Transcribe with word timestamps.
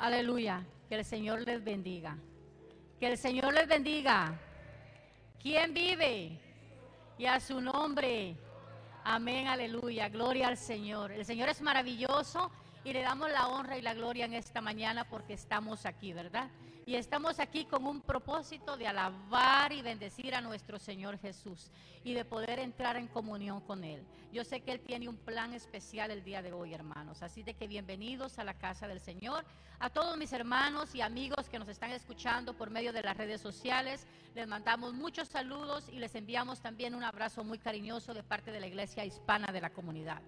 Aleluya. 0.00 0.64
Que 0.88 0.94
el 0.94 1.04
Señor 1.04 1.42
les 1.42 1.62
bendiga. 1.62 2.16
Que 2.98 3.06
el 3.08 3.18
Señor 3.18 3.52
les 3.52 3.68
bendiga. 3.68 4.34
¿Quién 5.40 5.74
vive? 5.74 6.40
Y 7.18 7.26
a 7.26 7.38
su 7.38 7.60
nombre. 7.60 8.34
Amén, 9.04 9.46
aleluya. 9.46 10.08
Gloria 10.08 10.48
al 10.48 10.56
Señor. 10.56 11.12
El 11.12 11.26
Señor 11.26 11.50
es 11.50 11.60
maravilloso 11.60 12.50
y 12.82 12.94
le 12.94 13.02
damos 13.02 13.30
la 13.30 13.48
honra 13.48 13.76
y 13.76 13.82
la 13.82 13.92
gloria 13.92 14.24
en 14.24 14.32
esta 14.32 14.62
mañana 14.62 15.04
porque 15.04 15.34
estamos 15.34 15.84
aquí, 15.84 16.14
¿verdad? 16.14 16.48
Y 16.90 16.96
estamos 16.96 17.38
aquí 17.38 17.66
con 17.66 17.86
un 17.86 18.00
propósito 18.00 18.76
de 18.76 18.88
alabar 18.88 19.72
y 19.72 19.80
bendecir 19.80 20.34
a 20.34 20.40
nuestro 20.40 20.76
Señor 20.80 21.20
Jesús 21.20 21.70
y 22.02 22.14
de 22.14 22.24
poder 22.24 22.58
entrar 22.58 22.96
en 22.96 23.06
comunión 23.06 23.60
con 23.60 23.84
Él. 23.84 24.04
Yo 24.32 24.42
sé 24.42 24.62
que 24.62 24.72
Él 24.72 24.80
tiene 24.80 25.08
un 25.08 25.16
plan 25.16 25.54
especial 25.54 26.10
el 26.10 26.24
día 26.24 26.42
de 26.42 26.52
hoy, 26.52 26.74
hermanos. 26.74 27.22
Así 27.22 27.44
de 27.44 27.54
que 27.54 27.68
bienvenidos 27.68 28.40
a 28.40 28.44
la 28.44 28.54
casa 28.54 28.88
del 28.88 28.98
Señor. 28.98 29.44
A 29.78 29.88
todos 29.90 30.16
mis 30.16 30.32
hermanos 30.32 30.92
y 30.96 31.00
amigos 31.00 31.48
que 31.48 31.60
nos 31.60 31.68
están 31.68 31.92
escuchando 31.92 32.54
por 32.54 32.70
medio 32.70 32.92
de 32.92 33.02
las 33.02 33.16
redes 33.16 33.40
sociales, 33.40 34.04
les 34.34 34.48
mandamos 34.48 34.92
muchos 34.92 35.28
saludos 35.28 35.88
y 35.92 36.00
les 36.00 36.16
enviamos 36.16 36.60
también 36.60 36.96
un 36.96 37.04
abrazo 37.04 37.44
muy 37.44 37.58
cariñoso 37.58 38.14
de 38.14 38.24
parte 38.24 38.50
de 38.50 38.58
la 38.58 38.66
iglesia 38.66 39.04
hispana 39.04 39.52
de 39.52 39.60
la 39.60 39.70
comunidad. 39.70 40.20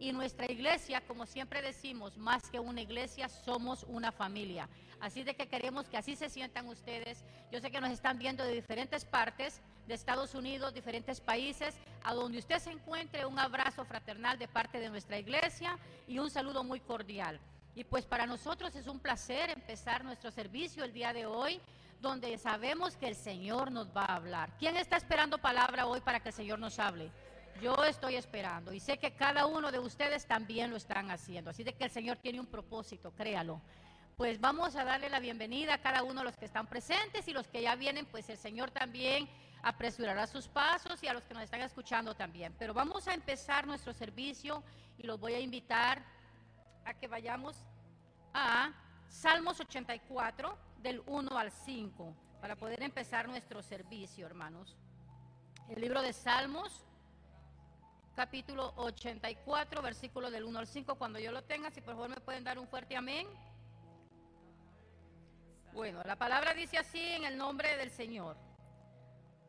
Y 0.00 0.12
nuestra 0.12 0.50
iglesia, 0.50 1.00
como 1.06 1.26
siempre 1.26 1.62
decimos, 1.62 2.16
más 2.16 2.50
que 2.50 2.60
una 2.60 2.80
iglesia, 2.80 3.28
somos 3.28 3.84
una 3.84 4.12
familia. 4.12 4.68
Así 5.00 5.22
de 5.22 5.34
que 5.34 5.48
queremos 5.48 5.88
que 5.88 5.96
así 5.96 6.16
se 6.16 6.28
sientan 6.28 6.66
ustedes. 6.68 7.24
Yo 7.52 7.60
sé 7.60 7.70
que 7.70 7.80
nos 7.80 7.90
están 7.90 8.18
viendo 8.18 8.44
de 8.44 8.52
diferentes 8.52 9.04
partes 9.04 9.60
de 9.86 9.94
Estados 9.94 10.34
Unidos, 10.34 10.74
diferentes 10.74 11.20
países, 11.20 11.74
a 12.02 12.14
donde 12.14 12.38
usted 12.38 12.58
se 12.58 12.70
encuentre, 12.70 13.26
un 13.26 13.38
abrazo 13.38 13.84
fraternal 13.84 14.38
de 14.38 14.48
parte 14.48 14.80
de 14.80 14.90
nuestra 14.90 15.18
iglesia 15.18 15.78
y 16.06 16.18
un 16.18 16.30
saludo 16.30 16.64
muy 16.64 16.80
cordial. 16.80 17.38
Y 17.74 17.84
pues 17.84 18.06
para 18.06 18.26
nosotros 18.26 18.74
es 18.76 18.86
un 18.86 19.00
placer 19.00 19.50
empezar 19.50 20.04
nuestro 20.04 20.30
servicio 20.30 20.84
el 20.84 20.92
día 20.92 21.12
de 21.12 21.26
hoy, 21.26 21.60
donde 22.00 22.36
sabemos 22.38 22.96
que 22.96 23.08
el 23.08 23.16
Señor 23.16 23.72
nos 23.72 23.88
va 23.88 24.04
a 24.04 24.16
hablar. 24.16 24.50
¿Quién 24.58 24.76
está 24.76 24.96
esperando 24.96 25.38
palabra 25.38 25.86
hoy 25.86 26.00
para 26.00 26.20
que 26.20 26.28
el 26.28 26.34
Señor 26.34 26.58
nos 26.58 26.78
hable? 26.78 27.10
Yo 27.60 27.74
estoy 27.84 28.16
esperando 28.16 28.72
y 28.72 28.80
sé 28.80 28.98
que 28.98 29.12
cada 29.12 29.46
uno 29.46 29.72
de 29.72 29.78
ustedes 29.78 30.26
también 30.26 30.70
lo 30.70 30.76
están 30.76 31.10
haciendo. 31.10 31.50
Así 31.50 31.64
de 31.64 31.72
que 31.72 31.84
el 31.84 31.90
Señor 31.90 32.18
tiene 32.18 32.40
un 32.40 32.46
propósito, 32.46 33.12
créalo 33.12 33.60
pues 34.16 34.40
vamos 34.40 34.76
a 34.76 34.84
darle 34.84 35.08
la 35.10 35.18
bienvenida 35.18 35.74
a 35.74 35.78
cada 35.78 36.04
uno 36.04 36.20
de 36.20 36.26
los 36.26 36.36
que 36.36 36.44
están 36.44 36.68
presentes 36.68 37.26
y 37.26 37.32
los 37.32 37.48
que 37.48 37.62
ya 37.62 37.74
vienen, 37.74 38.06
pues 38.06 38.28
el 38.28 38.36
Señor 38.36 38.70
también 38.70 39.28
apresurará 39.62 40.26
sus 40.26 40.46
pasos 40.46 41.02
y 41.02 41.08
a 41.08 41.14
los 41.14 41.24
que 41.24 41.34
nos 41.34 41.42
están 41.42 41.62
escuchando 41.62 42.14
también. 42.14 42.54
Pero 42.58 42.72
vamos 42.72 43.08
a 43.08 43.14
empezar 43.14 43.66
nuestro 43.66 43.92
servicio 43.92 44.62
y 44.98 45.02
los 45.02 45.18
voy 45.18 45.34
a 45.34 45.40
invitar 45.40 46.04
a 46.84 46.94
que 46.94 47.08
vayamos 47.08 47.56
a 48.32 48.72
Salmos 49.08 49.58
84 49.58 50.56
del 50.80 51.02
1 51.06 51.36
al 51.36 51.50
5 51.50 52.14
para 52.40 52.54
poder 52.54 52.82
empezar 52.82 53.26
nuestro 53.26 53.62
servicio, 53.62 54.26
hermanos. 54.26 54.76
El 55.68 55.80
libro 55.80 56.02
de 56.02 56.12
Salmos, 56.12 56.84
capítulo 58.14 58.72
84, 58.76 59.82
versículo 59.82 60.30
del 60.30 60.44
1 60.44 60.58
al 60.58 60.66
5. 60.66 60.94
Cuando 60.94 61.18
yo 61.18 61.32
lo 61.32 61.42
tenga, 61.42 61.70
si 61.70 61.80
por 61.80 61.94
favor 61.94 62.08
me 62.08 62.20
pueden 62.20 62.44
dar 62.44 62.58
un 62.58 62.68
fuerte 62.68 62.96
amén. 62.96 63.26
Bueno, 65.72 66.00
la 66.04 66.16
palabra 66.16 66.54
dice 66.54 66.78
así 66.78 67.00
en 67.00 67.24
el 67.24 67.36
nombre 67.36 67.76
del 67.76 67.90
Señor. 67.90 68.36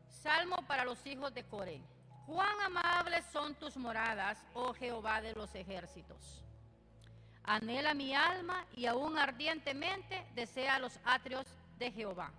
Salmo 0.08 0.56
para 0.66 0.84
los 0.84 1.06
hijos 1.06 1.32
de 1.32 1.44
Coré. 1.44 1.80
Cuán 2.26 2.60
amables 2.64 3.24
son 3.32 3.54
tus 3.54 3.76
moradas, 3.76 4.44
oh 4.54 4.74
Jehová 4.74 5.20
de 5.20 5.32
los 5.34 5.54
ejércitos. 5.54 6.44
Anhela 7.44 7.94
mi 7.94 8.12
alma 8.12 8.66
y 8.74 8.86
aún 8.86 9.16
ardientemente 9.16 10.26
desea 10.34 10.80
los 10.80 10.98
atrios 11.04 11.46
de 11.78 11.92
Jehová. 11.92 12.32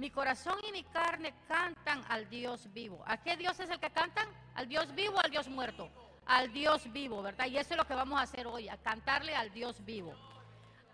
Mi 0.00 0.10
corazón 0.10 0.54
y 0.66 0.72
mi 0.72 0.82
carne 0.84 1.34
cantan 1.46 2.02
al 2.08 2.26
Dios 2.30 2.72
vivo. 2.72 3.04
¿A 3.06 3.18
qué 3.18 3.36
Dios 3.36 3.60
es 3.60 3.68
el 3.68 3.78
que 3.78 3.90
cantan? 3.90 4.26
¿Al 4.54 4.66
Dios 4.66 4.94
vivo 4.94 5.16
o 5.16 5.20
al 5.20 5.30
Dios 5.30 5.46
muerto? 5.46 5.90
Al 6.24 6.50
Dios 6.54 6.90
vivo, 6.90 7.20
¿verdad? 7.20 7.44
Y 7.48 7.58
eso 7.58 7.74
es 7.74 7.76
lo 7.76 7.84
que 7.84 7.94
vamos 7.94 8.18
a 8.18 8.22
hacer 8.22 8.46
hoy, 8.46 8.70
a 8.70 8.78
cantarle 8.78 9.36
al 9.36 9.52
Dios 9.52 9.84
vivo. 9.84 10.14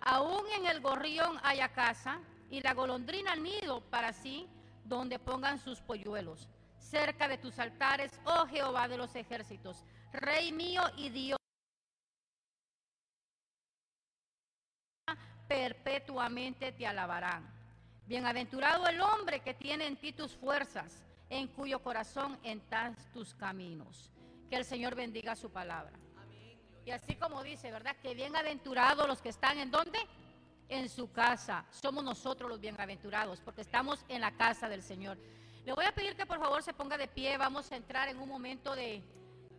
Aún 0.00 0.44
en 0.56 0.66
el 0.66 0.80
gorrión 0.80 1.38
haya 1.44 1.68
casa 1.68 2.18
y 2.50 2.60
la 2.62 2.74
golondrina 2.74 3.36
nido 3.36 3.80
para 3.90 4.12
sí 4.12 4.48
donde 4.84 5.20
pongan 5.20 5.60
sus 5.60 5.80
polluelos. 5.80 6.48
Cerca 6.80 7.28
de 7.28 7.38
tus 7.38 7.60
altares, 7.60 8.10
oh 8.24 8.48
Jehová 8.48 8.88
de 8.88 8.96
los 8.96 9.14
ejércitos, 9.14 9.84
Rey 10.12 10.50
mío 10.50 10.82
y 10.96 11.10
Dios. 11.10 11.38
perpetuamente 15.46 16.72
te 16.72 16.84
alabarán. 16.88 17.55
Bienaventurado 18.06 18.86
el 18.86 19.00
hombre 19.00 19.40
que 19.40 19.54
tiene 19.54 19.86
en 19.86 19.96
ti 19.96 20.12
tus 20.12 20.36
fuerzas, 20.36 21.02
en 21.28 21.48
cuyo 21.48 21.80
corazón 21.82 22.38
entras 22.44 23.10
tus 23.12 23.34
caminos. 23.34 24.12
Que 24.48 24.56
el 24.56 24.64
Señor 24.64 24.94
bendiga 24.94 25.34
su 25.34 25.50
palabra. 25.50 25.92
Y 26.84 26.92
así 26.92 27.16
como 27.16 27.42
dice, 27.42 27.72
¿verdad? 27.72 27.96
Que 28.00 28.14
bienaventurados 28.14 29.08
los 29.08 29.20
que 29.20 29.30
están 29.30 29.58
en 29.58 29.72
dónde? 29.72 29.98
En 30.68 30.88
su 30.88 31.10
casa. 31.10 31.64
Somos 31.72 32.04
nosotros 32.04 32.48
los 32.48 32.60
bienaventurados 32.60 33.40
porque 33.40 33.62
estamos 33.62 34.04
en 34.08 34.20
la 34.20 34.30
casa 34.36 34.68
del 34.68 34.84
Señor. 34.84 35.18
Le 35.64 35.72
voy 35.72 35.84
a 35.84 35.92
pedir 35.92 36.14
que 36.14 36.26
por 36.26 36.38
favor 36.38 36.62
se 36.62 36.72
ponga 36.72 36.96
de 36.96 37.08
pie. 37.08 37.36
Vamos 37.38 37.72
a 37.72 37.76
entrar 37.76 38.08
en 38.08 38.20
un 38.20 38.28
momento 38.28 38.76
de, 38.76 39.02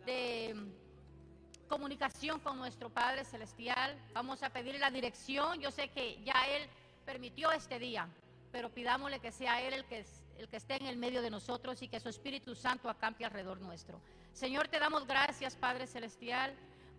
de 0.06 0.54
mm, 0.54 1.68
comunicación 1.68 2.40
con 2.40 2.56
nuestro 2.56 2.88
Padre 2.88 3.26
Celestial. 3.26 3.94
Vamos 4.14 4.42
a 4.42 4.48
pedirle 4.48 4.78
la 4.78 4.90
dirección. 4.90 5.60
Yo 5.60 5.70
sé 5.70 5.90
que 5.90 6.22
ya 6.24 6.46
Él 6.48 6.66
permitió 7.04 7.52
este 7.52 7.78
día, 7.78 8.08
pero 8.50 8.70
pidámosle 8.70 9.20
que 9.20 9.32
sea 9.32 9.62
Él 9.62 9.74
el 9.74 9.84
que, 9.84 10.04
el 10.38 10.48
que 10.48 10.56
esté 10.56 10.76
en 10.76 10.86
el 10.86 10.96
medio 10.96 11.22
de 11.22 11.30
nosotros 11.30 11.82
y 11.82 11.88
que 11.88 12.00
su 12.00 12.08
Espíritu 12.08 12.54
Santo 12.54 12.88
acampe 12.88 13.24
alrededor 13.24 13.60
nuestro. 13.60 14.00
Señor, 14.32 14.68
te 14.68 14.78
damos 14.78 15.06
gracias, 15.06 15.56
Padre 15.56 15.86
Celestial 15.86 16.54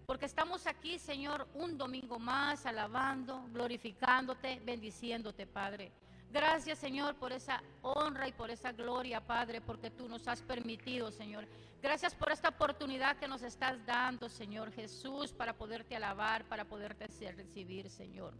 porque 0.09 0.25
estamos 0.25 0.65
aquí, 0.65 0.97
Señor, 0.97 1.47
un 1.53 1.77
domingo 1.77 2.17
más, 2.17 2.65
alabando, 2.65 3.45
glorificándote, 3.53 4.59
bendiciéndote, 4.65 5.45
Padre. 5.45 5.91
Gracias, 6.31 6.79
Señor, 6.79 7.13
por 7.17 7.31
esa 7.31 7.61
honra 7.83 8.27
y 8.27 8.31
por 8.31 8.49
esa 8.49 8.71
gloria, 8.71 9.21
Padre, 9.21 9.61
porque 9.61 9.91
tú 9.91 10.09
nos 10.09 10.27
has 10.27 10.41
permitido, 10.41 11.11
Señor. 11.11 11.47
Gracias 11.79 12.15
por 12.15 12.31
esta 12.31 12.49
oportunidad 12.49 13.17
que 13.17 13.27
nos 13.27 13.43
estás 13.43 13.85
dando, 13.85 14.29
Señor 14.29 14.71
Jesús, 14.71 15.31
para 15.31 15.53
poderte 15.53 15.95
alabar, 15.95 16.43
para 16.45 16.65
poderte 16.65 17.05
recibir, 17.31 17.87
Señor. 17.91 18.33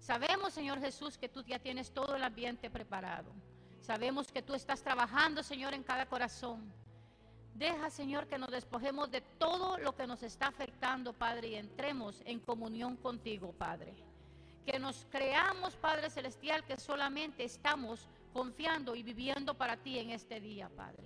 Sabemos, 0.00 0.54
Señor 0.54 0.80
Jesús, 0.80 1.18
que 1.18 1.28
tú 1.28 1.44
ya 1.44 1.58
tienes 1.58 1.92
todo 1.92 2.16
el 2.16 2.24
ambiente 2.24 2.70
preparado. 2.70 3.30
Sabemos 3.80 4.32
que 4.32 4.42
tú 4.42 4.54
estás 4.54 4.82
trabajando, 4.82 5.42
Señor, 5.42 5.74
en 5.74 5.82
cada 5.82 6.06
corazón. 6.06 6.72
Deja, 7.54 7.90
Señor, 7.90 8.26
que 8.26 8.38
nos 8.38 8.50
despojemos 8.50 9.10
de 9.10 9.20
todo 9.20 9.76
lo 9.78 9.94
que 9.94 10.06
nos 10.06 10.22
está 10.22 10.46
afectando, 10.46 11.12
Padre, 11.12 11.48
y 11.48 11.54
entremos 11.56 12.22
en 12.24 12.40
comunión 12.40 12.96
contigo, 12.96 13.52
Padre. 13.52 13.94
Que 14.64 14.78
nos 14.78 15.06
creamos, 15.10 15.76
Padre 15.76 16.08
Celestial, 16.08 16.64
que 16.64 16.78
solamente 16.78 17.44
estamos 17.44 18.08
confiando 18.32 18.94
y 18.94 19.02
viviendo 19.02 19.54
para 19.54 19.76
ti 19.76 19.98
en 19.98 20.10
este 20.10 20.40
día, 20.40 20.70
Padre. 20.70 21.04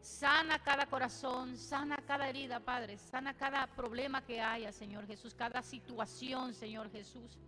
Sana 0.00 0.58
cada 0.60 0.86
corazón, 0.86 1.58
sana 1.58 1.96
cada 2.06 2.28
herida, 2.28 2.60
Padre. 2.60 2.96
Sana 2.96 3.34
cada 3.34 3.66
problema 3.66 4.24
que 4.24 4.40
haya, 4.40 4.72
Señor 4.72 5.06
Jesús, 5.06 5.34
cada 5.34 5.62
situación, 5.62 6.54
Señor 6.54 6.90
Jesús. 6.90 7.38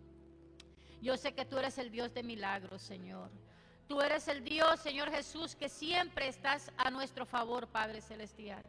Yo 1.01 1.17
sé 1.17 1.33
que 1.33 1.45
tú 1.45 1.59
eres 1.59 1.79
el 1.79 1.91
Dios 1.91 2.13
de 2.13 2.23
milagros, 2.23 2.83
Señor. 2.83 3.31
Tú 3.87 4.01
eres 4.01 4.29
el 4.29 4.45
Dios, 4.45 4.81
Señor 4.81 5.11
Jesús, 5.11 5.57
que 5.57 5.69
siempre 5.69 6.29
estás 6.29 6.71
a 6.77 6.91
nuestro 6.91 7.25
favor, 7.25 7.69
Padre 7.69 8.01
Celestial. 8.01 8.63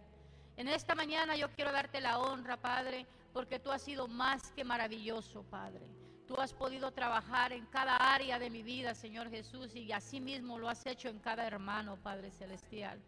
En 0.56 0.68
esta 0.68 0.96
mañana 0.96 1.36
yo 1.36 1.50
quiero 1.52 1.72
darte 1.72 2.00
la 2.00 2.20
honra, 2.20 2.58
Padre, 2.58 3.06
porque 3.34 3.60
tú 3.60 3.72
has 3.72 3.82
sido 3.82 4.08
más 4.08 4.52
que 4.52 4.64
maravilloso, 4.64 5.44
Padre. 5.44 5.88
Tú 6.28 6.40
has 6.40 6.54
podido 6.54 6.92
trabajar 6.92 7.52
en 7.52 7.66
cada 7.66 7.96
área 7.96 8.38
de 8.38 8.50
mi 8.50 8.62
vida, 8.62 8.94
Señor 8.94 9.30
Jesús, 9.30 9.76
y 9.76 9.92
así 9.92 10.20
mismo 10.22 10.60
lo 10.60 10.70
has 10.70 10.86
hecho 10.86 11.10
en 11.10 11.20
cada 11.20 11.46
hermano, 11.48 11.98
Padre 11.98 12.30
Celestial. 12.30 13.00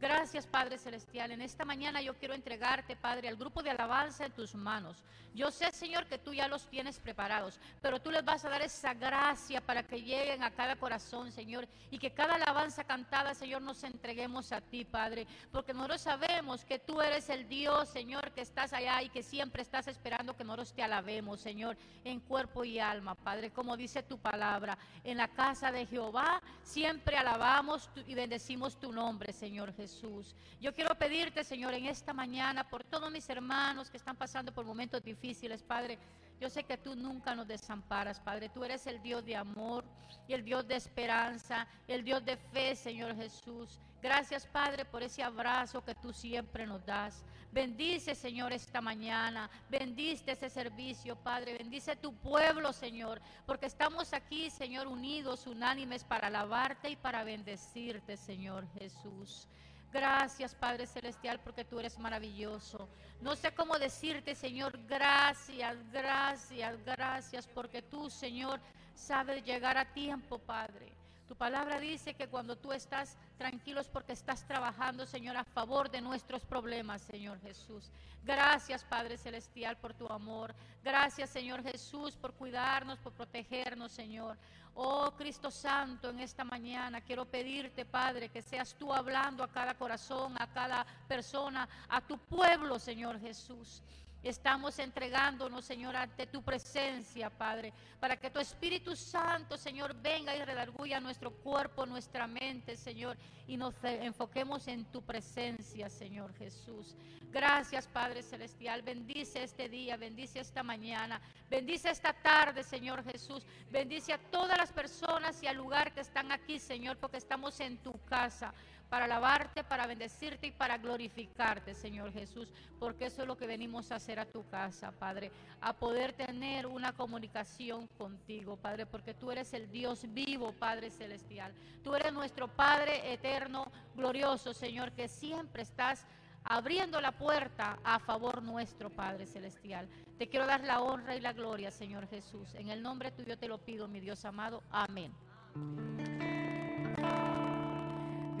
Gracias, 0.00 0.46
Padre 0.46 0.78
Celestial. 0.78 1.30
En 1.30 1.42
esta 1.42 1.66
mañana 1.66 2.00
yo 2.00 2.14
quiero 2.14 2.32
entregarte, 2.32 2.96
Padre, 2.96 3.28
al 3.28 3.36
grupo 3.36 3.62
de 3.62 3.68
alabanza 3.68 4.24
en 4.24 4.32
tus 4.32 4.54
manos. 4.54 5.04
Yo 5.34 5.50
sé, 5.50 5.70
Señor, 5.72 6.06
que 6.06 6.16
tú 6.16 6.32
ya 6.32 6.48
los 6.48 6.66
tienes 6.68 6.98
preparados, 6.98 7.60
pero 7.82 8.00
tú 8.00 8.10
les 8.10 8.24
vas 8.24 8.44
a 8.44 8.48
dar 8.48 8.62
esa 8.62 8.94
gracia 8.94 9.60
para 9.60 9.82
que 9.82 10.00
lleguen 10.00 10.42
a 10.42 10.50
cada 10.50 10.76
corazón, 10.76 11.30
Señor, 11.30 11.68
y 11.90 11.98
que 11.98 12.12
cada 12.12 12.34
alabanza 12.34 12.82
cantada, 12.82 13.34
Señor, 13.34 13.60
nos 13.60 13.84
entreguemos 13.84 14.50
a 14.52 14.62
ti, 14.62 14.86
Padre, 14.86 15.26
porque 15.52 15.74
nosotros 15.74 16.00
sabemos 16.00 16.64
que 16.64 16.78
tú 16.78 17.00
eres 17.02 17.28
el 17.28 17.46
Dios, 17.46 17.90
Señor, 17.90 18.32
que 18.32 18.40
estás 18.40 18.72
allá 18.72 19.02
y 19.02 19.10
que 19.10 19.22
siempre 19.22 19.62
estás 19.62 19.86
esperando 19.86 20.34
que 20.34 20.44
nosotros 20.44 20.72
te 20.72 20.82
alabemos, 20.82 21.40
Señor, 21.40 21.76
en 22.04 22.20
cuerpo 22.20 22.64
y 22.64 22.80
alma, 22.80 23.14
Padre, 23.14 23.50
como 23.50 23.76
dice 23.76 24.02
tu 24.02 24.18
palabra. 24.18 24.78
En 25.04 25.18
la 25.18 25.28
casa 25.28 25.70
de 25.70 25.86
Jehová 25.86 26.42
siempre 26.62 27.16
alabamos 27.16 27.90
y 28.06 28.14
bendecimos 28.14 28.80
tu 28.80 28.92
nombre, 28.92 29.32
Señor 29.34 29.74
Jesús. 29.74 29.89
Jesús. 29.90 30.34
Yo 30.60 30.72
quiero 30.74 30.94
pedirte, 30.94 31.42
Señor, 31.42 31.74
en 31.74 31.86
esta 31.86 32.12
mañana 32.12 32.68
por 32.68 32.84
todos 32.84 33.10
mis 33.10 33.28
hermanos 33.28 33.90
que 33.90 33.96
están 33.96 34.16
pasando 34.16 34.52
por 34.52 34.64
momentos 34.64 35.02
difíciles, 35.02 35.62
Padre. 35.62 35.98
Yo 36.40 36.48
sé 36.48 36.64
que 36.64 36.78
tú 36.78 36.94
nunca 36.94 37.34
nos 37.34 37.46
desamparas, 37.46 38.20
Padre. 38.20 38.48
Tú 38.48 38.64
eres 38.64 38.86
el 38.86 39.02
Dios 39.02 39.24
de 39.24 39.36
amor 39.36 39.84
y 40.28 40.32
el 40.32 40.44
Dios 40.44 40.66
de 40.66 40.76
esperanza, 40.76 41.66
el 41.88 42.04
Dios 42.04 42.24
de 42.24 42.36
fe, 42.36 42.76
Señor 42.76 43.14
Jesús. 43.16 43.78
Gracias, 44.02 44.46
Padre, 44.46 44.84
por 44.86 45.02
ese 45.02 45.22
abrazo 45.22 45.84
que 45.84 45.94
tú 45.94 46.12
siempre 46.12 46.66
nos 46.66 46.84
das. 46.86 47.22
Bendice, 47.52 48.14
Señor, 48.14 48.52
esta 48.52 48.80
mañana. 48.80 49.50
Bendice 49.68 50.32
ese 50.32 50.48
servicio, 50.48 51.16
Padre. 51.16 51.58
Bendice 51.58 51.96
tu 51.96 52.14
pueblo, 52.14 52.72
Señor. 52.72 53.20
Porque 53.44 53.66
estamos 53.66 54.14
aquí, 54.14 54.50
Señor, 54.50 54.86
unidos, 54.86 55.46
unánimes 55.46 56.04
para 56.04 56.28
alabarte 56.28 56.90
y 56.90 56.96
para 56.96 57.24
bendecirte, 57.24 58.16
Señor 58.16 58.66
Jesús. 58.78 59.48
Gracias, 59.92 60.54
Padre 60.54 60.86
Celestial, 60.86 61.40
porque 61.40 61.64
tú 61.64 61.80
eres 61.80 61.98
maravilloso. 61.98 62.88
No 63.20 63.34
sé 63.34 63.52
cómo 63.52 63.78
decirte, 63.78 64.34
Señor, 64.34 64.78
gracias, 64.86 65.76
gracias, 65.90 66.84
gracias, 66.84 67.46
porque 67.48 67.82
tú, 67.82 68.08
Señor, 68.08 68.60
sabes 68.94 69.44
llegar 69.44 69.76
a 69.76 69.92
tiempo, 69.92 70.38
Padre. 70.38 70.92
Tu 71.26 71.34
palabra 71.34 71.80
dice 71.80 72.14
que 72.14 72.28
cuando 72.28 72.56
tú 72.56 72.72
estás 72.72 73.16
tranquilo 73.40 73.80
es 73.80 73.88
porque 73.88 74.12
estás 74.12 74.46
trabajando, 74.46 75.06
Señor, 75.06 75.34
a 75.38 75.44
favor 75.44 75.90
de 75.90 76.02
nuestros 76.02 76.44
problemas, 76.44 77.00
Señor 77.00 77.40
Jesús. 77.40 77.90
Gracias, 78.22 78.84
Padre 78.84 79.16
Celestial, 79.16 79.78
por 79.78 79.94
tu 79.94 80.06
amor. 80.12 80.54
Gracias, 80.84 81.30
Señor 81.30 81.62
Jesús, 81.62 82.16
por 82.16 82.34
cuidarnos, 82.34 82.98
por 82.98 83.14
protegernos, 83.14 83.92
Señor. 83.92 84.36
Oh 84.74 85.12
Cristo 85.16 85.50
Santo, 85.50 86.10
en 86.10 86.20
esta 86.20 86.44
mañana 86.44 87.00
quiero 87.00 87.24
pedirte, 87.24 87.86
Padre, 87.86 88.28
que 88.28 88.42
seas 88.42 88.74
tú 88.74 88.92
hablando 88.92 89.42
a 89.42 89.48
cada 89.48 89.72
corazón, 89.72 90.34
a 90.38 90.46
cada 90.46 90.84
persona, 91.08 91.66
a 91.88 92.02
tu 92.02 92.18
pueblo, 92.18 92.78
Señor 92.78 93.18
Jesús. 93.20 93.82
Estamos 94.22 94.78
entregándonos, 94.78 95.64
Señor, 95.64 95.96
ante 95.96 96.26
tu 96.26 96.42
presencia, 96.42 97.30
Padre, 97.30 97.72
para 97.98 98.18
que 98.18 98.30
tu 98.30 98.38
Espíritu 98.38 98.94
Santo, 98.94 99.56
Señor, 99.56 99.94
venga 99.94 100.36
y 100.36 100.44
redarguya 100.44 101.00
nuestro 101.00 101.30
cuerpo, 101.30 101.86
nuestra 101.86 102.26
mente, 102.26 102.76
Señor, 102.76 103.16
y 103.46 103.56
nos 103.56 103.74
enfoquemos 103.82 104.68
en 104.68 104.84
tu 104.86 105.02
presencia, 105.02 105.88
Señor 105.88 106.34
Jesús. 106.34 106.94
Gracias, 107.32 107.86
Padre 107.86 108.22
Celestial. 108.22 108.82
Bendice 108.82 109.42
este 109.42 109.68
día, 109.68 109.96
bendice 109.96 110.40
esta 110.40 110.62
mañana, 110.62 111.20
bendice 111.48 111.88
esta 111.88 112.12
tarde, 112.12 112.62
Señor 112.62 113.02
Jesús. 113.04 113.46
Bendice 113.70 114.12
a 114.12 114.18
todas 114.18 114.58
las 114.58 114.72
personas 114.72 115.42
y 115.42 115.46
al 115.46 115.56
lugar 115.56 115.94
que 115.94 116.00
están 116.00 116.30
aquí, 116.30 116.58
Señor, 116.58 116.98
porque 116.98 117.16
estamos 117.16 117.58
en 117.60 117.78
tu 117.78 117.92
casa 118.04 118.52
para 118.90 119.06
alabarte, 119.06 119.64
para 119.64 119.86
bendecirte 119.86 120.48
y 120.48 120.50
para 120.50 120.76
glorificarte, 120.76 121.74
Señor 121.74 122.12
Jesús, 122.12 122.52
porque 122.78 123.06
eso 123.06 123.22
es 123.22 123.28
lo 123.28 123.36
que 123.36 123.46
venimos 123.46 123.90
a 123.90 123.96
hacer 123.96 124.18
a 124.18 124.26
tu 124.26 124.46
casa, 124.48 124.90
Padre, 124.90 125.30
a 125.60 125.72
poder 125.72 126.12
tener 126.12 126.66
una 126.66 126.92
comunicación 126.92 127.86
contigo, 127.96 128.56
Padre, 128.56 128.86
porque 128.86 129.14
tú 129.14 129.30
eres 129.30 129.54
el 129.54 129.70
Dios 129.70 130.04
vivo, 130.12 130.52
Padre 130.52 130.90
celestial. 130.90 131.54
Tú 131.84 131.94
eres 131.94 132.12
nuestro 132.12 132.48
Padre 132.48 133.12
eterno, 133.12 133.70
glorioso, 133.94 134.52
Señor, 134.52 134.90
que 134.92 135.06
siempre 135.08 135.62
estás 135.62 136.04
abriendo 136.44 137.00
la 137.00 137.12
puerta 137.12 137.78
a 137.84 137.98
favor 138.00 138.42
nuestro, 138.42 138.90
Padre 138.90 139.26
Celestial. 139.26 139.88
Te 140.18 140.28
quiero 140.28 140.46
dar 140.46 140.64
la 140.64 140.80
honra 140.80 141.14
y 141.14 141.20
la 141.20 141.32
gloria, 141.32 141.70
Señor 141.70 142.08
Jesús. 142.08 142.54
En 142.54 142.70
el 142.70 142.82
nombre 142.82 143.10
tuyo 143.12 143.38
te 143.38 143.46
lo 143.48 143.58
pido, 143.58 143.88
mi 143.88 144.00
Dios 144.00 144.24
amado. 144.24 144.62
Amén. 144.70 145.12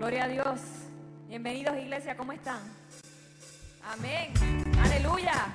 Gloria 0.00 0.24
a 0.24 0.28
Dios. 0.28 0.60
Bienvenidos 1.28 1.76
iglesia, 1.76 2.16
¿cómo 2.16 2.32
están? 2.32 2.58
Amén. 3.84 4.32
Aleluya. 4.82 5.54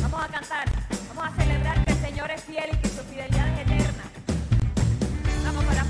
Vamos 0.00 0.24
a 0.24 0.28
cantar, 0.28 0.64
vamos 1.14 1.24
a 1.30 1.42
celebrar 1.42 1.84
que 1.84 1.92
el 1.92 1.98
Señor 1.98 2.30
es 2.30 2.42
fiel 2.42 2.70
y 2.72 2.76
que 2.78 2.88
su 2.88 3.02
fidelidad 3.02 3.48
es 3.48 3.60
eterna. 3.60 4.04
Vamos 5.44 5.64
con 5.66 5.76
las 5.76 5.86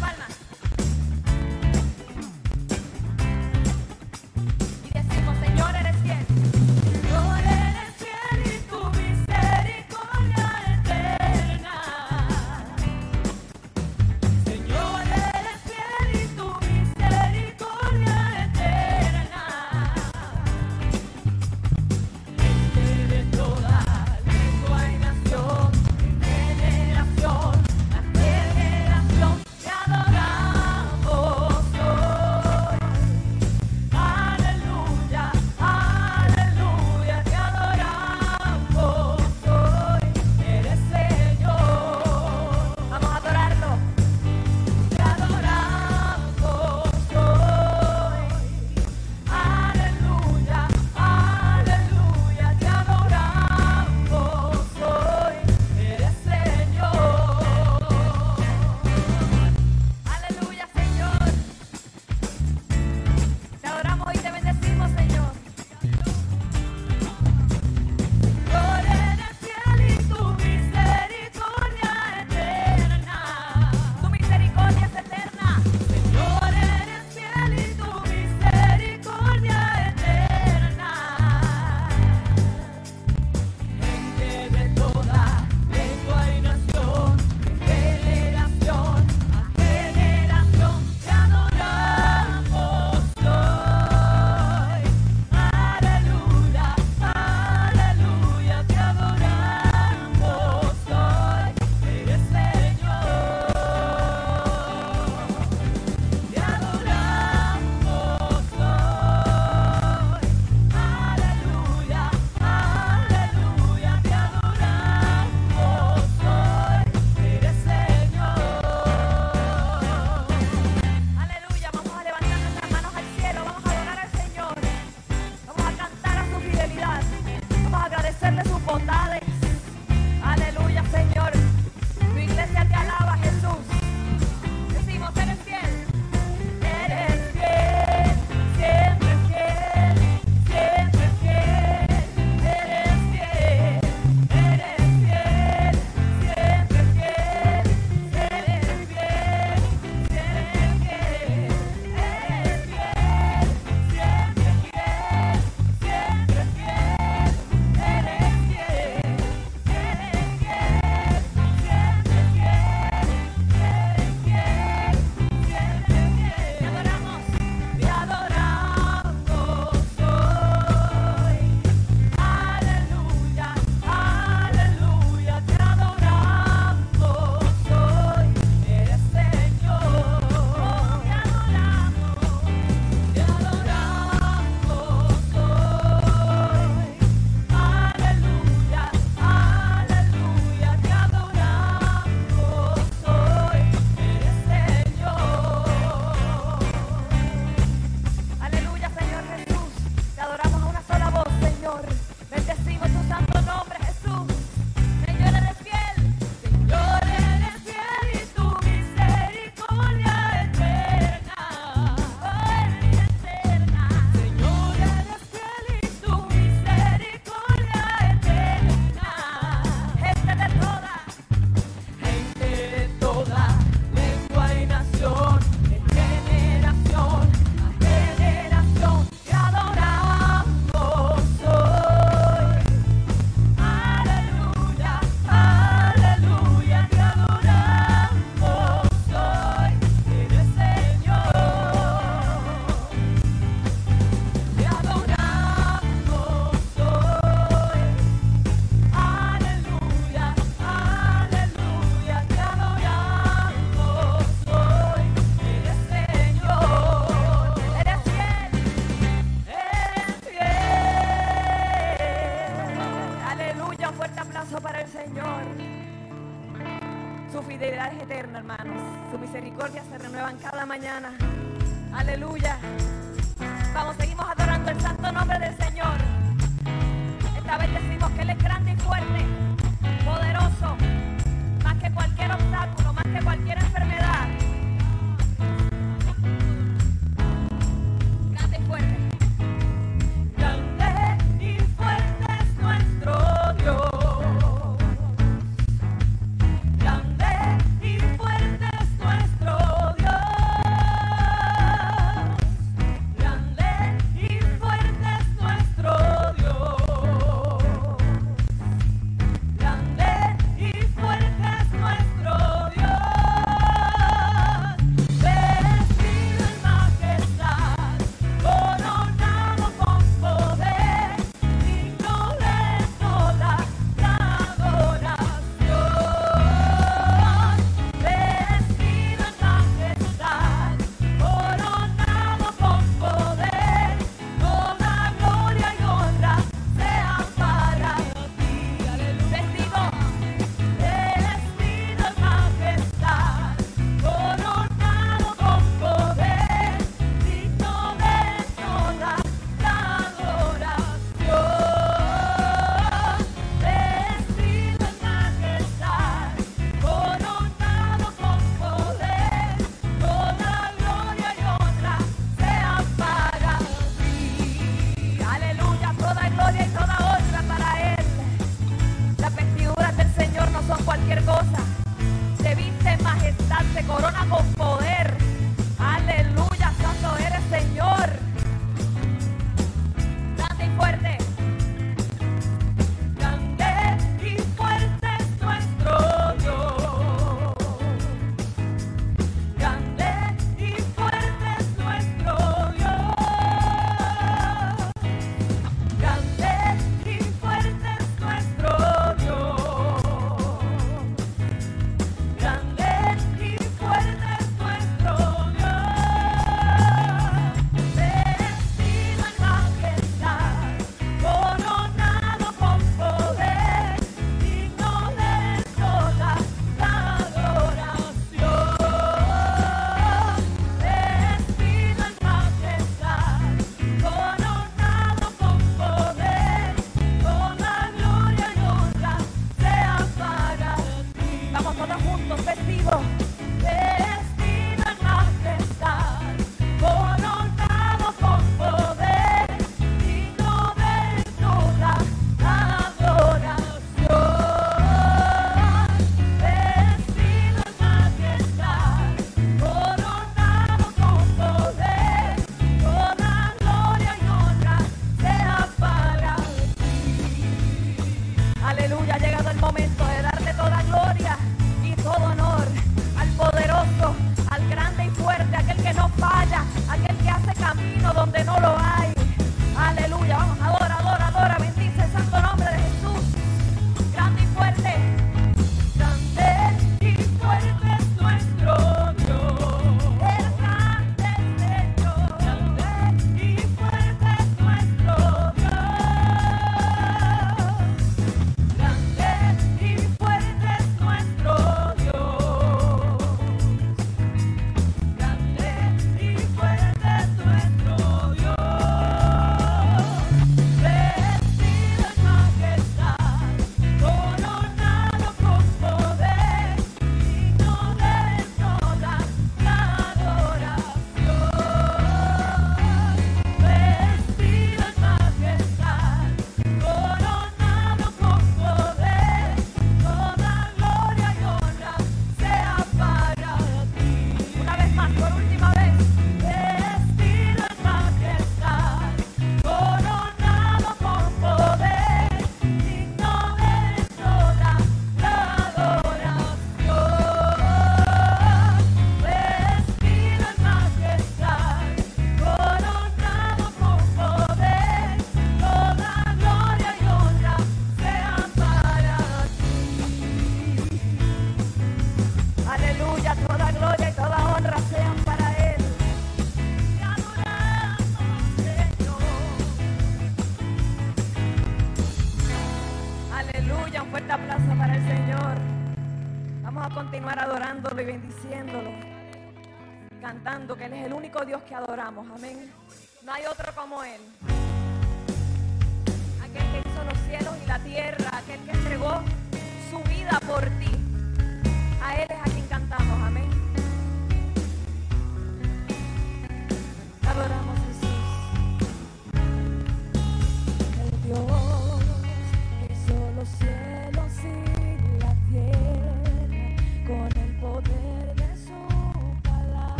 que 571.70 571.76
adoramos. 571.76 572.26
Amén. 572.34 572.69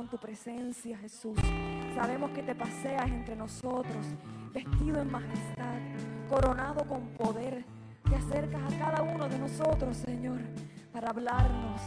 Con 0.00 0.08
tu 0.08 0.16
presencia, 0.16 0.96
Jesús. 0.96 1.38
Sabemos 1.94 2.30
que 2.30 2.42
te 2.42 2.54
paseas 2.54 3.06
entre 3.06 3.36
nosotros, 3.36 4.06
vestido 4.50 4.98
en 5.02 5.12
majestad, 5.12 5.76
coronado 6.26 6.86
con 6.86 7.02
poder. 7.08 7.66
Te 8.08 8.16
acercas 8.16 8.62
a 8.62 8.78
cada 8.78 9.02
uno 9.02 9.28
de 9.28 9.38
nosotros, 9.38 9.98
Señor, 9.98 10.40
para 10.90 11.10
hablarnos, 11.10 11.82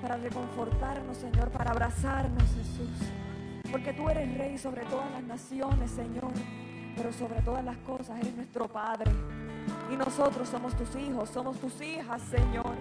para 0.00 0.16
reconfortarnos, 0.16 1.16
Señor, 1.16 1.50
para 1.50 1.72
abrazarnos, 1.72 2.44
Jesús. 2.54 3.08
Porque 3.72 3.92
tú 3.94 4.08
eres 4.10 4.38
rey 4.38 4.56
sobre 4.58 4.82
todas 4.84 5.10
las 5.10 5.24
naciones, 5.24 5.90
Señor. 5.90 6.30
Pero 6.94 7.12
sobre 7.12 7.42
todas 7.42 7.64
las 7.64 7.78
cosas 7.78 8.20
eres 8.20 8.36
nuestro 8.36 8.68
Padre. 8.68 9.10
Y 9.92 9.96
nosotros 9.96 10.48
somos 10.48 10.72
tus 10.76 10.94
hijos, 10.94 11.30
somos 11.30 11.58
tus 11.58 11.80
hijas, 11.80 12.22
Señor. 12.30 12.76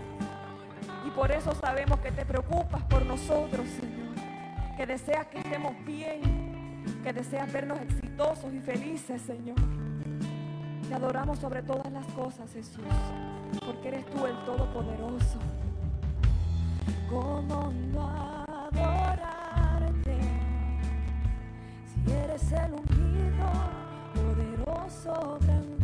Y 1.08 1.10
por 1.10 1.32
eso 1.32 1.56
sabemos 1.56 2.00
que 2.02 2.12
te 2.12 2.24
preocupas 2.24 2.84
por 2.84 3.04
nosotros, 3.04 3.68
Señor. 3.68 3.95
Que 4.78 4.86
deseas 4.86 5.26
que 5.28 5.38
estemos 5.38 5.74
bien, 5.86 6.84
que 7.02 7.14
deseas 7.14 7.52
vernos 7.52 7.80
exitosos 7.80 8.54
y 8.54 8.60
felices, 8.60 9.22
Señor. 9.22 9.56
Te 10.88 10.94
adoramos 10.94 11.40
sobre 11.40 11.62
todas 11.62 11.90
las 11.94 12.06
cosas, 12.08 12.52
Jesús, 12.52 12.84
porque 13.66 13.88
eres 13.88 14.06
tú 14.08 14.26
el 14.26 14.36
Todopoderoso. 14.44 15.40
¿Cómo 17.10 17.72
no 17.94 18.46
adorarte 18.48 20.18
si 21.86 22.12
eres 22.12 22.52
el 22.52 22.74
ungido, 22.74 23.52
poderoso, 24.14 25.40
gran 25.42 25.78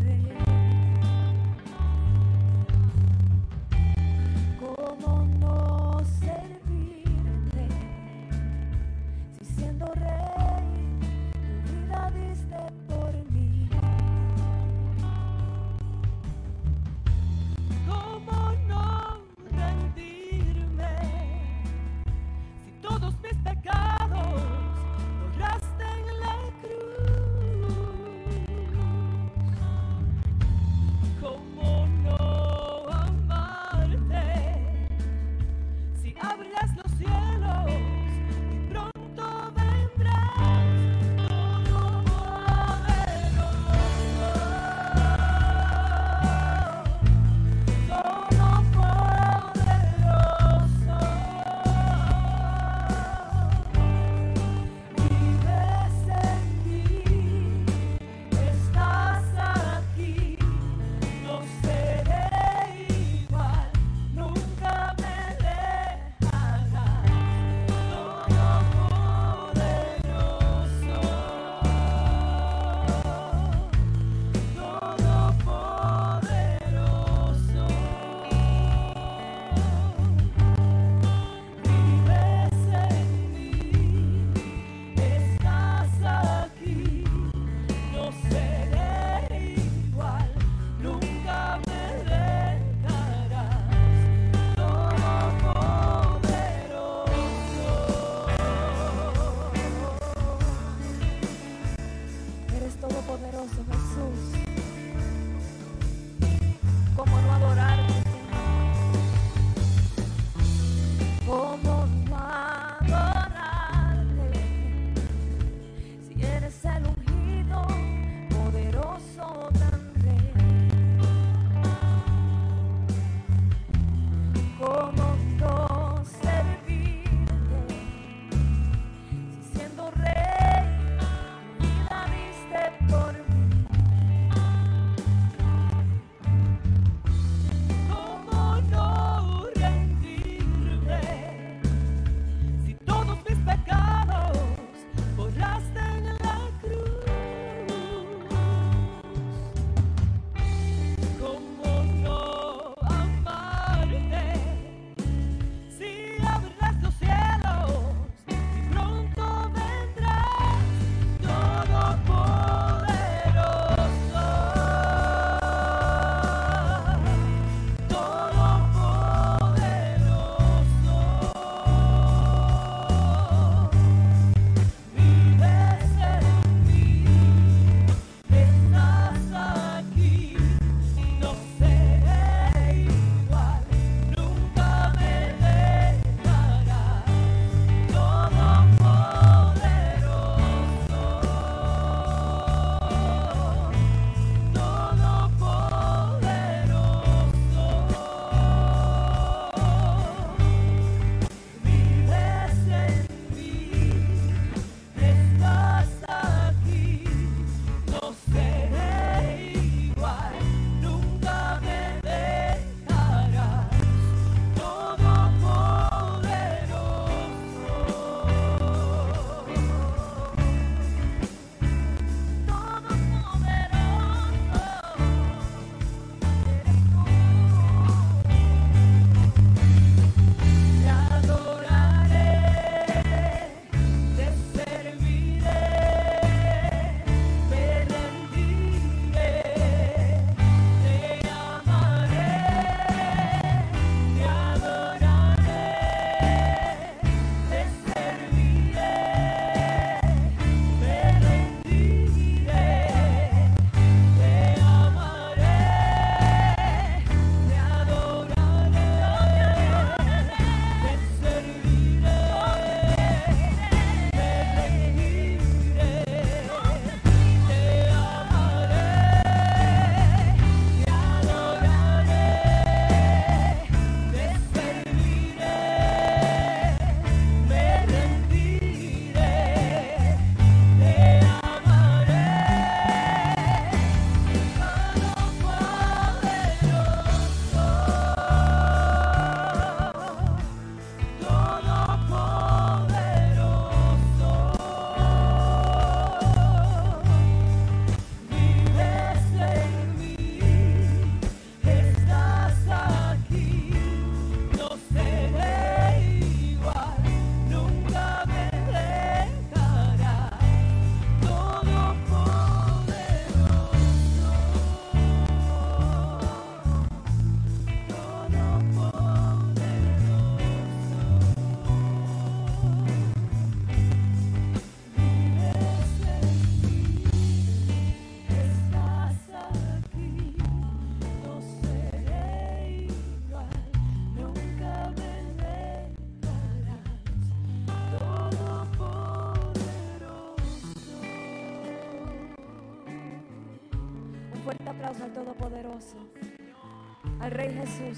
Jesús. 347.50 347.98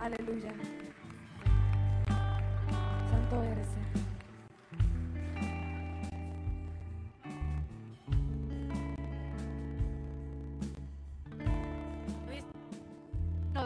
Aleluya. 0.00 0.52
Santo 3.10 3.42
eres. 3.42 3.68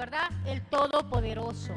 ¿verdad? 0.02 0.30
El 0.46 0.60
Todopoderoso, 0.62 1.74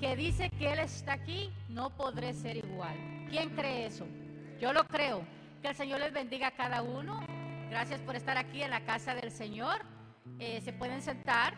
que 0.00 0.16
dice 0.16 0.48
que 0.58 0.72
Él 0.72 0.78
está 0.78 1.12
aquí, 1.12 1.52
no 1.68 1.90
podré 1.90 2.32
ser 2.32 2.56
igual. 2.56 2.96
¿Quién 3.28 3.50
cree 3.50 3.84
eso? 3.84 4.06
Yo 4.58 4.72
lo 4.72 4.84
creo. 4.84 5.22
Que 5.60 5.68
el 5.68 5.74
Señor 5.74 6.00
les 6.00 6.14
bendiga 6.14 6.46
a 6.46 6.50
cada 6.52 6.80
uno. 6.80 7.20
Gracias 7.68 8.00
por 8.00 8.16
estar 8.16 8.38
aquí 8.38 8.62
en 8.62 8.70
la 8.70 8.80
casa 8.86 9.14
del 9.14 9.30
Señor. 9.30 9.82
Eh, 10.38 10.62
se 10.62 10.72
pueden 10.72 11.02
sentar. 11.02 11.54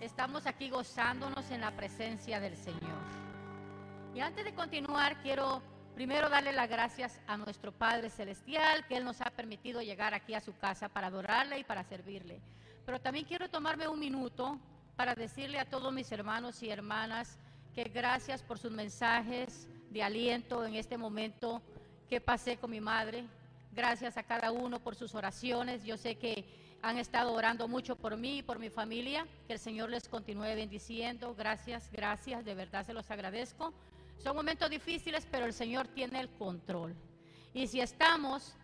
Estamos 0.00 0.46
aquí 0.46 0.70
gozándonos 0.70 1.50
en 1.50 1.60
la 1.60 1.72
presencia 1.72 2.38
del 2.38 2.56
Señor. 2.56 3.02
Y 4.14 4.20
antes 4.20 4.44
de 4.44 4.54
continuar, 4.54 5.20
quiero 5.22 5.60
primero 5.96 6.28
darle 6.28 6.52
las 6.52 6.68
gracias 6.68 7.20
a 7.26 7.36
nuestro 7.36 7.72
Padre 7.72 8.08
Celestial, 8.08 8.86
que 8.86 8.96
Él 8.96 9.04
nos 9.04 9.20
ha 9.20 9.30
permitido 9.30 9.82
llegar 9.82 10.14
aquí 10.14 10.34
a 10.34 10.40
su 10.40 10.56
casa 10.56 10.88
para 10.88 11.08
adorarle 11.08 11.58
y 11.58 11.64
para 11.64 11.82
servirle. 11.82 12.40
Pero 12.86 13.00
también 13.00 13.24
quiero 13.24 13.50
tomarme 13.50 13.88
un 13.88 13.98
minuto 13.98 14.56
para 14.94 15.16
decirle 15.16 15.58
a 15.58 15.68
todos 15.68 15.92
mis 15.92 16.12
hermanos 16.12 16.62
y 16.62 16.70
hermanas 16.70 17.36
que 17.74 17.82
gracias 17.82 18.40
por 18.40 18.60
sus 18.60 18.70
mensajes 18.70 19.66
de 19.90 20.04
aliento 20.04 20.64
en 20.64 20.76
este 20.76 20.96
momento 20.96 21.60
que 22.08 22.20
pasé 22.20 22.56
con 22.56 22.70
mi 22.70 22.80
madre. 22.80 23.24
Gracias 23.72 24.16
a 24.16 24.22
cada 24.22 24.52
uno 24.52 24.78
por 24.78 24.94
sus 24.94 25.16
oraciones. 25.16 25.82
Yo 25.82 25.96
sé 25.96 26.14
que 26.14 26.67
han 26.82 26.98
estado 26.98 27.32
orando 27.32 27.68
mucho 27.68 27.96
por 27.96 28.16
mí 28.16 28.38
y 28.38 28.42
por 28.42 28.58
mi 28.58 28.70
familia. 28.70 29.26
Que 29.46 29.54
el 29.54 29.58
Señor 29.58 29.90
les 29.90 30.08
continúe 30.08 30.54
bendiciendo. 30.54 31.34
Gracias, 31.34 31.90
gracias. 31.90 32.44
De 32.44 32.54
verdad 32.54 32.86
se 32.86 32.94
los 32.94 33.10
agradezco. 33.10 33.72
Son 34.18 34.34
momentos 34.34 34.68
difíciles, 34.70 35.26
pero 35.30 35.46
el 35.46 35.52
Señor 35.52 35.88
tiene 35.88 36.20
el 36.20 36.28
control. 36.30 36.94
Y 37.54 37.66
si 37.66 37.80
estamos 37.80 38.54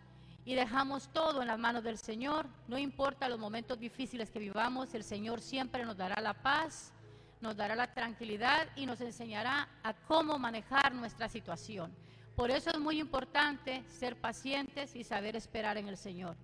y 0.45 0.53
dejamos 0.53 1.09
todo 1.11 1.41
en 1.41 1.47
las 1.47 1.57
manos 1.57 1.83
del 1.83 1.97
Señor, 1.97 2.47
no 2.67 2.77
importa 2.77 3.29
los 3.29 3.39
momentos 3.39 3.79
difíciles 3.79 4.29
que 4.29 4.39
vivamos, 4.39 4.93
el 4.93 5.03
Señor 5.03 5.41
siempre 5.41 5.83
nos 5.83 5.97
dará 5.97 6.21
la 6.21 6.33
paz, 6.33 6.93
nos 7.41 7.55
dará 7.55 7.75
la 7.75 7.93
tranquilidad 7.93 8.67
y 8.75 8.85
nos 8.85 9.01
enseñará 9.01 9.67
a 9.83 9.93
cómo 9.93 10.37
manejar 10.37 10.93
nuestra 10.93 11.29
situación. 11.29 11.91
Por 12.35 12.51
eso 12.51 12.69
es 12.69 12.79
muy 12.79 12.99
importante 12.99 13.83
ser 13.87 14.17
pacientes 14.17 14.95
y 14.95 15.03
saber 15.03 15.35
esperar 15.35 15.77
en 15.77 15.87
el 15.87 15.97
Señor. 15.97 16.35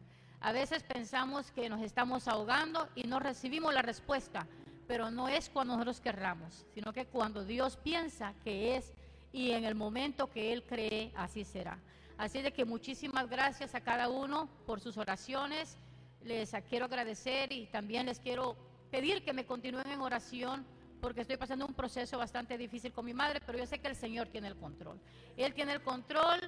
A 0.42 0.52
veces 0.52 0.82
pensamos 0.82 1.52
que 1.52 1.70
nos 1.70 1.82
estamos 1.82 2.28
ahogando 2.28 2.90
y 2.96 3.04
no 3.04 3.20
recibimos 3.20 3.72
la 3.76 3.84
respuesta, 3.84 4.48
pero 4.88 5.12
no 5.12 5.30
es 5.30 5.52
cuando 5.52 5.74
nosotros 5.74 6.02
querramos, 6.02 6.66
sino 6.74 6.92
que 6.94 7.06
cuando 7.06 7.46
Dios 7.46 7.78
piensa 7.78 8.34
que 8.44 8.76
es 8.76 8.92
y 9.32 9.52
en 9.52 9.66
el 9.66 9.76
momento 9.76 10.32
que 10.32 10.52
Él 10.52 10.64
cree, 10.64 11.12
así 11.16 11.44
será. 11.44 11.78
Así 12.18 12.42
de 12.42 12.52
que 12.52 12.66
muchísimas 12.66 13.30
gracias 13.30 13.76
a 13.76 13.82
cada 13.82 14.10
uno 14.10 14.50
por 14.66 14.80
sus 14.80 14.98
oraciones. 14.98 15.78
Les 16.24 16.52
quiero 16.68 16.86
agradecer 16.86 17.52
y 17.52 17.68
también 17.68 18.08
les 18.08 18.20
quiero 18.20 18.58
pedir 18.90 19.24
que 19.24 19.34
me 19.34 19.46
continúen 19.46 19.92
en 19.92 20.02
oración 20.02 20.66
porque 21.02 21.22
estoy 21.22 21.38
pasando 21.38 21.68
un 21.68 21.74
proceso 21.74 22.18
bastante 22.18 22.58
difícil 22.58 22.92
con 22.92 23.06
mi 23.06 23.14
madre, 23.14 23.42
pero 23.46 23.60
yo 23.60 23.66
sé 23.68 23.80
que 23.80 23.88
el 23.88 23.96
Señor 23.96 24.28
tiene 24.28 24.48
el 24.48 24.56
control. 24.56 25.00
Él 25.38 25.54
tiene 25.54 25.74
el 25.74 25.82
control 25.84 26.40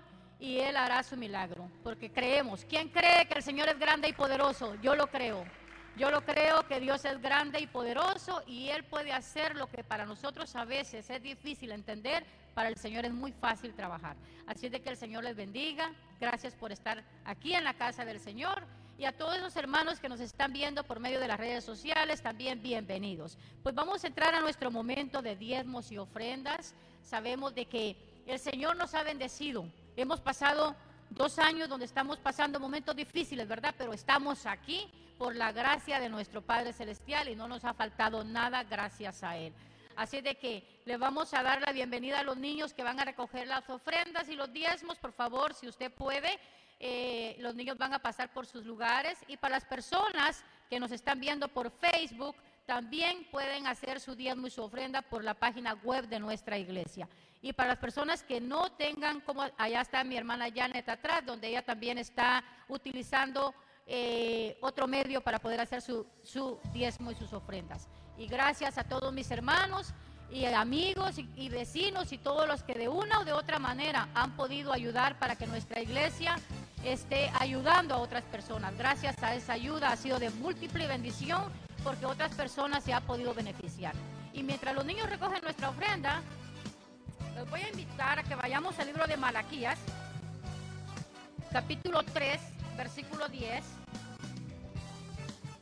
y 0.43 0.59
Él 0.59 0.75
hará 0.75 1.01
su 1.03 1.15
milagro, 1.15 1.69
porque 1.85 2.11
creemos. 2.11 2.65
¿Quién 2.65 2.89
cree 2.89 3.25
que 3.29 3.35
el 3.35 3.43
Señor 3.43 3.69
es 3.69 3.79
grande 3.79 4.09
y 4.09 4.13
poderoso? 4.13 4.75
Yo 4.81 4.93
lo 4.93 5.07
creo. 5.07 5.45
Yo 5.95 6.11
lo 6.11 6.19
creo 6.25 6.67
que 6.67 6.81
Dios 6.81 7.05
es 7.05 7.21
grande 7.21 7.61
y 7.61 7.67
poderoso 7.67 8.43
y 8.45 8.67
Él 8.67 8.83
puede 8.83 9.13
hacer 9.13 9.55
lo 9.55 9.67
que 9.67 9.85
para 9.85 10.05
nosotros 10.05 10.53
a 10.57 10.65
veces 10.65 11.09
es 11.09 11.23
difícil 11.23 11.71
entender, 11.71 12.25
para 12.53 12.67
el 12.67 12.75
Señor 12.75 13.05
es 13.05 13.13
muy 13.13 13.31
fácil 13.31 13.73
trabajar. 13.73 14.17
Así 14.45 14.67
de 14.67 14.81
que 14.81 14.89
el 14.89 14.97
Señor 14.97 15.23
les 15.23 15.37
bendiga. 15.37 15.93
Gracias 16.19 16.55
por 16.55 16.73
estar 16.73 17.01
aquí 17.23 17.53
en 17.53 17.63
la 17.63 17.75
casa 17.75 18.03
del 18.03 18.19
Señor. 18.19 18.65
Y 18.97 19.05
a 19.05 19.13
todos 19.13 19.39
los 19.39 19.55
hermanos 19.55 20.01
que 20.01 20.09
nos 20.09 20.19
están 20.19 20.51
viendo 20.51 20.83
por 20.83 20.99
medio 20.99 21.21
de 21.21 21.29
las 21.29 21.39
redes 21.39 21.63
sociales, 21.63 22.21
también 22.21 22.61
bienvenidos. 22.61 23.37
Pues 23.63 23.73
vamos 23.73 24.03
a 24.03 24.07
entrar 24.07 24.35
a 24.35 24.41
nuestro 24.41 24.71
momento 24.71 25.21
de 25.21 25.37
diezmos 25.37 25.89
y 25.89 25.97
ofrendas. 25.97 26.75
Sabemos 27.01 27.55
de 27.55 27.65
que 27.65 27.95
el 28.27 28.39
Señor 28.39 28.75
nos 28.75 28.93
ha 28.93 29.03
bendecido. 29.03 29.65
Hemos 29.95 30.19
pasado 30.21 30.75
dos 31.11 31.37
años 31.37 31.69
donde 31.69 31.85
estamos 31.85 32.17
pasando 32.17 32.59
momentos 32.59 32.95
difíciles, 32.95 33.47
¿verdad? 33.47 33.75
Pero 33.77 33.93
estamos 33.93 34.47
aquí 34.47 34.89
por 35.19 35.35
la 35.35 35.51
gracia 35.51 35.99
de 35.99 36.09
nuestro 36.09 36.41
Padre 36.41 36.73
Celestial 36.73 37.29
y 37.29 37.35
no 37.35 37.47
nos 37.47 37.63
ha 37.63 37.75
faltado 37.75 38.23
nada 38.23 38.63
gracias 38.63 39.23
a 39.23 39.37
Él. 39.37 39.53
Así 39.95 40.21
de 40.21 40.33
que 40.35 40.81
le 40.85 40.97
vamos 40.97 41.31
a 41.35 41.43
dar 41.43 41.61
la 41.61 41.71
bienvenida 41.71 42.21
a 42.21 42.23
los 42.23 42.37
niños 42.37 42.73
que 42.73 42.81
van 42.81 42.99
a 42.99 43.05
recoger 43.05 43.45
las 43.45 43.69
ofrendas 43.69 44.27
y 44.29 44.35
los 44.35 44.51
diezmos. 44.51 44.97
Por 44.97 45.13
favor, 45.13 45.53
si 45.53 45.67
usted 45.67 45.91
puede, 45.91 46.39
eh, 46.79 47.35
los 47.39 47.53
niños 47.53 47.77
van 47.77 47.93
a 47.93 47.99
pasar 47.99 48.33
por 48.33 48.47
sus 48.47 48.65
lugares. 48.65 49.19
Y 49.27 49.37
para 49.37 49.57
las 49.57 49.65
personas 49.65 50.43
que 50.71 50.79
nos 50.79 50.91
están 50.91 51.19
viendo 51.19 51.47
por 51.49 51.69
Facebook, 51.69 52.35
también 52.65 53.27
pueden 53.29 53.67
hacer 53.67 53.99
su 53.99 54.15
diezmo 54.15 54.47
y 54.47 54.49
su 54.49 54.63
ofrenda 54.63 55.03
por 55.03 55.23
la 55.23 55.35
página 55.35 55.75
web 55.83 56.07
de 56.07 56.19
nuestra 56.19 56.57
iglesia. 56.57 57.07
Y 57.43 57.51
para 57.51 57.71
las 57.71 57.77
personas 57.77 58.23
que 58.23 58.39
no 58.39 58.71
tengan, 58.71 59.19
como 59.19 59.43
allá 59.57 59.81
está 59.81 60.05
mi 60.05 60.15
hermana 60.15 60.47
Janet 60.55 60.87
atrás, 60.87 61.25
donde 61.25 61.49
ella 61.49 61.61
también 61.61 61.97
está 61.97 62.41
utilizando 62.69 63.53
eh, 63.85 64.57
otro 64.61 64.87
medio 64.87 65.19
para 65.19 65.39
poder 65.39 65.59
hacer 65.59 65.81
su, 65.81 66.07
su 66.23 66.57
diezmo 66.71 67.11
y 67.11 67.15
sus 67.15 67.33
ofrendas. 67.33 67.89
Y 68.17 68.27
gracias 68.27 68.77
a 68.77 68.85
todos 68.85 69.11
mis 69.11 69.29
hermanos 69.29 69.93
y 70.31 70.45
amigos 70.45 71.19
y, 71.19 71.29
y, 71.35 71.49
vecinos 71.49 72.13
y 72.13 72.17
todos 72.17 72.47
los 72.47 72.63
que 72.63 72.75
de 72.75 72.87
una 72.87 73.19
o 73.19 73.25
de 73.25 73.33
otra 73.33 73.59
manera 73.59 74.07
han 74.15 74.37
podido 74.37 74.71
ayudar 74.71 75.19
para 75.19 75.35
que 75.35 75.45
nuestra 75.45 75.81
iglesia 75.81 76.37
esté 76.85 77.29
ayudando 77.41 77.93
a 77.93 77.97
otras 77.97 78.23
personas. 78.23 78.77
Gracias 78.77 79.21
a 79.21 79.35
esa 79.35 79.51
ayuda 79.51 79.91
ha 79.91 79.97
sido 79.97 80.17
de 80.17 80.29
múltiple 80.29 80.87
bendición 80.87 81.51
porque 81.83 82.05
otras 82.05 82.33
personas 82.35 82.85
se 82.85 82.93
han 82.93 83.03
podido 83.03 83.33
beneficiar. 83.33 83.95
Y 84.31 84.43
mientras 84.43 84.73
los 84.73 84.85
niños 84.85 85.09
recogen 85.09 85.41
nuestra 85.43 85.69
ofrenda, 85.69 86.21
les 87.35 87.49
voy 87.49 87.61
a 87.61 87.69
invitar 87.69 88.19
a 88.19 88.23
que 88.23 88.35
vayamos 88.35 88.77
al 88.79 88.87
libro 88.87 89.05
de 89.07 89.17
Malaquías, 89.17 89.79
capítulo 91.51 92.03
3, 92.03 92.39
versículo 92.77 93.27
10. 93.27 93.63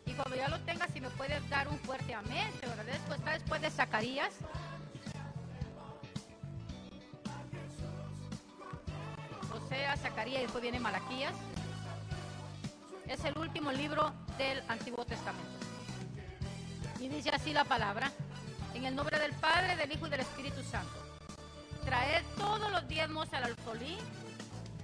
Y 0.06 0.14
cuando 0.14 0.36
ya 0.36 0.50
lo 0.50 0.60
tengas, 0.62 0.92
si 0.92 1.00
me 1.00 1.10
puedes 1.12 1.48
dar 1.50 1.68
un 1.68 1.78
fuerte 1.80 2.14
amén, 2.14 2.52
te 2.60 2.66
agradezco. 2.68 3.14
Está 3.14 3.32
después 3.32 3.62
de 3.62 3.70
Zacarías. 3.70 4.34
Osea, 9.54 9.96
Zacarías 9.98 10.40
y 10.40 10.44
después 10.44 10.62
viene 10.62 10.80
Malaquías. 10.80 11.34
Es 13.08 13.24
el 13.26 13.38
último 13.38 13.72
libro 13.72 14.14
del 14.38 14.62
Antiguo 14.68 15.06
Testamento. 15.06 15.66
Y 17.00 17.08
dice 17.08 17.30
así 17.30 17.54
la 17.54 17.64
palabra. 17.64 18.12
En 18.74 18.86
el 18.86 18.96
nombre 18.96 19.20
del 19.20 19.34
Padre, 19.34 19.76
del 19.76 19.92
Hijo 19.92 20.08
y 20.08 20.10
del 20.10 20.22
Espíritu 20.22 20.64
Santo. 20.64 21.01
Traed 21.86 22.24
todos 22.38 22.72
los 22.72 22.88
diezmos 22.88 23.32
al 23.34 23.44
alfolí 23.46 23.98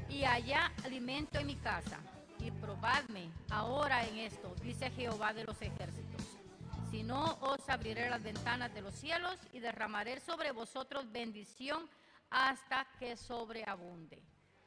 y 0.09 0.23
allá 0.23 0.71
alimento 0.83 1.39
en 1.39 1.47
mi 1.47 1.55
casa 1.55 1.99
y 2.39 2.51
probadme 2.51 3.29
ahora 3.49 4.05
en 4.05 4.17
esto, 4.19 4.53
dice 4.61 4.89
Jehová 4.91 5.33
de 5.33 5.43
los 5.43 5.61
ejércitos. 5.61 6.25
Si 6.91 7.03
no, 7.03 7.37
os 7.41 7.67
abriré 7.69 8.09
las 8.09 8.23
ventanas 8.23 8.73
de 8.73 8.81
los 8.81 8.95
cielos 8.95 9.37
y 9.53 9.59
derramaré 9.59 10.19
sobre 10.19 10.51
vosotros 10.51 11.11
bendición 11.11 11.89
hasta 12.29 12.87
que 12.99 13.17
sobreabunde. 13.17 14.21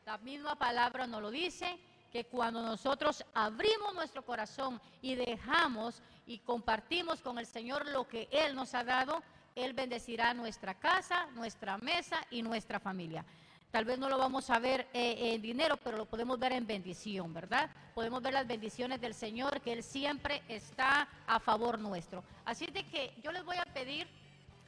La 0.05 0.19
misma 0.19 0.57
palabra 0.57 1.07
nos 1.07 1.23
lo 1.23 1.31
dice, 1.31 1.79
que 2.11 2.25
cuando 2.25 2.61
nosotros 2.63 3.25
abrimos 3.35 3.95
nuestro 3.95 4.25
corazón 4.25 4.81
y 5.01 5.15
dejamos 5.15 6.03
y 6.27 6.39
compartimos 6.39 7.21
con 7.21 7.39
el 7.39 7.47
Señor 7.47 7.87
lo 7.87 8.07
que 8.07 8.29
Él 8.31 8.55
nos 8.55 8.75
ha 8.75 8.85
dado, 8.85 9.23
Él 9.65 9.73
bendecirá 9.73 10.35
nuestra 10.35 10.75
casa, 10.75 11.27
nuestra 11.35 11.79
mesa 11.79 12.19
y 12.31 12.43
nuestra 12.43 12.81
familia. 12.81 13.25
Tal 13.71 13.85
vez 13.85 13.99
no 13.99 14.09
lo 14.09 14.19
vamos 14.19 14.51
a 14.51 14.59
ver 14.59 14.89
eh, 14.93 15.35
en 15.35 15.43
dinero, 15.43 15.77
pero 15.77 15.97
lo 15.97 16.05
podemos 16.05 16.39
ver 16.39 16.53
en 16.53 16.67
bendición, 16.67 17.33
¿verdad? 17.33 17.71
Podemos 17.95 18.21
ver 18.21 18.35
las 18.35 18.47
bendiciones 18.47 19.01
del 19.01 19.15
Señor, 19.15 19.61
que 19.61 19.73
Él 19.73 19.85
siempre 19.85 20.43
está 20.49 21.09
a 21.27 21.39
favor 21.39 21.79
nuestro. 21.79 22.25
Así 22.45 22.67
de 22.67 22.85
que 22.85 23.15
yo 23.23 23.31
les 23.31 23.45
voy 23.45 23.57
a 23.57 23.65
pedir 23.73 24.09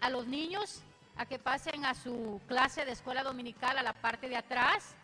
a 0.00 0.08
los 0.08 0.26
niños 0.26 0.82
a 1.16 1.26
que 1.26 1.38
pasen 1.38 1.84
a 1.84 1.94
su 1.94 2.40
clase 2.46 2.84
de 2.84 2.92
escuela 2.92 3.24
dominical 3.24 3.76
a 3.76 3.82
la 3.82 3.92
parte 3.92 4.28
de 4.28 4.36
atrás. 4.36 4.94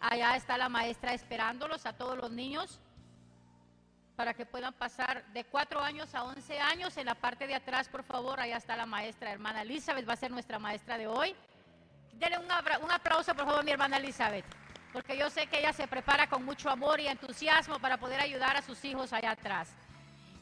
Allá 0.00 0.36
está 0.36 0.58
la 0.58 0.68
maestra 0.68 1.14
esperándolos 1.14 1.86
a 1.86 1.94
todos 1.94 2.18
los 2.18 2.30
niños 2.30 2.80
para 4.16 4.32
que 4.32 4.46
puedan 4.46 4.72
pasar 4.72 5.24
de 5.32 5.44
4 5.44 5.80
años 5.80 6.14
a 6.14 6.24
11 6.24 6.58
años. 6.58 6.96
En 6.96 7.06
la 7.06 7.14
parte 7.14 7.46
de 7.46 7.54
atrás, 7.54 7.88
por 7.88 8.02
favor, 8.02 8.40
allá 8.40 8.56
está 8.56 8.74
la 8.74 8.86
maestra 8.86 9.30
hermana 9.30 9.62
Elizabeth, 9.62 10.08
va 10.08 10.14
a 10.14 10.16
ser 10.16 10.30
nuestra 10.30 10.58
maestra 10.58 10.96
de 10.96 11.06
hoy. 11.06 11.34
Denle 12.14 12.38
un, 12.38 12.46
un, 12.46 12.90
aplauso, 12.90 13.34
por 13.34 13.44
favor, 13.44 13.60
a 13.60 13.62
mi 13.62 13.70
hermana 13.70 13.98
Elizabeth, 13.98 14.46
porque 14.92 15.18
yo 15.18 15.28
sé 15.28 15.46
que 15.48 15.58
ella 15.58 15.74
se 15.74 15.86
prepara 15.86 16.28
con 16.28 16.44
mucho 16.44 16.70
amor 16.70 16.98
y 16.98 17.06
entusiasmo 17.06 17.78
para 17.78 17.98
poder 17.98 18.20
ayudar 18.20 18.56
a 18.56 18.62
sus 18.62 18.82
hijos 18.86 19.12
allá 19.12 19.32
atrás. 19.32 19.68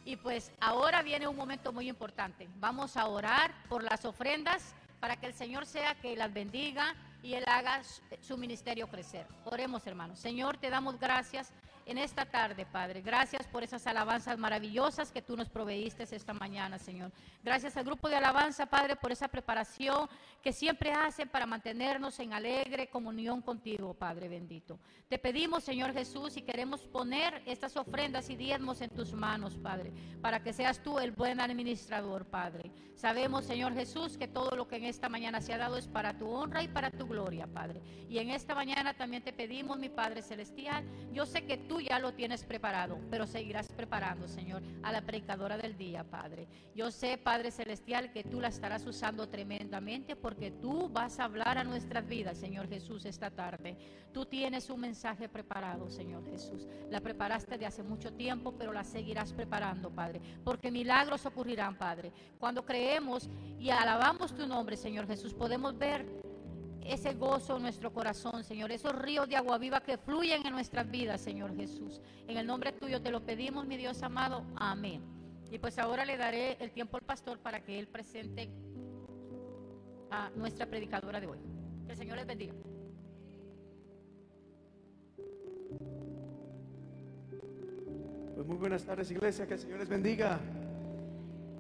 Y 0.05 0.17
pues 0.17 0.53
ahora 0.61 1.03
viene 1.03 1.27
un 1.27 1.37
momento 1.37 1.73
muy 1.73 1.89
importante. 1.89 2.49
Vamos 2.57 2.97
a 2.97 3.07
orar 3.07 3.53
por 3.69 3.83
las 3.83 4.05
ofrendas 4.05 4.75
para 5.01 5.17
que 5.17 5.27
el 5.27 5.35
Señor 5.35 5.67
sea 5.67 5.95
que 5.97 6.15
las 6.15 6.33
bendiga 6.33 6.95
y 7.23 7.35
Él 7.35 7.45
haga 7.49 7.83
su 8.21 8.37
ministerio 8.37 8.87
crecer. 8.87 9.27
Oremos, 9.47 9.87
hermanos. 9.87 10.21
Señor, 10.21 10.59
te 10.59 10.71
damos 10.71 11.01
gracias 11.01 11.53
en 11.87 11.99
esta 11.99 12.25
tarde, 12.25 12.67
Padre. 12.67 13.03
Gracias 13.03 13.47
por 13.47 13.63
esas 13.63 13.87
alabanzas 13.87 14.39
maravillosas 14.39 15.13
que 15.13 15.23
tú 15.23 15.37
nos 15.37 15.49
proveíste 15.49 16.05
esta 16.11 16.33
mañana, 16.33 16.79
Señor. 16.79 17.13
Gracias 17.43 17.77
al 17.77 17.85
grupo 17.85 18.09
de 18.09 18.17
alabanza, 18.17 18.67
Padre, 18.67 18.97
por 18.97 19.13
esa 19.13 19.29
preparación 19.29 20.09
que 20.43 20.53
siempre 20.53 20.93
hacen 20.93 21.29
para 21.29 21.47
mantenernos 21.47 22.19
en 22.21 22.33
alegre 22.33 22.89
comunión 22.89 23.43
contigo, 23.43 23.95
Padre 23.95 24.29
bendito. 24.29 24.79
Te 25.09 25.19
pedimos, 25.19 25.65
Señor 25.65 25.93
Jesús, 25.93 26.37
y 26.37 26.43
queremos 26.43 26.83
poner 26.87 27.43
estas 27.47 27.77
ofrendas 27.77 28.31
y 28.31 28.37
diezmos 28.37 28.81
en 28.81 28.91
tus 28.91 29.13
manos, 29.13 29.57
Padre, 29.57 29.93
para 30.21 30.43
que 30.43 30.53
seas 30.53 30.83
tú 30.83 30.99
el 30.99 31.13
buen 31.13 31.41
administrador, 31.41 32.27
Padre. 32.27 32.71
Sabemos, 32.95 33.45
Señor 33.45 33.75
Jesús, 33.75 34.17
que 34.17 34.29
todo 34.29 34.57
lo 34.57 34.69
que 34.69 34.77
en 34.77 34.85
esta 34.85 35.09
mañana 35.09 35.41
se 35.41 35.53
ha 35.53 35.59
dado 35.59 35.77
es 35.77 35.89
para 35.89 36.17
tu 36.17 36.29
honra 36.29 36.63
y 36.63 36.69
para 36.69 36.91
tu 36.91 37.07
gloria, 37.07 37.47
Padre. 37.47 37.83
Y 38.09 38.19
en 38.19 38.31
esta 38.31 38.55
mañana 38.55 38.95
también 38.95 39.23
te 39.23 39.33
pedimos, 39.33 39.79
mi 39.79 39.89
Padre 39.89 40.23
Celestial, 40.23 40.85
yo 41.13 41.27
sé 41.27 41.45
que 41.45 41.57
tú 41.75 41.81
ya 41.81 41.99
lo 41.99 42.15
tienes 42.15 42.45
preparado, 42.45 43.01
pero 43.11 43.27
seguirás 43.27 43.67
preparando, 43.67 44.29
Señor, 44.29 44.63
a 44.85 44.93
la 44.93 45.01
predicadora 45.01 45.57
del 45.57 45.77
día, 45.77 46.05
Padre. 46.05 46.47
Yo 46.73 46.93
sé, 46.93 47.19
Padre 47.19 47.51
Celestial, 47.51 48.13
que 48.13 48.23
tú 48.23 48.41
la 48.41 48.47
estarás 48.47 48.87
usando 48.87 49.29
tremendamente 49.29 50.15
porque 50.15 50.53
tú 50.53 50.89
vas 50.89 51.19
a 51.19 51.25
hablar 51.25 51.59
a 51.59 51.65
nuestras 51.65 52.07
vidas, 52.07 52.39
Señor 52.39 52.69
Jesús, 52.69 53.05
esta 53.07 53.29
tarde. 53.29 53.77
Tú 54.13 54.25
tienes 54.25 54.71
un 54.71 54.83
mensaje 54.83 55.29
preparado, 55.29 55.91
Señor 55.91 56.25
Jesús. 56.31 56.69
La 56.91 57.01
preparaste 57.01 57.59
de 57.59 57.67
hace 57.67 57.83
mucho 57.83 58.13
tiempo, 58.13 58.55
pero 58.57 58.73
la 58.73 58.85
seguirás 58.85 59.33
preparando, 59.33 59.91
Padre, 59.91 60.21
porque 60.45 60.71
milagros 60.71 61.27
ocurrirán, 61.27 61.77
Padre. 61.77 62.13
Cuando 62.39 62.65
creemos 62.65 63.29
y 63.59 63.71
alabamos 63.71 64.33
tu 64.33 64.47
nombre, 64.47 64.77
Señor 64.77 65.09
Jesús, 65.09 65.35
podemos 65.35 65.77
ver 65.77 66.07
ese 66.85 67.15
gozo 67.15 67.57
en 67.57 67.63
nuestro 67.63 67.93
corazón, 67.93 68.45
Señor, 68.45 68.71
esos 68.71 68.93
ríos 68.93 69.29
de 69.29 69.37
agua 69.37 69.59
viva 69.59 69.81
que 69.81 69.97
fluyen 69.97 70.47
en 70.47 70.53
nuestras 70.53 70.91
vidas, 70.91 71.21
Señor 71.21 71.57
Jesús. 71.57 72.01
En 72.29 72.37
el 72.37 72.47
nombre 72.47 72.73
tuyo 72.73 73.01
te 73.01 73.11
lo 73.11 73.25
pedimos, 73.25 73.67
mi 73.67 73.77
Dios 73.77 74.03
amado. 74.03 74.45
Amén. 74.57 75.03
Y 75.51 75.59
pues 75.59 75.79
ahora 75.79 76.05
le 76.05 76.17
daré 76.17 76.57
el 76.61 76.73
tiempo 76.73 76.97
al 76.97 77.03
pastor 77.03 77.39
para 77.39 77.61
que 77.61 77.79
él 77.79 77.87
presente 77.87 78.51
a 80.11 80.31
nuestra 80.37 80.67
predicadora 80.67 81.21
de 81.21 81.27
hoy. 81.27 81.39
Que 81.87 81.93
el 81.93 81.99
Señor 81.99 82.17
les 82.17 82.27
bendiga. 82.27 82.55
Pues 88.35 88.47
muy 88.47 88.57
buenas 88.57 88.85
tardes, 88.85 89.11
iglesia. 89.11 89.47
Que 89.47 89.55
el 89.55 89.61
Señor 89.61 89.79
les 89.79 89.89
bendiga. 89.89 90.41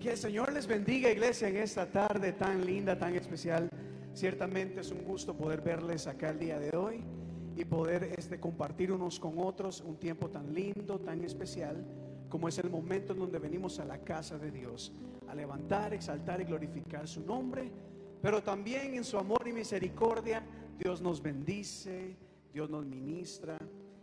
Que 0.00 0.10
el 0.10 0.18
Señor 0.18 0.52
les 0.52 0.66
bendiga, 0.66 1.10
iglesia, 1.10 1.48
en 1.48 1.56
esta 1.56 1.86
tarde 1.86 2.32
tan 2.32 2.66
linda, 2.66 2.98
tan 2.98 3.14
especial. 3.14 3.70
Ciertamente 4.14 4.80
es 4.80 4.92
un 4.92 5.02
gusto 5.02 5.36
poder 5.36 5.60
verles 5.60 6.06
acá 6.06 6.30
el 6.30 6.38
día 6.38 6.60
de 6.60 6.76
hoy 6.76 7.02
y 7.56 7.64
poder 7.64 8.14
este, 8.16 8.38
compartir 8.38 8.92
unos 8.92 9.18
con 9.18 9.38
otros 9.38 9.80
un 9.80 9.96
tiempo 9.96 10.30
tan 10.30 10.54
lindo, 10.54 11.00
tan 11.00 11.24
especial, 11.24 11.84
como 12.28 12.48
es 12.48 12.58
el 12.58 12.70
momento 12.70 13.12
en 13.12 13.18
donde 13.18 13.40
venimos 13.40 13.80
a 13.80 13.84
la 13.84 13.98
casa 13.98 14.38
de 14.38 14.52
Dios, 14.52 14.92
a 15.26 15.34
levantar, 15.34 15.92
exaltar 15.94 16.40
y 16.40 16.44
glorificar 16.44 17.08
su 17.08 17.22
nombre, 17.26 17.72
pero 18.22 18.40
también 18.40 18.94
en 18.94 19.02
su 19.02 19.18
amor 19.18 19.46
y 19.46 19.52
misericordia, 19.52 20.46
Dios 20.78 21.02
nos 21.02 21.20
bendice, 21.20 22.16
Dios 22.52 22.70
nos 22.70 22.86
ministra. 22.86 23.58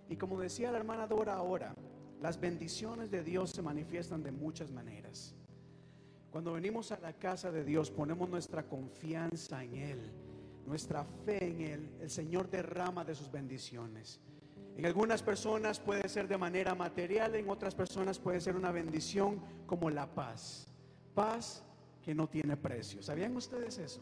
Y 0.09 0.17
como 0.17 0.41
decía 0.41 0.73
la 0.73 0.77
hermana 0.79 1.07
Dora 1.07 1.35
ahora, 1.35 1.73
las 2.21 2.37
bendiciones 2.37 3.09
de 3.09 3.23
Dios 3.23 3.51
se 3.51 3.61
manifiestan 3.61 4.23
de 4.23 4.31
muchas 4.31 4.71
maneras. 4.71 5.35
Cuando 6.31 6.53
venimos 6.53 6.93
a 6.93 6.99
la 6.99 7.11
casa 7.11 7.51
de 7.51 7.65
Dios, 7.65 7.91
ponemos 7.91 8.29
nuestra 8.29 8.63
confianza 8.63 9.61
en 9.65 9.75
Él, 9.75 9.99
nuestra 10.65 11.03
fe 11.03 11.45
en 11.45 11.61
Él, 11.61 11.89
el 11.99 12.09
Señor 12.09 12.49
derrama 12.49 13.03
de 13.03 13.13
sus 13.13 13.29
bendiciones. 13.29 14.21
En 14.77 14.85
algunas 14.85 15.21
personas 15.21 15.81
puede 15.81 16.07
ser 16.07 16.29
de 16.29 16.37
manera 16.37 16.73
material, 16.73 17.35
en 17.35 17.49
otras 17.49 17.75
personas 17.75 18.17
puede 18.17 18.39
ser 18.39 18.55
una 18.55 18.71
bendición 18.71 19.41
como 19.67 19.89
la 19.89 20.07
paz. 20.07 20.67
Paz 21.13 21.65
que 22.01 22.15
no 22.15 22.29
tiene 22.29 22.55
precio. 22.55 23.03
¿Sabían 23.03 23.35
ustedes 23.35 23.77
eso? 23.77 24.01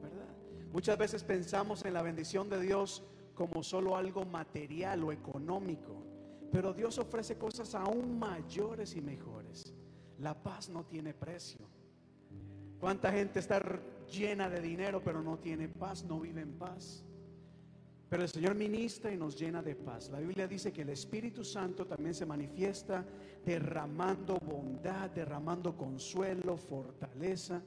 ¿Verdad? 0.00 0.28
Muchas 0.72 0.96
veces 0.96 1.24
pensamos 1.24 1.84
en 1.84 1.94
la 1.94 2.02
bendición 2.02 2.48
de 2.48 2.60
Dios 2.60 3.02
como 3.34 3.64
solo 3.64 3.96
algo 3.96 4.24
material 4.24 5.02
o 5.02 5.10
económico, 5.10 6.06
pero 6.52 6.72
Dios 6.72 6.96
ofrece 6.98 7.36
cosas 7.36 7.74
aún 7.74 8.20
mayores 8.20 8.94
y 8.94 9.00
mejores. 9.00 9.74
La 10.22 10.34
paz 10.34 10.68
no 10.68 10.84
tiene 10.84 11.12
precio. 11.12 11.66
¿Cuánta 12.78 13.10
gente 13.10 13.40
está 13.40 13.60
llena 14.08 14.48
de 14.48 14.60
dinero 14.60 15.02
pero 15.04 15.20
no 15.20 15.38
tiene 15.38 15.68
paz, 15.68 16.04
no 16.04 16.20
vive 16.20 16.40
en 16.40 16.52
paz? 16.52 17.04
Pero 18.08 18.22
el 18.22 18.28
Señor 18.28 18.54
ministra 18.54 19.10
y 19.10 19.16
nos 19.16 19.36
llena 19.36 19.62
de 19.62 19.74
paz. 19.74 20.10
La 20.10 20.20
Biblia 20.20 20.46
dice 20.46 20.72
que 20.72 20.82
el 20.82 20.90
Espíritu 20.90 21.44
Santo 21.44 21.86
también 21.86 22.14
se 22.14 22.24
manifiesta 22.24 23.04
derramando 23.44 24.38
bondad, 24.38 25.10
derramando 25.10 25.76
consuelo, 25.76 26.56
fortaleza. 26.56 27.60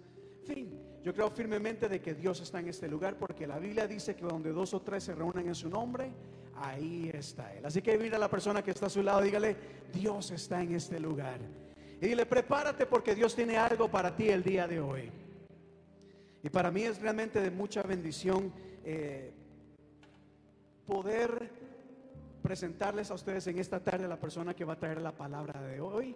Fin, 0.45 0.80
yo 1.03 1.14
creo 1.14 1.30
firmemente 1.32 1.89
de 1.89 1.99
que 1.99 2.14
Dios 2.14 2.39
está 2.39 2.62
en 2.62 2.70
este 2.70 2.88
lugar 2.88 3.18
porque 3.18 3.47
la 3.47 3.60
Biblia 3.60 3.86
dice 3.86 4.16
que 4.16 4.24
donde 4.24 4.51
dos 4.53 4.74
o 4.74 4.82
tres 4.82 5.03
se 5.03 5.16
reúnen 5.16 5.47
en 5.47 5.56
su 5.56 5.68
nombre, 5.68 6.10
ahí 6.56 7.10
está 7.14 7.53
Él. 7.53 7.66
Así 7.66 7.82
que 7.82 7.97
mira 7.97 8.16
a 8.16 8.20
la 8.20 8.30
persona 8.30 8.64
que 8.64 8.72
está 8.72 8.86
a 8.86 8.89
su 8.89 9.03
lado, 9.03 9.22
dígale, 9.22 9.58
Dios 9.91 10.32
está 10.32 10.62
en 10.62 10.74
este 10.76 11.01
lugar. 11.01 11.64
Y 12.02 12.08
dile, 12.08 12.26
prepárate 12.26 12.86
porque 12.86 13.16
Dios 13.16 13.36
tiene 13.36 13.58
algo 13.58 13.89
para 13.89 14.16
ti 14.16 14.30
el 14.30 14.43
día 14.43 14.68
de 14.68 14.80
hoy. 14.80 15.12
Y 16.43 16.50
para 16.50 16.70
mí 16.70 16.84
es 16.84 17.02
realmente 17.02 17.41
de 17.41 17.50
mucha 17.50 17.82
bendición 17.82 18.54
eh, 18.84 19.32
poder 20.86 21.50
presentarles 22.41 23.10
a 23.10 23.16
ustedes 23.16 23.48
en 23.48 23.58
esta 23.58 23.80
tarde 23.84 24.06
a 24.06 24.08
la 24.08 24.20
persona 24.20 24.54
que 24.54 24.66
va 24.66 24.74
a 24.74 24.80
traer 24.80 25.02
la 25.02 25.12
palabra 25.12 25.60
de 25.64 25.82
hoy. 25.82 26.16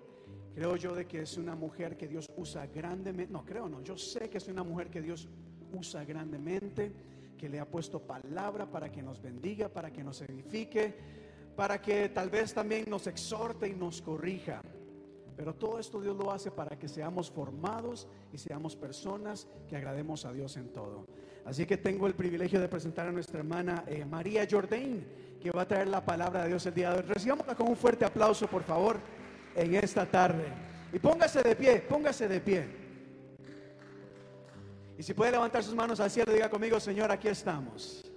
Creo 0.53 0.75
yo 0.75 0.93
de 0.93 1.07
que 1.07 1.21
es 1.21 1.37
una 1.37 1.55
mujer 1.55 1.97
que 1.97 2.07
Dios 2.07 2.27
usa 2.35 2.67
grandemente. 2.67 3.31
No, 3.31 3.43
creo 3.45 3.67
no. 3.67 3.81
Yo 3.81 3.97
sé 3.97 4.29
que 4.29 4.37
es 4.37 4.47
una 4.47 4.63
mujer 4.63 4.89
que 4.89 5.01
Dios 5.01 5.27
usa 5.73 6.03
grandemente, 6.03 6.91
que 7.37 7.49
le 7.49 7.59
ha 7.59 7.65
puesto 7.65 7.99
palabra 7.99 8.69
para 8.69 8.91
que 8.91 9.01
nos 9.01 9.21
bendiga, 9.21 9.69
para 9.69 9.91
que 9.91 10.03
nos 10.03 10.21
edifique, 10.21 10.93
para 11.55 11.81
que 11.81 12.09
tal 12.09 12.29
vez 12.29 12.53
también 12.53 12.85
nos 12.87 13.07
exhorte 13.07 13.67
y 13.67 13.73
nos 13.73 14.01
corrija. 14.01 14.61
Pero 15.39 15.55
todo 15.55 15.79
esto 15.79 16.01
Dios 16.01 16.17
lo 16.17 16.33
hace 16.33 16.51
para 16.51 16.77
que 16.77 16.89
seamos 16.89 17.31
formados 17.31 18.09
y 18.33 18.37
seamos 18.37 18.75
personas 18.75 19.47
que 19.69 19.77
agrademos 19.77 20.25
a 20.25 20.33
Dios 20.33 20.57
en 20.57 20.73
todo. 20.73 21.07
Así 21.45 21.65
que 21.65 21.77
tengo 21.77 22.07
el 22.07 22.13
privilegio 22.13 22.59
de 22.59 22.67
presentar 22.67 23.07
a 23.07 23.11
nuestra 23.13 23.39
hermana 23.39 23.85
eh, 23.87 24.03
María 24.03 24.45
Jordain, 24.51 25.07
que 25.41 25.49
va 25.51 25.61
a 25.61 25.65
traer 25.65 25.87
la 25.87 26.03
palabra 26.03 26.41
de 26.41 26.49
Dios 26.49 26.65
el 26.65 26.73
día 26.73 26.91
de 26.91 26.97
hoy. 26.97 27.03
Recibámosla 27.03 27.55
con 27.55 27.69
un 27.69 27.77
fuerte 27.77 28.03
aplauso, 28.03 28.47
por 28.47 28.63
favor, 28.63 28.99
en 29.55 29.75
esta 29.75 30.05
tarde. 30.05 30.43
Y 30.91 30.99
póngase 30.99 31.41
de 31.41 31.55
pie, 31.55 31.85
póngase 31.87 32.27
de 32.27 32.41
pie. 32.41 32.67
Y 34.97 35.03
si 35.03 35.13
puede 35.13 35.31
levantar 35.31 35.63
sus 35.63 35.73
manos 35.73 36.01
al 36.01 36.11
cielo, 36.11 36.33
diga 36.33 36.49
conmigo, 36.49 36.81
Señor, 36.81 37.13
aquí 37.13 37.29
estamos. 37.29 38.11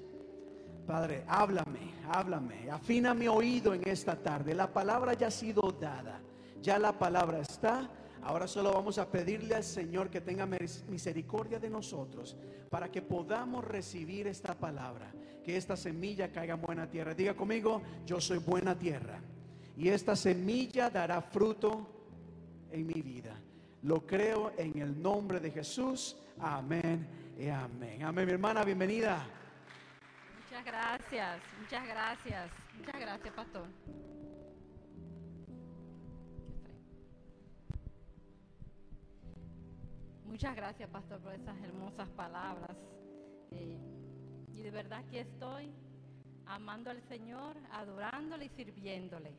Padre, 0.89 1.23
háblame, 1.29 1.95
háblame, 2.11 2.68
afina 2.68 3.14
mi 3.14 3.29
oído 3.29 3.75
en 3.75 3.89
esta 3.89 4.16
tarde. 4.16 4.57
La 4.57 4.73
palabra 4.73 5.14
ya 5.14 5.29
ha 5.29 5.31
sido 5.31 5.70
dada, 5.70 6.20
ya 6.63 6.79
la 6.79 6.99
palabra 6.99 7.41
está. 7.41 7.89
Ahora 8.23 8.47
solo 8.47 8.73
vamos 8.73 8.99
a 8.99 9.11
pedirle 9.11 9.57
al 9.57 9.65
Señor 9.65 10.09
que 10.09 10.21
tenga 10.21 10.47
mis- 10.47 10.85
misericordia 10.89 11.59
de 11.59 11.69
nosotros 11.69 12.37
para 12.71 12.91
que 12.91 13.03
podamos 13.03 13.65
recibir 13.65 14.29
esta 14.29 14.55
palabra, 14.55 15.13
que 15.45 15.57
esta 15.57 15.77
semilla 15.77 16.31
caiga 16.31 16.55
en 16.55 16.63
buena 16.63 16.89
tierra. 16.89 17.15
Diga 17.15 17.35
conmigo, 17.35 17.83
yo 18.07 18.21
soy 18.21 18.39
buena 18.39 18.79
tierra 18.79 19.19
y 19.77 19.89
esta 19.89 20.15
semilla 20.15 20.89
dará 20.89 21.21
fruto 21.21 21.89
en 22.71 22.87
mi 22.87 23.03
vida. 23.03 23.35
Lo 23.83 24.07
creo 24.07 24.53
en 24.57 24.79
el 24.79 25.03
nombre 25.03 25.41
de 25.41 25.51
Jesús. 25.51 26.17
Amén 26.39 27.07
y 27.37 27.49
amén. 27.49 28.05
Amén, 28.05 28.25
mi 28.25 28.33
hermana, 28.33 28.63
bienvenida. 28.65 29.27
Muchas 30.45 30.65
gracias, 30.65 31.41
muchas 31.61 31.87
gracias, 31.89 32.51
muchas 32.79 33.01
gracias, 33.01 33.35
pastor. 33.35 33.67
Muchas 40.33 40.57
gracias, 40.57 40.89
pastor, 40.89 41.20
por 41.20 41.35
esas 41.35 41.62
hermosas 41.62 42.09
palabras. 42.09 42.74
Eh, 43.51 43.78
y 44.55 44.62
de 44.62 44.70
verdad 44.70 45.05
que 45.11 45.20
estoy 45.20 45.70
amando 46.47 46.89
al 46.89 47.03
Señor, 47.03 47.55
adorándole 47.70 48.47
y 48.47 48.49
sirviéndole. 48.49 49.35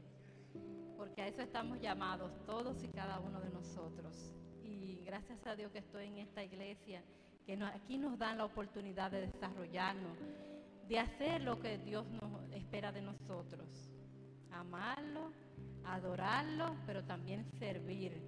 Porque 0.95 1.23
a 1.23 1.27
eso 1.27 1.41
estamos 1.41 1.81
llamados 1.81 2.31
todos 2.45 2.83
y 2.83 2.89
cada 2.89 3.19
uno 3.19 3.41
de 3.41 3.49
nosotros. 3.49 4.35
Y 4.63 5.01
gracias 5.03 5.43
a 5.47 5.55
Dios 5.55 5.71
que 5.71 5.79
estoy 5.79 6.05
en 6.05 6.19
esta 6.19 6.43
iglesia, 6.43 7.01
que 7.43 7.53
aquí 7.63 7.97
nos 7.97 8.19
dan 8.19 8.37
la 8.37 8.45
oportunidad 8.45 9.09
de 9.09 9.21
desarrollarnos, 9.21 10.19
de 10.87 10.99
hacer 10.99 11.41
lo 11.41 11.59
que 11.59 11.79
Dios 11.79 12.05
nos 12.21 12.51
espera 12.51 12.91
de 12.91 13.01
nosotros. 13.01 13.89
Amarlo, 14.51 15.31
adorarlo, 15.85 16.75
pero 16.85 17.03
también 17.03 17.49
servir. 17.57 18.21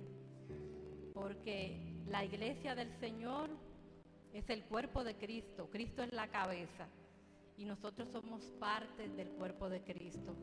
Porque 1.13 1.94
la 2.07 2.23
iglesia 2.23 2.75
del 2.75 2.91
Señor 2.99 3.49
es 4.33 4.49
el 4.49 4.63
cuerpo 4.65 5.03
de 5.03 5.15
Cristo, 5.15 5.69
Cristo 5.71 6.03
es 6.03 6.13
la 6.13 6.27
cabeza 6.27 6.87
y 7.57 7.65
nosotros 7.65 8.09
somos 8.09 8.43
parte 8.59 9.07
del 9.09 9.29
cuerpo 9.29 9.69
de 9.69 9.81
Cristo. 9.81 10.35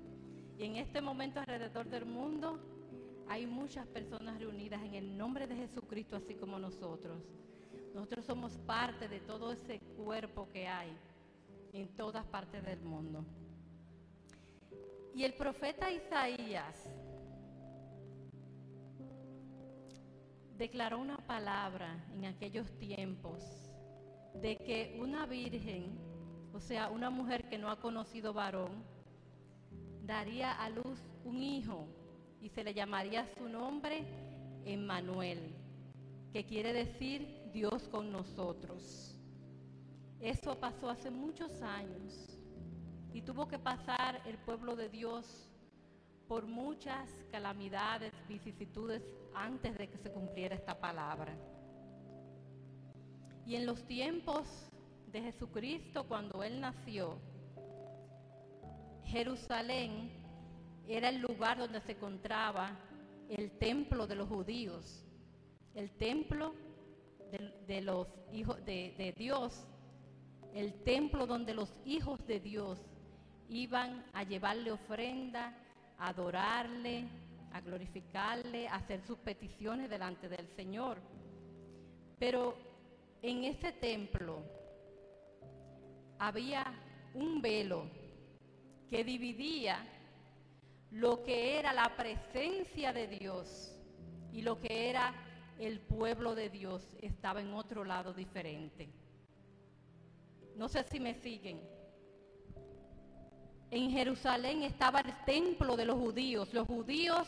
Y 0.58 0.64
en 0.64 0.76
este 0.76 1.00
momento 1.00 1.40
alrededor 1.40 1.88
del 1.88 2.06
mundo 2.06 2.58
hay 3.28 3.46
muchas 3.46 3.86
personas 3.86 4.38
reunidas 4.38 4.82
en 4.82 4.94
el 4.94 5.16
nombre 5.16 5.46
de 5.46 5.56
Jesucristo, 5.56 6.16
así 6.16 6.34
como 6.34 6.58
nosotros. 6.58 7.22
Nosotros 7.94 8.24
somos 8.24 8.56
parte 8.58 9.08
de 9.08 9.20
todo 9.20 9.52
ese 9.52 9.78
cuerpo 9.96 10.48
que 10.52 10.66
hay 10.66 10.96
en 11.72 11.88
todas 11.88 12.24
partes 12.26 12.64
del 12.64 12.80
mundo. 12.80 13.24
Y 15.14 15.24
el 15.24 15.34
profeta 15.34 15.90
Isaías 15.90 16.90
declaró 20.62 21.00
una 21.00 21.16
palabra 21.16 22.06
en 22.14 22.24
aquellos 22.24 22.70
tiempos 22.78 23.42
de 24.40 24.56
que 24.58 24.96
una 25.00 25.26
virgen, 25.26 25.98
o 26.52 26.60
sea, 26.60 26.88
una 26.88 27.10
mujer 27.10 27.48
que 27.48 27.58
no 27.58 27.68
ha 27.68 27.80
conocido 27.80 28.32
varón, 28.32 28.84
daría 30.04 30.52
a 30.52 30.70
luz 30.70 31.00
un 31.24 31.42
hijo 31.42 31.88
y 32.40 32.48
se 32.48 32.62
le 32.62 32.74
llamaría 32.74 33.26
su 33.36 33.48
nombre 33.48 34.04
Emmanuel, 34.64 35.52
que 36.32 36.46
quiere 36.46 36.72
decir 36.72 37.50
Dios 37.52 37.88
con 37.88 38.12
nosotros. 38.12 39.16
Eso 40.20 40.60
pasó 40.60 40.88
hace 40.88 41.10
muchos 41.10 41.60
años 41.60 42.38
y 43.12 43.22
tuvo 43.22 43.48
que 43.48 43.58
pasar 43.58 44.22
el 44.26 44.38
pueblo 44.38 44.76
de 44.76 44.88
Dios 44.88 45.51
por 46.32 46.46
muchas 46.46 47.10
calamidades, 47.30 48.10
vicisitudes 48.26 49.02
antes 49.34 49.76
de 49.76 49.86
que 49.86 49.98
se 49.98 50.10
cumpliera 50.10 50.54
esta 50.54 50.80
palabra. 50.80 51.36
Y 53.44 53.54
en 53.54 53.66
los 53.66 53.86
tiempos 53.86 54.48
de 55.08 55.20
Jesucristo, 55.20 56.08
cuando 56.08 56.42
Él 56.42 56.58
nació, 56.58 57.18
Jerusalén 59.04 60.10
era 60.88 61.10
el 61.10 61.20
lugar 61.20 61.58
donde 61.58 61.82
se 61.82 61.92
encontraba 61.92 62.78
el 63.28 63.50
templo 63.58 64.06
de 64.06 64.14
los 64.14 64.26
judíos, 64.26 65.04
el 65.74 65.90
templo 65.98 66.54
de, 67.66 67.82
los 67.82 68.08
hijos 68.32 68.56
de, 68.64 68.94
de 68.96 69.12
Dios, 69.18 69.66
el 70.54 70.82
templo 70.82 71.26
donde 71.26 71.52
los 71.52 71.74
hijos 71.84 72.26
de 72.26 72.40
Dios 72.40 72.80
iban 73.50 74.02
a 74.14 74.22
llevarle 74.22 74.72
ofrenda, 74.72 75.58
adorarle, 76.08 77.06
a 77.52 77.60
glorificarle, 77.60 78.68
a 78.68 78.76
hacer 78.76 79.02
sus 79.02 79.18
peticiones 79.18 79.88
delante 79.88 80.28
del 80.28 80.48
Señor. 80.56 80.98
Pero 82.18 82.56
en 83.20 83.44
ese 83.44 83.72
templo 83.72 84.42
había 86.18 86.64
un 87.14 87.42
velo 87.42 87.86
que 88.88 89.04
dividía 89.04 89.78
lo 90.90 91.22
que 91.22 91.58
era 91.58 91.72
la 91.72 91.96
presencia 91.96 92.92
de 92.92 93.06
Dios 93.06 93.76
y 94.32 94.42
lo 94.42 94.60
que 94.60 94.90
era 94.90 95.14
el 95.58 95.80
pueblo 95.80 96.34
de 96.34 96.50
Dios 96.50 96.94
estaba 97.00 97.40
en 97.40 97.54
otro 97.54 97.84
lado 97.84 98.12
diferente. 98.12 98.88
No 100.56 100.68
sé 100.68 100.84
si 100.84 101.00
me 101.00 101.14
siguen. 101.14 101.60
En 103.72 103.90
Jerusalén 103.90 104.64
estaba 104.64 105.00
el 105.00 105.14
templo 105.24 105.78
de 105.78 105.86
los 105.86 105.96
judíos. 105.98 106.52
Los 106.52 106.66
judíos, 106.66 107.26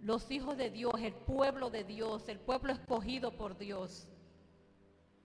los 0.00 0.30
hijos 0.30 0.56
de 0.56 0.70
Dios, 0.70 0.94
el 1.02 1.12
pueblo 1.12 1.68
de 1.68 1.84
Dios, 1.84 2.26
el 2.30 2.38
pueblo 2.38 2.72
escogido 2.72 3.32
por 3.32 3.58
Dios. 3.58 4.08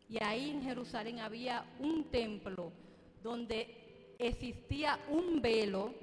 Y 0.10 0.22
ahí 0.22 0.50
en 0.50 0.62
Jerusalén 0.62 1.20
había 1.20 1.66
un 1.80 2.04
templo 2.12 2.74
donde 3.24 4.16
existía 4.20 5.00
un 5.10 5.42
velo 5.42 5.94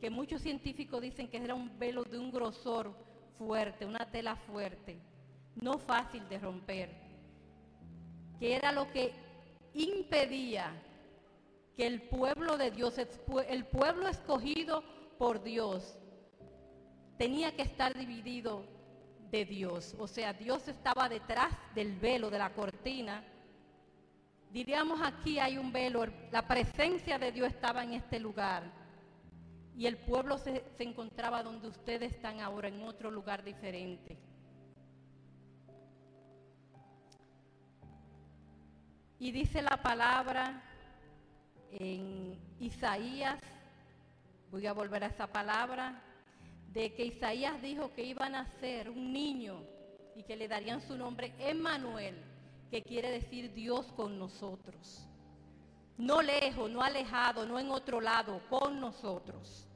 que 0.00 0.08
muchos 0.08 0.40
científicos 0.40 1.02
dicen 1.02 1.26
que 1.26 1.38
era 1.38 1.56
un 1.56 1.76
velo 1.80 2.04
de 2.04 2.20
un 2.20 2.30
grosor 2.30 2.94
fuerte, 3.38 3.86
una 3.86 4.08
tela 4.08 4.36
fuerte, 4.36 5.00
no 5.56 5.78
fácil 5.78 6.28
de 6.28 6.38
romper, 6.38 6.90
que 8.38 8.54
era 8.54 8.70
lo 8.70 8.88
que 8.92 9.10
impedía 9.74 10.80
que 11.76 11.86
el 11.86 12.02
pueblo 12.02 12.56
de 12.56 12.70
Dios, 12.70 12.98
el 12.98 13.66
pueblo 13.66 14.08
escogido 14.08 14.82
por 15.18 15.42
Dios, 15.42 15.98
tenía 17.18 17.54
que 17.54 17.62
estar 17.62 17.96
dividido 17.96 18.64
de 19.30 19.44
Dios. 19.44 19.94
O 19.98 20.06
sea, 20.06 20.32
Dios 20.32 20.66
estaba 20.68 21.08
detrás 21.08 21.52
del 21.74 21.98
velo, 21.98 22.30
de 22.30 22.38
la 22.38 22.54
cortina. 22.54 23.22
Diríamos 24.50 25.00
aquí 25.02 25.38
hay 25.38 25.58
un 25.58 25.70
velo, 25.70 26.06
la 26.30 26.48
presencia 26.48 27.18
de 27.18 27.30
Dios 27.30 27.48
estaba 27.48 27.84
en 27.84 27.92
este 27.92 28.18
lugar. 28.18 28.72
Y 29.76 29.86
el 29.86 29.98
pueblo 29.98 30.38
se, 30.38 30.64
se 30.78 30.84
encontraba 30.84 31.42
donde 31.42 31.68
ustedes 31.68 32.14
están 32.14 32.40
ahora, 32.40 32.68
en 32.68 32.82
otro 32.82 33.10
lugar 33.10 33.44
diferente. 33.44 34.18
Y 39.18 39.30
dice 39.32 39.60
la 39.60 39.82
palabra 39.82 40.62
en 41.72 42.38
Isaías, 42.60 43.38
voy 44.50 44.66
a 44.66 44.72
volver 44.72 45.04
a 45.04 45.08
esa 45.08 45.26
palabra, 45.26 46.02
de 46.72 46.94
que 46.94 47.06
Isaías 47.06 47.60
dijo 47.62 47.92
que 47.94 48.04
iban 48.04 48.34
a 48.34 48.46
ser 48.60 48.90
un 48.90 49.12
niño 49.12 49.62
y 50.14 50.22
que 50.22 50.36
le 50.36 50.48
darían 50.48 50.80
su 50.80 50.96
nombre 50.96 51.34
Emmanuel, 51.38 52.16
que 52.70 52.82
quiere 52.82 53.10
decir 53.10 53.52
Dios 53.54 53.86
con 53.92 54.18
nosotros. 54.18 55.06
No 55.96 56.20
lejos, 56.20 56.70
no 56.70 56.82
alejado, 56.82 57.46
no 57.46 57.58
en 57.58 57.70
otro 57.70 58.00
lado, 58.00 58.40
con 58.50 58.80
nosotros. 58.80 59.66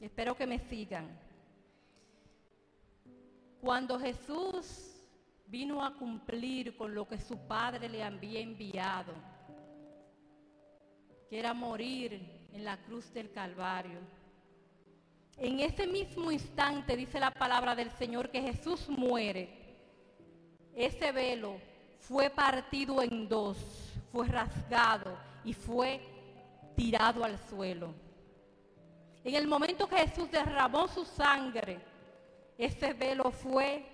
Espero 0.00 0.36
que 0.36 0.46
me 0.46 0.58
sigan. 0.68 1.18
Cuando 3.60 3.98
Jesús 3.98 4.94
vino 5.46 5.84
a 5.84 5.94
cumplir 5.94 6.76
con 6.76 6.94
lo 6.94 7.08
que 7.08 7.18
su 7.18 7.38
Padre 7.46 7.88
le 7.88 8.02
había 8.02 8.40
enviado, 8.40 9.14
que 11.28 11.38
era 11.38 11.52
morir 11.52 12.20
en 12.52 12.64
la 12.64 12.76
cruz 12.78 13.12
del 13.12 13.30
Calvario. 13.30 13.98
En 15.36 15.60
ese 15.60 15.86
mismo 15.86 16.32
instante 16.32 16.96
dice 16.96 17.20
la 17.20 17.30
palabra 17.30 17.74
del 17.74 17.90
Señor 17.92 18.30
que 18.30 18.40
Jesús 18.40 18.88
muere. 18.88 19.48
Ese 20.74 21.12
velo 21.12 21.60
fue 22.00 22.30
partido 22.30 23.02
en 23.02 23.28
dos, 23.28 23.58
fue 24.10 24.26
rasgado 24.26 25.16
y 25.44 25.52
fue 25.52 26.00
tirado 26.74 27.24
al 27.24 27.38
suelo. 27.48 27.92
En 29.22 29.34
el 29.34 29.46
momento 29.46 29.88
que 29.88 29.96
Jesús 29.96 30.30
derramó 30.30 30.88
su 30.88 31.04
sangre, 31.04 31.78
ese 32.56 32.94
velo 32.94 33.30
fue 33.30 33.84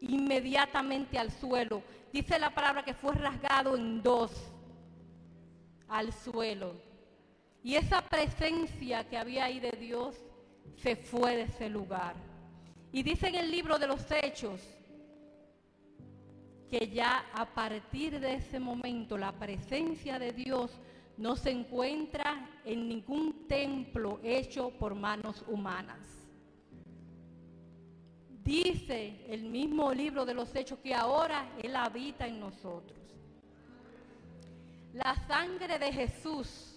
inmediatamente 0.00 1.18
al 1.18 1.30
suelo. 1.32 1.82
Dice 2.12 2.38
la 2.38 2.50
palabra 2.50 2.84
que 2.84 2.94
fue 2.94 3.14
rasgado 3.14 3.76
en 3.76 4.02
dos 4.02 4.53
al 5.94 6.12
suelo. 6.12 6.74
Y 7.62 7.76
esa 7.76 8.02
presencia 8.02 9.08
que 9.08 9.16
había 9.16 9.44
ahí 9.44 9.60
de 9.60 9.70
Dios 9.70 10.16
se 10.76 10.96
fue 10.96 11.36
de 11.36 11.42
ese 11.42 11.68
lugar. 11.70 12.16
Y 12.92 13.04
dice 13.04 13.28
en 13.28 13.36
el 13.36 13.50
libro 13.50 13.78
de 13.78 13.86
los 13.86 14.04
Hechos 14.10 14.60
que 16.68 16.88
ya 16.88 17.26
a 17.32 17.46
partir 17.46 18.18
de 18.18 18.34
ese 18.34 18.58
momento 18.58 19.16
la 19.16 19.30
presencia 19.38 20.18
de 20.18 20.32
Dios 20.32 20.72
no 21.16 21.36
se 21.36 21.52
encuentra 21.52 22.50
en 22.64 22.88
ningún 22.88 23.46
templo 23.46 24.18
hecho 24.24 24.70
por 24.70 24.96
manos 24.96 25.44
humanas. 25.46 26.26
Dice 28.42 29.24
el 29.28 29.44
mismo 29.44 29.92
libro 29.92 30.24
de 30.24 30.34
los 30.34 30.52
Hechos 30.56 30.80
que 30.80 30.92
ahora 30.92 31.52
Él 31.62 31.76
habita 31.76 32.26
en 32.26 32.40
nosotros. 32.40 33.03
La 34.94 35.16
sangre 35.26 35.76
de 35.76 35.92
Jesús 35.92 36.72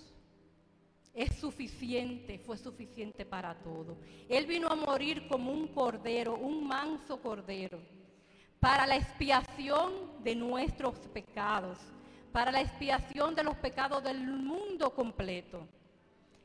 es 1.13 1.35
suficiente, 1.35 2.39
fue 2.39 2.57
suficiente 2.57 3.23
para 3.27 3.53
todo. 3.53 3.99
Él 4.27 4.47
vino 4.47 4.67
a 4.69 4.75
morir 4.75 5.27
como 5.27 5.51
un 5.51 5.67
cordero, 5.67 6.35
un 6.35 6.67
manso 6.67 7.21
cordero, 7.21 7.79
para 8.59 8.87
la 8.87 8.95
expiación 8.95 10.23
de 10.23 10.33
nuestros 10.33 10.95
pecados, 11.13 11.77
para 12.31 12.51
la 12.51 12.61
expiación 12.61 13.35
de 13.35 13.43
los 13.43 13.55
pecados 13.57 14.03
del 14.03 14.25
mundo 14.25 14.95
completo. 14.95 15.67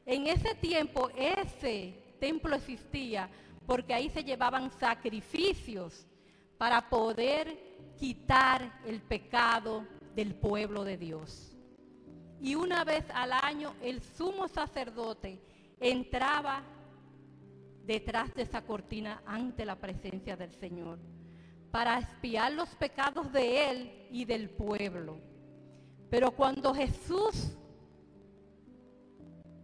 En 0.04 0.26
ese 0.26 0.54
tiempo 0.56 1.08
ese 1.16 1.94
templo 2.20 2.54
existía 2.54 3.30
porque 3.66 3.94
ahí 3.94 4.10
se 4.10 4.22
llevaban 4.22 4.70
sacrificios 4.72 6.06
para 6.58 6.90
poder 6.90 7.56
quitar 7.98 8.78
el 8.84 9.00
pecado 9.00 9.86
del 10.14 10.34
pueblo 10.34 10.84
de 10.84 10.98
Dios. 10.98 11.51
Y 12.42 12.56
una 12.56 12.82
vez 12.82 13.04
al 13.14 13.32
año 13.32 13.76
el 13.80 14.02
sumo 14.02 14.48
sacerdote 14.48 15.40
entraba 15.78 16.60
detrás 17.86 18.34
de 18.34 18.42
esa 18.42 18.62
cortina 18.62 19.22
ante 19.24 19.64
la 19.64 19.76
presencia 19.76 20.36
del 20.36 20.52
Señor 20.56 20.98
para 21.70 22.00
espiar 22.00 22.52
los 22.52 22.68
pecados 22.70 23.32
de 23.32 23.70
él 23.70 24.08
y 24.10 24.24
del 24.24 24.50
pueblo. 24.50 25.20
Pero 26.10 26.32
cuando 26.32 26.74
Jesús, 26.74 27.56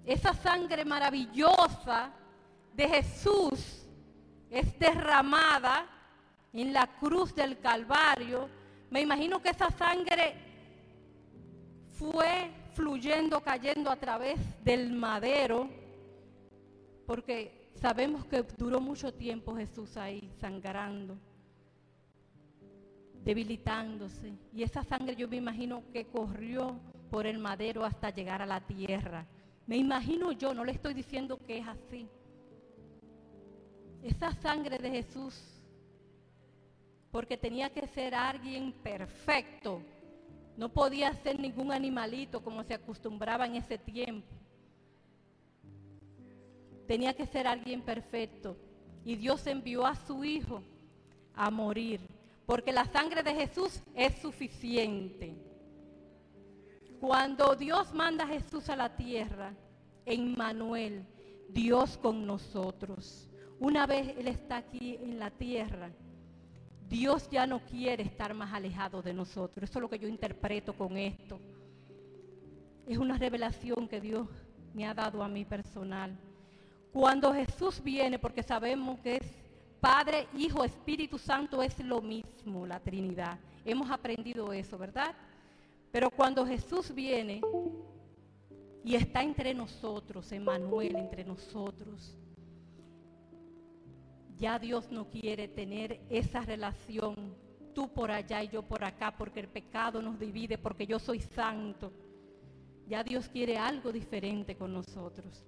esa 0.05 0.33
sangre 0.35 0.85
maravillosa 0.85 2.13
de 2.75 2.89
Jesús 2.89 3.89
es 4.51 4.79
derramada 4.79 5.85
en 6.53 6.73
la 6.73 6.87
cruz 6.87 7.35
del 7.35 7.59
Calvario, 7.59 8.49
me 8.89 9.01
imagino 9.01 9.43
que 9.43 9.51
esa 9.51 9.69
sangre 9.73 10.37
fue 11.99 12.53
fluyendo, 12.79 13.41
cayendo 13.41 13.91
a 13.91 13.97
través 13.97 14.39
del 14.63 14.93
madero, 14.93 15.69
porque 17.09 17.73
sabemos 17.75 18.25
que 18.27 18.45
duró 18.57 18.81
mucho 18.81 19.13
tiempo 19.13 19.57
Jesús 19.57 19.97
ahí 19.97 20.31
sangrando, 20.41 21.17
debilitándose. 23.25 24.33
Y 24.55 24.63
esa 24.63 24.85
sangre 24.85 25.17
yo 25.17 25.27
me 25.27 25.39
imagino 25.39 25.83
que 25.93 26.07
corrió 26.07 26.79
por 27.11 27.27
el 27.27 27.39
madero 27.39 27.85
hasta 27.85 28.11
llegar 28.11 28.43
a 28.43 28.47
la 28.47 28.61
tierra. 28.61 29.27
Me 29.67 29.77
imagino 29.77 30.31
yo, 30.31 30.55
no 30.55 30.65
le 30.65 30.71
estoy 30.71 30.95
diciendo 30.95 31.37
que 31.45 31.59
es 31.59 31.67
así. 31.67 32.09
Esa 34.05 34.33
sangre 34.35 34.79
de 34.79 34.89
Jesús, 34.89 35.35
porque 37.11 37.37
tenía 37.37 37.71
que 37.71 37.89
ser 37.89 38.15
alguien 38.15 38.71
perfecto, 38.71 39.83
no 40.59 40.69
podía 40.69 41.15
ser 41.15 41.39
ningún 41.39 41.71
animalito 41.71 42.43
como 42.43 42.65
se 42.65 42.75
acostumbraba 42.75 43.47
en 43.47 43.55
ese 43.55 43.79
tiempo. 43.79 44.27
Tenía 46.89 47.15
que 47.15 47.27
ser 47.27 47.47
alguien 47.47 47.81
perfecto. 47.81 48.57
Y 49.05 49.15
Dios 49.15 49.47
envió 49.47 49.87
a 49.87 49.95
su 49.95 50.25
Hijo 50.25 50.61
a 51.33 51.49
morir, 51.53 52.01
porque 52.45 52.73
la 52.73 52.85
sangre 52.87 53.23
de 53.23 53.35
Jesús 53.35 53.81
es 53.95 54.21
suficiente. 54.21 55.37
Cuando 56.99 57.55
Dios 57.55 57.95
manda 57.95 58.25
a 58.25 58.27
Jesús 58.29 58.69
a 58.69 58.75
la 58.75 58.97
tierra, 58.97 59.55
en 60.07 60.37
Manuel, 60.37 61.07
Dios 61.49 61.97
con 61.99 62.27
nosotros. 62.27 63.29
Una 63.61 63.87
vez 63.87 64.09
Él 64.19 64.27
está 64.27 64.57
aquí 64.57 64.99
en 65.01 65.21
la 65.21 65.31
tierra, 65.31 65.93
Dios 66.89 67.29
ya 67.31 67.47
no 67.47 67.61
quiere 67.61 68.03
estar 68.03 68.33
más 68.33 68.53
alejado 68.53 69.03
de 69.03 69.13
nosotros. 69.13 69.69
Eso 69.69 69.79
es 69.79 69.83
lo 69.83 69.91
que 69.91 69.99
yo 69.99 70.09
interpreto 70.09 70.73
con 70.73 70.97
esto. 70.97 71.39
Es 72.87 72.97
una 72.97 73.19
revelación 73.19 73.87
que 73.87 74.01
Dios 74.01 74.27
me 74.73 74.87
ha 74.87 74.95
dado 74.95 75.23
a 75.23 75.29
mí 75.29 75.45
personal. 75.45 76.17
Cuando 76.93 77.35
Jesús 77.35 77.83
viene, 77.83 78.19
porque 78.19 78.43
sabemos 78.43 78.99
que 79.01 79.17
es 79.17 79.39
Padre, 79.81 80.27
Hijo, 80.37 80.65
Espíritu 80.65 81.19
Santo, 81.19 81.63
es 81.63 81.79
lo 81.81 82.01
mismo, 82.01 82.67
la 82.67 82.81
Trinidad. 82.81 83.39
Hemos 83.65 83.91
aprendido 83.91 84.53
eso, 84.53 84.79
¿verdad? 84.79 85.15
Pero 85.93 86.11
cuando 86.11 86.47
Jesús 86.47 86.95
viene 86.95 87.43
y 88.83 88.95
está 88.95 89.23
entre 89.23 89.53
nosotros, 89.53 90.33
Emmanuel, 90.33 90.97
entre 90.97 91.25
nosotros, 91.25 92.17
ya 94.39 94.59
Dios 94.59 94.91
no 94.91 95.09
quiere 95.11 95.49
tener 95.49 96.01
esa 96.09 96.41
relación, 96.41 97.35
tú 97.75 97.93
por 97.93 98.11
allá 98.11 98.43
y 98.43 98.49
yo 98.49 98.63
por 98.63 98.85
acá, 98.85 99.15
porque 99.17 99.41
el 99.41 99.49
pecado 99.49 100.01
nos 100.01 100.19
divide, 100.19 100.59
porque 100.59 100.87
yo 100.87 100.99
soy 100.99 101.21
santo. 101.21 101.93
Ya 102.87 103.05
Dios 103.05 103.29
quiere 103.29 103.59
algo 103.59 103.93
diferente 103.93 104.57
con 104.57 104.73
nosotros. 104.73 105.45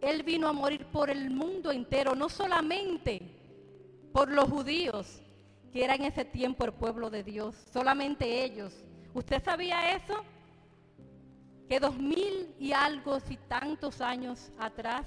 Él 0.00 0.22
vino 0.22 0.48
a 0.48 0.52
morir 0.52 0.86
por 0.86 1.10
el 1.10 1.30
mundo 1.30 1.72
entero, 1.72 2.14
no 2.14 2.28
solamente 2.28 3.20
por 4.12 4.30
los 4.30 4.48
judíos, 4.48 5.20
que 5.72 5.84
eran 5.84 6.00
en 6.00 6.06
ese 6.06 6.24
tiempo 6.24 6.64
el 6.64 6.72
pueblo 6.72 7.10
de 7.10 7.22
Dios, 7.22 7.54
solamente 7.72 8.44
ellos. 8.44 8.72
¿Usted 9.14 9.42
sabía 9.42 9.94
eso? 9.94 10.24
Que 11.68 11.78
dos 11.78 11.98
mil 11.98 12.54
y 12.58 12.72
algo 12.72 13.18
y 13.28 13.36
tantos 13.36 14.00
años 14.00 14.52
atrás, 14.58 15.06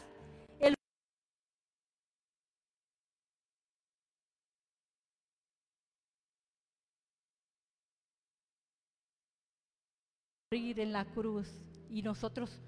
en 10.55 10.93
la 10.93 11.05
cruz 11.05 11.49
y 11.89 12.03
nosotros 12.03 12.61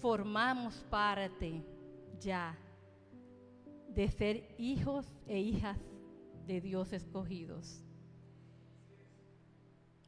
formamos 0.00 0.74
parte 0.88 1.62
ya 2.18 2.56
de 3.88 4.08
ser 4.10 4.54
hijos 4.58 5.06
e 5.26 5.38
hijas 5.38 5.78
de 6.46 6.62
Dios 6.62 6.94
escogidos. 6.94 7.82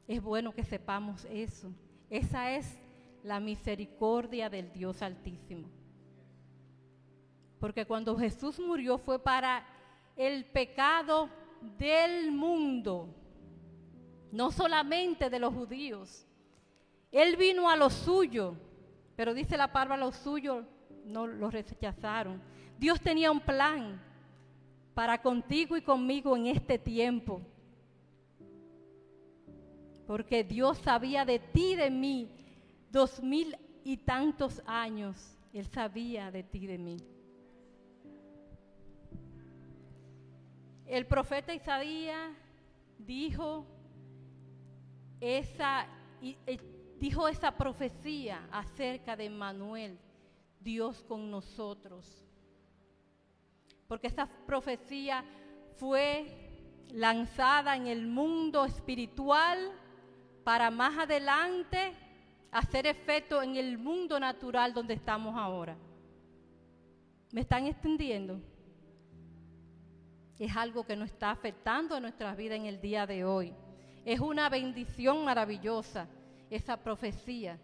Es 0.06 0.22
bueno 0.22 0.54
que 0.54 0.64
sepamos 0.64 1.26
eso. 1.26 1.70
Esa 2.08 2.56
es 2.56 2.78
la 3.22 3.40
misericordia 3.40 4.48
del 4.48 4.72
Dios 4.72 5.02
Altísimo. 5.02 5.68
Porque 7.60 7.84
cuando 7.84 8.16
Jesús 8.16 8.58
murió 8.58 8.96
fue 8.96 9.18
para 9.18 9.66
el 10.16 10.46
pecado 10.46 11.28
del 11.78 12.32
mundo, 12.32 13.14
no 14.32 14.50
solamente 14.50 15.28
de 15.28 15.38
los 15.38 15.52
judíos. 15.52 16.27
Él 17.10 17.36
vino 17.36 17.70
a 17.70 17.76
lo 17.76 17.90
suyo, 17.90 18.56
pero 19.16 19.34
dice 19.34 19.56
la 19.56 19.72
palabra 19.72 19.96
lo 19.96 20.12
suyo, 20.12 20.64
no 21.04 21.26
lo 21.26 21.50
rechazaron. 21.50 22.40
Dios 22.78 23.00
tenía 23.00 23.30
un 23.30 23.40
plan 23.40 24.00
para 24.94 25.20
contigo 25.20 25.76
y 25.76 25.82
conmigo 25.82 26.36
en 26.36 26.46
este 26.46 26.78
tiempo. 26.78 27.40
Porque 30.06 30.44
Dios 30.44 30.78
sabía 30.78 31.24
de 31.24 31.38
ti 31.38 31.72
y 31.72 31.76
de 31.76 31.90
mí 31.90 32.30
dos 32.90 33.22
mil 33.22 33.56
y 33.84 33.96
tantos 33.96 34.62
años. 34.66 35.36
Él 35.52 35.66
sabía 35.66 36.30
de 36.30 36.42
ti 36.42 36.64
y 36.64 36.66
de 36.66 36.78
mí. 36.78 36.96
El 40.86 41.06
profeta 41.06 41.52
Isaías 41.52 42.32
dijo 42.98 43.66
esa, 45.20 45.86
dijo 46.98 47.28
esa 47.28 47.52
profecía 47.52 48.48
acerca 48.50 49.16
de 49.16 49.30
Manuel, 49.30 49.98
Dios 50.60 51.04
con 51.04 51.30
nosotros. 51.30 52.24
Porque 53.86 54.08
esa 54.08 54.26
profecía 54.46 55.24
fue 55.76 56.26
lanzada 56.90 57.76
en 57.76 57.86
el 57.86 58.06
mundo 58.06 58.64
espiritual 58.64 59.72
para 60.44 60.70
más 60.70 60.98
adelante 60.98 61.92
hacer 62.50 62.86
efecto 62.86 63.42
en 63.42 63.56
el 63.56 63.78
mundo 63.78 64.18
natural 64.18 64.72
donde 64.72 64.94
estamos 64.94 65.36
ahora. 65.36 65.76
¿Me 67.30 67.42
están 67.42 67.66
extendiendo? 67.66 68.40
Es 70.38 70.56
algo 70.56 70.84
que 70.84 70.96
nos 70.96 71.10
está 71.10 71.30
afectando 71.30 71.94
a 71.94 72.00
nuestra 72.00 72.34
vida 72.34 72.54
en 72.54 72.66
el 72.66 72.80
día 72.80 73.06
de 73.06 73.24
hoy. 73.24 73.54
Es 74.04 74.20
una 74.20 74.48
bendición 74.48 75.24
maravillosa 75.24 76.08
esa 76.50 76.76
profecía 76.76 77.58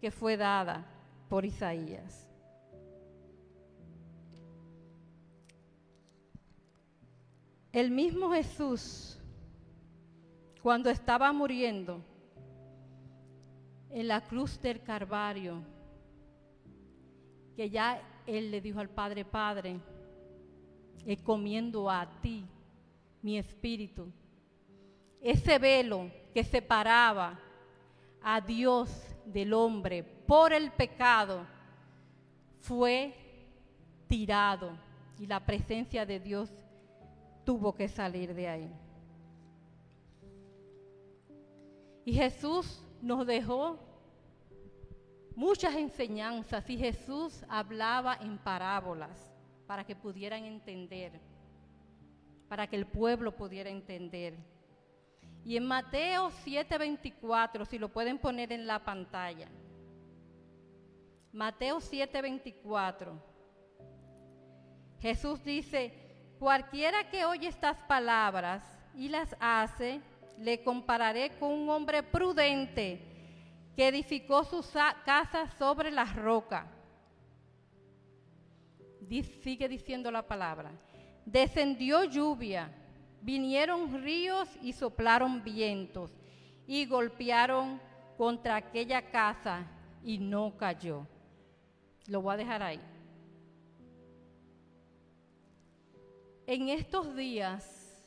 que 0.00 0.10
fue 0.10 0.36
dada 0.36 0.86
por 1.28 1.44
Isaías. 1.44 2.26
El 7.72 7.90
mismo 7.90 8.32
Jesús, 8.32 9.18
cuando 10.60 10.90
estaba 10.90 11.32
muriendo 11.32 12.04
en 13.90 14.08
la 14.08 14.20
cruz 14.22 14.60
del 14.60 14.82
Calvario, 14.82 15.62
que 17.54 17.70
ya 17.70 18.02
él 18.26 18.50
le 18.50 18.60
dijo 18.60 18.80
al 18.80 18.88
Padre, 18.88 19.24
Padre, 19.24 19.78
comiendo 21.22 21.88
a 21.88 22.20
ti 22.20 22.44
mi 23.22 23.38
espíritu. 23.38 24.10
Ese 25.20 25.58
velo 25.58 26.10
que 26.32 26.42
separaba 26.42 27.38
a 28.22 28.40
Dios 28.40 28.90
del 29.24 29.52
hombre 29.52 30.02
por 30.02 30.52
el 30.52 30.70
pecado 30.72 31.46
fue 32.60 33.14
tirado 34.06 34.72
y 35.18 35.26
la 35.26 35.44
presencia 35.44 36.04
de 36.04 36.20
Dios 36.20 36.50
tuvo 37.44 37.74
que 37.74 37.88
salir 37.88 38.34
de 38.34 38.48
ahí. 38.48 38.72
Y 42.04 42.12
Jesús 42.14 42.82
nos 43.02 43.26
dejó 43.26 43.78
muchas 45.36 45.74
enseñanzas 45.74 46.68
y 46.68 46.76
Jesús 46.76 47.44
hablaba 47.48 48.16
en 48.20 48.38
parábolas 48.38 49.30
para 49.66 49.84
que 49.84 49.94
pudieran 49.94 50.44
entender, 50.44 51.20
para 52.48 52.66
que 52.66 52.76
el 52.76 52.86
pueblo 52.86 53.36
pudiera 53.36 53.70
entender. 53.70 54.34
Y 55.44 55.56
en 55.56 55.66
Mateo 55.66 56.30
7:24, 56.44 57.64
si 57.64 57.78
lo 57.78 57.88
pueden 57.88 58.18
poner 58.18 58.52
en 58.52 58.66
la 58.66 58.78
pantalla, 58.84 59.48
Mateo 61.32 61.78
7:24. 61.80 63.12
Jesús 65.00 65.42
dice, 65.42 65.92
cualquiera 66.38 67.08
que 67.08 67.24
oye 67.24 67.48
estas 67.48 67.78
palabras 67.88 68.62
y 68.94 69.08
las 69.08 69.34
hace, 69.40 70.00
le 70.38 70.62
compararé 70.62 71.30
con 71.38 71.50
un 71.50 71.70
hombre 71.70 72.02
prudente 72.02 73.00
que 73.76 73.88
edificó 73.88 74.44
su 74.44 74.62
sa- 74.62 74.96
casa 75.06 75.46
sobre 75.58 75.90
la 75.90 76.04
roca. 76.04 76.66
Sigue 79.42 79.68
diciendo 79.68 80.10
la 80.10 80.22
palabra. 80.26 80.70
Descendió 81.24 82.04
lluvia, 82.04 82.70
vinieron 83.22 84.02
ríos 84.02 84.48
y 84.62 84.72
soplaron 84.72 85.42
vientos 85.42 86.10
y 86.66 86.86
golpearon 86.86 87.80
contra 88.16 88.56
aquella 88.56 89.10
casa 89.10 89.66
y 90.02 90.18
no 90.18 90.56
cayó. 90.56 91.06
Lo 92.06 92.22
voy 92.22 92.34
a 92.34 92.36
dejar 92.38 92.62
ahí. 92.62 92.80
En 96.46 96.68
estos 96.68 97.14
días 97.14 98.04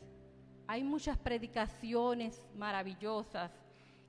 hay 0.68 0.84
muchas 0.84 1.18
predicaciones 1.18 2.46
maravillosas 2.56 3.52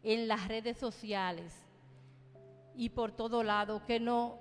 en 0.02 0.28
las 0.28 0.48
redes 0.48 0.76
sociales 0.78 1.64
y 2.74 2.88
por 2.88 3.12
todo 3.12 3.42
lado 3.42 3.84
que 3.86 4.00
no, 4.00 4.38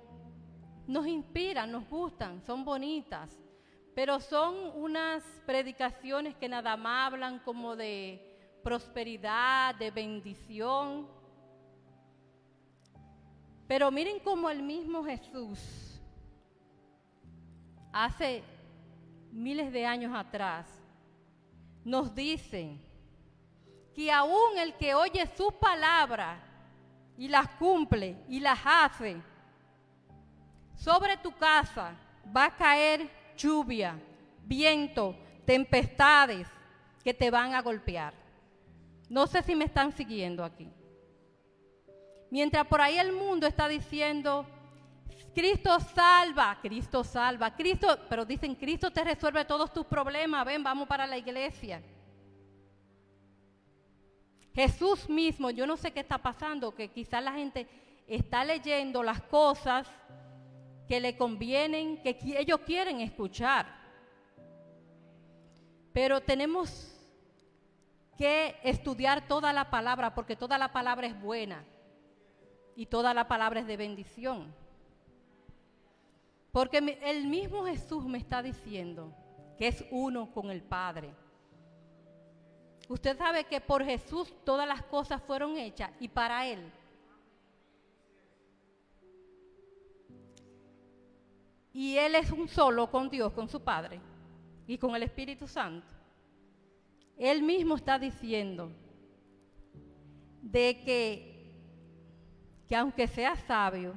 nos 0.86 1.06
inspiran, 1.06 1.70
nos 1.70 1.88
gustan, 1.88 2.42
son 2.42 2.64
bonitas, 2.64 3.30
pero 3.94 4.18
son 4.20 4.72
unas 4.74 5.22
predicaciones 5.46 6.34
que 6.34 6.48
nada 6.48 6.76
más 6.76 7.12
hablan 7.12 7.38
como 7.38 7.76
de 7.76 8.20
prosperidad, 8.62 9.74
de 9.76 9.90
bendición. 9.90 11.06
Pero 13.68 13.90
miren 13.90 14.18
cómo 14.18 14.50
el 14.50 14.62
mismo 14.62 15.04
Jesús 15.04 16.00
hace 17.92 18.42
miles 19.30 19.72
de 19.72 19.86
años 19.86 20.12
atrás 20.14 20.66
nos 21.84 22.14
dice 22.14 22.76
que 23.94 24.10
aún 24.10 24.58
el 24.58 24.74
que 24.74 24.94
oye 24.94 25.24
su 25.36 25.52
palabra 25.52 26.42
y 27.16 27.28
las 27.28 27.48
cumple 27.50 28.16
y 28.28 28.40
las 28.40 28.58
hace, 28.64 29.22
sobre 30.74 31.16
tu 31.18 31.30
casa 31.36 31.94
va 32.36 32.46
a 32.46 32.56
caer 32.56 33.08
lluvia, 33.36 34.00
viento, 34.44 35.16
tempestades 35.44 36.48
que 37.02 37.14
te 37.14 37.30
van 37.30 37.54
a 37.54 37.62
golpear. 37.62 38.14
No 39.08 39.26
sé 39.26 39.42
si 39.42 39.54
me 39.54 39.66
están 39.66 39.92
siguiendo 39.92 40.44
aquí. 40.44 40.68
Mientras 42.30 42.66
por 42.66 42.80
ahí 42.80 42.98
el 42.98 43.12
mundo 43.12 43.46
está 43.46 43.68
diciendo, 43.68 44.46
Cristo 45.34 45.78
salva, 45.80 46.58
Cristo 46.62 47.04
salva, 47.04 47.54
Cristo, 47.54 47.98
pero 48.08 48.24
dicen, 48.24 48.54
Cristo 48.54 48.90
te 48.90 49.04
resuelve 49.04 49.44
todos 49.44 49.72
tus 49.72 49.86
problemas, 49.86 50.44
ven, 50.44 50.62
vamos 50.62 50.88
para 50.88 51.06
la 51.06 51.18
iglesia. 51.18 51.82
Jesús 54.54 55.08
mismo, 55.08 55.50
yo 55.50 55.66
no 55.66 55.76
sé 55.76 55.92
qué 55.92 56.00
está 56.00 56.18
pasando, 56.18 56.74
que 56.74 56.88
quizás 56.88 57.22
la 57.22 57.32
gente 57.32 57.66
está 58.06 58.44
leyendo 58.44 59.02
las 59.02 59.20
cosas 59.22 59.88
que 60.88 61.00
le 61.00 61.16
convienen, 61.16 62.02
que 62.02 62.18
ellos 62.38 62.60
quieren 62.60 63.00
escuchar. 63.00 63.66
Pero 65.92 66.20
tenemos 66.20 66.90
que 68.16 68.56
estudiar 68.62 69.26
toda 69.26 69.52
la 69.52 69.70
palabra, 69.70 70.14
porque 70.14 70.36
toda 70.36 70.58
la 70.58 70.72
palabra 70.72 71.06
es 71.06 71.20
buena 71.20 71.64
y 72.76 72.86
toda 72.86 73.14
la 73.14 73.28
palabra 73.28 73.60
es 73.60 73.66
de 73.66 73.76
bendición. 73.76 74.54
Porque 76.52 76.78
el 77.02 77.26
mismo 77.26 77.64
Jesús 77.64 78.04
me 78.06 78.18
está 78.18 78.42
diciendo 78.42 79.12
que 79.56 79.68
es 79.68 79.84
uno 79.90 80.32
con 80.32 80.50
el 80.50 80.62
Padre. 80.62 81.12
Usted 82.88 83.16
sabe 83.16 83.44
que 83.44 83.60
por 83.60 83.84
Jesús 83.84 84.32
todas 84.44 84.68
las 84.68 84.82
cosas 84.82 85.22
fueron 85.22 85.56
hechas 85.56 85.90
y 85.98 86.08
para 86.08 86.46
Él. 86.46 86.70
Y 91.74 91.98
Él 91.98 92.14
es 92.14 92.30
un 92.30 92.48
solo 92.48 92.88
con 92.88 93.10
Dios, 93.10 93.32
con 93.32 93.48
su 93.48 93.60
Padre 93.60 94.00
y 94.66 94.78
con 94.78 94.94
el 94.94 95.02
Espíritu 95.02 95.48
Santo. 95.48 95.92
Él 97.18 97.42
mismo 97.42 97.74
está 97.74 97.98
diciendo 97.98 98.70
de 100.40 100.80
que, 100.84 101.52
que 102.68 102.76
aunque 102.76 103.08
seas 103.08 103.40
sabio, 103.40 103.94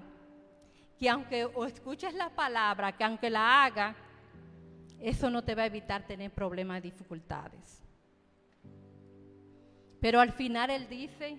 que 0.98 1.08
aunque 1.08 1.46
o 1.46 1.66
escuches 1.66 2.16
la 2.16 2.30
palabra, 2.30 2.98
que 2.98 3.04
aunque 3.04 3.30
la 3.30 3.64
haga, 3.64 3.96
eso 5.00 5.30
no 5.30 5.44
te 5.44 5.54
va 5.54 5.62
a 5.62 5.68
evitar 5.68 6.06
tener 6.08 6.32
problemas 6.32 6.80
y 6.80 6.82
dificultades. 6.82 7.84
Pero 10.02 10.20
al 10.20 10.32
final 10.32 10.72
Él 10.72 10.88
dice 10.90 11.38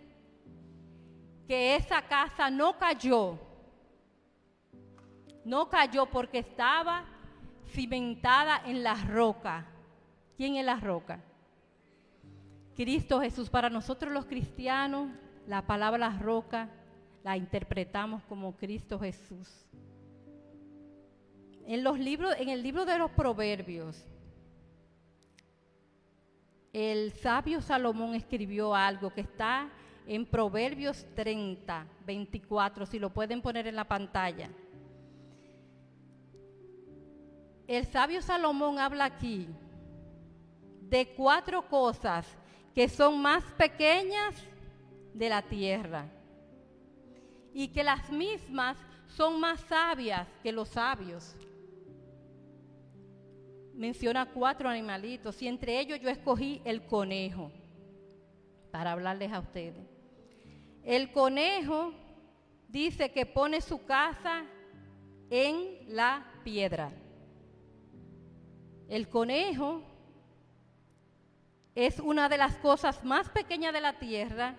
que 1.49 1.75
esa 1.75 2.03
casa 2.03 2.49
no 2.49 2.79
cayó, 2.79 3.39
no 5.49 5.71
cayó 5.71 6.05
porque 6.07 6.41
estaba 6.41 7.07
cimentada 7.71 8.63
en 8.67 8.83
la 8.83 8.95
roca. 8.95 9.67
¿Quién 10.37 10.57
es 10.57 10.65
la 10.65 10.77
roca? 10.77 11.21
Cristo 12.77 13.21
Jesús. 13.21 13.49
Para 13.49 13.71
nosotros 13.71 14.13
los 14.13 14.27
cristianos, 14.27 15.09
la 15.47 15.63
palabra 15.63 16.19
roca 16.21 16.69
la 17.25 17.37
interpretamos 17.37 18.23
como 18.25 18.57
Cristo 18.57 18.99
Jesús. 19.01 19.67
En 21.67 21.83
los 21.83 21.99
libros, 21.99 22.35
en 22.39 22.51
el 22.51 22.63
libro 22.63 22.85
de 22.85 22.99
los 22.99 23.11
Proverbios, 23.11 24.05
el 26.75 27.13
sabio 27.13 27.63
Salomón 27.63 28.15
escribió 28.15 28.75
algo 28.75 29.13
que 29.15 29.23
está 29.23 29.71
en 30.07 30.27
Proverbios 30.27 31.07
30, 31.15 31.87
24, 32.07 32.87
si 32.87 32.99
lo 32.99 33.11
pueden 33.11 33.41
poner 33.41 33.67
en 33.67 33.77
la 33.77 33.85
pantalla. 33.85 34.51
El 37.69 37.85
sabio 37.85 38.23
Salomón 38.23 38.79
habla 38.79 39.05
aquí 39.05 39.47
de 40.81 41.07
cuatro 41.15 41.69
cosas 41.69 42.27
que 42.75 42.89
son 42.89 43.21
más 43.21 43.45
pequeñas 43.59 44.35
de 45.13 45.29
la 45.29 45.43
tierra 45.43 46.07
y 47.53 47.69
que 47.69 47.85
las 47.85 48.11
mismas 48.11 48.79
son 49.07 49.39
más 49.39 49.61
sabias 49.61 50.27
que 50.43 50.51
los 50.51 50.71
sabios. 50.71 51.37
Menciona 53.75 54.25
cuatro 54.33 54.71
animalitos 54.71 55.43
y 55.43 55.49
entre 55.49 55.79
ellos 55.79 56.01
yo 56.01 56.09
escogí 56.09 56.63
el 56.65 56.87
conejo 56.87 57.53
para 58.71 58.93
hablarles 58.93 59.31
a 59.31 59.41
ustedes. 59.41 59.87
El 60.85 61.13
conejo 61.13 61.93
dice 62.67 63.13
que 63.13 63.27
pone 63.27 63.61
su 63.61 63.85
casa 63.85 64.47
en 65.29 65.95
la 65.95 66.33
piedra. 66.45 66.91
El 68.89 69.09
conejo 69.09 69.83
es 71.75 72.01
una 72.01 72.29
de 72.29 72.39
las 72.39 72.57
cosas 72.57 73.05
más 73.05 73.29
pequeñas 73.29 73.73
de 73.73 73.81
la 73.83 73.99
tierra 73.99 74.55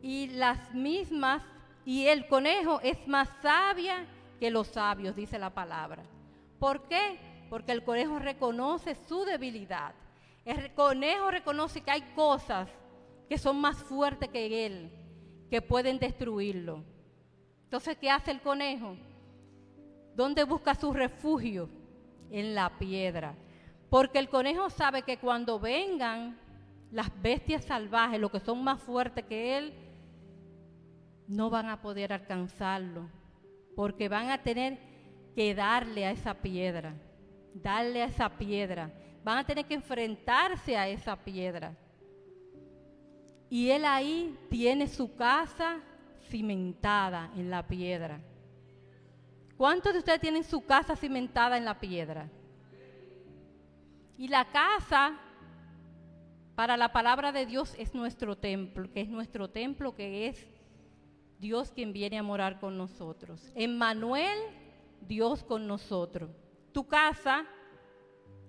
y 0.00 0.28
las 0.28 0.74
mismas, 0.74 1.44
y 1.84 2.06
el 2.06 2.26
conejo 2.26 2.80
es 2.80 3.06
más 3.06 3.28
sabia 3.42 4.06
que 4.40 4.50
los 4.50 4.68
sabios, 4.68 5.14
dice 5.14 5.38
la 5.38 5.50
palabra. 5.50 6.02
¿Por 6.58 6.88
qué? 6.88 7.18
Porque 7.50 7.72
el 7.72 7.84
conejo 7.84 8.18
reconoce 8.18 8.94
su 8.94 9.24
debilidad. 9.24 9.94
El 10.44 10.72
conejo 10.74 11.30
reconoce 11.30 11.82
que 11.82 11.90
hay 11.90 12.02
cosas 12.14 12.68
que 13.28 13.36
son 13.38 13.60
más 13.60 13.76
fuertes 13.76 14.28
que 14.30 14.66
él, 14.66 14.90
que 15.50 15.60
pueden 15.60 15.98
destruirlo. 15.98 16.82
Entonces, 17.64 17.96
¿qué 17.98 18.10
hace 18.10 18.30
el 18.30 18.40
conejo? 18.40 18.96
¿Dónde 20.14 20.44
busca 20.44 20.74
su 20.74 20.92
refugio? 20.92 21.68
En 22.32 22.56
la 22.56 22.78
piedra. 22.78 23.36
Porque 23.88 24.18
el 24.18 24.28
conejo 24.28 24.70
sabe 24.70 25.02
que 25.02 25.18
cuando 25.18 25.60
vengan 25.60 26.36
las 26.90 27.10
bestias 27.22 27.64
salvajes, 27.64 28.18
los 28.18 28.30
que 28.30 28.40
son 28.40 28.64
más 28.64 28.80
fuertes 28.80 29.24
que 29.26 29.56
él, 29.58 29.74
no 31.28 31.50
van 31.50 31.68
a 31.68 31.80
poder 31.80 32.12
alcanzarlo. 32.12 33.08
Porque 33.76 34.08
van 34.08 34.30
a 34.30 34.42
tener 34.42 34.78
que 35.36 35.54
darle 35.54 36.06
a 36.06 36.10
esa 36.10 36.34
piedra. 36.34 36.94
Darle 37.54 38.02
a 38.02 38.06
esa 38.06 38.28
piedra. 38.30 38.90
Van 39.22 39.38
a 39.38 39.44
tener 39.44 39.66
que 39.66 39.74
enfrentarse 39.74 40.76
a 40.76 40.88
esa 40.88 41.16
piedra. 41.16 41.76
Y 43.48 43.68
él 43.68 43.84
ahí 43.84 44.38
tiene 44.48 44.86
su 44.88 45.14
casa 45.14 45.80
cimentada 46.30 47.30
en 47.36 47.50
la 47.50 47.66
piedra. 47.66 48.20
¿Cuántos 49.62 49.92
de 49.92 50.00
ustedes 50.00 50.20
tienen 50.20 50.42
su 50.42 50.66
casa 50.66 50.96
cimentada 50.96 51.56
en 51.56 51.64
la 51.64 51.78
piedra? 51.78 52.28
Y 54.18 54.26
la 54.26 54.50
casa, 54.50 55.16
para 56.56 56.76
la 56.76 56.92
palabra 56.92 57.30
de 57.30 57.46
Dios, 57.46 57.76
es 57.78 57.94
nuestro 57.94 58.36
templo, 58.36 58.92
que 58.92 59.02
es 59.02 59.08
nuestro 59.08 59.50
templo, 59.50 59.94
que 59.94 60.26
es 60.26 60.50
Dios 61.38 61.70
quien 61.70 61.92
viene 61.92 62.18
a 62.18 62.24
morar 62.24 62.58
con 62.58 62.76
nosotros. 62.76 63.52
Emmanuel, 63.54 64.36
Dios 65.00 65.44
con 65.44 65.68
nosotros. 65.68 66.32
Tu 66.72 66.84
casa, 66.88 67.44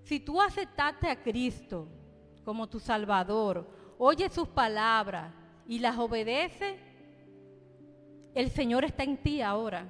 si 0.01 0.19
tú 0.19 0.41
aceptaste 0.41 1.11
a 1.11 1.21
Cristo 1.21 1.89
como 2.43 2.67
tu 2.67 2.79
Salvador, 2.79 3.69
oye 3.99 4.27
sus 4.29 4.47
palabras 4.47 5.31
y 5.67 5.77
las 5.77 5.95
obedece, 5.95 6.79
el 8.33 8.49
Señor 8.49 8.83
está 8.83 9.03
en 9.03 9.17
ti 9.17 9.43
ahora. 9.43 9.85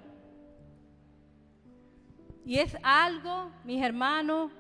Y 2.46 2.58
es 2.58 2.76
algo, 2.84 3.52
mis 3.64 3.82
hermanos, 3.82 4.52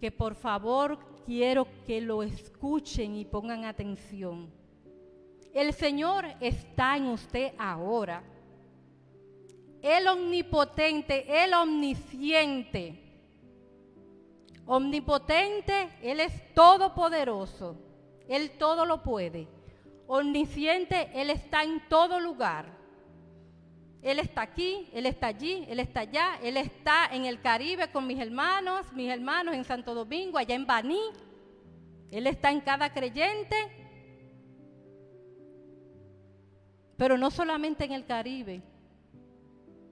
que 0.00 0.10
por 0.10 0.34
favor 0.34 0.98
quiero 1.24 1.66
que 1.86 2.00
lo 2.00 2.22
escuchen 2.22 3.16
y 3.16 3.24
pongan 3.24 3.64
atención. 3.64 4.50
El 5.54 5.72
Señor 5.72 6.26
está 6.40 6.96
en 6.96 7.06
usted 7.06 7.52
ahora. 7.58 8.22
El 9.80 10.06
omnipotente, 10.08 11.44
el 11.44 11.54
omnisciente. 11.54 13.02
Omnipotente, 14.66 15.96
Él 16.02 16.20
es 16.20 16.52
todopoderoso. 16.54 17.76
Él 18.28 18.50
todo 18.58 18.84
lo 18.84 19.02
puede. 19.02 19.48
Omnisciente, 20.08 21.10
Él 21.14 21.30
está 21.30 21.62
en 21.62 21.88
todo 21.88 22.18
lugar. 22.20 22.75
Él 24.02 24.18
está 24.18 24.42
aquí, 24.42 24.88
Él 24.92 25.06
está 25.06 25.28
allí, 25.28 25.64
Él 25.68 25.80
está 25.80 26.00
allá, 26.00 26.38
Él 26.42 26.56
está 26.56 27.06
en 27.10 27.24
el 27.24 27.40
Caribe 27.40 27.90
con 27.90 28.06
mis 28.06 28.20
hermanos, 28.20 28.92
mis 28.92 29.10
hermanos 29.10 29.54
en 29.54 29.64
Santo 29.64 29.94
Domingo, 29.94 30.38
allá 30.38 30.54
en 30.54 30.66
Baní. 30.66 31.00
Él 32.10 32.26
está 32.26 32.50
en 32.50 32.60
cada 32.60 32.92
creyente. 32.92 33.56
Pero 36.96 37.18
no 37.18 37.30
solamente 37.30 37.84
en 37.84 37.92
el 37.92 38.06
Caribe, 38.06 38.62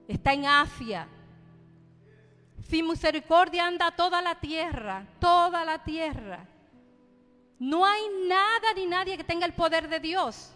está 0.07 0.33
en 0.33 0.45
Asia. 0.45 1.07
Sin 2.67 2.87
misericordia 2.87 3.67
anda 3.67 3.91
toda 3.91 4.21
la 4.21 4.39
tierra, 4.39 5.07
toda 5.19 5.63
la 5.63 5.83
tierra. 5.83 6.47
No 7.59 7.85
hay 7.85 8.01
nada 8.27 8.73
ni 8.75 8.87
nadie 8.87 9.17
que 9.17 9.23
tenga 9.23 9.45
el 9.45 9.53
poder 9.53 9.87
de 9.87 9.99
Dios. 9.99 10.51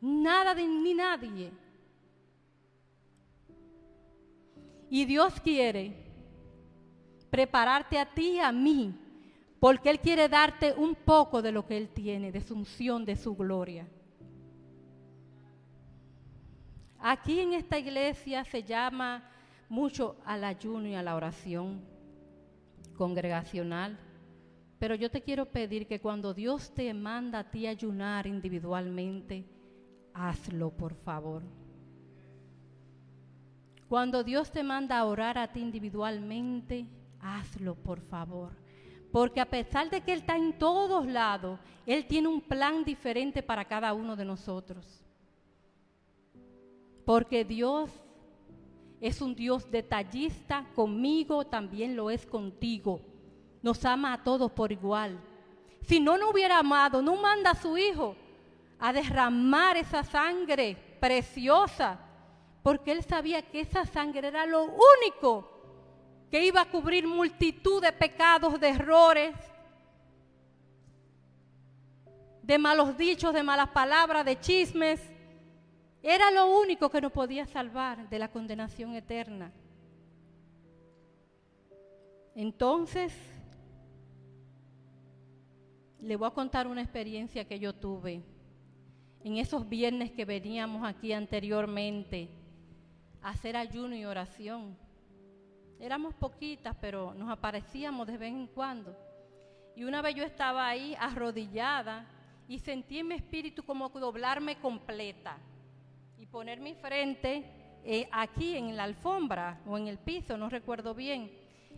Nada 0.00 0.54
ni 0.54 0.92
nadie. 0.92 1.50
Y 4.94 5.06
Dios 5.06 5.40
quiere 5.40 5.92
prepararte 7.28 7.98
a 7.98 8.14
ti 8.14 8.34
y 8.34 8.38
a 8.38 8.52
mí, 8.52 8.94
porque 9.58 9.90
Él 9.90 9.98
quiere 9.98 10.28
darte 10.28 10.72
un 10.72 10.94
poco 10.94 11.42
de 11.42 11.50
lo 11.50 11.66
que 11.66 11.76
Él 11.76 11.88
tiene, 11.88 12.30
de 12.30 12.40
su 12.40 12.54
unción, 12.54 13.04
de 13.04 13.16
su 13.16 13.34
gloria. 13.34 13.88
Aquí 17.00 17.40
en 17.40 17.54
esta 17.54 17.76
iglesia 17.76 18.44
se 18.44 18.62
llama 18.62 19.28
mucho 19.68 20.16
al 20.24 20.44
ayuno 20.44 20.86
y 20.86 20.94
a 20.94 21.02
la 21.02 21.16
oración 21.16 21.82
congregacional. 22.96 23.98
Pero 24.78 24.94
yo 24.94 25.10
te 25.10 25.22
quiero 25.22 25.46
pedir 25.46 25.88
que 25.88 26.00
cuando 26.00 26.32
Dios 26.32 26.72
te 26.72 26.94
manda 26.94 27.40
a 27.40 27.50
ti 27.50 27.66
ayunar 27.66 28.28
individualmente, 28.28 29.44
hazlo 30.12 30.70
por 30.70 30.94
favor. 30.94 31.42
Cuando 33.88 34.24
Dios 34.24 34.50
te 34.50 34.62
manda 34.62 34.98
a 34.98 35.04
orar 35.04 35.38
a 35.38 35.52
ti 35.52 35.60
individualmente, 35.60 36.86
hazlo 37.20 37.74
por 37.74 38.00
favor. 38.00 38.52
Porque 39.12 39.40
a 39.40 39.48
pesar 39.48 39.90
de 39.90 40.00
que 40.00 40.12
Él 40.12 40.20
está 40.20 40.36
en 40.36 40.58
todos 40.58 41.06
lados, 41.06 41.60
Él 41.86 42.06
tiene 42.06 42.28
un 42.28 42.40
plan 42.40 42.84
diferente 42.84 43.42
para 43.42 43.64
cada 43.64 43.92
uno 43.92 44.16
de 44.16 44.24
nosotros. 44.24 45.04
Porque 47.04 47.44
Dios 47.44 47.90
es 49.00 49.20
un 49.20 49.34
Dios 49.34 49.70
detallista, 49.70 50.66
conmigo 50.74 51.46
también 51.46 51.94
lo 51.94 52.10
es 52.10 52.26
contigo. 52.26 53.02
Nos 53.62 53.84
ama 53.84 54.14
a 54.14 54.24
todos 54.24 54.50
por 54.50 54.72
igual. 54.72 55.20
Si 55.82 56.00
no 56.00 56.16
nos 56.16 56.32
hubiera 56.32 56.58
amado, 56.58 57.02
no 57.02 57.16
manda 57.16 57.50
a 57.50 57.54
su 57.54 57.76
Hijo 57.76 58.16
a 58.78 58.92
derramar 58.92 59.76
esa 59.76 60.02
sangre 60.02 60.76
preciosa, 61.00 61.98
porque 62.64 62.92
Él 62.92 63.04
sabía 63.04 63.42
que 63.42 63.60
esa 63.60 63.84
sangre 63.84 64.28
era 64.28 64.46
lo 64.46 64.64
único 64.64 65.50
que 66.30 66.46
iba 66.46 66.62
a 66.62 66.70
cubrir 66.70 67.06
multitud 67.06 67.82
de 67.82 67.92
pecados, 67.92 68.58
de 68.58 68.70
errores, 68.70 69.34
de 72.42 72.56
malos 72.56 72.96
dichos, 72.96 73.34
de 73.34 73.42
malas 73.42 73.68
palabras, 73.68 74.24
de 74.24 74.40
chismes. 74.40 74.98
Era 76.02 76.30
lo 76.30 76.58
único 76.58 76.88
que 76.88 77.02
nos 77.02 77.12
podía 77.12 77.44
salvar 77.44 78.08
de 78.08 78.18
la 78.18 78.30
condenación 78.30 78.94
eterna. 78.94 79.52
Entonces, 82.34 83.12
le 86.00 86.16
voy 86.16 86.28
a 86.28 86.30
contar 86.30 86.66
una 86.66 86.80
experiencia 86.80 87.46
que 87.46 87.58
yo 87.58 87.74
tuve 87.74 88.22
en 89.22 89.36
esos 89.36 89.68
viernes 89.68 90.12
que 90.12 90.24
veníamos 90.24 90.82
aquí 90.82 91.12
anteriormente 91.12 92.30
hacer 93.24 93.56
ayuno 93.56 93.96
y 93.96 94.04
oración. 94.04 94.76
Éramos 95.80 96.14
poquitas, 96.14 96.76
pero 96.80 97.14
nos 97.14 97.30
aparecíamos 97.30 98.06
de 98.06 98.18
vez 98.18 98.32
en 98.32 98.46
cuando. 98.46 98.94
Y 99.74 99.84
una 99.84 100.02
vez 100.02 100.14
yo 100.14 100.22
estaba 100.22 100.68
ahí 100.68 100.94
arrodillada 101.00 102.06
y 102.46 102.58
sentí 102.58 102.98
en 102.98 103.08
mi 103.08 103.14
espíritu 103.14 103.64
como 103.64 103.88
doblarme 103.88 104.56
completa 104.56 105.38
y 106.18 106.26
poner 106.26 106.60
mi 106.60 106.74
frente 106.74 107.44
eh, 107.82 108.08
aquí 108.12 108.56
en 108.56 108.76
la 108.76 108.84
alfombra 108.84 109.60
o 109.66 109.76
en 109.78 109.88
el 109.88 109.98
piso, 109.98 110.36
no 110.36 110.48
recuerdo 110.48 110.94
bien. 110.94 111.32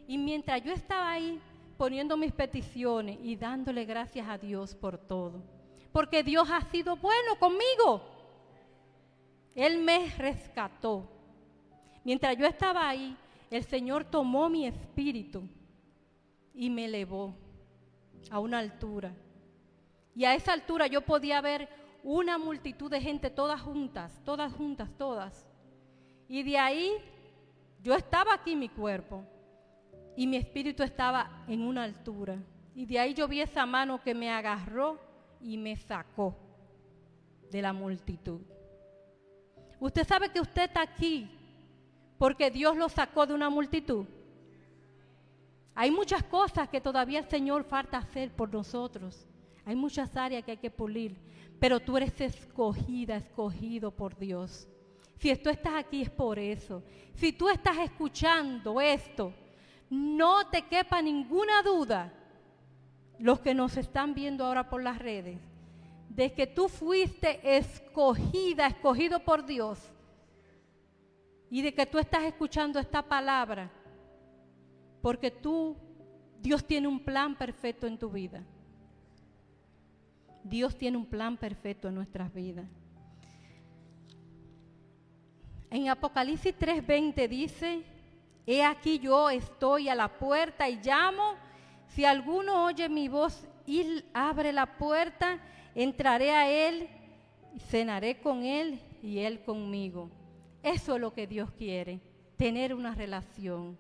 Y 0.09 0.19
mientras 0.19 0.63
yo 0.63 0.73
estaba 0.73 1.13
ahí 1.13 1.41
poniendo 1.79 2.17
mis 2.17 2.33
peticiones 2.33 3.19
y 3.23 3.37
dándole 3.37 3.85
gracias 3.85 4.29
a 4.29 4.37
Dios 4.37 4.75
por 4.75 4.99
todo, 4.99 5.43
porque 5.93 6.23
Dios 6.25 6.49
ha 6.51 6.61
sido 6.63 6.97
bueno 6.97 7.39
conmigo. 7.39 8.03
Él 9.55 9.79
me 9.79 10.11
rescató. 10.19 11.16
Mientras 12.07 12.37
yo 12.39 12.47
estaba 12.47 12.89
ahí, 12.89 13.17
el 13.51 13.65
Señor 13.65 14.05
tomó 14.05 14.49
mi 14.49 14.65
espíritu 14.65 15.43
y 16.55 16.71
me 16.71 16.85
elevó 16.85 17.35
a 18.31 18.39
una 18.39 18.61
altura. 18.61 19.13
Y 20.15 20.25
a 20.25 20.37
esa 20.37 20.53
altura 20.53 20.87
yo 20.87 21.01
podía 21.01 21.41
ver 21.41 21.69
una 22.05 22.39
multitud 22.39 22.89
de 22.89 23.01
gente, 23.01 23.29
todas 23.29 23.61
juntas, 23.61 24.23
todas 24.25 24.53
juntas, 24.53 24.89
todas. 24.97 25.49
Y 26.29 26.45
de 26.45 26.57
ahí 26.57 26.93
yo 27.83 27.93
estaba 27.97 28.35
aquí 28.35 28.55
mi 28.55 28.69
cuerpo 28.69 29.25
y 30.17 30.29
mi 30.29 30.37
espíritu 30.37 30.85
estaba 30.85 31.45
en 31.49 31.63
una 31.63 31.83
altura. 31.83 32.39
Y 32.77 32.87
de 32.87 33.01
ahí 33.01 33.15
yo 33.15 33.27
vi 33.27 33.41
esa 33.41 33.67
mano 33.67 34.01
que 34.01 34.15
me 34.15 34.31
agarró 34.31 35.01
y 35.41 35.59
me 35.59 35.75
sacó 35.75 36.37
de 37.51 37.63
la 37.63 37.73
multitud. 37.73 38.43
Usted 39.81 40.07
sabe 40.07 40.29
que 40.29 40.41
usted 40.41 40.63
está 40.67 40.83
aquí 40.83 41.36
porque 42.19 42.51
Dios 42.51 42.77
lo 42.77 42.89
sacó 42.89 43.27
de 43.27 43.35
una 43.35 43.51
multitud. 43.51 44.07
Hay 45.75 45.91
muchas 45.91 46.23
cosas 46.23 46.69
que 46.69 46.81
todavía 46.81 47.19
el 47.19 47.29
Señor 47.29 47.65
falta 47.65 47.99
hacer 47.99 48.31
por 48.31 48.53
nosotros. 48.53 49.27
Hay 49.65 49.77
muchas 49.77 50.17
áreas 50.17 50.45
que 50.45 50.53
hay 50.53 50.57
que 50.57 50.71
pulir, 50.71 51.17
pero 51.59 51.81
tú 51.81 51.97
eres 51.97 52.19
escogida, 52.21 53.17
escogido 53.17 53.91
por 53.91 54.17
Dios. 54.17 54.69
Si 55.19 55.35
tú 55.37 55.51
estás 55.51 55.75
aquí 55.75 56.03
es 56.03 56.11
por 56.11 56.39
eso. 56.39 56.83
Si 57.15 57.33
tú 57.33 57.49
estás 57.49 57.79
escuchando 57.79 58.81
esto, 58.81 59.33
no 59.91 60.49
te 60.49 60.63
quepa 60.63 61.03
ninguna 61.03 61.63
duda, 61.63 62.13
los 63.19 63.41
que 63.41 63.55
nos 63.55 63.77
están 63.77 64.15
viendo 64.15 64.45
ahora 64.45 64.69
por 64.69 64.83
las 64.83 64.99
redes, 64.99 65.39
de 66.09 66.33
que 66.33 66.47
tú 66.47 66.69
fuiste 66.69 67.57
escogida, 67.57 68.67
escogido 68.67 69.21
por 69.21 69.45
Dios, 69.47 69.79
y 71.51 71.63
de 71.63 71.73
que 71.73 71.87
tú 71.87 71.99
estás 71.99 72.25
escuchando 72.25 72.79
esta 72.79 73.03
palabra, 73.03 73.71
porque 75.01 75.31
tú, 75.31 75.77
Dios 76.41 76.65
tiene 76.65 76.89
un 76.89 77.01
plan 77.01 77.37
perfecto 77.37 77.87
en 77.87 77.99
tu 77.99 78.11
vida. 78.11 78.43
Dios 80.43 80.77
tiene 80.77 80.97
un 80.97 81.07
plan 81.07 81.37
perfecto 81.37 81.89
en 81.89 81.95
nuestras 81.95 82.33
vidas. 82.33 82.67
En 85.71 85.89
Apocalipsis 85.89 86.55
3:20 86.57 87.29
dice, 87.29 87.83
He 88.47 88.63
aquí 88.63 88.99
yo 89.01 89.29
estoy 89.29 89.89
a 89.89 89.95
la 89.95 90.09
puerta 90.09 90.69
y 90.69 90.77
llamo. 90.77 91.35
Si 91.89 92.05
alguno 92.05 92.65
oye 92.65 92.89
mi 92.89 93.09
voz 93.09 93.47
y 93.67 94.05
abre 94.15 94.53
la 94.53 94.79
puerta, 94.79 95.41
entraré 95.75 96.31
a 96.31 96.49
él, 96.49 96.89
cenaré 97.69 98.21
con 98.21 98.45
él 98.45 98.81
y 99.03 99.19
él 99.19 99.43
conmigo. 99.43 100.11
Eso 100.67 100.97
es 100.97 101.01
lo 101.01 101.13
que 101.13 101.29
Dios 101.29 101.49
quiere, 101.53 102.01
tener 102.37 102.75
una 102.75 102.93
relación, 102.93 103.79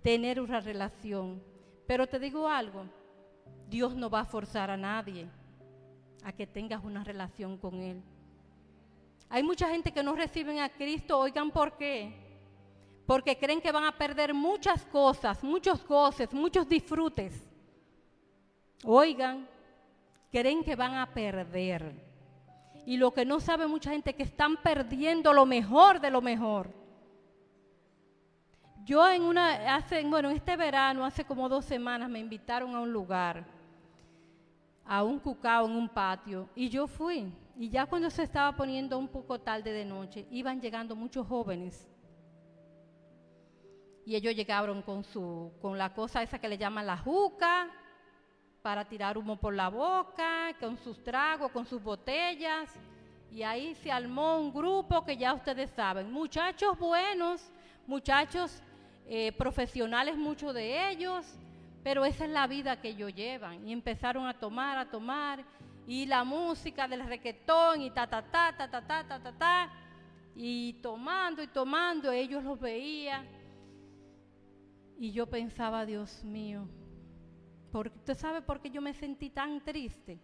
tener 0.00 0.40
una 0.40 0.60
relación. 0.60 1.42
Pero 1.88 2.06
te 2.06 2.20
digo 2.20 2.46
algo, 2.48 2.84
Dios 3.68 3.96
no 3.96 4.08
va 4.08 4.20
a 4.20 4.24
forzar 4.24 4.70
a 4.70 4.76
nadie 4.76 5.26
a 6.22 6.30
que 6.30 6.46
tengas 6.46 6.84
una 6.84 7.02
relación 7.02 7.58
con 7.58 7.80
Él. 7.80 8.00
Hay 9.28 9.42
mucha 9.42 9.70
gente 9.70 9.90
que 9.90 10.04
no 10.04 10.14
reciben 10.14 10.60
a 10.60 10.68
Cristo, 10.68 11.18
oigan 11.18 11.50
por 11.50 11.76
qué. 11.76 12.14
Porque 13.04 13.36
creen 13.36 13.60
que 13.60 13.72
van 13.72 13.84
a 13.84 13.98
perder 13.98 14.32
muchas 14.32 14.84
cosas, 14.84 15.42
muchos 15.42 15.84
goces, 15.84 16.32
muchos 16.32 16.68
disfrutes. 16.68 17.44
Oigan, 18.84 19.48
creen 20.30 20.62
que 20.62 20.76
van 20.76 20.94
a 20.94 21.12
perder. 21.12 22.07
Y 22.88 22.96
lo 22.96 23.12
que 23.12 23.26
no 23.26 23.38
sabe 23.38 23.66
mucha 23.66 23.90
gente 23.90 24.08
es 24.08 24.16
que 24.16 24.22
están 24.22 24.56
perdiendo 24.56 25.34
lo 25.34 25.44
mejor 25.44 26.00
de 26.00 26.10
lo 26.10 26.22
mejor. 26.22 26.70
Yo 28.82 29.06
en 29.10 29.24
una, 29.24 29.74
hace, 29.74 30.02
bueno, 30.04 30.30
este 30.30 30.56
verano, 30.56 31.04
hace 31.04 31.22
como 31.22 31.50
dos 31.50 31.66
semanas, 31.66 32.08
me 32.08 32.18
invitaron 32.18 32.74
a 32.74 32.80
un 32.80 32.90
lugar, 32.90 33.44
a 34.86 35.04
un 35.04 35.18
cucao 35.18 35.66
en 35.66 35.72
un 35.72 35.86
patio, 35.86 36.48
y 36.54 36.70
yo 36.70 36.86
fui. 36.86 37.30
Y 37.58 37.68
ya 37.68 37.84
cuando 37.84 38.08
se 38.08 38.22
estaba 38.22 38.56
poniendo 38.56 38.96
un 38.96 39.08
poco 39.08 39.38
tarde 39.38 39.70
de 39.70 39.84
noche, 39.84 40.26
iban 40.30 40.58
llegando 40.58 40.96
muchos 40.96 41.26
jóvenes. 41.26 41.86
Y 44.06 44.16
ellos 44.16 44.34
llegaron 44.34 44.80
con 44.80 45.04
su, 45.04 45.52
con 45.60 45.76
la 45.76 45.92
cosa 45.92 46.22
esa 46.22 46.38
que 46.38 46.48
le 46.48 46.56
llaman 46.56 46.86
la 46.86 46.96
juca, 46.96 47.70
para 48.62 48.84
tirar 48.84 49.16
humo 49.16 49.36
por 49.36 49.54
la 49.54 49.68
boca, 49.68 50.54
con 50.60 50.76
sus 50.78 51.02
tragos, 51.02 51.50
con 51.52 51.66
sus 51.66 51.82
botellas. 51.82 52.72
Y 53.30 53.42
ahí 53.42 53.74
se 53.76 53.92
armó 53.92 54.38
un 54.38 54.52
grupo 54.52 55.04
que 55.04 55.16
ya 55.16 55.34
ustedes 55.34 55.70
saben, 55.70 56.10
muchachos 56.10 56.78
buenos, 56.78 57.42
muchachos 57.86 58.62
eh, 59.06 59.32
profesionales, 59.32 60.16
muchos 60.16 60.54
de 60.54 60.90
ellos, 60.90 61.24
pero 61.82 62.04
esa 62.04 62.24
es 62.24 62.30
la 62.30 62.46
vida 62.46 62.80
que 62.80 62.88
ellos 62.88 63.14
llevan. 63.14 63.66
Y 63.66 63.72
empezaron 63.72 64.26
a 64.26 64.38
tomar, 64.38 64.78
a 64.78 64.90
tomar, 64.90 65.44
y 65.86 66.06
la 66.06 66.24
música 66.24 66.86
del 66.86 67.06
requetón, 67.06 67.82
y 67.82 67.90
ta, 67.90 68.06
ta, 68.06 68.22
ta, 68.22 68.54
ta, 68.56 68.70
ta, 68.70 68.86
ta, 68.86 69.04
ta, 69.04 69.18
ta, 69.20 69.32
ta, 69.32 69.72
y 70.34 70.74
tomando 70.74 71.42
y 71.42 71.46
tomando, 71.48 72.12
ellos 72.12 72.44
los 72.44 72.60
veían. 72.60 73.26
Y 74.98 75.12
yo 75.12 75.26
pensaba, 75.26 75.86
Dios 75.86 76.22
mío, 76.24 76.68
usted 77.72 78.16
sabe 78.16 78.42
por 78.42 78.60
qué 78.60 78.70
yo 78.70 78.80
me 78.80 78.94
sentí 78.94 79.30
tan 79.30 79.62
triste. 79.64 80.18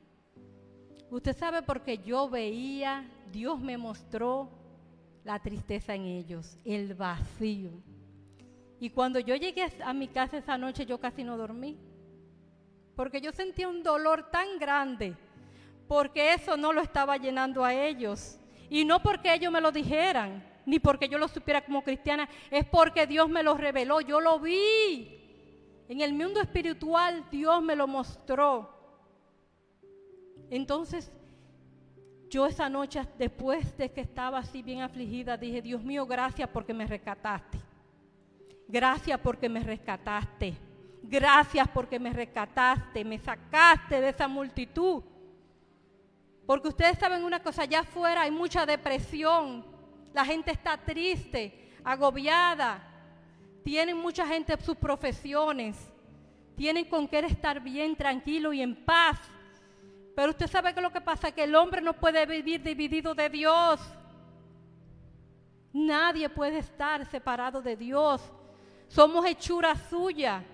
Usted 1.10 1.36
sabe 1.36 1.62
porque 1.62 1.98
yo 1.98 2.28
veía, 2.28 3.08
Dios 3.30 3.60
me 3.60 3.76
mostró 3.76 4.50
la 5.22 5.38
tristeza 5.38 5.94
en 5.94 6.06
ellos, 6.06 6.58
el 6.64 6.94
vacío. 6.94 7.70
Y 8.80 8.90
cuando 8.90 9.18
yo 9.18 9.36
llegué 9.36 9.64
a 9.84 9.92
mi 9.92 10.08
casa 10.08 10.38
esa 10.38 10.58
noche, 10.58 10.86
yo 10.86 10.98
casi 10.98 11.24
no 11.24 11.36
dormí. 11.36 11.78
Porque 12.96 13.20
yo 13.20 13.32
sentía 13.32 13.68
un 13.68 13.82
dolor 13.82 14.30
tan 14.30 14.58
grande, 14.58 15.16
porque 15.88 16.34
eso 16.34 16.56
no 16.56 16.72
lo 16.72 16.80
estaba 16.80 17.16
llenando 17.16 17.64
a 17.64 17.74
ellos. 17.74 18.38
Y 18.68 18.84
no 18.84 19.02
porque 19.02 19.32
ellos 19.32 19.52
me 19.52 19.60
lo 19.60 19.72
dijeran, 19.72 20.44
ni 20.66 20.78
porque 20.78 21.08
yo 21.08 21.18
lo 21.18 21.28
supiera 21.28 21.64
como 21.64 21.82
cristiana, 21.82 22.28
es 22.50 22.64
porque 22.64 23.06
Dios 23.06 23.28
me 23.28 23.42
lo 23.42 23.56
reveló, 23.56 24.00
yo 24.00 24.20
lo 24.20 24.38
vi. 24.40 25.23
En 25.88 26.00
el 26.00 26.12
mundo 26.14 26.40
espiritual 26.40 27.24
Dios 27.30 27.62
me 27.62 27.76
lo 27.76 27.86
mostró. 27.86 28.70
Entonces, 30.50 31.10
yo 32.30 32.46
esa 32.46 32.68
noche, 32.68 33.06
después 33.18 33.76
de 33.76 33.92
que 33.92 34.00
estaba 34.00 34.38
así 34.38 34.62
bien 34.62 34.80
afligida, 34.80 35.36
dije, 35.36 35.62
Dios 35.62 35.82
mío, 35.82 36.06
gracias 36.06 36.48
porque 36.48 36.74
me 36.74 36.86
rescataste. 36.86 37.58
Gracias 38.66 39.20
porque 39.20 39.48
me 39.48 39.60
rescataste. 39.60 40.54
Gracias 41.02 41.68
porque 41.68 41.98
me 41.98 42.12
rescataste, 42.12 43.04
me 43.04 43.18
sacaste 43.18 44.00
de 44.00 44.08
esa 44.08 44.26
multitud. 44.26 45.02
Porque 46.46 46.68
ustedes 46.68 46.98
saben 46.98 47.24
una 47.24 47.42
cosa, 47.42 47.62
allá 47.62 47.80
afuera 47.80 48.22
hay 48.22 48.30
mucha 48.30 48.66
depresión, 48.66 49.64
la 50.12 50.24
gente 50.24 50.50
está 50.50 50.76
triste, 50.76 51.72
agobiada, 51.84 52.93
tienen 53.64 53.96
mucha 53.96 54.26
gente 54.26 54.56
sus 54.60 54.76
profesiones, 54.76 55.76
tienen 56.54 56.84
con 56.84 57.08
qué 57.08 57.20
estar 57.20 57.60
bien, 57.60 57.96
tranquilo 57.96 58.52
y 58.52 58.60
en 58.60 58.84
paz. 58.84 59.18
Pero 60.14 60.30
usted 60.30 60.46
sabe 60.46 60.72
que 60.74 60.80
lo 60.80 60.92
que 60.92 61.00
pasa 61.00 61.28
es 61.28 61.34
que 61.34 61.42
el 61.42 61.54
hombre 61.54 61.80
no 61.80 61.94
puede 61.94 62.24
vivir 62.26 62.62
dividido 62.62 63.14
de 63.14 63.28
Dios. 63.28 63.80
Nadie 65.72 66.28
puede 66.28 66.58
estar 66.58 67.04
separado 67.06 67.60
de 67.60 67.74
Dios. 67.74 68.22
Somos 68.86 69.26
hechura 69.26 69.74
suya. 69.74 70.44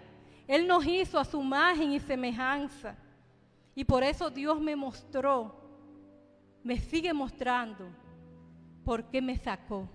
Él 0.46 0.66
nos 0.66 0.86
hizo 0.86 1.18
a 1.18 1.24
su 1.24 1.42
imagen 1.42 1.92
y 1.92 2.00
semejanza. 2.00 2.96
Y 3.74 3.84
por 3.84 4.02
eso 4.02 4.30
Dios 4.30 4.60
me 4.60 4.74
mostró, 4.74 5.54
me 6.62 6.78
sigue 6.78 7.12
mostrando 7.12 7.88
por 8.84 9.04
qué 9.04 9.20
me 9.20 9.36
sacó. 9.36 9.88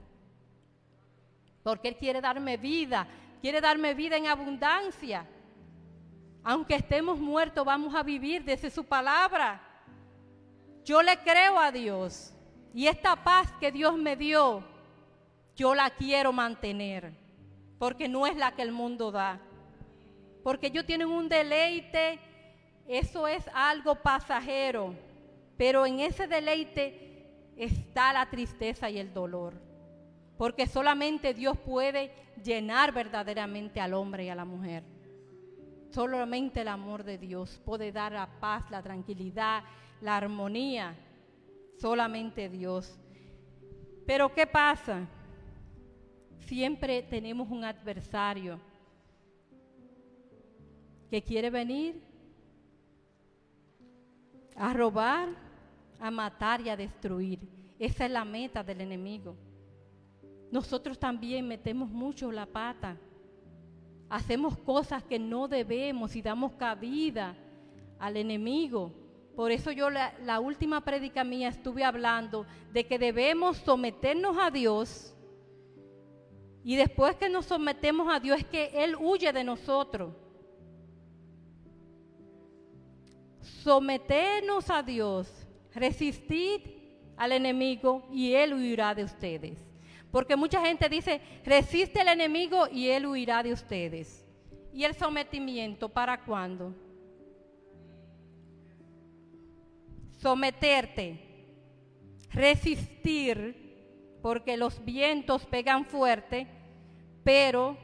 Porque 1.65 1.87
Él 1.87 1.97
quiere 1.97 2.21
darme 2.21 2.57
vida, 2.57 3.07
quiere 3.41 3.59
darme 3.59 3.95
vida 3.95 4.17
en 4.17 4.27
abundancia. 4.27 5.25
Aunque 6.43 6.75
estemos 6.75 7.19
muertos, 7.19 7.65
vamos 7.65 7.95
a 7.95 8.03
vivir 8.03 8.43
desde 8.43 8.69
su 8.69 8.83
palabra. 8.83 9.59
Yo 10.83 11.01
le 11.01 11.17
creo 11.23 11.57
a 11.57 11.71
Dios. 11.71 12.35
Y 12.71 12.85
esta 12.85 13.15
paz 13.15 13.51
que 13.59 13.71
Dios 13.71 13.97
me 13.97 14.15
dio, 14.15 14.63
yo 15.55 15.73
la 15.73 15.89
quiero 15.89 16.31
mantener. 16.31 17.11
Porque 17.79 18.07
no 18.07 18.27
es 18.27 18.35
la 18.35 18.51
que 18.51 18.61
el 18.61 18.71
mundo 18.71 19.11
da. 19.11 19.41
Porque 20.43 20.67
ellos 20.67 20.85
tienen 20.85 21.07
un 21.07 21.27
deleite, 21.27 22.19
eso 22.87 23.27
es 23.27 23.43
algo 23.55 23.95
pasajero. 23.95 24.93
Pero 25.57 25.87
en 25.87 25.99
ese 25.99 26.27
deleite 26.27 27.51
está 27.57 28.13
la 28.13 28.29
tristeza 28.29 28.87
y 28.91 28.99
el 28.99 29.11
dolor. 29.11 29.64
Porque 30.37 30.67
solamente 30.67 31.33
Dios 31.33 31.57
puede 31.57 32.11
llenar 32.43 32.93
verdaderamente 32.93 33.79
al 33.79 33.93
hombre 33.93 34.25
y 34.25 34.29
a 34.29 34.35
la 34.35 34.45
mujer. 34.45 34.83
Solamente 35.91 36.61
el 36.61 36.67
amor 36.67 37.03
de 37.03 37.17
Dios 37.17 37.61
puede 37.63 37.91
dar 37.91 38.11
la 38.11 38.27
paz, 38.39 38.69
la 38.69 38.83
tranquilidad, 38.83 39.63
la 40.01 40.17
armonía. 40.17 40.95
Solamente 41.77 42.49
Dios. 42.49 42.99
Pero 44.05 44.33
¿qué 44.33 44.45
pasa? 44.45 45.07
Siempre 46.39 47.01
tenemos 47.03 47.49
un 47.49 47.63
adversario 47.63 48.59
que 51.09 51.23
quiere 51.23 51.49
venir 51.49 52.01
a 54.55 54.73
robar, 54.73 55.29
a 55.99 56.11
matar 56.11 56.61
y 56.61 56.69
a 56.69 56.77
destruir. 56.77 57.39
Esa 57.79 58.05
es 58.05 58.11
la 58.11 58.25
meta 58.25 58.63
del 58.63 58.81
enemigo. 58.81 59.35
Nosotros 60.55 60.97
también 60.97 61.45
metemos 61.45 61.89
mucho 61.89 62.31
la 62.31 62.45
pata. 62.45 62.95
Hacemos 64.07 64.57
cosas 64.57 65.03
que 65.03 65.19
no 65.19 65.49
debemos 65.49 66.15
y 66.15 66.21
damos 66.21 66.53
cabida 66.53 67.35
al 67.99 68.15
enemigo. 68.15 68.93
Por 69.35 69.51
eso 69.51 69.73
yo 69.73 69.89
la, 69.89 70.13
la 70.23 70.39
última 70.39 70.79
prédica 70.79 71.25
mía 71.25 71.49
estuve 71.49 71.83
hablando 71.83 72.45
de 72.71 72.87
que 72.87 72.97
debemos 72.97 73.57
someternos 73.57 74.37
a 74.39 74.49
Dios 74.49 75.13
y 76.63 76.77
después 76.77 77.17
que 77.17 77.27
nos 77.27 77.47
sometemos 77.47 78.07
a 78.09 78.21
Dios 78.21 78.39
es 78.39 78.45
que 78.45 78.71
Él 78.81 78.95
huye 78.97 79.33
de 79.33 79.43
nosotros. 79.43 80.13
Someternos 83.41 84.69
a 84.69 84.81
Dios, 84.81 85.29
resistid 85.73 86.61
al 87.17 87.33
enemigo 87.33 88.07
y 88.09 88.31
Él 88.31 88.53
huirá 88.53 88.95
de 88.95 89.03
ustedes. 89.03 89.74
Porque 90.15 90.37
mucha 90.37 90.65
gente 90.65 90.87
dice, 90.87 91.19
resiste 91.43 91.99
al 91.99 92.07
enemigo 92.07 92.69
y 92.71 92.87
Él 92.87 93.05
huirá 93.05 93.43
de 93.43 93.51
ustedes. 93.51 94.25
¿Y 94.71 94.85
el 94.85 94.95
sometimiento 94.95 95.89
para 95.89 96.23
cuándo? 96.23 96.73
Someterte, 100.13 101.19
resistir, 102.29 104.17
porque 104.21 104.55
los 104.55 104.85
vientos 104.85 105.45
pegan 105.47 105.83
fuerte, 105.83 106.47
pero 107.25 107.77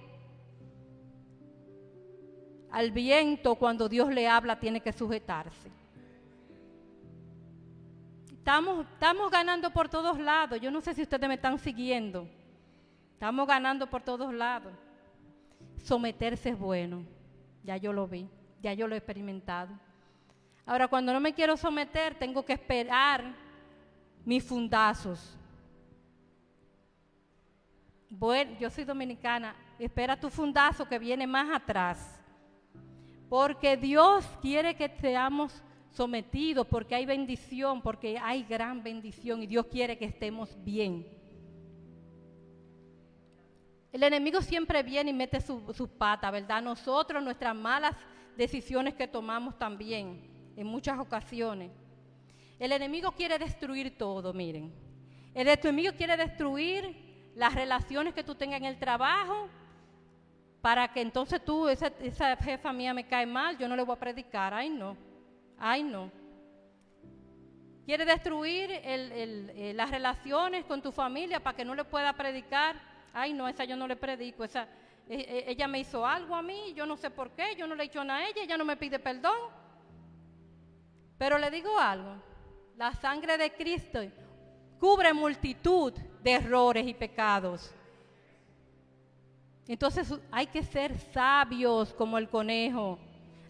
al 2.72 2.92
viento 2.92 3.56
cuando 3.56 3.90
Dios 3.90 4.10
le 4.10 4.30
habla 4.30 4.58
tiene 4.58 4.80
que 4.80 4.94
sujetarse. 4.94 5.81
Estamos, 8.42 8.88
estamos 8.94 9.30
ganando 9.30 9.70
por 9.70 9.88
todos 9.88 10.18
lados. 10.18 10.60
Yo 10.60 10.72
no 10.72 10.82
sé 10.82 10.96
si 10.96 11.04
ustedes 11.04 11.28
me 11.28 11.36
están 11.36 11.60
siguiendo. 11.60 12.28
Estamos 13.14 13.48
ganando 13.48 13.88
por 13.88 14.02
todos 14.02 14.34
lados. 14.34 14.74
Someterse 15.78 16.50
es 16.50 16.58
bueno. 16.58 17.06
Ya 17.64 17.78
yo 17.78 17.94
lo 17.94 18.08
vi, 18.08 18.28
ya 18.60 18.74
yo 18.74 18.88
lo 18.88 18.96
he 18.96 18.98
experimentado. 18.98 19.70
Ahora, 20.66 20.88
cuando 20.88 21.14
no 21.14 21.20
me 21.20 21.36
quiero 21.36 21.56
someter, 21.56 22.16
tengo 22.16 22.44
que 22.44 22.54
esperar 22.54 23.32
mis 24.26 24.44
fundazos. 24.44 25.38
Bueno, 28.10 28.58
yo 28.60 28.72
soy 28.72 28.86
dominicana, 28.86 29.56
espera 29.78 30.20
tu 30.20 30.32
fundazo 30.32 30.90
que 30.90 30.98
viene 30.98 31.28
más 31.28 31.56
atrás. 31.56 32.20
Porque 33.30 33.78
Dios 33.78 34.28
quiere 34.42 34.76
que 34.76 34.90
seamos 35.00 35.62
sometidos 35.92 36.66
porque 36.68 36.96
hay 36.96 37.06
bendición, 37.06 37.82
porque 37.82 38.18
hay 38.18 38.44
gran 38.44 38.82
bendición 38.82 39.44
y 39.44 39.48
Dios 39.48 39.66
quiere 39.68 39.98
que 39.98 40.06
estemos 40.06 40.50
bien. 40.64 41.06
El 43.92 44.04
enemigo 44.04 44.42
siempre 44.42 44.84
viene 44.84 45.10
y 45.10 45.14
mete 45.14 45.42
sus 45.42 45.76
su 45.76 45.88
patas, 45.88 46.32
¿verdad? 46.32 46.62
Nosotros, 46.62 47.22
nuestras 47.22 47.54
malas 47.54 47.96
decisiones 48.38 48.94
que 48.94 49.08
tomamos 49.08 49.58
también, 49.58 50.30
en 50.56 50.68
muchas 50.68 50.98
ocasiones. 50.98 51.72
El 52.58 52.72
enemigo 52.72 53.12
quiere 53.12 53.38
destruir 53.38 53.98
todo, 53.98 54.34
miren. 54.34 54.74
El 55.34 55.48
enemigo 55.48 55.92
quiere 55.98 56.16
destruir 56.16 57.32
las 57.36 57.54
relaciones 57.54 58.14
que 58.14 58.24
tú 58.24 58.36
tengas 58.36 58.62
en 58.62 58.66
el 58.66 58.80
trabajo, 58.80 59.50
para 60.62 60.94
que 60.94 61.02
entonces 61.02 61.44
tú, 61.44 61.68
esa, 61.68 61.88
esa 62.00 62.38
jefa 62.38 62.72
mía 62.72 62.94
me 62.94 63.08
cae 63.08 63.26
mal, 63.26 63.58
yo 63.58 63.68
no 63.68 63.76
le 63.76 63.84
voy 63.84 63.96
a 63.96 64.00
predicar, 64.00 64.54
ay 64.54 64.70
no, 64.70 64.96
ay 65.62 65.84
no. 65.84 66.12
Quiere 67.86 68.04
destruir 68.04 68.70
eh, 68.72 69.74
las 69.76 69.92
relaciones 69.92 70.66
con 70.66 70.82
tu 70.82 70.92
familia 70.92 71.40
para 71.42 71.56
que 71.56 71.64
no 71.64 71.76
le 71.76 71.84
pueda 71.84 72.14
predicar, 72.14 72.82
ay 73.14 73.34
no, 73.34 73.48
esa 73.48 73.64
yo 73.64 73.78
no 73.78 73.88
le 73.88 73.96
predico, 73.96 74.44
esa, 74.44 74.64
eh, 75.08 75.26
eh, 75.28 75.44
ella 75.48 75.68
me 75.68 75.80
hizo 75.80 76.06
algo 76.06 76.36
a 76.36 76.42
mí, 76.42 76.74
yo 76.74 76.86
no 76.86 76.98
sé 76.98 77.12
por 77.12 77.32
qué, 77.32 77.56
yo 77.56 77.68
no 77.68 77.76
le 77.76 77.84
he 77.84 77.86
hecho 77.86 78.04
nada 78.04 78.22
a 78.22 78.28
ella, 78.28 78.44
ella 78.44 78.58
no 78.58 78.66
me 78.66 78.76
pide 78.76 78.98
perdón. 78.98 79.38
Pero 81.18 81.38
le 81.38 81.52
digo 81.52 81.78
algo, 81.80 82.16
la 82.76 82.94
sangre 82.94 83.38
de 83.38 83.52
Cristo 83.54 84.00
cubre 84.80 85.14
multitud 85.14 85.94
de 86.24 86.32
errores 86.32 86.88
y 86.88 86.94
pecados. 86.96 87.72
Entonces 89.68 90.12
hay 90.32 90.48
que 90.48 90.64
ser 90.64 90.98
sabios 90.98 91.94
como 91.94 92.18
el 92.18 92.28
conejo. 92.28 92.98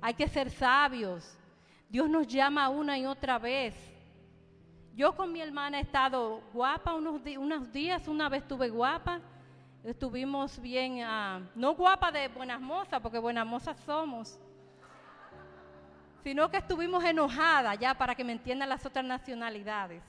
Hay 0.02 0.14
que 0.14 0.28
ser 0.28 0.50
sabios. 0.50 1.38
Dios 1.92 2.10
nos 2.10 2.26
llama 2.26 2.70
una 2.70 2.98
y 2.98 3.06
otra 3.06 3.38
vez. 3.38 3.76
Yo 4.96 5.14
con 5.14 5.34
mi 5.34 5.42
hermana 5.42 5.78
he 5.78 5.82
estado 5.82 6.42
guapa 6.54 6.94
unos, 6.94 7.22
días, 7.74 8.08
una 8.08 8.30
vez 8.30 8.44
estuve 8.44 8.70
guapa. 8.70 9.20
Estuvimos 9.84 10.58
bien, 10.62 11.02
ah, 11.04 11.42
no 11.54 11.76
guapa 11.76 12.10
de 12.10 12.30
buenas 12.30 12.62
mozas, 12.62 13.02
porque 13.02 13.20
buenas 13.20 13.46
mozas 13.46 13.78
somos, 13.82 14.40
sino 16.24 16.50
que 16.50 16.58
estuvimos 16.58 17.04
enojadas 17.04 17.78
ya 17.78 17.94
para 17.94 18.16
que 18.16 18.24
me 18.24 18.32
entiendan 18.32 18.70
las 18.70 18.86
otras 18.86 19.04
nacionalidades. 19.04 20.02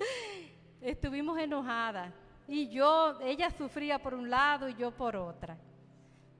Estuvimos 0.80 1.38
enojadas. 1.38 2.12
Y 2.48 2.68
yo, 2.70 3.20
ella 3.20 3.50
sufría 3.52 4.02
por 4.02 4.14
un 4.14 4.28
lado 4.28 4.68
y 4.68 4.74
yo 4.74 4.90
por 4.90 5.14
otra. 5.14 5.56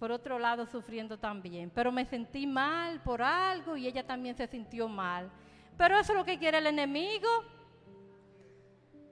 Por 0.01 0.11
otro 0.11 0.39
lado 0.39 0.65
sufriendo 0.65 1.19
también. 1.19 1.71
Pero 1.71 1.93
me 1.93 2.07
sentí 2.07 2.47
mal 2.47 3.03
por 3.03 3.21
algo 3.21 3.77
y 3.77 3.87
ella 3.87 4.07
también 4.07 4.35
se 4.35 4.47
sintió 4.47 4.89
mal. 4.89 5.31
Pero 5.77 5.99
eso 5.99 6.13
es 6.13 6.19
lo 6.19 6.25
que 6.25 6.39
quiere 6.39 6.57
el 6.57 6.67
enemigo. 6.67 7.29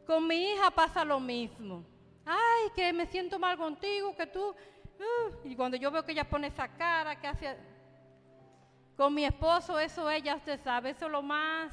Con 0.07 0.27
mi 0.27 0.53
hija 0.53 0.71
pasa 0.71 1.05
lo 1.05 1.21
mismo. 1.21 1.85
Ay, 2.25 2.71
que 2.75 2.91
me 2.95 3.05
siento 3.05 3.39
mal 3.39 3.59
contigo, 3.59 4.17
que 4.17 4.27
tú... 4.27 4.49
uh", 4.49 4.55
y 5.45 5.55
cuando 5.55 5.77
yo 5.77 5.91
veo 5.91 6.03
que 6.03 6.13
ella 6.13 6.29
pone 6.29 6.47
esa 6.47 6.69
cara, 6.69 7.21
que 7.21 7.27
hace... 7.27 7.55
Con 8.97 9.15
mi 9.15 9.27
esposo, 9.27 9.79
eso 9.79 10.11
ella, 10.11 10.37
usted 10.37 10.59
sabe, 10.65 10.91
eso 10.91 11.05
es 11.05 11.13
lo 11.13 11.21
más 11.21 11.71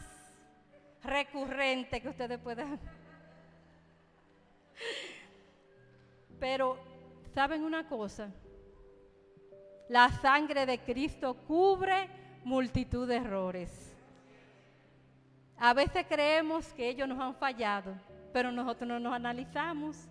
recurrente 1.02 2.02
que 2.02 2.10
ustedes 2.10 2.38
pueden... 2.38 2.78
Pero, 6.38 6.78
¿saben 7.34 7.64
una 7.64 7.88
cosa? 7.88 8.30
La 9.88 10.10
sangre 10.10 10.66
de 10.66 10.80
Cristo 10.80 11.36
cubre 11.48 12.10
multitud 12.44 13.08
de 13.08 13.18
errores. 13.18 13.96
A 15.58 15.74
veces 15.74 16.06
creemos 16.08 16.74
que 16.74 16.90
ellos 16.90 17.08
nos 17.08 17.20
han 17.20 17.36
fallado, 17.36 17.94
pero 18.34 18.52
nosotros 18.52 18.88
no 18.88 19.00
nos 19.00 19.14
analizamos. 19.14 20.08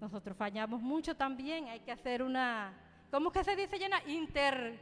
Nosotros 0.00 0.36
fallamos 0.36 0.80
mucho 0.80 1.16
también. 1.16 1.68
Hay 1.68 1.80
que 1.80 1.90
hacer 1.92 2.22
una, 2.22 2.72
¿cómo 3.10 3.32
que 3.32 3.42
se 3.42 3.56
dice, 3.56 3.78
Llena? 3.78 4.02
Inter, 4.06 4.78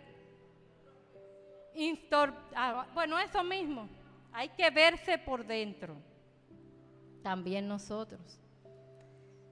instor- 1.75 2.35
ah, 2.55 2.87
bueno, 2.93 3.19
eso 3.19 3.43
mismo. 3.45 3.89
Hay 4.33 4.49
que 4.51 4.69
verse 4.71 5.17
por 5.17 5.45
dentro. 5.47 5.95
También 7.23 7.69
nosotros. 7.69 8.39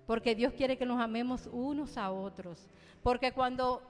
Porque 0.07 0.35
Dios 0.35 0.53
quiere 0.53 0.77
que 0.77 0.85
nos 0.85 1.01
amemos 1.01 1.49
unos 1.53 1.97
a 1.97 2.11
otros. 2.11 2.69
Porque 3.03 3.33
cuando 3.33 3.81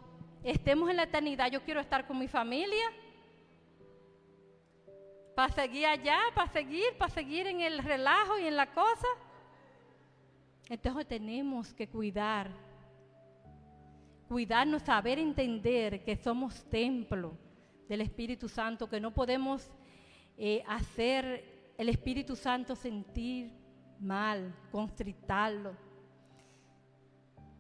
estemos 0.45 0.91
en 0.91 0.97
la 0.97 1.05
eternidad, 1.05 1.51
yo 1.51 1.63
quiero 1.63 1.81
estar 1.81 2.07
con 2.07 2.19
mi 2.19 2.29
familia. 2.29 2.91
Para 5.35 5.53
seguir 5.53 5.87
allá, 5.87 6.19
para 6.35 6.51
seguir, 6.53 6.97
para 6.99 7.13
seguir 7.13 7.47
en 7.47 7.61
el 7.61 7.79
relajo 7.79 8.39
y 8.39 8.47
en 8.47 8.57
la 8.57 8.73
cosa. 8.73 9.07
Entonces 10.69 11.07
tenemos 11.07 11.73
que 11.73 11.89
cuidar. 11.89 12.51
Cuidarnos, 14.29 14.83
saber 14.83 15.19
entender 15.19 16.05
que 16.05 16.17
somos 16.17 16.65
templo 16.65 17.37
del 17.89 18.01
Espíritu 18.01 18.49
Santo, 18.49 18.89
que 18.89 19.01
no 19.01 19.13
podemos 19.13 19.71
eh, 20.39 20.63
hacer 20.67 21.73
el 21.77 21.89
Espíritu 21.89 22.37
Santo 22.37 22.75
sentir 22.75 23.53
mal, 24.01 24.55
constritarlo. 24.71 25.77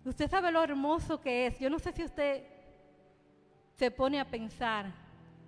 Usted 0.05 0.29
sabe 0.29 0.51
lo 0.51 0.63
hermoso 0.63 1.21
que 1.21 1.47
es. 1.47 1.59
Yo 1.59 1.71
no 1.71 1.79
sé 1.79 1.93
si 1.93 2.03
usted 2.03 2.52
se 3.77 3.91
pone 3.91 4.21
a 4.21 4.29
pensar 4.29 4.93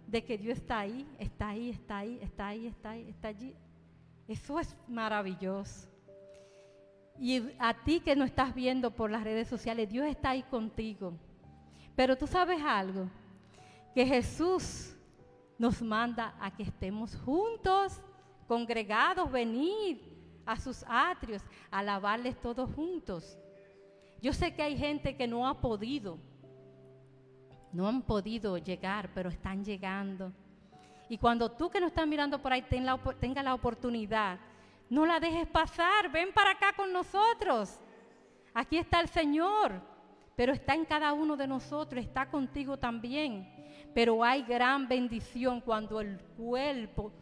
de 0.06 0.24
que 0.24 0.36
Dios 0.36 0.58
está 0.58 0.80
ahí, 0.80 1.06
está 1.18 1.48
ahí, 1.48 1.70
está 1.70 1.98
ahí, 1.98 2.18
está 2.22 2.46
ahí, 2.48 2.66
está 2.66 2.90
ahí, 2.90 3.08
está 3.08 3.28
allí. 3.28 3.54
Eso 4.28 4.58
es 4.58 4.76
maravilloso. 4.88 5.88
Y 7.18 7.42
a 7.58 7.74
ti 7.84 8.00
que 8.00 8.16
no 8.16 8.24
estás 8.24 8.54
viendo 8.54 8.90
por 8.90 9.10
las 9.10 9.22
redes 9.22 9.48
sociales, 9.48 9.88
Dios 9.88 10.06
está 10.06 10.30
ahí 10.30 10.42
contigo. 10.42 11.14
Pero 11.94 12.16
tú 12.16 12.26
sabes 12.26 12.60
algo, 12.62 13.08
que 13.94 14.04
Jesús 14.04 14.96
nos 15.58 15.80
manda 15.80 16.34
a 16.40 16.54
que 16.54 16.64
estemos 16.64 17.14
juntos, 17.16 18.00
congregados, 18.48 19.30
venir 19.30 20.00
a 20.44 20.58
sus 20.58 20.84
atrios, 20.88 21.42
alabarles 21.70 22.38
todos 22.40 22.68
juntos. 22.74 23.38
Yo 24.20 24.32
sé 24.32 24.54
que 24.54 24.62
hay 24.62 24.76
gente 24.76 25.16
que 25.16 25.26
no 25.26 25.46
ha 25.46 25.60
podido, 25.60 26.18
no 27.74 27.88
han 27.88 28.02
podido 28.02 28.56
llegar, 28.56 29.10
pero 29.14 29.28
están 29.28 29.64
llegando. 29.64 30.32
Y 31.08 31.18
cuando 31.18 31.50
tú 31.50 31.68
que 31.68 31.80
no 31.80 31.88
estás 31.88 32.06
mirando 32.06 32.40
por 32.40 32.52
ahí 32.52 32.62
ten 32.62 32.86
la 32.86 32.96
tenga 33.20 33.42
la 33.42 33.52
oportunidad, 33.52 34.38
no 34.88 35.04
la 35.04 35.18
dejes 35.18 35.48
pasar, 35.48 36.10
ven 36.10 36.32
para 36.32 36.52
acá 36.52 36.72
con 36.74 36.92
nosotros. 36.92 37.80
Aquí 38.54 38.78
está 38.78 39.00
el 39.00 39.08
Señor, 39.08 39.82
pero 40.36 40.52
está 40.52 40.74
en 40.74 40.84
cada 40.84 41.12
uno 41.12 41.36
de 41.36 41.48
nosotros, 41.48 42.02
está 42.02 42.30
contigo 42.30 42.78
también. 42.78 43.52
Pero 43.92 44.22
hay 44.22 44.44
gran 44.44 44.86
bendición 44.86 45.60
cuando 45.60 46.00
el 46.00 46.20
cuerpo 46.36 47.12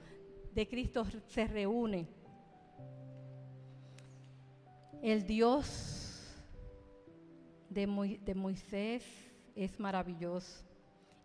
de 0.55 0.69
Cristo 0.69 1.07
se 1.27 1.47
reúne. 1.47 2.07
El 5.01 5.27
Dios 5.27 6.37
de 7.71 8.35
Moisés 8.35 9.32
es 9.55 9.79
maravilloso. 9.79 10.65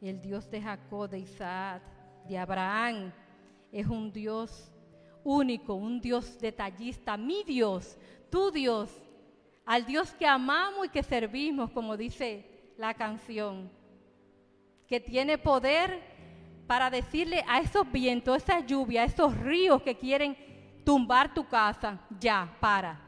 El 0.01 0.21
Dios 0.21 0.49
de 0.49 0.61
Jacob, 0.61 1.09
de 1.09 1.19
Isaac, 1.19 1.81
de 2.27 2.37
Abraham, 2.37 3.11
es 3.71 3.87
un 3.87 4.11
Dios 4.11 4.71
único, 5.23 5.73
un 5.73 5.99
Dios 5.99 6.39
detallista. 6.39 7.17
Mi 7.17 7.43
Dios, 7.43 7.97
tu 8.29 8.51
Dios, 8.51 8.89
al 9.65 9.85
Dios 9.85 10.13
que 10.13 10.25
amamos 10.25 10.85
y 10.85 10.89
que 10.89 11.03
servimos, 11.03 11.71
como 11.71 11.97
dice 11.97 12.45
la 12.77 12.93
canción, 12.93 13.69
que 14.87 14.99
tiene 14.99 15.37
poder 15.37 16.01
para 16.67 16.89
decirle 16.89 17.43
a 17.47 17.59
esos 17.59 17.89
vientos, 17.91 18.37
esa 18.37 18.59
lluvia, 18.59 19.01
a 19.01 19.05
esos 19.05 19.35
ríos 19.37 19.81
que 19.81 19.97
quieren 19.97 20.37
tumbar 20.85 21.33
tu 21.33 21.45
casa, 21.47 21.99
ya, 22.19 22.55
para. 22.59 23.01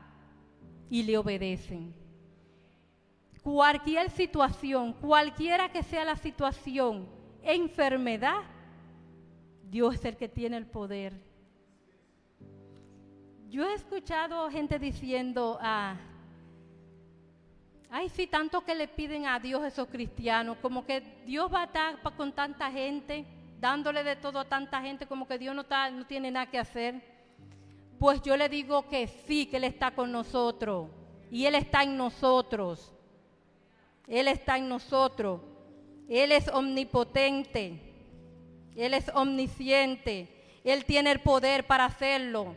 Y 0.89 1.03
le 1.03 1.17
obedecen. 1.17 1.98
Cualquier 3.49 4.11
situación, 4.11 4.93
cualquiera 4.93 5.69
que 5.69 5.81
sea 5.81 6.05
la 6.05 6.15
situación, 6.15 7.09
enfermedad, 7.41 8.43
Dios 9.63 9.95
es 9.95 10.05
el 10.05 10.17
que 10.17 10.29
tiene 10.29 10.55
el 10.55 10.67
poder. 10.67 11.19
Yo 13.49 13.67
he 13.67 13.73
escuchado 13.73 14.51
gente 14.51 14.77
diciendo, 14.77 15.57
ah, 15.61 15.95
ay, 17.89 18.09
sí, 18.09 18.27
tanto 18.27 18.63
que 18.63 18.75
le 18.75 18.87
piden 18.87 19.25
a 19.25 19.39
Dios 19.39 19.65
esos 19.65 19.87
cristianos, 19.87 20.57
como 20.61 20.85
que 20.85 21.01
Dios 21.25 21.51
va 21.51 21.63
a 21.63 21.65
estar 21.65 22.15
con 22.15 22.31
tanta 22.31 22.69
gente, 22.69 23.25
dándole 23.59 24.03
de 24.03 24.15
todo 24.15 24.37
a 24.37 24.45
tanta 24.45 24.79
gente, 24.79 25.07
como 25.07 25.27
que 25.27 25.39
Dios 25.39 25.55
no, 25.55 25.61
está, 25.61 25.89
no 25.89 26.05
tiene 26.05 26.29
nada 26.29 26.51
que 26.51 26.59
hacer. 26.59 27.01
Pues 27.97 28.21
yo 28.21 28.37
le 28.37 28.47
digo 28.47 28.87
que 28.87 29.07
sí, 29.07 29.47
que 29.47 29.57
Él 29.57 29.63
está 29.63 29.89
con 29.89 30.11
nosotros 30.11 30.87
y 31.31 31.47
Él 31.47 31.55
está 31.55 31.81
en 31.81 31.97
nosotros. 31.97 32.93
Él 34.09 34.27
está 34.27 34.57
en 34.57 34.67
nosotros. 34.67 35.39
Él 36.09 36.31
es 36.31 36.47
omnipotente. 36.49 37.79
Él 38.75 38.93
es 38.93 39.09
omnisciente. 39.13 40.59
Él 40.63 40.83
tiene 40.83 41.11
el 41.11 41.21
poder 41.21 41.65
para 41.67 41.85
hacerlo. 41.85 42.55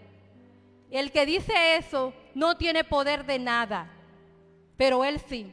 El 0.90 1.12
que 1.12 1.26
dice 1.26 1.76
eso 1.76 2.12
no 2.34 2.56
tiene 2.56 2.84
poder 2.84 3.24
de 3.24 3.38
nada, 3.38 3.90
pero 4.76 5.04
Él 5.04 5.20
sí. 5.20 5.52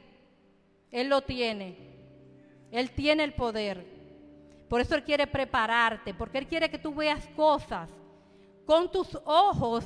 Él 0.91 1.09
lo 1.09 1.21
tiene. 1.21 1.77
Él 2.71 2.91
tiene 2.91 3.23
el 3.23 3.33
poder. 3.33 3.85
Por 4.69 4.81
eso 4.81 4.95
Él 4.95 5.03
quiere 5.03 5.27
prepararte, 5.27 6.13
porque 6.13 6.37
Él 6.37 6.47
quiere 6.47 6.69
que 6.69 6.77
tú 6.77 6.93
veas 6.93 7.27
cosas 7.35 7.89
con 8.65 8.91
tus 8.91 9.17
ojos 9.25 9.83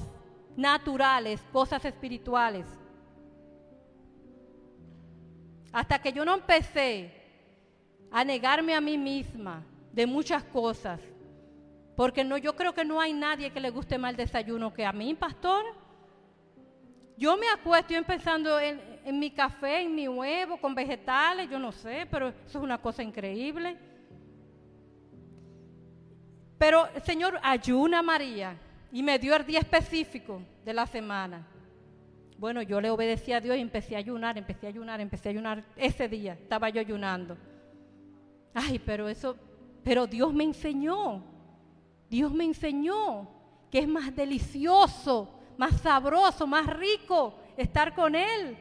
naturales, 0.56 1.42
cosas 1.52 1.84
espirituales. 1.86 2.66
Hasta 5.74 6.00
que 6.00 6.14
yo 6.14 6.24
no 6.24 6.36
empecé 6.36 7.12
a 8.12 8.24
negarme 8.24 8.76
a 8.76 8.80
mí 8.80 8.96
misma 8.96 9.66
de 9.92 10.06
muchas 10.06 10.44
cosas, 10.44 11.02
porque 11.96 12.24
no, 12.24 12.38
yo 12.38 12.56
creo 12.56 12.74
que 12.74 12.86
no 12.86 13.02
hay 13.02 13.12
nadie 13.12 13.52
que 13.52 13.60
le 13.60 13.72
guste 13.72 13.98
más 13.98 14.12
el 14.12 14.18
desayuno 14.18 14.72
que 14.72 14.86
a 14.86 14.94
mí, 14.94 15.16
pastor. 15.16 15.66
Yo 17.18 17.36
me 17.38 17.50
acuesto, 17.50 17.94
estoy 17.94 18.06
pensando 18.06 18.60
en, 18.60 18.80
en 19.04 19.20
mi 19.20 19.32
café, 19.32 19.82
en 19.82 19.96
mi 19.96 20.08
huevo, 20.08 20.58
con 20.58 20.76
vegetales, 20.76 21.50
yo 21.50 21.58
no 21.58 21.72
sé, 21.72 22.08
pero 22.10 22.30
eso 22.30 22.60
es 22.60 22.64
una 22.64 22.80
cosa 22.80 23.02
increíble. 23.02 23.76
Pero 26.60 26.88
el 26.94 27.02
Señor 27.02 27.40
ayuna 27.42 28.00
a 28.00 28.04
María 28.04 28.58
y 28.92 29.02
me 29.02 29.18
dio 29.18 29.36
el 29.36 29.46
día 29.46 29.60
específico 29.60 30.42
de 30.64 30.74
la 30.74 30.86
semana. 30.86 31.48
Bueno, 32.44 32.62
yo 32.62 32.82
le 32.82 32.90
obedecí 32.90 33.32
a 33.32 33.40
Dios 33.40 33.56
y 33.56 33.62
empecé 33.62 33.96
a 33.96 34.00
ayunar, 34.00 34.38
empecé 34.38 34.66
a 34.66 34.70
ayunar, 34.70 35.00
empecé 35.00 35.30
a 35.30 35.32
ayunar. 35.32 35.64
Ese 35.78 36.10
día 36.10 36.34
estaba 36.34 36.68
yo 36.68 36.82
ayunando. 36.82 37.38
Ay, 38.54 38.80
pero 38.80 39.08
eso, 39.08 39.38
pero 39.82 40.06
Dios 40.08 40.34
me 40.34 40.44
enseñó. 40.44 41.24
Dios 42.10 42.34
me 42.34 42.44
enseñó 42.44 43.30
que 43.72 43.80
es 43.80 43.88
más 43.88 44.14
delicioso, 44.14 45.40
más 45.58 45.80
sabroso, 45.80 46.46
más 46.46 46.68
rico 46.68 47.34
estar 47.56 47.96
con 47.96 48.14
Él. 48.14 48.58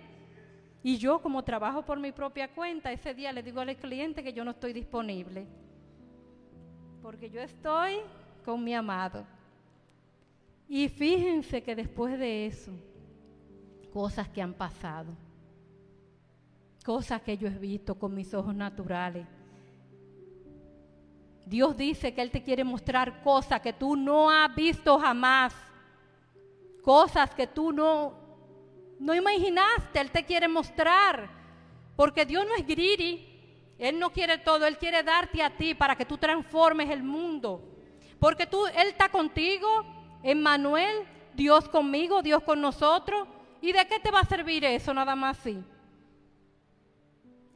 Y 0.84 0.96
yo 0.96 1.20
como 1.20 1.42
trabajo 1.42 1.84
por 1.84 1.98
mi 1.98 2.12
propia 2.12 2.54
cuenta, 2.54 2.92
ese 2.92 3.12
día 3.14 3.32
le 3.32 3.42
digo 3.42 3.62
al 3.62 3.74
cliente 3.74 4.22
que 4.22 4.32
yo 4.32 4.44
no 4.44 4.52
estoy 4.52 4.72
disponible. 4.72 5.44
Porque 7.02 7.28
yo 7.28 7.40
estoy 7.40 7.96
con 8.44 8.62
mi 8.62 8.74
amado. 8.74 9.26
Y 10.68 10.88
fíjense 10.88 11.64
que 11.64 11.74
después 11.74 12.16
de 12.16 12.46
eso, 12.46 12.72
cosas 13.92 14.28
que 14.28 14.40
han 14.40 14.54
pasado, 14.54 15.12
cosas 16.84 17.20
que 17.22 17.36
yo 17.36 17.46
he 17.46 17.58
visto 17.58 17.94
con 17.94 18.14
mis 18.14 18.32
ojos 18.34 18.54
naturales. 18.54 19.26
Dios 21.44 21.76
dice 21.76 22.14
que 22.14 22.22
Él 22.22 22.30
te 22.30 22.42
quiere 22.42 22.64
mostrar 22.64 23.22
cosas 23.22 23.60
que 23.60 23.72
tú 23.72 23.96
no 23.96 24.30
has 24.30 24.54
visto 24.54 24.98
jamás, 24.98 25.54
cosas 26.82 27.34
que 27.34 27.46
tú 27.46 27.72
no, 27.72 28.14
no 28.98 29.14
imaginaste, 29.14 30.00
Él 30.00 30.10
te 30.10 30.24
quiere 30.24 30.48
mostrar, 30.48 31.28
porque 31.96 32.24
Dios 32.24 32.46
no 32.46 32.54
es 32.54 32.66
greedy, 32.66 33.74
Él 33.78 33.98
no 33.98 34.10
quiere 34.10 34.38
todo, 34.38 34.66
Él 34.66 34.78
quiere 34.78 35.02
darte 35.02 35.42
a 35.42 35.54
ti 35.56 35.74
para 35.74 35.96
que 35.96 36.06
tú 36.06 36.16
transformes 36.16 36.88
el 36.88 37.02
mundo, 37.02 37.62
porque 38.18 38.46
tú, 38.46 38.66
Él 38.68 38.88
está 38.88 39.10
contigo, 39.10 39.68
Emmanuel, 40.22 41.06
Dios 41.34 41.68
conmigo, 41.68 42.22
Dios 42.22 42.42
con 42.42 42.60
nosotros. 42.60 43.26
¿Y 43.62 43.72
de 43.72 43.86
qué 43.86 44.00
te 44.00 44.10
va 44.10 44.20
a 44.20 44.24
servir 44.24 44.64
eso 44.64 44.92
nada 44.92 45.14
más 45.14 45.38
así? 45.38 45.62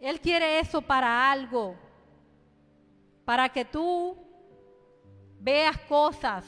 Él 0.00 0.20
quiere 0.20 0.60
eso 0.60 0.80
para 0.80 1.32
algo, 1.32 1.74
para 3.24 3.48
que 3.48 3.64
tú 3.64 4.16
veas 5.40 5.76
cosas, 5.88 6.46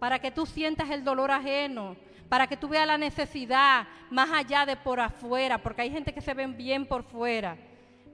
para 0.00 0.18
que 0.18 0.32
tú 0.32 0.44
sientas 0.44 0.90
el 0.90 1.04
dolor 1.04 1.30
ajeno, 1.30 1.96
para 2.28 2.48
que 2.48 2.56
tú 2.56 2.68
veas 2.68 2.86
la 2.86 2.98
necesidad 2.98 3.86
más 4.10 4.28
allá 4.32 4.66
de 4.66 4.76
por 4.76 4.98
afuera, 4.98 5.62
porque 5.62 5.82
hay 5.82 5.90
gente 5.90 6.12
que 6.12 6.20
se 6.20 6.34
ven 6.34 6.56
bien 6.56 6.84
por 6.84 7.04
fuera, 7.04 7.56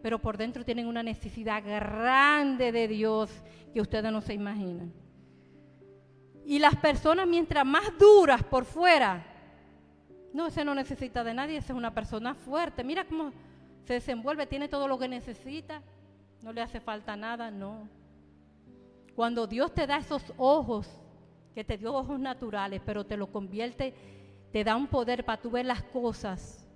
pero 0.03 0.19
por 0.19 0.37
dentro 0.37 0.63
tienen 0.63 0.87
una 0.87 1.03
necesidad 1.03 1.65
grande 1.65 2.71
de 2.71 2.87
Dios 2.87 3.31
que 3.73 3.81
ustedes 3.81 4.13
no 4.13 4.21
se 4.21 4.35
imaginan. 4.35 4.93
Y 6.45 6.59
las 6.59 6.77
personas 6.77 7.27
mientras 7.27 7.65
más 7.65 7.97
duras 7.99 8.43
por 8.43 8.67
fuera, 8.67 9.36
no, 10.37 10.49
ese 10.49 10.67
no 10.67 10.75
necesita 10.75 11.25
de 11.25 11.33
nadie, 11.33 11.57
esa 11.57 11.73
es 11.73 11.79
una 11.79 11.95
persona 11.95 12.35
fuerte. 12.35 12.85
Mira 12.85 13.07
cómo 13.07 13.33
se 13.85 13.95
desenvuelve, 13.95 14.47
tiene 14.47 14.69
todo 14.69 14.87
lo 14.87 14.99
que 14.99 15.09
necesita, 15.09 15.83
no 16.43 16.53
le 16.53 16.61
hace 16.61 16.79
falta 16.79 17.17
nada, 17.17 17.51
no. 17.51 17.89
Cuando 19.15 19.47
Dios 19.47 19.73
te 19.73 19.87
da 19.87 19.97
esos 19.97 20.35
ojos, 20.37 20.91
que 21.55 21.65
te 21.65 21.79
dio 21.79 21.95
ojos 21.95 22.21
naturales, 22.21 22.83
pero 22.85 23.07
te 23.07 23.17
lo 23.17 23.29
convierte, 23.33 23.95
te 24.53 24.63
da 24.63 24.77
un 24.77 24.89
poder 24.89 25.25
para 25.25 25.41
tú 25.41 25.51
ver 25.51 25.65
las 25.65 25.83
cosas 25.85 26.69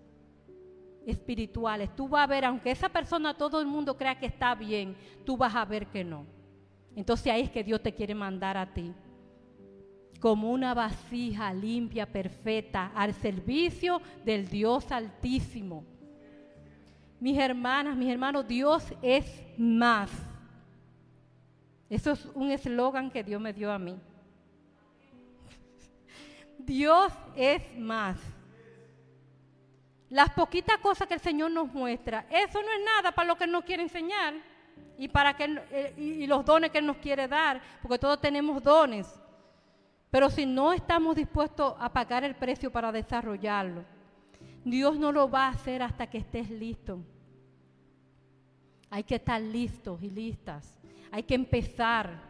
espirituales. 1.05 1.95
Tú 1.95 2.09
vas 2.09 2.25
a 2.25 2.29
ver, 2.29 2.47
aunque 2.47 2.71
esa 2.71 2.89
persona 2.89 3.37
todo 3.37 3.61
el 3.61 3.67
mundo 3.67 3.95
crea 3.95 4.19
que 4.19 4.25
está 4.25 4.55
bien, 4.55 4.97
tú 5.27 5.37
vas 5.37 5.55
a 5.55 5.67
ver 5.67 5.87
que 5.89 6.03
no. 6.03 6.25
Entonces 6.97 7.31
ahí 7.31 7.43
es 7.43 7.51
que 7.51 7.63
Dios 7.63 7.83
te 7.83 7.93
quiere 7.93 8.15
mandar 8.15 8.57
a 8.57 8.73
ti 8.73 8.95
como 10.21 10.53
una 10.53 10.75
vasija 10.75 11.53
limpia, 11.53 12.07
perfecta, 12.07 12.93
al 12.95 13.15
servicio 13.15 14.01
del 14.25 14.49
Dios 14.49 14.93
Altísimo. 14.93 15.85
Mis 17.19 17.39
hermanas, 17.39 17.97
mis 17.97 18.11
hermanos, 18.11 18.47
Dios 18.47 18.85
es 19.03 19.25
más. 19.59 20.11
Eso 21.89 22.13
es 22.13 22.25
un 22.35 22.51
eslogan 22.51 23.11
que 23.11 23.25
Dios 23.25 23.41
me 23.41 23.53
dio 23.53 23.73
a 23.73 23.79
mí. 23.79 23.99
Dios 26.59 27.13
es 27.35 27.63
más. 27.79 28.19
Las 30.09 30.31
poquitas 30.31 30.79
cosas 30.79 31.09
que 31.09 31.15
el 31.15 31.21
Señor 31.21 31.51
nos 31.51 31.73
muestra, 31.73 32.27
eso 32.31 32.61
no 32.63 32.69
es 32.69 32.85
nada 32.85 33.13
para 33.13 33.29
lo 33.29 33.37
que 33.37 33.45
Él 33.45 33.53
nos 33.53 33.65
quiere 33.65 33.83
enseñar 33.83 34.35
y 34.99 35.09
para 35.09 35.35
que 35.35 35.63
eh, 35.71 35.95
y 35.97 36.27
los 36.27 36.45
dones 36.45 36.71
que 36.71 36.79
Él 36.79 36.87
nos 36.87 36.97
quiere 36.97 37.29
dar, 37.29 37.61
porque 37.81 37.99
todos 37.99 38.21
tenemos 38.21 38.63
dones. 38.63 39.20
Pero 40.11 40.29
si 40.29 40.45
no 40.45 40.73
estamos 40.73 41.15
dispuestos 41.15 41.75
a 41.79 41.93
pagar 41.93 42.25
el 42.25 42.35
precio 42.35 42.71
para 42.71 42.91
desarrollarlo, 42.91 43.85
Dios 44.65 44.99
no 44.99 45.13
lo 45.13 45.31
va 45.31 45.47
a 45.47 45.51
hacer 45.51 45.83
hasta 45.83 46.09
que 46.09 46.19
estés 46.19 46.51
listo. 46.51 47.01
Hay 48.91 49.05
que 49.05 49.15
estar 49.15 49.41
listos 49.41 50.03
y 50.03 50.11
listas. 50.11 50.77
Hay 51.13 51.23
que 51.23 51.35
empezar. 51.35 52.29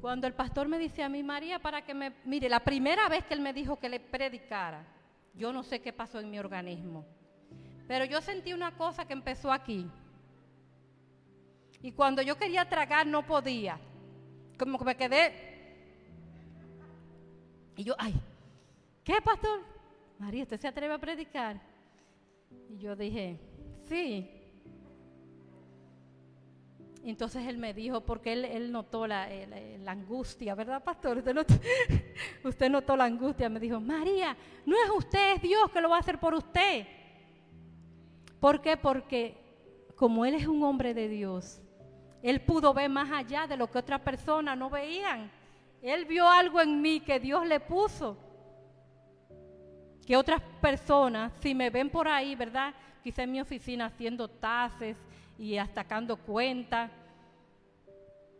Cuando 0.00 0.28
el 0.28 0.34
pastor 0.34 0.68
me 0.68 0.78
dice 0.78 1.02
a 1.02 1.08
mí, 1.08 1.24
María, 1.24 1.58
para 1.58 1.82
que 1.82 1.92
me... 1.92 2.12
Mire, 2.24 2.48
la 2.48 2.60
primera 2.60 3.08
vez 3.08 3.24
que 3.24 3.34
él 3.34 3.40
me 3.40 3.52
dijo 3.52 3.76
que 3.76 3.88
le 3.88 3.98
predicara, 3.98 4.86
yo 5.34 5.52
no 5.52 5.64
sé 5.64 5.80
qué 5.80 5.92
pasó 5.92 6.20
en 6.20 6.30
mi 6.30 6.38
organismo. 6.38 7.04
Pero 7.88 8.04
yo 8.04 8.20
sentí 8.20 8.52
una 8.52 8.76
cosa 8.76 9.06
que 9.06 9.12
empezó 9.12 9.52
aquí. 9.52 9.90
Y 11.82 11.92
cuando 11.92 12.22
yo 12.22 12.36
quería 12.36 12.68
tragar 12.68 13.06
no 13.06 13.26
podía. 13.26 13.78
Como 14.58 14.78
que 14.78 14.84
me 14.84 14.96
quedé 14.96 15.45
y 17.76 17.84
yo, 17.84 17.94
ay, 17.98 18.14
¿qué 19.04 19.20
pastor? 19.22 19.60
María, 20.18 20.42
¿usted 20.44 20.58
se 20.58 20.68
atreve 20.68 20.94
a 20.94 20.98
predicar? 20.98 21.60
Y 22.70 22.78
yo 22.78 22.96
dije, 22.96 23.38
sí. 23.84 24.30
Entonces 27.04 27.46
él 27.46 27.58
me 27.58 27.72
dijo, 27.72 28.00
porque 28.00 28.32
él, 28.32 28.72
notó 28.72 29.06
la, 29.06 29.28
la, 29.28 29.92
angustia, 29.92 30.56
¿verdad, 30.56 30.82
pastor? 30.82 31.18
Usted 31.18 31.36
usted 32.44 32.68
notó 32.68 32.96
la 32.96 33.04
angustia. 33.04 33.48
Me 33.48 33.60
dijo, 33.60 33.78
María, 33.78 34.36
no 34.64 34.74
es 34.76 34.90
usted, 34.90 35.36
es 35.36 35.42
Dios 35.42 35.70
que 35.70 35.80
lo 35.80 35.90
va 35.90 35.98
a 35.98 36.00
hacer 36.00 36.18
por 36.18 36.34
usted. 36.34 36.84
¿Por 38.40 38.60
qué? 38.60 38.76
Porque 38.76 39.36
como 39.94 40.24
él 40.24 40.34
es 40.34 40.48
un 40.48 40.64
hombre 40.64 40.94
de 40.94 41.08
Dios, 41.08 41.60
él 42.22 42.40
pudo 42.40 42.74
ver 42.74 42.90
más 42.90 43.12
allá 43.12 43.46
de 43.46 43.56
lo 43.56 43.70
que 43.70 43.78
otras 43.78 44.00
personas 44.00 44.58
no 44.58 44.68
veían. 44.68 45.30
Él 45.88 46.04
vio 46.04 46.28
algo 46.28 46.60
en 46.60 46.80
mí 46.80 47.00
que 47.00 47.20
Dios 47.20 47.46
le 47.46 47.60
puso. 47.60 48.16
Que 50.06 50.16
otras 50.16 50.40
personas, 50.60 51.32
si 51.40 51.54
me 51.54 51.70
ven 51.70 51.90
por 51.90 52.08
ahí, 52.08 52.34
¿verdad? 52.34 52.74
Quizá 53.02 53.22
en 53.22 53.32
mi 53.32 53.40
oficina 53.40 53.86
haciendo 53.86 54.28
tases 54.28 54.96
y 55.38 55.56
sacando 55.74 56.16
cuentas. 56.16 56.90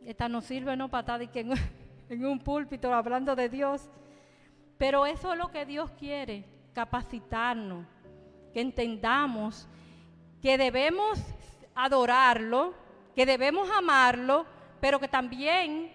Esta 0.05 0.29
no 0.29 0.41
sirve, 0.41 0.77
no, 0.77 0.89
para 0.89 1.19
estar 1.19 1.39
en, 1.39 1.53
en 2.09 2.27
un 2.27 2.39
púlpito 2.39 2.93
hablando 2.93 3.37
de 3.37 3.49
Dios. 3.49 3.89
Pero 4.79 5.07
eso 5.07 5.33
es 5.33 5.39
lo 5.39 5.51
que 5.51 5.65
Dios 5.65 5.91
quiere, 5.93 6.45
capacitarnos, 6.75 7.87
que 8.53 8.61
entendamos 8.61 9.69
que 10.47 10.59
debemos 10.59 11.19
adorarlo, 11.75 12.75
que 13.15 13.27
debemos 13.27 13.69
amarlo, 13.71 14.47
pero 14.81 15.01
que 15.01 15.09
también 15.09 15.91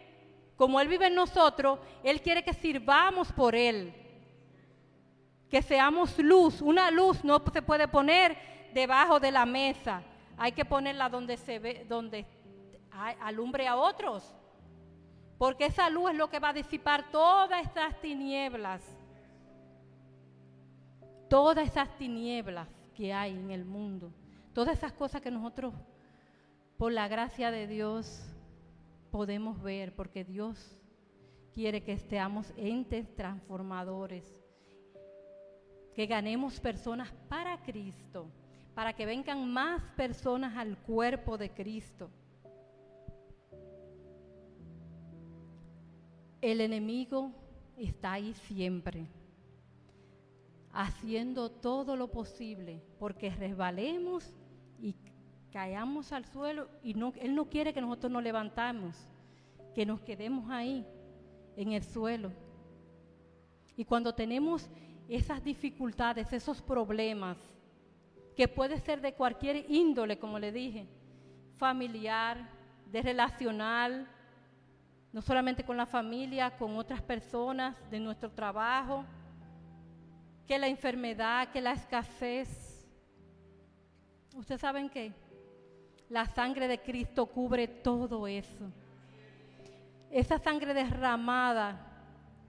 como 0.61 0.79
Él 0.79 0.87
vive 0.87 1.07
en 1.07 1.15
nosotros, 1.15 1.79
Él 2.03 2.21
quiere 2.21 2.43
que 2.43 2.53
sirvamos 2.53 3.31
por 3.31 3.55
Él. 3.55 3.95
Que 5.49 5.63
seamos 5.63 6.19
luz. 6.19 6.61
Una 6.61 6.91
luz 6.91 7.23
no 7.23 7.41
se 7.51 7.63
puede 7.63 7.87
poner 7.87 8.37
debajo 8.71 9.19
de 9.19 9.31
la 9.31 9.43
mesa. 9.47 10.03
Hay 10.37 10.51
que 10.51 10.63
ponerla 10.63 11.09
donde 11.09 11.35
se 11.37 11.57
ve, 11.57 11.83
donde 11.89 12.27
alumbre 12.91 13.67
a 13.67 13.75
otros. 13.75 14.35
Porque 15.39 15.65
esa 15.65 15.89
luz 15.89 16.11
es 16.11 16.17
lo 16.17 16.29
que 16.29 16.37
va 16.37 16.49
a 16.49 16.53
disipar 16.53 17.09
todas 17.09 17.63
estas 17.63 17.99
tinieblas. 17.99 18.83
Todas 21.27 21.67
esas 21.67 21.89
tinieblas 21.97 22.67
que 22.93 23.11
hay 23.11 23.31
en 23.31 23.49
el 23.49 23.65
mundo. 23.65 24.13
Todas 24.53 24.77
esas 24.77 24.93
cosas 24.93 25.23
que 25.23 25.31
nosotros, 25.31 25.73
por 26.77 26.91
la 26.91 27.07
gracia 27.07 27.49
de 27.49 27.65
Dios, 27.65 28.31
podemos 29.11 29.61
ver. 29.61 29.93
Porque 29.93 30.23
Dios 30.23 30.79
quiere 31.53 31.83
que 31.83 31.97
seamos 31.97 32.51
entes 32.57 33.13
transformadores. 33.15 34.25
Que 35.93 36.05
ganemos 36.05 36.59
personas 36.59 37.11
para 37.29 37.61
Cristo. 37.61 38.27
Para 38.73 38.93
que 38.93 39.05
vengan 39.05 39.51
más 39.51 39.83
personas 39.95 40.55
al 40.57 40.77
cuerpo 40.77 41.37
de 41.37 41.51
Cristo. 41.51 42.09
El 46.41 46.59
enemigo 46.59 47.31
está 47.77 48.13
ahí 48.13 48.33
siempre, 48.33 49.07
haciendo 50.71 51.51
todo 51.51 51.95
lo 51.95 52.09
posible 52.09 52.81
porque 52.97 53.29
resbalemos 53.29 54.33
y 54.79 54.93
caigamos 55.51 56.11
al 56.11 56.25
suelo 56.25 56.67
y 56.83 56.91
él 56.91 57.35
no 57.35 57.49
quiere 57.49 57.73
que 57.73 57.81
nosotros 57.81 58.11
nos 58.11 58.23
levantamos, 58.23 58.95
que 59.75 59.85
nos 59.85 60.01
quedemos 60.01 60.49
ahí 60.49 60.85
en 61.55 61.73
el 61.73 61.83
suelo. 61.83 62.31
Y 63.75 63.85
cuando 63.85 64.13
tenemos 64.13 64.69
esas 65.07 65.43
dificultades, 65.43 66.31
esos 66.33 66.61
problemas, 66.61 67.37
que 68.35 68.47
puede 68.47 68.79
ser 68.79 69.01
de 69.01 69.13
cualquier 69.13 69.69
índole, 69.69 70.17
como 70.17 70.39
le 70.39 70.51
dije, 70.51 70.87
familiar, 71.57 72.49
de 72.85 73.01
relacional, 73.01 74.07
no 75.11 75.21
solamente 75.21 75.63
con 75.63 75.77
la 75.77 75.85
familia, 75.85 76.57
con 76.57 76.77
otras 76.77 77.01
personas 77.01 77.75
de 77.89 77.99
nuestro 77.99 78.31
trabajo, 78.31 79.03
que 80.47 80.57
la 80.57 80.67
enfermedad, 80.67 81.49
que 81.49 81.61
la 81.61 81.73
escasez. 81.73 82.87
¿Ustedes 84.33 84.61
saben 84.61 84.89
qué? 84.89 85.13
La 86.11 86.25
sangre 86.25 86.67
de 86.67 86.77
Cristo 86.77 87.25
cubre 87.25 87.69
todo 87.69 88.27
eso. 88.27 88.69
Esa 90.09 90.37
sangre 90.37 90.73
derramada 90.73 91.87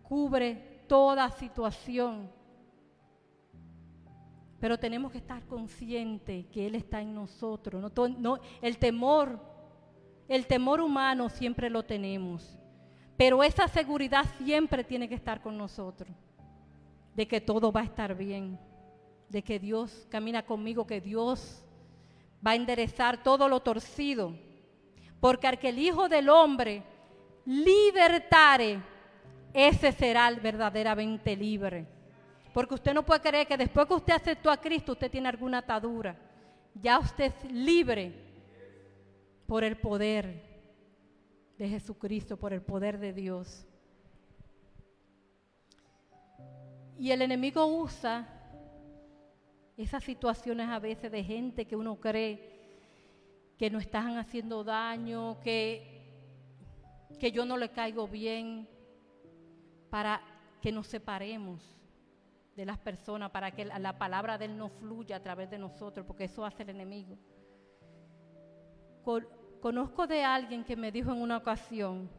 cubre 0.03 0.83
toda 0.89 1.31
situación. 1.31 2.29
Pero 4.59 4.77
tenemos 4.77 5.13
que 5.13 5.19
estar 5.19 5.47
conscientes 5.47 6.45
que 6.47 6.67
Él 6.67 6.75
está 6.75 7.01
en 7.03 7.15
nosotros. 7.15 7.81
No, 8.19 8.41
el 8.61 8.79
temor, 8.79 9.39
el 10.27 10.45
temor 10.49 10.81
humano 10.81 11.29
siempre 11.29 11.71
lo 11.71 11.85
tenemos. 11.85 12.59
Pero 13.17 13.45
esa 13.45 13.69
seguridad 13.69 14.25
siempre 14.39 14.83
tiene 14.83 15.09
que 15.09 15.15
estar 15.15 15.41
con 15.41 15.57
nosotros. 15.57 16.11
De 17.15 17.29
que 17.29 17.41
todo 17.41 17.71
va 17.71 17.83
a 17.83 17.85
estar 17.85 18.17
bien. 18.17 18.59
De 19.29 19.41
que 19.41 19.61
Dios 19.61 20.05
camina 20.11 20.45
conmigo, 20.45 20.85
que 20.85 21.01
Dios 21.01 21.65
va 22.45 22.53
a 22.53 22.57
enderezar 22.57 23.23
todo 23.23 23.49
lo 23.49 23.61
torcido. 23.61 24.35
Porque 25.21 25.47
al 25.47 25.59
que 25.59 25.69
el 25.69 25.79
Hijo 25.79 26.09
del 26.09 26.29
Hombre 26.29 26.83
libertare, 27.45 28.81
ese 29.53 29.93
será 29.93 30.29
el 30.29 30.41
verdaderamente 30.41 31.37
libre. 31.37 31.87
Porque 32.53 32.75
usted 32.75 32.93
no 32.93 33.05
puede 33.05 33.21
creer 33.21 33.47
que 33.47 33.57
después 33.57 33.87
que 33.87 33.95
usted 33.95 34.15
aceptó 34.15 34.51
a 34.51 34.61
Cristo, 34.61 34.93
usted 34.93 35.11
tiene 35.11 35.29
alguna 35.29 35.59
atadura. 35.59 36.17
Ya 36.75 36.99
usted 36.99 37.33
es 37.33 37.53
libre 37.53 38.13
por 39.47 39.65
el 39.65 39.77
poder 39.77 40.43
de 41.59 41.69
Jesucristo, 41.69 42.37
por 42.37 42.53
el 42.53 42.63
poder 42.63 42.99
de 42.99 43.13
Dios. 43.13 43.67
Y 46.99 47.11
el 47.11 47.23
enemigo 47.23 47.67
usa 47.67 48.42
esas 49.77 50.05
situaciones 50.05 50.69
a 50.69 50.79
veces 50.79 51.11
de 51.11 51.25
gente 51.25 51.67
que 51.67 51.77
uno 51.77 51.97
cree 51.97 52.51
que 53.59 53.71
no 53.71 53.79
están 53.79 54.17
haciendo 54.19 54.65
daño, 54.65 55.41
que, 55.41 56.03
que 57.19 57.31
yo 57.33 57.45
no 57.45 57.57
le 57.57 57.71
caigo 57.71 58.07
bien, 58.09 58.69
para 59.91 60.21
que 60.61 60.73
nos 60.73 60.87
separemos 60.87 61.61
de 62.57 62.65
las 62.67 62.79
personas, 62.79 63.31
para 63.31 63.51
que 63.51 63.65
la, 63.65 63.79
la 63.79 63.99
palabra 63.99 64.37
de 64.39 64.47
Él 64.47 64.57
no 64.59 64.69
fluya 64.69 65.17
a 65.17 65.23
través 65.23 65.51
de 65.51 65.59
nosotros, 65.59 66.05
porque 66.07 66.25
eso 66.25 66.45
hace 66.45 66.63
el 66.63 66.71
enemigo. 66.71 67.17
Con- 69.05 69.27
conozco 69.61 70.07
de 70.07 70.23
alguien 70.23 70.65
que 70.65 70.77
me 70.77 70.91
dijo 70.93 71.13
en 71.13 71.21
una 71.23 71.37
ocasión 71.37 72.11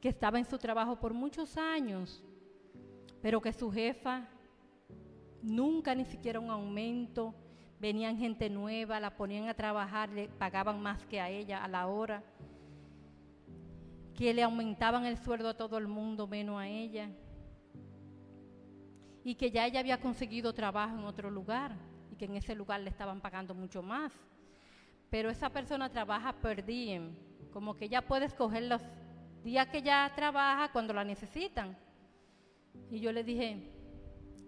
que 0.00 0.08
estaba 0.08 0.38
en 0.38 0.44
su 0.44 0.58
trabajo 0.58 0.96
por 0.96 1.12
muchos 1.12 1.56
años, 1.56 2.22
pero 3.20 3.40
que 3.40 3.52
su 3.52 3.70
jefa 3.70 4.28
nunca 5.42 5.94
ni 5.94 6.04
siquiera 6.04 6.40
un 6.40 6.50
aumento, 6.50 7.34
venían 7.80 8.16
gente 8.16 8.50
nueva, 8.50 9.00
la 9.00 9.16
ponían 9.16 9.48
a 9.48 9.54
trabajar, 9.54 10.08
le 10.10 10.28
pagaban 10.28 10.80
más 10.82 11.04
que 11.06 11.20
a 11.20 11.28
ella 11.28 11.62
a 11.62 11.68
la 11.68 11.86
hora, 11.86 12.22
que 14.14 14.34
le 14.34 14.42
aumentaban 14.42 15.06
el 15.06 15.16
sueldo 15.16 15.48
a 15.48 15.56
todo 15.56 15.78
el 15.78 15.86
mundo 15.86 16.26
menos 16.26 16.60
a 16.60 16.66
ella, 16.66 17.10
y 19.24 19.34
que 19.34 19.50
ya 19.50 19.66
ella 19.66 19.80
había 19.80 20.00
conseguido 20.00 20.52
trabajo 20.52 20.96
en 20.96 21.04
otro 21.04 21.30
lugar 21.30 21.76
y 22.10 22.16
que 22.16 22.24
en 22.24 22.36
ese 22.36 22.54
lugar 22.54 22.80
le 22.80 22.90
estaban 22.90 23.20
pagando 23.20 23.54
mucho 23.54 23.82
más. 23.82 24.12
Pero 25.10 25.28
esa 25.28 25.50
persona 25.50 25.90
trabaja 25.90 26.32
per 26.32 26.64
como 27.52 27.74
que 27.74 27.86
ella 27.86 28.06
puede 28.06 28.26
escoger 28.26 28.62
los 28.64 28.82
días 29.44 29.66
que 29.68 29.78
ella 29.78 30.10
trabaja 30.14 30.72
cuando 30.72 30.94
la 30.94 31.04
necesitan. 31.04 31.76
Y 32.90 33.00
yo 33.00 33.12
le 33.12 33.24
dije, 33.24 33.70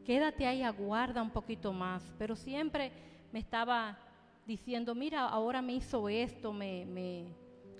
quédate 0.04 0.46
ahí, 0.46 0.62
aguarda 0.62 1.22
un 1.22 1.30
poquito 1.30 1.72
más. 1.72 2.02
Pero 2.18 2.36
siempre 2.36 2.92
me 3.32 3.38
estaba 3.38 3.98
diciendo, 4.46 4.94
mira, 4.94 5.26
ahora 5.28 5.62
me 5.62 5.74
hizo 5.74 6.08
esto, 6.08 6.52
me, 6.52 6.84
me- 6.86 7.34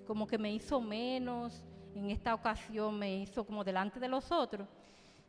como 0.07 0.27
que 0.27 0.37
me 0.37 0.53
hizo 0.53 0.81
menos, 0.81 1.63
en 1.95 2.09
esta 2.09 2.33
ocasión 2.33 2.97
me 2.97 3.17
hizo 3.17 3.43
como 3.45 3.63
delante 3.63 3.99
de 3.99 4.07
los 4.07 4.31
otros. 4.31 4.67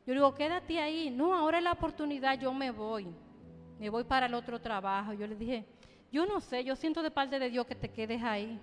Yo 0.06 0.14
digo, 0.14 0.34
quédate 0.34 0.78
ahí. 0.80 1.10
No, 1.10 1.34
ahora 1.34 1.58
es 1.58 1.64
la 1.64 1.72
oportunidad, 1.72 2.38
yo 2.38 2.52
me 2.52 2.70
voy. 2.70 3.06
Me 3.78 3.88
voy 3.90 4.04
para 4.04 4.26
el 4.26 4.34
otro 4.34 4.60
trabajo. 4.60 5.12
Yo 5.12 5.26
le 5.26 5.36
dije, 5.36 5.64
yo 6.10 6.26
no 6.26 6.40
sé, 6.40 6.64
yo 6.64 6.74
siento 6.76 7.02
de 7.02 7.10
parte 7.10 7.38
de 7.38 7.50
Dios 7.50 7.66
que 7.66 7.74
te 7.74 7.88
quedes 7.88 8.22
ahí. 8.22 8.60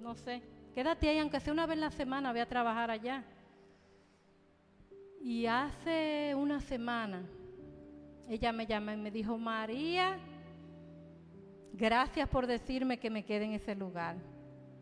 No 0.00 0.14
sé, 0.14 0.42
quédate 0.74 1.08
ahí, 1.08 1.18
aunque 1.18 1.40
sea 1.40 1.52
una 1.52 1.66
vez 1.66 1.74
en 1.74 1.80
la 1.80 1.90
semana, 1.90 2.32
ve 2.32 2.40
a 2.40 2.46
trabajar 2.48 2.90
allá. 2.90 3.24
Y 5.20 5.46
hace 5.46 6.34
una 6.34 6.60
semana, 6.60 7.22
ella 8.28 8.52
me 8.52 8.66
llamó 8.66 8.92
y 8.92 8.96
me 8.96 9.10
dijo, 9.10 9.36
María, 9.36 10.18
gracias 11.72 12.28
por 12.28 12.46
decirme 12.46 12.98
que 12.98 13.10
me 13.10 13.24
quede 13.24 13.44
en 13.44 13.52
ese 13.52 13.74
lugar. 13.74 14.16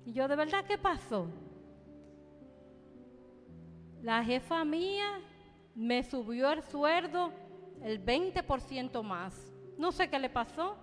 Y 0.05 0.13
yo, 0.13 0.29
¿de 0.29 0.37
verdad 0.37 0.65
qué 0.67 0.79
pasó? 0.79 1.27
La 4.03 4.23
jefa 4.23 4.65
mía 4.65 5.21
me 5.75 6.03
subió 6.03 6.53
el 6.53 6.63
sueldo 6.63 7.33
el 7.83 8.05
20% 8.05 9.03
más. 9.03 9.53
No 9.77 9.93
sé 9.93 10.09
qué 10.09 10.19
le 10.19 10.31
pasó. 10.31 10.77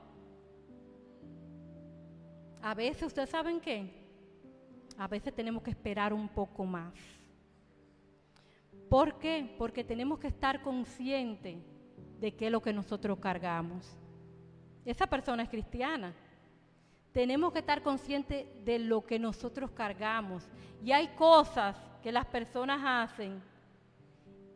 A 2.61 2.73
veces, 2.73 3.03
¿ustedes 3.03 3.29
saben 3.29 3.59
qué? 3.59 3.89
A 4.97 5.07
veces 5.07 5.33
tenemos 5.33 5.63
que 5.63 5.71
esperar 5.71 6.13
un 6.13 6.29
poco 6.29 6.65
más. 6.65 6.93
¿Por 8.89 9.17
qué? 9.19 9.55
Porque 9.57 9.83
tenemos 9.83 10.19
que 10.19 10.27
estar 10.27 10.61
conscientes 10.61 11.57
de 12.19 12.35
qué 12.35 12.45
es 12.45 12.51
lo 12.51 12.61
que 12.61 12.73
nosotros 12.73 13.19
cargamos. 13.19 13.97
Esa 14.85 15.07
persona 15.07 15.43
es 15.43 15.49
cristiana. 15.49 16.13
Tenemos 17.11 17.53
que 17.53 17.59
estar 17.59 17.81
conscientes 17.83 18.45
de 18.63 18.79
lo 18.79 19.05
que 19.05 19.19
nosotros 19.19 19.71
cargamos. 19.71 20.47
Y 20.83 20.91
hay 20.91 21.09
cosas 21.15 21.75
que 22.01 22.11
las 22.11 22.25
personas 22.25 22.81
hacen 22.83 23.41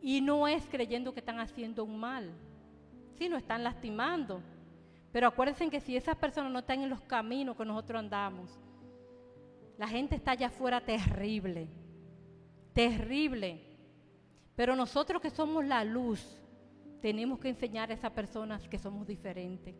y 0.00 0.20
no 0.20 0.46
es 0.46 0.66
creyendo 0.66 1.12
que 1.12 1.20
están 1.20 1.40
haciendo 1.40 1.84
un 1.84 1.98
mal, 1.98 2.30
sino 3.16 3.36
están 3.36 3.64
lastimando. 3.64 4.42
Pero 5.12 5.28
acuérdense 5.28 5.68
que 5.70 5.80
si 5.80 5.96
esas 5.96 6.16
personas 6.16 6.52
no 6.52 6.60
están 6.60 6.80
en 6.82 6.90
los 6.90 7.00
caminos 7.02 7.56
que 7.56 7.64
nosotros 7.64 7.98
andamos, 7.98 8.58
la 9.76 9.88
gente 9.88 10.16
está 10.16 10.32
allá 10.32 10.48
afuera 10.48 10.80
terrible, 10.80 11.68
terrible. 12.72 13.67
Pero 14.58 14.74
nosotros 14.74 15.22
que 15.22 15.30
somos 15.30 15.64
la 15.64 15.84
luz, 15.84 16.36
tenemos 17.00 17.38
que 17.38 17.48
enseñar 17.48 17.92
a 17.92 17.94
esas 17.94 18.10
personas 18.10 18.68
que 18.68 18.76
somos 18.76 19.06
diferentes. 19.06 19.76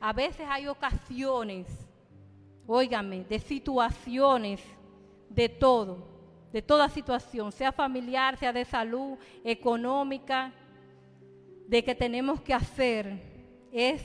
A 0.00 0.12
veces 0.12 0.44
hay 0.50 0.66
ocasiones, 0.66 1.68
óigame, 2.66 3.22
de 3.22 3.38
situaciones, 3.38 4.60
de 5.28 5.48
todo, 5.48 6.08
de 6.52 6.60
toda 6.60 6.88
situación, 6.88 7.52
sea 7.52 7.70
familiar, 7.70 8.36
sea 8.36 8.52
de 8.52 8.64
salud, 8.64 9.16
económica, 9.44 10.52
de 11.68 11.84
que 11.84 11.94
tenemos 11.94 12.40
que 12.40 12.52
hacer 12.52 13.22
es 13.70 14.02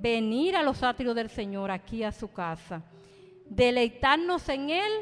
venir 0.00 0.56
a 0.56 0.64
los 0.64 0.82
atrios 0.82 1.14
del 1.14 1.30
Señor, 1.30 1.70
aquí 1.70 2.02
a 2.02 2.10
su 2.10 2.32
casa, 2.32 2.82
deleitarnos 3.46 4.48
en 4.48 4.70
Él 4.70 4.92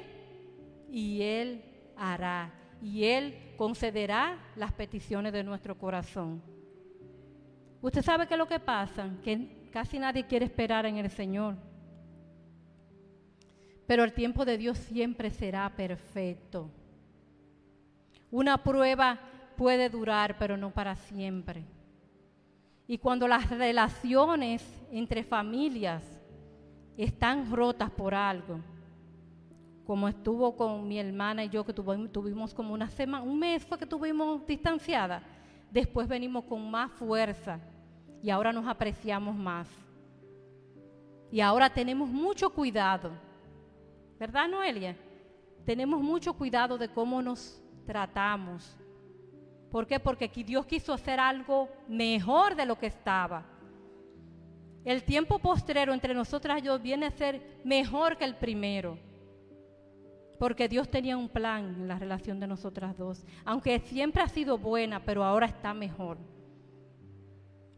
y 0.90 1.22
Él 1.22 1.64
hará. 1.96 2.59
Y 2.82 3.04
Él 3.04 3.54
concederá 3.56 4.38
las 4.56 4.72
peticiones 4.72 5.32
de 5.32 5.44
nuestro 5.44 5.76
corazón. 5.76 6.42
Usted 7.82 8.02
sabe 8.02 8.26
qué 8.26 8.34
es 8.34 8.38
lo 8.38 8.48
que 8.48 8.60
pasa, 8.60 9.10
que 9.22 9.68
casi 9.70 9.98
nadie 9.98 10.26
quiere 10.26 10.44
esperar 10.44 10.86
en 10.86 10.98
el 10.98 11.10
Señor. 11.10 11.56
Pero 13.86 14.04
el 14.04 14.12
tiempo 14.12 14.44
de 14.44 14.56
Dios 14.56 14.78
siempre 14.78 15.30
será 15.30 15.68
perfecto. 15.74 16.70
Una 18.30 18.62
prueba 18.62 19.18
puede 19.56 19.88
durar, 19.88 20.38
pero 20.38 20.56
no 20.56 20.70
para 20.70 20.94
siempre. 20.94 21.64
Y 22.86 22.98
cuando 22.98 23.26
las 23.26 23.50
relaciones 23.50 24.62
entre 24.90 25.22
familias 25.22 26.02
están 26.96 27.50
rotas 27.50 27.90
por 27.90 28.14
algo, 28.14 28.60
como 29.90 30.06
estuvo 30.06 30.54
con 30.54 30.86
mi 30.86 31.00
hermana 31.00 31.42
y 31.42 31.48
yo, 31.48 31.66
que 31.66 31.72
tuvimos, 31.72 32.54
como 32.54 32.72
una 32.72 32.88
semana, 32.88 33.24
un 33.24 33.36
mes 33.36 33.64
fue 33.64 33.76
que 33.76 33.84
tuvimos 33.84 34.46
distanciada, 34.46 35.20
después 35.68 36.06
venimos 36.06 36.44
con 36.44 36.70
más 36.70 36.92
fuerza 36.92 37.58
y 38.22 38.30
ahora 38.30 38.52
nos 38.52 38.68
apreciamos 38.68 39.34
más. 39.34 39.68
Y 41.32 41.40
ahora 41.40 41.68
tenemos 41.68 42.08
mucho 42.08 42.50
cuidado, 42.50 43.10
¿verdad, 44.16 44.46
Noelia? 44.48 44.96
Tenemos 45.66 46.00
mucho 46.00 46.34
cuidado 46.34 46.78
de 46.78 46.88
cómo 46.88 47.20
nos 47.20 47.60
tratamos. 47.84 48.78
¿Por 49.72 49.88
qué? 49.88 49.98
Porque 49.98 50.26
aquí 50.26 50.44
Dios 50.44 50.66
quiso 50.66 50.92
hacer 50.92 51.18
algo 51.18 51.68
mejor 51.88 52.54
de 52.54 52.64
lo 52.64 52.78
que 52.78 52.86
estaba. 52.86 53.44
El 54.84 55.02
tiempo 55.02 55.40
postrero 55.40 55.92
entre 55.92 56.14
nosotras 56.14 56.60
y 56.60 56.66
yo 56.66 56.78
viene 56.78 57.06
a 57.06 57.10
ser 57.10 57.60
mejor 57.64 58.16
que 58.16 58.24
el 58.24 58.36
primero. 58.36 59.09
Porque 60.40 60.70
Dios 60.70 60.88
tenía 60.88 61.18
un 61.18 61.28
plan 61.28 61.66
en 61.80 61.86
la 61.86 61.98
relación 61.98 62.40
de 62.40 62.46
nosotras 62.46 62.96
dos. 62.96 63.26
Aunque 63.44 63.78
siempre 63.80 64.22
ha 64.22 64.28
sido 64.28 64.56
buena, 64.56 65.04
pero 65.04 65.22
ahora 65.22 65.44
está 65.44 65.74
mejor. 65.74 66.16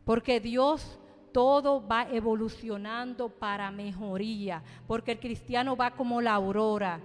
Porque 0.04 0.38
Dios 0.38 0.96
todo 1.32 1.84
va 1.84 2.06
evolucionando 2.08 3.30
para 3.30 3.68
mejoría. 3.72 4.62
Porque 4.86 5.10
el 5.10 5.18
cristiano 5.18 5.76
va 5.76 5.90
como 5.90 6.20
la 6.20 6.34
aurora. 6.34 7.00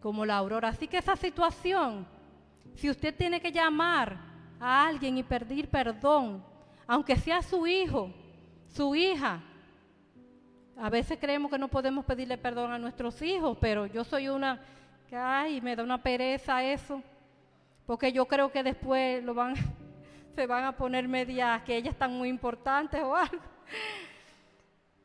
Como 0.00 0.26
la 0.26 0.38
aurora. 0.38 0.70
Así 0.70 0.88
que 0.88 0.98
esa 0.98 1.14
situación, 1.14 2.04
si 2.74 2.90
usted 2.90 3.14
tiene 3.14 3.40
que 3.40 3.52
llamar 3.52 4.18
a 4.58 4.88
alguien 4.88 5.18
y 5.18 5.22
pedir 5.22 5.68
perdón, 5.68 6.42
aunque 6.84 7.14
sea 7.14 7.42
su 7.42 7.64
hijo, 7.64 8.10
su 8.66 8.92
hija, 8.96 9.40
a 10.78 10.90
veces 10.90 11.18
creemos 11.18 11.50
que 11.50 11.58
no 11.58 11.68
podemos 11.68 12.04
pedirle 12.04 12.36
perdón 12.36 12.70
a 12.70 12.78
nuestros 12.78 13.20
hijos, 13.22 13.56
pero 13.60 13.86
yo 13.86 14.04
soy 14.04 14.28
una 14.28 14.60
que, 15.08 15.16
ay, 15.16 15.60
me 15.60 15.74
da 15.74 15.82
una 15.82 16.02
pereza 16.02 16.62
eso, 16.62 17.02
porque 17.86 18.12
yo 18.12 18.26
creo 18.26 18.50
que 18.50 18.62
después 18.62 19.24
lo 19.24 19.34
van, 19.34 19.54
se 20.34 20.46
van 20.46 20.64
a 20.64 20.76
poner 20.76 21.08
medias 21.08 21.62
que 21.62 21.76
ellas 21.76 21.94
están 21.94 22.12
muy 22.12 22.28
importantes 22.28 23.00
o 23.02 23.16
algo. 23.16 23.42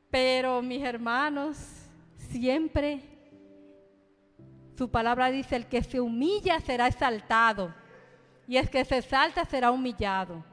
Pero 0.10 0.62
mis 0.62 0.84
hermanos, 0.84 1.58
siempre 2.18 3.02
su 4.78 4.90
palabra 4.90 5.32
dice, 5.32 5.56
el 5.56 5.68
que 5.68 5.84
se 5.84 6.02
humilla 6.02 6.60
será 6.60 6.88
exaltado, 6.88 7.74
y 8.48 8.58
el 8.58 8.70
que 8.70 8.84
se 8.84 8.98
exalta 8.98 9.46
será 9.46 9.72
humillado. 9.72 10.44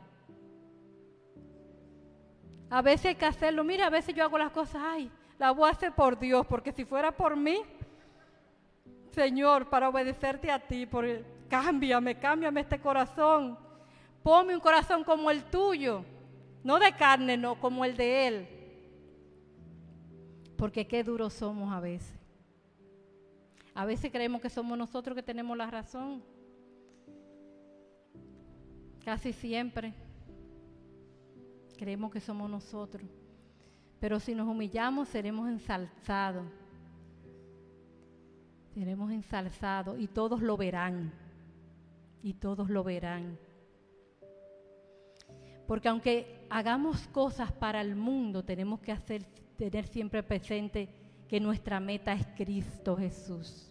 A 2.71 2.83
veces 2.83 3.07
hay 3.07 3.15
que 3.15 3.25
hacerlo. 3.25 3.65
Mira, 3.65 3.87
a 3.87 3.91
veces 3.91 4.15
yo 4.15 4.25
hago 4.25 4.39
las 4.39 4.51
cosas, 4.51 4.83
ay, 4.85 5.11
la 5.39 5.53
voy 5.53 5.69
a 5.69 5.73
hacer 5.73 5.93
por 5.95 6.19
Dios, 6.19 6.47
porque 6.47 6.73
si 6.73 6.85
fuera 6.85 7.13
por 7.13 7.37
mí, 7.37 7.63
Señor, 9.13 9.69
para 9.69 9.89
obedecerte 9.89 10.51
a 10.51 10.59
ti, 10.59 10.85
por, 10.87 11.07
cámbiame, 11.49 12.19
cámbiame 12.19 12.61
este 12.61 12.79
corazón. 12.81 13.59
Ponme 14.23 14.55
un 14.55 14.61
corazón 14.61 15.05
como 15.05 15.31
el 15.31 15.45
tuyo, 15.45 16.05
no 16.63 16.79
de 16.79 16.93
carne, 16.93 17.37
no, 17.37 17.59
como 17.59 17.85
el 17.85 17.97
de 17.97 18.27
Él. 18.27 18.49
Porque 20.57 20.87
qué 20.87 21.03
duros 21.03 21.33
somos 21.33 21.73
a 21.73 21.81
veces. 21.81 22.19
A 23.75 23.87
veces 23.87 24.11
creemos 24.11 24.43
que 24.43 24.51
somos 24.51 24.77
nosotros 24.77 25.15
que 25.15 25.23
tenemos 25.23 25.57
la 25.57 25.71
razón. 25.71 26.23
Casi 29.05 29.33
siempre 29.33 29.95
creemos 31.79 32.13
que 32.13 32.21
somos 32.21 32.51
nosotros. 32.51 33.09
Pero 34.01 34.21
si 34.21 34.35
nos 34.35 34.47
humillamos, 34.47 35.09
seremos 35.09 35.49
ensalzados. 35.49 36.45
Seremos 38.75 39.11
ensalzados 39.11 39.99
y 39.99 40.07
todos 40.07 40.43
lo 40.43 40.57
verán. 40.57 41.13
Y 42.23 42.35
todos 42.35 42.69
lo 42.69 42.85
verán. 42.85 43.39
Porque 45.67 45.89
aunque 45.89 46.47
hagamos 46.51 47.07
cosas 47.09 47.53
para 47.53 47.81
el 47.81 47.97
mundo, 47.97 48.45
tenemos 48.45 48.81
que 48.81 48.93
hacer, 48.93 49.25
tener 49.57 49.87
siempre 49.87 50.23
presente 50.23 50.89
que 51.29 51.41
nuestra 51.41 51.79
meta 51.79 52.13
es 52.13 52.27
Cristo 52.37 52.97
Jesús. 52.97 53.71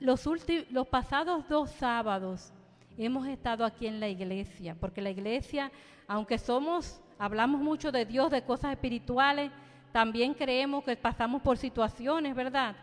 Los, 0.00 0.28
los 0.70 0.88
pasados 0.88 1.48
dos 1.48 1.70
sábados 1.70 2.52
hemos 2.98 3.26
estado 3.26 3.64
aquí 3.64 3.86
en 3.86 4.00
la 4.00 4.08
iglesia, 4.08 4.76
porque 4.78 5.00
la 5.00 5.10
iglesia, 5.10 5.72
aunque 6.06 6.38
somos, 6.38 7.00
hablamos 7.18 7.60
mucho 7.60 7.90
de 7.90 8.04
Dios, 8.04 8.30
de 8.30 8.42
cosas 8.42 8.72
espirituales, 8.72 9.50
también 9.92 10.34
creemos 10.34 10.84
que 10.84 10.96
pasamos 10.96 11.40
por 11.42 11.56
situaciones, 11.56 12.34
¿verdad? 12.34 12.74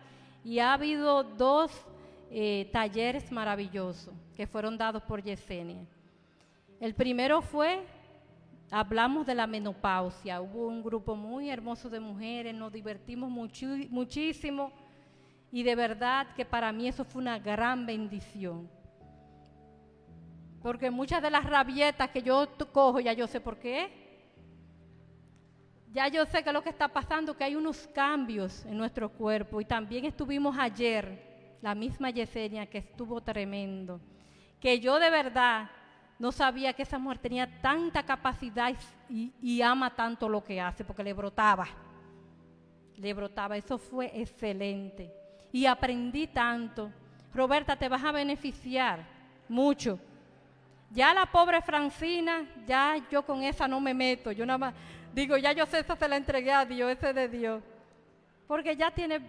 Y 0.43 0.59
ha 0.59 0.73
habido 0.73 1.23
dos 1.23 1.71
eh, 2.29 2.69
talleres 2.71 3.31
maravillosos 3.31 4.13
que 4.35 4.47
fueron 4.47 4.77
dados 4.77 5.03
por 5.03 5.21
Yesenia. 5.21 5.85
El 6.79 6.95
primero 6.95 7.41
fue, 7.41 7.83
hablamos 8.71 9.25
de 9.25 9.35
la 9.35 9.45
menopausia, 9.45 10.41
hubo 10.41 10.67
un 10.67 10.81
grupo 10.81 11.15
muy 11.15 11.49
hermoso 11.49 11.89
de 11.89 11.99
mujeres, 11.99 12.55
nos 12.55 12.71
divertimos 12.71 13.29
muchísimo 13.29 14.71
y 15.51 15.63
de 15.63 15.75
verdad 15.75 16.27
que 16.33 16.45
para 16.45 16.71
mí 16.71 16.87
eso 16.87 17.03
fue 17.03 17.21
una 17.21 17.37
gran 17.37 17.85
bendición. 17.85 18.69
Porque 20.61 20.91
muchas 20.91 21.21
de 21.21 21.31
las 21.31 21.45
rabietas 21.45 22.09
que 22.09 22.21
yo 22.21 22.47
cojo, 22.71 22.99
ya 22.99 23.13
yo 23.13 23.27
sé 23.27 23.39
por 23.39 23.57
qué. 23.57 23.99
Ya 25.91 26.07
yo 26.07 26.25
sé 26.25 26.43
que 26.43 26.53
lo 26.53 26.61
que 26.61 26.69
está 26.69 26.87
pasando, 26.87 27.35
que 27.35 27.43
hay 27.43 27.55
unos 27.55 27.87
cambios 27.87 28.65
en 28.65 28.77
nuestro 28.77 29.09
cuerpo. 29.09 29.59
Y 29.59 29.65
también 29.65 30.05
estuvimos 30.05 30.57
ayer, 30.57 31.57
la 31.61 31.75
misma 31.75 32.09
Yesenia, 32.09 32.67
que 32.67 32.77
estuvo 32.77 33.21
tremendo. 33.21 33.99
Que 34.59 34.79
yo 34.79 34.99
de 34.99 35.09
verdad 35.09 35.69
no 36.19 36.31
sabía 36.31 36.73
que 36.73 36.83
esa 36.83 36.99
mujer 36.99 37.17
tenía 37.17 37.61
tanta 37.61 38.03
capacidad 38.03 38.73
y, 39.09 39.33
y 39.41 39.61
ama 39.61 39.95
tanto 39.95 40.29
lo 40.29 40.43
que 40.43 40.61
hace, 40.61 40.85
porque 40.85 41.03
le 41.03 41.13
brotaba. 41.13 41.67
Le 42.95 43.13
brotaba. 43.13 43.57
Eso 43.57 43.77
fue 43.77 44.11
excelente 44.13 45.11
y 45.51 45.65
aprendí 45.65 46.27
tanto. 46.27 46.91
Roberta, 47.33 47.75
te 47.75 47.89
vas 47.89 48.03
a 48.03 48.11
beneficiar 48.11 49.05
mucho. 49.47 49.99
Ya 50.93 51.13
la 51.13 51.25
pobre 51.25 51.61
Francina, 51.61 52.45
ya 52.67 52.97
yo 53.09 53.23
con 53.23 53.43
esa 53.43 53.67
no 53.67 53.79
me 53.79 53.93
meto. 53.93 54.31
Yo 54.31 54.45
nada 54.45 54.57
más 54.57 54.73
digo, 55.13 55.37
ya 55.37 55.53
yo 55.53 55.65
sé, 55.65 55.79
esa 55.79 55.95
se 55.95 56.07
la 56.07 56.17
entregué 56.17 56.51
a 56.51 56.65
Dios, 56.65 56.91
ese 56.91 57.13
de 57.13 57.29
Dios. 57.29 57.63
Porque 58.45 58.75
ya 58.75 58.91
tiene 58.91 59.21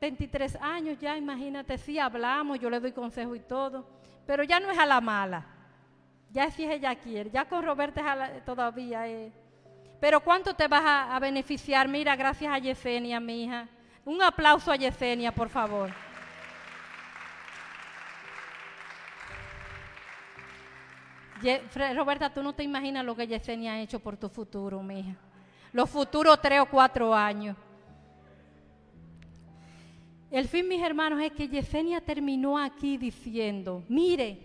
23 0.00 0.56
años, 0.56 0.98
ya 0.98 1.18
imagínate, 1.18 1.76
sí 1.76 1.98
hablamos, 1.98 2.58
yo 2.58 2.70
le 2.70 2.80
doy 2.80 2.92
consejo 2.92 3.34
y 3.34 3.40
todo. 3.40 3.86
Pero 4.26 4.44
ya 4.44 4.58
no 4.60 4.70
es 4.70 4.78
a 4.78 4.86
la 4.86 5.00
mala. 5.02 5.44
Ya 6.32 6.50
si 6.50 6.64
ella 6.64 6.94
quiere. 6.94 7.30
Ya 7.30 7.44
con 7.44 7.64
Roberta 7.64 8.00
es 8.00 8.06
a 8.06 8.16
la, 8.16 8.44
todavía. 8.44 9.04
Pero 10.00 10.20
¿cuánto 10.20 10.54
te 10.54 10.68
vas 10.68 10.84
a, 10.84 11.14
a 11.14 11.18
beneficiar? 11.18 11.86
Mira, 11.86 12.16
gracias 12.16 12.50
a 12.50 12.58
Yesenia, 12.58 13.20
mi 13.20 13.44
hija. 13.44 13.68
Un 14.06 14.22
aplauso 14.22 14.72
a 14.72 14.76
Yesenia, 14.76 15.32
por 15.32 15.50
favor. 15.50 15.90
Roberta, 21.94 22.32
tú 22.32 22.42
no 22.42 22.52
te 22.52 22.62
imaginas 22.62 23.04
lo 23.04 23.16
que 23.16 23.26
Yesenia 23.26 23.72
ha 23.72 23.80
hecho 23.80 24.00
por 24.00 24.16
tu 24.16 24.28
futuro, 24.28 24.82
mija. 24.82 25.16
Los 25.72 25.88
futuros 25.88 26.40
tres 26.40 26.60
o 26.60 26.66
cuatro 26.66 27.14
años. 27.14 27.56
El 30.30 30.46
fin, 30.46 30.68
mis 30.68 30.82
hermanos, 30.82 31.20
es 31.20 31.32
que 31.32 31.48
Yesenia 31.48 32.00
terminó 32.00 32.56
aquí 32.56 32.96
diciendo, 32.96 33.82
mire, 33.88 34.38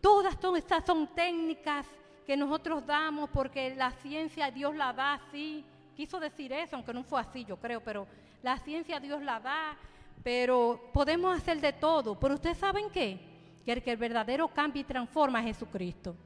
todas 0.00 0.36
estas 0.56 0.84
son 0.84 1.06
técnicas 1.14 1.86
que 2.26 2.36
nosotros 2.36 2.84
damos 2.86 3.30
porque 3.30 3.74
la 3.76 3.90
ciencia 3.92 4.50
Dios 4.50 4.74
la 4.74 4.92
da 4.92 5.14
así. 5.14 5.64
Quiso 5.96 6.18
decir 6.18 6.52
eso, 6.52 6.76
aunque 6.76 6.94
no 6.94 7.04
fue 7.04 7.20
así, 7.20 7.44
yo 7.44 7.56
creo, 7.56 7.80
pero 7.80 8.06
la 8.42 8.56
ciencia 8.58 8.98
Dios 8.98 9.22
la 9.22 9.38
da, 9.38 9.76
pero 10.22 10.90
podemos 10.92 11.36
hacer 11.36 11.60
de 11.60 11.72
todo. 11.72 12.18
Pero 12.18 12.34
ustedes 12.34 12.58
saben 12.58 12.90
qué? 12.90 13.20
Que 13.64 13.72
el 13.72 13.82
que 13.82 13.94
verdadero 13.96 14.48
cambia 14.48 14.80
y 14.80 14.84
transforma 14.84 15.40
es 15.40 15.56
Jesucristo. 15.56 16.16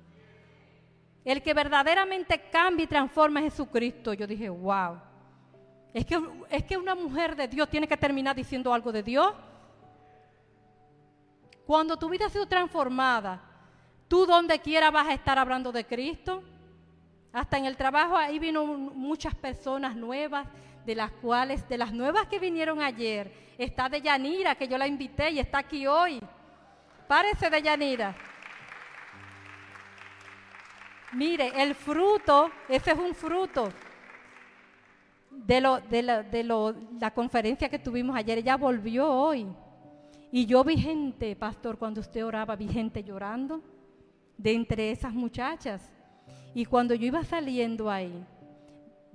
El 1.24 1.42
que 1.42 1.54
verdaderamente 1.54 2.38
cambia 2.50 2.84
y 2.84 2.86
transforma 2.86 3.40
es 3.40 3.52
Jesucristo. 3.52 4.12
Yo 4.12 4.26
dije, 4.26 4.48
wow. 4.50 5.00
Es 5.94 6.04
que, 6.04 6.20
es 6.50 6.64
que 6.64 6.76
una 6.76 6.94
mujer 6.94 7.34
de 7.34 7.48
Dios 7.48 7.68
tiene 7.70 7.88
que 7.88 7.96
terminar 7.96 8.36
diciendo 8.36 8.74
algo 8.74 8.92
de 8.92 9.02
Dios. 9.02 9.32
Cuando 11.66 11.96
tu 11.96 12.10
vida 12.10 12.26
ha 12.26 12.30
sido 12.30 12.46
transformada, 12.46 13.40
tú 14.06 14.26
donde 14.26 14.58
quiera 14.58 14.90
vas 14.90 15.08
a 15.08 15.14
estar 15.14 15.38
hablando 15.38 15.72
de 15.72 15.86
Cristo. 15.86 16.42
Hasta 17.32 17.56
en 17.56 17.64
el 17.64 17.76
trabajo 17.76 18.16
ahí 18.16 18.38
vino 18.38 18.64
muchas 18.66 19.34
personas 19.34 19.96
nuevas, 19.96 20.46
de 20.84 20.94
las 20.94 21.10
cuales, 21.12 21.66
de 21.68 21.78
las 21.78 21.92
nuevas 21.92 22.26
que 22.26 22.38
vinieron 22.38 22.82
ayer, 22.82 23.32
está 23.56 23.88
de 23.88 24.02
Yanira, 24.02 24.54
que 24.54 24.68
yo 24.68 24.76
la 24.76 24.86
invité 24.86 25.30
y 25.30 25.38
está 25.38 25.58
aquí 25.58 25.86
hoy. 25.86 26.20
Párese 27.08 27.48
de 27.48 27.62
Yanira. 27.62 28.14
Mire, 31.14 31.52
el 31.62 31.74
fruto, 31.74 32.50
ese 32.68 32.90
es 32.90 32.98
un 32.98 33.14
fruto 33.14 33.68
de, 35.30 35.60
lo, 35.60 35.80
de, 35.80 36.02
la, 36.02 36.22
de 36.22 36.42
lo, 36.42 36.74
la 36.98 37.12
conferencia 37.12 37.68
que 37.68 37.78
tuvimos 37.78 38.16
ayer. 38.16 38.38
Ella 38.38 38.56
volvió 38.56 39.10
hoy. 39.10 39.46
Y 40.32 40.46
yo 40.46 40.64
vi 40.64 40.76
gente, 40.76 41.36
pastor, 41.36 41.78
cuando 41.78 42.00
usted 42.00 42.24
oraba, 42.24 42.56
vi 42.56 42.66
gente 42.66 43.04
llorando 43.04 43.62
de 44.36 44.52
entre 44.52 44.90
esas 44.90 45.12
muchachas. 45.12 45.92
Y 46.54 46.64
cuando 46.64 46.94
yo 46.94 47.06
iba 47.06 47.22
saliendo 47.22 47.88
ahí, 47.88 48.24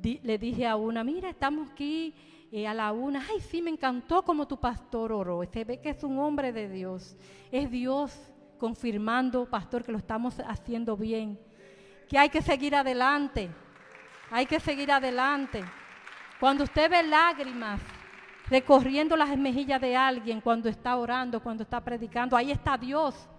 le 0.02 0.38
dije 0.38 0.66
a 0.66 0.78
una, 0.78 1.04
mira, 1.04 1.30
estamos 1.30 1.70
aquí 1.72 2.14
eh, 2.52 2.66
a 2.66 2.74
la 2.74 2.94
una. 2.94 3.22
Ay, 3.30 3.42
sí, 3.42 3.62
me 3.62 3.70
encantó 3.70 4.24
como 4.24 4.48
tu 4.48 4.58
pastor 4.58 5.12
oró. 5.12 5.42
Se 5.52 5.66
ve 5.66 5.82
que 5.82 5.90
es 5.90 6.04
un 6.04 6.18
hombre 6.20 6.54
de 6.54 6.70
Dios. 6.70 7.18
Es 7.52 7.70
Dios 7.70 8.18
confirmando, 8.58 9.46
pastor, 9.46 9.84
que 9.84 9.92
lo 9.92 9.98
estamos 9.98 10.40
haciendo 10.48 10.96
bien. 10.96 11.38
Que 12.10 12.18
hay 12.18 12.30
que 12.30 12.42
seguir 12.42 12.76
adelante. 12.76 13.50
Hay 14.32 14.46
que 14.46 14.60
seguir 14.60 14.92
adelante. 14.92 15.64
Cuando 16.40 16.64
usted 16.64 16.90
ve 16.90 17.04
lágrimas 17.04 17.80
recorriendo 18.50 19.16
las 19.16 19.38
mejillas 19.38 19.80
de 19.80 19.96
alguien, 19.96 20.42
cuando 20.42 20.68
está 20.70 20.98
orando, 20.98 21.42
cuando 21.42 21.64
está 21.64 21.80
predicando, 21.80 22.36
ahí 22.36 22.52
está 22.52 22.78
Dios. 22.78 23.30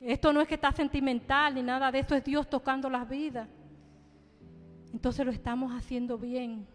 Esto 0.00 0.32
no 0.32 0.40
es 0.40 0.48
que 0.48 0.54
está 0.54 0.72
sentimental 0.72 1.54
ni 1.54 1.62
nada 1.62 1.92
de 1.92 2.00
eso, 2.00 2.14
es 2.16 2.24
Dios 2.24 2.50
tocando 2.50 2.90
las 2.90 3.08
vidas. 3.08 3.48
Entonces 4.92 5.24
lo 5.24 5.30
estamos 5.30 5.72
haciendo 5.72 6.18
bien. 6.18 6.66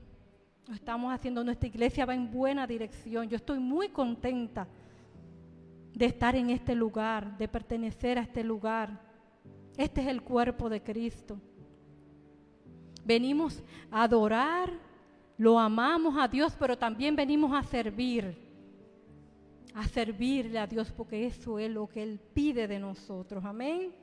Lo 0.67 0.75
estamos 0.75 1.13
haciendo, 1.13 1.43
nuestra 1.43 1.67
iglesia 1.67 2.05
va 2.05 2.13
en 2.13 2.31
buena 2.31 2.65
dirección. 2.65 3.27
Yo 3.27 3.35
estoy 3.35 3.59
muy 3.59 3.89
contenta 3.89 4.67
de 5.93 6.05
estar 6.05 6.35
en 6.35 6.49
este 6.49 6.75
lugar, 6.75 7.37
de 7.37 7.47
pertenecer 7.47 8.17
a 8.17 8.21
este 8.21 8.43
lugar. 8.43 9.06
Este 9.77 10.01
es 10.01 10.07
el 10.07 10.23
cuerpo 10.23 10.69
de 10.69 10.81
Cristo. 10.81 11.39
Venimos 13.05 13.63
a 13.91 14.03
adorar, 14.03 14.73
lo 15.37 15.59
amamos 15.59 16.15
a 16.17 16.27
Dios, 16.27 16.55
pero 16.59 16.77
también 16.77 17.15
venimos 17.15 17.53
a 17.53 17.61
servir. 17.63 18.35
A 19.75 19.87
servirle 19.87 20.57
a 20.57 20.65
Dios, 20.65 20.91
porque 20.91 21.27
eso 21.27 21.59
es 21.59 21.71
lo 21.71 21.87
que 21.87 22.01
Él 22.01 22.19
pide 22.33 22.67
de 22.67 22.79
nosotros. 22.79 23.45
Amén. 23.45 23.93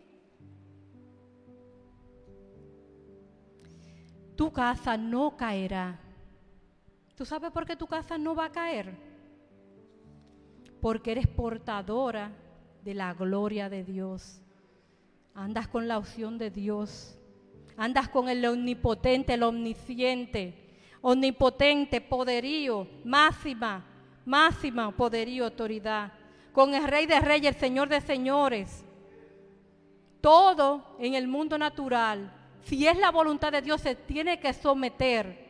Tu 4.37 4.53
casa 4.53 4.97
no 4.97 5.37
caerá. 5.37 5.99
¿Tú 7.17 7.25
sabes 7.25 7.51
por 7.51 7.67
qué 7.67 7.77
tu 7.77 7.87
casa 7.87 8.17
no 8.17 8.35
va 8.35 8.47
a 8.47 8.53
caer? 8.53 8.97
Porque 10.81 11.13
eres 11.13 11.27
portadora 11.27 12.33
de 12.85 12.95
la 12.95 13.13
gloria 13.15 13.69
de 13.69 13.83
Dios. 13.83 14.44
Andas 15.35 15.67
con 15.69 15.89
la 15.89 15.99
opción 15.99 16.39
de 16.39 16.51
Dios. 16.51 17.19
Andas 17.77 18.09
con 18.09 18.29
el 18.29 18.45
omnipotente, 18.45 19.35
el 19.35 19.43
omnisciente, 19.43 20.55
omnipotente, 21.01 22.01
poderío, 22.01 22.87
máxima, 23.05 23.85
máxima 24.25 24.93
poderío, 24.93 25.45
autoridad. 25.45 26.13
Con 26.53 26.73
el 26.75 26.85
Rey 26.85 27.07
de 27.07 27.19
Reyes, 27.19 27.55
el 27.55 27.61
Señor 27.61 27.89
de 27.89 28.01
Señores. 28.01 28.85
Todo 30.21 30.97
en 31.01 31.15
el 31.15 31.27
mundo 31.27 31.59
natural, 31.59 32.33
si 32.63 32.87
es 32.87 32.97
la 32.97 33.11
voluntad 33.11 33.53
de 33.53 33.61
Dios, 33.61 33.81
se 33.81 33.95
tiene 33.95 34.41
que 34.41 34.53
someter 34.53 35.45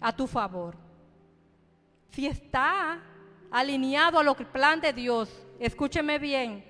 a 0.00 0.14
tu 0.14 0.26
favor. 0.26 0.76
Si 2.10 2.26
está 2.26 3.00
alineado 3.50 4.18
a 4.18 4.22
lo 4.22 4.36
que 4.36 4.44
plan 4.44 4.80
de 4.80 4.92
Dios, 4.92 5.30
escúcheme 5.58 6.18
bien. 6.18 6.67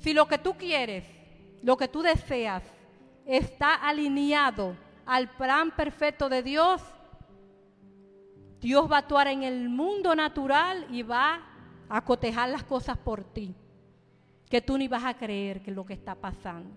Si 0.00 0.14
lo 0.14 0.26
que 0.26 0.38
tú 0.38 0.54
quieres, 0.54 1.04
lo 1.62 1.76
que 1.76 1.86
tú 1.86 2.00
deseas, 2.00 2.62
está 3.26 3.74
alineado 3.74 4.74
al 5.04 5.30
plan 5.36 5.70
perfecto 5.70 6.28
de 6.28 6.42
Dios, 6.42 6.82
Dios 8.60 8.90
va 8.90 8.96
a 8.96 9.00
actuar 9.00 9.28
en 9.28 9.42
el 9.42 9.68
mundo 9.68 10.14
natural 10.14 10.86
y 10.90 11.02
va 11.02 11.42
a 11.88 12.02
cotejar 12.02 12.48
las 12.48 12.64
cosas 12.64 12.96
por 12.96 13.24
ti, 13.24 13.54
que 14.48 14.62
tú 14.62 14.78
ni 14.78 14.88
vas 14.88 15.04
a 15.04 15.14
creer 15.14 15.62
que 15.62 15.70
es 15.70 15.76
lo 15.76 15.84
que 15.84 15.94
está 15.94 16.14
pasando. 16.14 16.70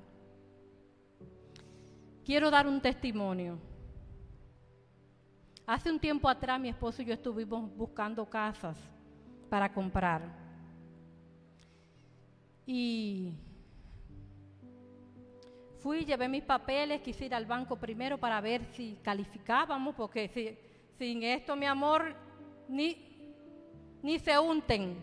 Quiero 2.26 2.52
dar 2.52 2.68
un 2.68 2.82
testimonio. 2.82 3.58
Hace 5.66 5.90
un 5.90 6.00
tiempo 6.00 6.28
atrás 6.28 6.60
mi 6.60 6.70
esposo 6.70 7.02
y 7.02 7.06
yo 7.06 7.14
estuvimos 7.14 7.74
buscando 7.76 8.30
casas 8.30 8.78
para 9.50 9.72
comprar. 9.72 10.43
Y 12.65 13.34
fui, 15.80 16.06
llevé 16.06 16.27
mis 16.30 16.44
papeles, 16.44 17.02
quise 17.02 17.26
ir 17.26 17.35
al 17.35 17.45
banco 17.45 17.76
primero 17.76 18.18
para 18.18 18.40
ver 18.40 18.65
si 18.73 18.98
calificábamos, 19.03 19.95
porque 19.95 20.30
si, 20.30 20.57
sin 20.98 21.23
esto, 21.23 21.56
mi 21.56 21.65
amor, 21.65 22.15
ni, 22.69 22.98
ni 24.02 24.18
se 24.19 24.38
unten, 24.40 24.98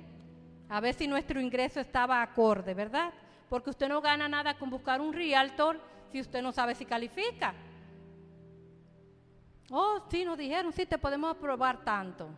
a 0.68 0.80
ver 0.80 0.94
si 0.94 1.06
nuestro 1.06 1.40
ingreso 1.40 1.80
estaba 1.80 2.22
acorde, 2.22 2.74
¿verdad? 2.74 3.12
Porque 3.48 3.70
usted 3.70 3.88
no 3.88 4.00
gana 4.00 4.28
nada 4.28 4.56
con 4.56 4.70
buscar 4.70 5.00
un 5.00 5.12
realtor 5.12 5.80
si 6.10 6.20
usted 6.20 6.42
no 6.42 6.52
sabe 6.52 6.74
si 6.74 6.84
califica. 6.84 7.54
Oh, 9.70 10.04
sí, 10.10 10.24
nos 10.24 10.38
dijeron, 10.38 10.72
sí, 10.72 10.86
te 10.86 10.98
podemos 10.98 11.30
aprobar 11.30 11.84
tanto. 11.84 12.28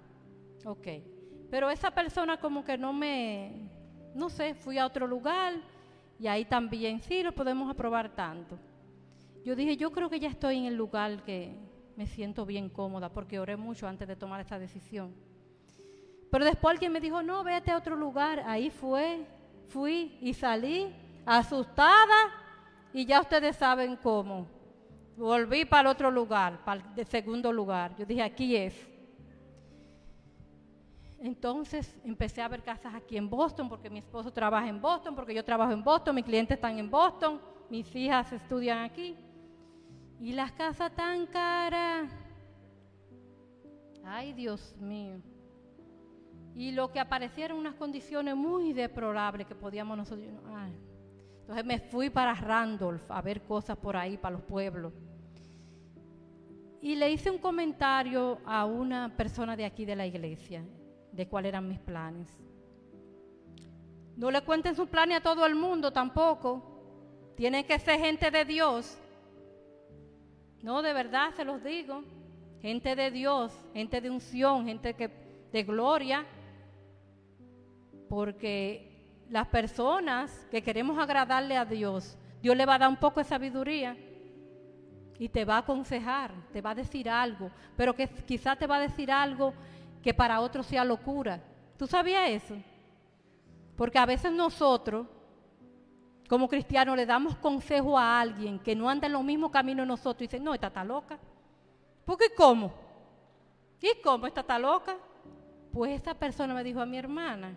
Ok. 0.64 0.86
Pero 1.50 1.70
esa 1.70 1.90
persona 1.90 2.38
como 2.38 2.64
que 2.64 2.76
no 2.76 2.92
me, 2.92 3.70
no 4.14 4.30
sé, 4.30 4.54
fui 4.54 4.78
a 4.78 4.86
otro 4.86 5.06
lugar 5.06 5.54
y 6.18 6.26
ahí 6.26 6.44
también, 6.44 7.00
sí, 7.00 7.22
lo 7.22 7.32
podemos 7.32 7.70
aprobar 7.70 8.14
tanto. 8.14 8.58
Yo 9.44 9.56
dije, 9.56 9.76
yo 9.76 9.90
creo 9.90 10.08
que 10.08 10.20
ya 10.20 10.28
estoy 10.28 10.58
en 10.58 10.66
el 10.66 10.76
lugar 10.76 11.24
que 11.24 11.56
me 11.96 12.06
siento 12.06 12.46
bien 12.46 12.68
cómoda 12.68 13.08
porque 13.08 13.40
oré 13.40 13.56
mucho 13.56 13.88
antes 13.88 14.06
de 14.06 14.16
tomar 14.16 14.40
esa 14.40 14.58
decisión. 14.58 15.12
Pero 16.30 16.44
después 16.44 16.72
alguien 16.72 16.92
me 16.92 17.00
dijo, 17.00 17.22
no, 17.22 17.42
vete 17.44 17.70
a 17.70 17.76
otro 17.76 17.96
lugar. 17.96 18.42
Ahí 18.46 18.70
fue, 18.70 19.26
fui 19.68 20.16
y 20.20 20.32
salí 20.32 20.94
asustada 21.26 22.30
y 22.92 23.04
ya 23.04 23.20
ustedes 23.20 23.56
saben 23.56 23.96
cómo. 23.96 24.46
Volví 25.16 25.64
para 25.64 25.82
el 25.82 25.86
otro 25.88 26.10
lugar, 26.10 26.64
para 26.64 26.82
el 26.96 27.06
segundo 27.06 27.52
lugar. 27.52 27.94
Yo 27.96 28.06
dije, 28.06 28.22
aquí 28.22 28.56
es. 28.56 28.91
Entonces 31.22 31.96
empecé 32.02 32.42
a 32.42 32.48
ver 32.48 32.64
casas 32.64 32.92
aquí 32.96 33.16
en 33.16 33.30
Boston, 33.30 33.68
porque 33.68 33.88
mi 33.88 34.00
esposo 34.00 34.32
trabaja 34.32 34.68
en 34.68 34.80
Boston, 34.82 35.14
porque 35.14 35.32
yo 35.32 35.44
trabajo 35.44 35.70
en 35.70 35.84
Boston, 35.84 36.16
mis 36.16 36.24
clientes 36.24 36.56
están 36.56 36.76
en 36.80 36.90
Boston, 36.90 37.40
mis 37.70 37.94
hijas 37.94 38.32
estudian 38.32 38.78
aquí. 38.78 39.16
Y 40.18 40.32
las 40.32 40.50
casas 40.50 40.90
tan 40.96 41.26
caras. 41.26 42.10
Ay, 44.04 44.32
Dios 44.32 44.74
mío. 44.80 45.20
Y 46.56 46.72
lo 46.72 46.90
que 46.90 46.98
aparecieron 46.98 47.56
unas 47.56 47.76
condiciones 47.76 48.34
muy 48.34 48.72
deplorables 48.72 49.46
que 49.46 49.54
podíamos 49.54 49.96
nosotros. 49.96 50.26
Entonces 51.42 51.64
me 51.64 51.78
fui 51.78 52.10
para 52.10 52.34
Randolph 52.34 53.08
a 53.08 53.22
ver 53.22 53.42
cosas 53.42 53.76
por 53.76 53.96
ahí, 53.96 54.16
para 54.16 54.34
los 54.34 54.44
pueblos. 54.44 54.92
Y 56.80 56.96
le 56.96 57.12
hice 57.12 57.30
un 57.30 57.38
comentario 57.38 58.40
a 58.44 58.64
una 58.64 59.16
persona 59.16 59.56
de 59.56 59.64
aquí 59.64 59.84
de 59.84 59.94
la 59.94 60.04
iglesia, 60.04 60.64
de 61.12 61.28
cuáles 61.28 61.50
eran 61.50 61.68
mis 61.68 61.78
planes. 61.78 62.28
No 64.16 64.30
le 64.30 64.42
cuenten 64.42 64.74
sus 64.74 64.88
planes 64.88 65.18
a 65.18 65.22
todo 65.22 65.46
el 65.46 65.54
mundo 65.54 65.92
tampoco. 65.92 66.62
Tienen 67.36 67.64
que 67.64 67.78
ser 67.78 68.00
gente 68.00 68.30
de 68.30 68.44
Dios. 68.44 68.98
No, 70.62 70.82
de 70.82 70.92
verdad 70.92 71.32
se 71.34 71.44
los 71.44 71.62
digo. 71.62 72.02
Gente 72.60 72.94
de 72.94 73.10
Dios, 73.10 73.52
gente 73.72 74.00
de 74.00 74.10
unción, 74.10 74.66
gente 74.66 74.94
que, 74.94 75.10
de 75.52 75.62
gloria. 75.62 76.24
Porque 78.08 79.24
las 79.28 79.48
personas 79.48 80.46
que 80.50 80.62
queremos 80.62 80.98
agradarle 80.98 81.56
a 81.56 81.64
Dios, 81.64 82.16
Dios 82.42 82.56
le 82.56 82.66
va 82.66 82.74
a 82.74 82.78
dar 82.78 82.88
un 82.88 82.96
poco 82.96 83.20
de 83.20 83.24
sabiduría 83.24 83.96
y 85.18 85.28
te 85.28 85.44
va 85.44 85.56
a 85.56 85.58
aconsejar, 85.58 86.32
te 86.52 86.60
va 86.60 86.70
a 86.70 86.74
decir 86.74 87.08
algo, 87.08 87.50
pero 87.76 87.94
que 87.94 88.08
quizás 88.08 88.58
te 88.58 88.66
va 88.66 88.76
a 88.76 88.80
decir 88.80 89.10
algo 89.10 89.54
que 90.02 90.12
para 90.12 90.40
otros 90.40 90.66
sea 90.66 90.84
locura. 90.84 91.40
¿Tú 91.78 91.86
sabías 91.86 92.28
eso? 92.28 92.56
Porque 93.76 93.98
a 93.98 94.06
veces 94.06 94.32
nosotros, 94.32 95.06
como 96.28 96.48
cristianos, 96.48 96.96
le 96.96 97.06
damos 97.06 97.36
consejo 97.36 97.98
a 97.98 98.20
alguien 98.20 98.58
que 98.58 98.74
no 98.74 98.88
anda 98.88 99.06
en 99.06 99.12
los 99.12 99.24
mismos 99.24 99.50
caminos 99.50 99.86
nosotros 99.86 100.22
y 100.22 100.26
dice, 100.26 100.40
no, 100.40 100.54
esta 100.54 100.68
está 100.68 100.84
loca. 100.84 101.18
¿Por 102.04 102.18
qué 102.18 102.26
cómo? 102.36 102.72
¿Y 103.80 104.00
cómo? 104.02 104.26
¿Esta 104.26 104.40
está 104.40 104.58
loca? 104.58 104.96
Pues 105.72 105.92
esta 105.92 106.14
persona 106.14 106.54
me 106.54 106.62
dijo 106.62 106.80
a 106.80 106.86
mi 106.86 106.98
hermana, 106.98 107.56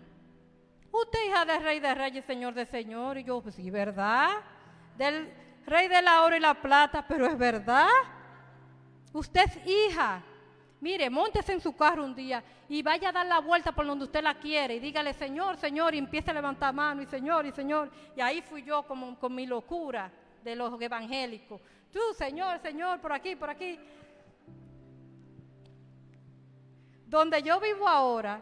usted 0.90 1.18
hija 1.28 1.44
del 1.44 1.62
rey 1.62 1.80
de 1.80 1.94
reyes, 1.94 2.24
señor 2.24 2.54
de 2.54 2.64
señor. 2.64 3.18
Y 3.18 3.24
yo, 3.24 3.42
pues 3.42 3.54
sí, 3.54 3.70
¿verdad? 3.70 4.30
Del 4.96 5.32
rey 5.66 5.88
de 5.88 6.00
la 6.00 6.22
oro 6.22 6.36
y 6.36 6.40
la 6.40 6.54
plata, 6.54 7.04
pero 7.06 7.26
es 7.26 7.36
verdad. 7.36 7.88
Usted 9.12 9.42
es 9.44 9.66
hija. 9.66 10.22
Mire, 10.80 11.08
montese 11.08 11.52
en 11.52 11.60
su 11.60 11.74
carro 11.74 12.04
un 12.04 12.14
día 12.14 12.42
y 12.68 12.82
vaya 12.82 13.08
a 13.08 13.12
dar 13.12 13.26
la 13.26 13.38
vuelta 13.38 13.72
por 13.72 13.86
donde 13.86 14.04
usted 14.04 14.22
la 14.22 14.34
quiere 14.34 14.74
y 14.74 14.80
dígale, 14.80 15.14
Señor, 15.14 15.56
Señor, 15.56 15.94
y 15.94 15.98
empiece 15.98 16.30
a 16.30 16.34
levantar 16.34 16.74
mano 16.74 17.02
y 17.02 17.06
Señor, 17.06 17.46
y 17.46 17.52
Señor. 17.52 17.90
Y 18.14 18.20
ahí 18.20 18.42
fui 18.42 18.62
yo 18.62 18.82
como, 18.82 19.18
con 19.18 19.34
mi 19.34 19.46
locura 19.46 20.10
de 20.44 20.54
los 20.54 20.80
evangélicos. 20.80 21.60
Tú, 21.92 22.00
Señor, 22.14 22.60
Señor, 22.60 23.00
por 23.00 23.12
aquí, 23.12 23.36
por 23.36 23.48
aquí. 23.48 23.78
Donde 27.06 27.42
yo 27.42 27.58
vivo 27.58 27.88
ahora, 27.88 28.40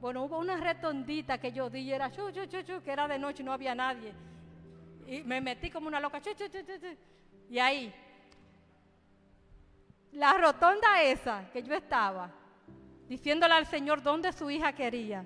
bueno, 0.00 0.24
hubo 0.24 0.38
una 0.38 0.56
retondita 0.56 1.38
que 1.38 1.50
yo 1.50 1.68
di 1.68 1.92
era 1.92 2.10
chu, 2.10 2.30
chu, 2.30 2.46
chu, 2.46 2.62
chu, 2.62 2.82
que 2.82 2.92
era 2.92 3.08
de 3.08 3.18
noche 3.18 3.42
y 3.42 3.46
no 3.46 3.52
había 3.52 3.74
nadie. 3.74 4.12
Y 5.06 5.22
me 5.22 5.40
metí 5.40 5.70
como 5.70 5.88
una 5.88 5.98
loca, 5.98 6.20
chu, 6.20 6.30
chu, 6.34 6.46
chu, 6.48 6.58
chu. 6.58 6.96
y 7.50 7.58
ahí, 7.58 7.92
la 10.12 10.34
rotonda 10.34 11.02
esa 11.02 11.50
que 11.52 11.62
yo 11.62 11.74
estaba, 11.74 12.30
diciéndole 13.08 13.54
al 13.54 13.66
Señor 13.66 14.02
dónde 14.02 14.32
su 14.32 14.50
hija 14.50 14.72
quería, 14.72 15.24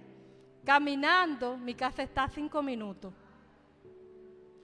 caminando, 0.64 1.56
mi 1.56 1.74
casa 1.74 2.02
está 2.02 2.28
cinco 2.28 2.62
minutos. 2.62 3.12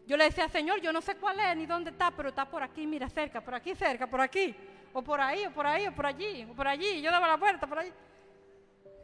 Yo 0.07 0.17
le 0.17 0.25
decía, 0.25 0.49
Señor, 0.49 0.81
yo 0.81 0.93
no 0.93 1.01
sé 1.01 1.17
cuál 1.17 1.39
es 1.41 1.57
ni 1.57 1.67
dónde 1.67 1.91
está, 1.91 2.11
pero 2.11 2.31
está 2.31 2.49
por 2.49 2.63
aquí, 2.63 2.87
mira, 2.87 3.09
cerca, 3.09 3.41
por 3.41 3.55
aquí, 3.55 3.75
cerca, 3.75 4.07
por 4.07 4.21
aquí, 4.21 4.55
o 4.93 5.03
por 5.03 5.21
ahí, 5.21 5.47
o 5.47 5.53
por 5.53 5.67
ahí, 5.67 5.87
o 5.87 5.95
por 5.95 6.07
allí, 6.07 6.45
o 6.45 6.55
por 6.55 6.69
allí. 6.69 7.01
Yo 7.01 7.11
daba 7.11 7.29
la 7.29 7.37
vuelta 7.37 7.67
por 7.67 7.79
ahí. 7.79 7.93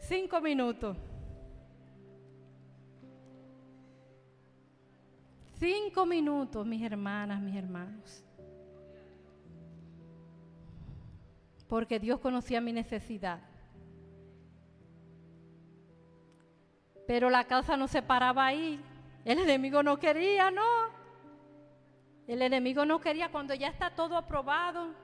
Cinco 0.01 0.41
minutos. 0.41 0.97
Cinco 5.59 6.07
minutos, 6.07 6.67
mis 6.67 6.83
hermanas, 6.83 7.41
mis 7.41 7.57
hermanos. 7.57 8.25
Porque 11.69 11.99
Dios 11.99 12.21
conocía 12.21 12.61
mi 12.61 12.73
necesidad. 12.73 13.41
Pero 17.07 17.31
la 17.31 17.45
causa 17.45 17.77
no 17.77 17.89
se 17.89 18.03
paraba 18.03 18.47
ahí. 18.47 18.81
El 19.25 19.39
enemigo 19.39 19.83
no 19.83 19.99
quería, 19.99 20.51
no. 20.51 20.63
El 22.27 22.43
enemigo 22.43 22.85
no 22.85 23.01
quería 23.01 23.31
cuando 23.31 23.55
ya 23.55 23.69
está 23.69 23.91
todo 23.91 24.17
aprobado, 24.17 24.95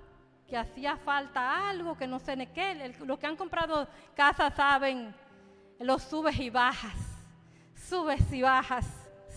que 0.46 0.56
hacía 0.56 0.96
falta 0.98 1.70
algo, 1.70 1.96
que 1.96 2.06
no 2.06 2.18
sé 2.18 2.36
ni 2.36 2.46
qué. 2.46 2.94
Los 3.00 3.18
que 3.18 3.26
han 3.26 3.36
comprado 3.36 3.88
casa 4.14 4.50
saben 4.50 5.14
los 5.78 6.02
subes 6.02 6.38
y 6.38 6.50
bajas, 6.50 6.94
subes 7.88 8.30
y 8.32 8.42
bajas, 8.42 8.86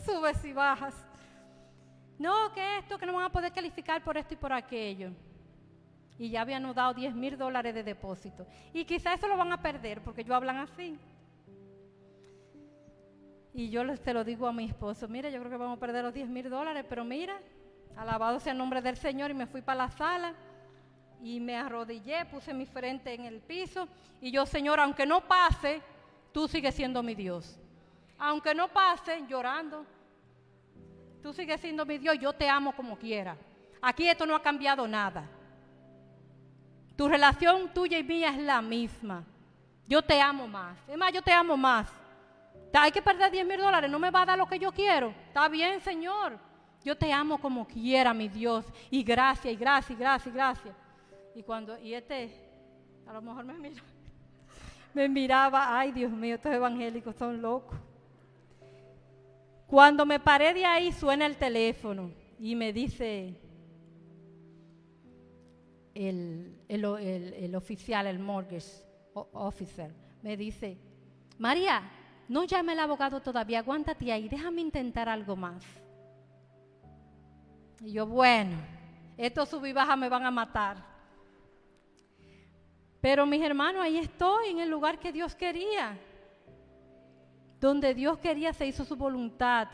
subes 0.05 0.43
y 0.43 0.53
bajas. 0.53 0.93
No, 2.19 2.51
que 2.53 2.79
esto, 2.79 2.97
que 2.97 3.05
no 3.05 3.13
van 3.13 3.25
a 3.25 3.31
poder 3.31 3.53
calificar 3.53 4.03
por 4.03 4.17
esto 4.17 4.33
y 4.33 4.37
por 4.37 4.51
aquello. 4.51 5.11
Y 6.19 6.29
ya 6.29 6.41
habían 6.41 6.73
dado 6.73 6.93
10 6.93 7.15
mil 7.15 7.37
dólares 7.37 7.75
de 7.75 7.83
depósito. 7.83 8.45
Y 8.73 8.85
quizás 8.85 9.17
eso 9.17 9.27
lo 9.27 9.37
van 9.37 9.51
a 9.51 9.61
perder 9.61 10.01
porque 10.01 10.21
ellos 10.21 10.35
hablan 10.35 10.57
así. 10.57 10.97
Y 13.53 13.69
yo 13.69 13.81
se 13.97 14.13
lo 14.13 14.23
digo 14.23 14.47
a 14.47 14.53
mi 14.53 14.65
esposo, 14.65 15.07
mira, 15.07 15.29
yo 15.29 15.39
creo 15.39 15.51
que 15.51 15.57
vamos 15.57 15.77
a 15.77 15.79
perder 15.79 16.03
los 16.03 16.13
10 16.13 16.29
mil 16.29 16.47
dólares, 16.47 16.85
pero 16.87 17.03
mira, 17.03 17.39
alabado 17.95 18.39
sea 18.39 18.51
el 18.51 18.57
nombre 18.57 18.83
del 18.83 18.97
Señor 18.97 19.31
y 19.31 19.33
me 19.33 19.47
fui 19.47 19.63
para 19.63 19.85
la 19.85 19.89
sala 19.89 20.35
y 21.23 21.39
me 21.39 21.55
arrodillé, 21.55 22.25
puse 22.25 22.53
mi 22.53 22.67
frente 22.67 23.13
en 23.13 23.25
el 23.25 23.41
piso 23.41 23.87
y 24.21 24.31
yo, 24.31 24.45
Señor, 24.45 24.79
aunque 24.79 25.07
no 25.07 25.21
pase, 25.27 25.81
tú 26.31 26.47
sigues 26.47 26.75
siendo 26.75 27.01
mi 27.01 27.15
Dios. 27.15 27.59
Aunque 28.19 28.53
no 28.53 28.67
pase 28.67 29.23
llorando, 29.27 29.85
tú 31.23 31.33
sigues 31.33 31.59
siendo 31.59 31.85
mi 31.85 31.97
Dios, 31.97 32.17
yo 32.19 32.33
te 32.33 32.47
amo 32.47 32.75
como 32.75 32.97
quiera. 32.97 33.37
Aquí 33.81 34.07
esto 34.07 34.25
no 34.25 34.35
ha 34.35 34.41
cambiado 34.41 34.87
nada. 34.87 35.27
Tu 36.97 37.07
relación 37.07 37.71
tuya 37.73 37.99
y 37.99 38.03
mía 38.03 38.29
es 38.29 38.39
la 38.39 38.61
misma. 38.61 39.23
Yo 39.87 40.01
te 40.01 40.19
amo 40.19 40.47
más. 40.47 40.77
Es 40.87 40.97
más, 40.97 41.13
yo 41.13 41.21
te 41.21 41.31
amo 41.31 41.55
más. 41.55 41.87
Hay 42.73 42.91
que 42.91 43.01
perder 43.01 43.31
10 43.31 43.47
mil 43.47 43.57
dólares, 43.57 43.89
no 43.89 43.99
me 43.99 44.11
va 44.11 44.23
a 44.23 44.25
dar 44.25 44.37
lo 44.37 44.47
que 44.47 44.59
yo 44.59 44.71
quiero. 44.71 45.13
Está 45.27 45.47
bien, 45.47 45.79
Señor. 45.79 46.37
Yo 46.83 46.97
te 46.97 47.11
amo 47.11 47.37
como 47.37 47.65
quiera, 47.67 48.13
mi 48.13 48.27
Dios. 48.27 48.65
Y 48.89 49.03
gracias, 49.03 49.53
y 49.53 49.57
gracias, 49.57 49.97
gracias, 49.97 50.33
gracias. 50.33 50.75
Y 51.35 51.43
cuando, 51.43 51.79
y 51.79 51.93
este, 51.93 52.31
a 53.07 53.13
lo 53.13 53.21
mejor 53.21 53.45
me 53.45 53.53
mira, 53.53 53.83
me 54.93 55.07
miraba, 55.07 55.77
ay 55.77 55.91
Dios 55.91 56.11
mío, 56.11 56.35
estos 56.35 56.53
evangélicos 56.53 57.15
son 57.15 57.41
locos. 57.41 57.77
Cuando 59.67 60.05
me 60.05 60.19
paré 60.19 60.53
de 60.53 60.65
ahí, 60.65 60.91
suena 60.91 61.25
el 61.25 61.35
teléfono 61.35 62.11
y 62.39 62.55
me 62.55 62.71
dice 62.71 63.35
el, 65.97 66.61
el, 66.67 66.85
el- 67.33 67.55
oficial, 67.55 68.05
el 68.07 68.19
mortgage 68.19 68.83
officer, 69.13 69.91
me 70.21 70.37
dice, 70.37 70.77
María, 71.39 71.81
no 72.27 72.43
llame 72.43 72.73
al 72.73 72.79
abogado 72.81 73.19
todavía, 73.21 73.59
aguántate 73.59 74.11
ahí, 74.11 74.29
déjame 74.29 74.61
intentar 74.61 75.09
algo 75.09 75.35
más. 75.35 75.63
Y 77.81 77.93
yo, 77.93 78.05
bueno, 78.05 78.57
estos 79.17 79.49
sub 79.49 79.71
baja 79.73 79.95
me 79.95 80.09
van 80.09 80.25
a 80.25 80.31
matar. 80.31 80.77
Pero 83.01 83.25
mis 83.25 83.41
hermanos, 83.41 83.81
ahí 83.81 83.97
estoy, 83.97 84.49
en 84.49 84.59
el 84.59 84.69
lugar 84.69 84.99
que 84.99 85.11
Dios 85.11 85.35
quería. 85.35 85.97
Donde 87.59 87.93
Dios 87.93 88.17
quería 88.19 88.53
se 88.53 88.67
hizo 88.67 88.83
su 88.83 88.95
voluntad. 88.95 89.67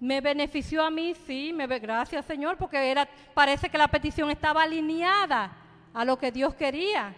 Me 0.00 0.20
benefició 0.22 0.82
a 0.82 0.90
mí, 0.90 1.14
sí, 1.26 1.52
me 1.52 1.66
gracias 1.66 2.24
Señor, 2.24 2.56
porque 2.56 2.90
era, 2.90 3.06
parece 3.34 3.68
que 3.68 3.76
la 3.76 3.88
petición 3.88 4.30
estaba 4.30 4.62
alineada 4.62 5.54
a 5.92 6.04
lo 6.04 6.18
que 6.18 6.32
Dios 6.32 6.54
quería. 6.54 7.14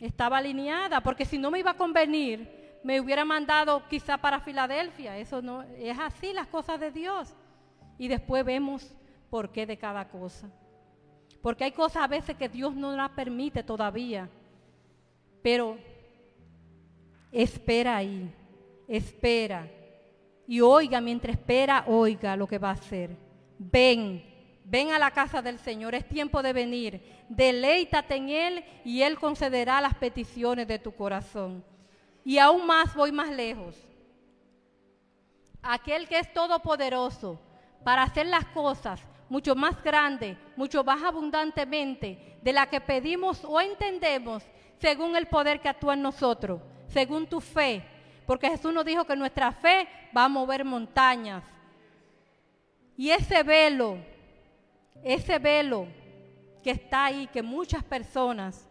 Estaba 0.00 0.38
alineada, 0.38 1.02
porque 1.02 1.24
si 1.24 1.38
no 1.38 1.50
me 1.50 1.58
iba 1.58 1.72
a 1.72 1.76
convenir, 1.76 2.58
me 2.82 3.00
hubiera 3.00 3.24
mandado 3.24 3.86
quizá 3.88 4.16
para 4.16 4.40
Filadelfia. 4.40 5.18
Eso 5.18 5.42
no 5.42 5.62
es 5.62 5.98
así 5.98 6.32
las 6.32 6.46
cosas 6.46 6.80
de 6.80 6.90
Dios. 6.90 7.34
Y 7.98 8.08
después 8.08 8.44
vemos 8.44 8.94
por 9.28 9.50
qué 9.50 9.66
de 9.66 9.76
cada 9.76 10.08
cosa. 10.08 10.48
Porque 11.42 11.64
hay 11.64 11.72
cosas 11.72 12.02
a 12.02 12.08
veces 12.08 12.36
que 12.36 12.48
Dios 12.48 12.74
no 12.74 12.92
las 12.92 13.10
permite 13.10 13.62
todavía. 13.62 14.28
Pero 15.42 15.78
espera 17.32 17.96
ahí, 17.96 18.32
espera. 18.86 19.68
Y 20.48 20.62
oiga, 20.62 21.02
mientras 21.02 21.36
espera, 21.36 21.84
oiga 21.86 22.34
lo 22.34 22.46
que 22.46 22.56
va 22.56 22.70
a 22.70 22.72
hacer. 22.72 23.14
Ven, 23.58 24.24
ven 24.64 24.90
a 24.92 24.98
la 24.98 25.10
casa 25.10 25.42
del 25.42 25.58
Señor, 25.58 25.94
es 25.94 26.08
tiempo 26.08 26.42
de 26.42 26.54
venir. 26.54 27.02
Deleítate 27.28 28.16
en 28.16 28.30
Él 28.30 28.64
y 28.82 29.02
Él 29.02 29.18
concederá 29.18 29.78
las 29.82 29.92
peticiones 29.92 30.66
de 30.66 30.78
tu 30.78 30.90
corazón. 30.92 31.62
Y 32.24 32.38
aún 32.38 32.66
más 32.66 32.94
voy 32.94 33.12
más 33.12 33.28
lejos. 33.30 33.76
Aquel 35.60 36.08
que 36.08 36.18
es 36.18 36.32
todopoderoso 36.32 37.38
para 37.84 38.04
hacer 38.04 38.26
las 38.26 38.46
cosas 38.46 39.02
mucho 39.28 39.54
más 39.54 39.82
grandes, 39.82 40.38
mucho 40.56 40.82
más 40.82 41.02
abundantemente 41.02 42.38
de 42.40 42.52
la 42.54 42.70
que 42.70 42.80
pedimos 42.80 43.44
o 43.44 43.60
entendemos 43.60 44.42
según 44.78 45.14
el 45.14 45.26
poder 45.26 45.60
que 45.60 45.68
actúa 45.68 45.92
en 45.92 46.00
nosotros, 46.00 46.62
según 46.86 47.26
tu 47.26 47.38
fe. 47.38 47.84
Porque 48.28 48.50
Jesús 48.50 48.74
nos 48.74 48.84
dijo 48.84 49.06
que 49.06 49.16
nuestra 49.16 49.52
fe 49.52 49.88
va 50.14 50.26
a 50.26 50.28
mover 50.28 50.62
montañas. 50.62 51.42
Y 52.94 53.08
ese 53.08 53.42
velo, 53.42 53.96
ese 55.02 55.38
velo 55.38 55.86
que 56.62 56.72
está 56.72 57.06
ahí, 57.06 57.26
que 57.28 57.42
muchas 57.42 57.82
personas 57.82 58.68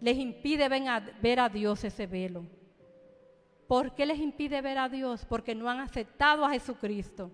les 0.00 0.16
impide 0.16 0.68
ver 1.20 1.40
a 1.40 1.48
Dios 1.48 1.82
ese 1.82 2.06
velo. 2.06 2.46
¿Por 3.66 3.96
qué 3.96 4.06
les 4.06 4.20
impide 4.20 4.60
ver 4.60 4.78
a 4.78 4.88
Dios? 4.88 5.26
Porque 5.28 5.56
no 5.56 5.68
han 5.68 5.80
aceptado 5.80 6.44
a 6.44 6.50
Jesucristo. 6.50 7.32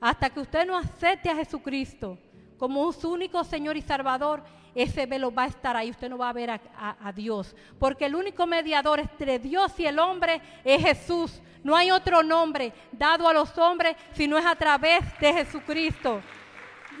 Hasta 0.00 0.30
que 0.30 0.40
usted 0.40 0.66
no 0.66 0.76
acepte 0.76 1.30
a 1.30 1.36
Jesucristo 1.36 2.18
como 2.58 2.90
su 2.92 3.12
único 3.12 3.44
Señor 3.44 3.76
y 3.76 3.82
Salvador, 3.82 4.42
ese 4.76 5.06
velo 5.06 5.32
va 5.32 5.44
a 5.44 5.46
estar 5.46 5.76
ahí. 5.76 5.90
Usted 5.90 6.10
no 6.10 6.18
va 6.18 6.28
a 6.28 6.34
ver 6.34 6.50
a, 6.50 7.12
Dios. 7.14 7.56
Porque 7.78 8.04
el 8.04 8.14
único 8.14 8.46
mediador 8.46 9.00
entre 9.00 9.38
Dios 9.38 9.72
y 9.80 9.86
el 9.86 9.98
hombre 9.98 10.40
es 10.62 10.82
Jesús. 10.82 11.40
No 11.64 11.74
hay 11.74 11.90
otro 11.90 12.22
nombre 12.22 12.72
dado 12.92 13.26
a 13.26 13.32
los 13.32 13.56
hombres 13.56 13.96
si 14.12 14.28
no 14.28 14.36
es 14.36 14.44
a 14.44 14.54
través 14.54 15.00
de 15.18 15.32
Jesucristo. 15.32 16.20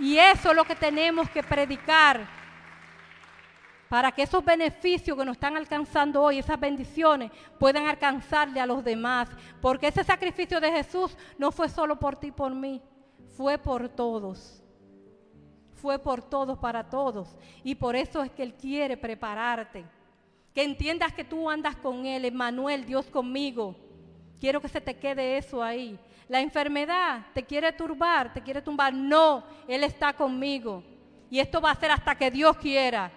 Y 0.00 0.16
eso 0.16 0.50
es 0.50 0.56
lo 0.56 0.64
que 0.64 0.74
tenemos 0.74 1.28
que 1.30 1.42
predicar 1.42 2.26
para 3.88 4.10
que 4.10 4.22
esos 4.22 4.44
beneficios 4.44 5.16
que 5.16 5.24
nos 5.24 5.36
están 5.36 5.56
alcanzando 5.56 6.22
hoy, 6.22 6.38
esas 6.38 6.58
bendiciones, 6.58 7.30
puedan 7.58 7.86
alcanzarle 7.86 8.60
a 8.60 8.66
los 8.66 8.82
demás. 8.82 9.28
Porque 9.60 9.88
ese 9.88 10.02
sacrificio 10.02 10.60
de 10.60 10.72
Jesús 10.72 11.16
no 11.38 11.52
fue 11.52 11.68
solo 11.68 11.98
por 11.98 12.16
ti 12.16 12.32
por 12.32 12.54
mí, 12.54 12.82
fue 13.36 13.58
por 13.58 13.88
todos. 13.88 14.62
Fue 15.76 15.98
por 15.98 16.22
todos 16.22 16.58
para 16.58 16.88
todos. 16.88 17.36
Y 17.62 17.74
por 17.74 17.94
eso 17.94 18.22
es 18.22 18.30
que 18.30 18.42
Él 18.42 18.54
quiere 18.54 18.96
prepararte. 18.96 19.84
Que 20.54 20.64
entiendas 20.64 21.12
que 21.12 21.24
tú 21.24 21.48
andas 21.48 21.76
con 21.76 22.06
Él, 22.06 22.24
Emmanuel, 22.24 22.86
Dios 22.86 23.06
conmigo. 23.06 23.76
Quiero 24.40 24.60
que 24.60 24.68
se 24.68 24.80
te 24.80 24.96
quede 24.96 25.36
eso 25.36 25.62
ahí. 25.62 25.98
La 26.28 26.40
enfermedad 26.40 27.26
te 27.34 27.44
quiere 27.44 27.72
turbar, 27.72 28.32
te 28.32 28.42
quiere 28.42 28.62
tumbar. 28.62 28.92
No, 28.92 29.44
Él 29.68 29.84
está 29.84 30.12
conmigo. 30.12 30.82
Y 31.30 31.38
esto 31.38 31.60
va 31.60 31.70
a 31.70 31.76
ser 31.76 31.90
hasta 31.90 32.16
que 32.16 32.30
Dios 32.30 32.56
quiera. 32.56 33.12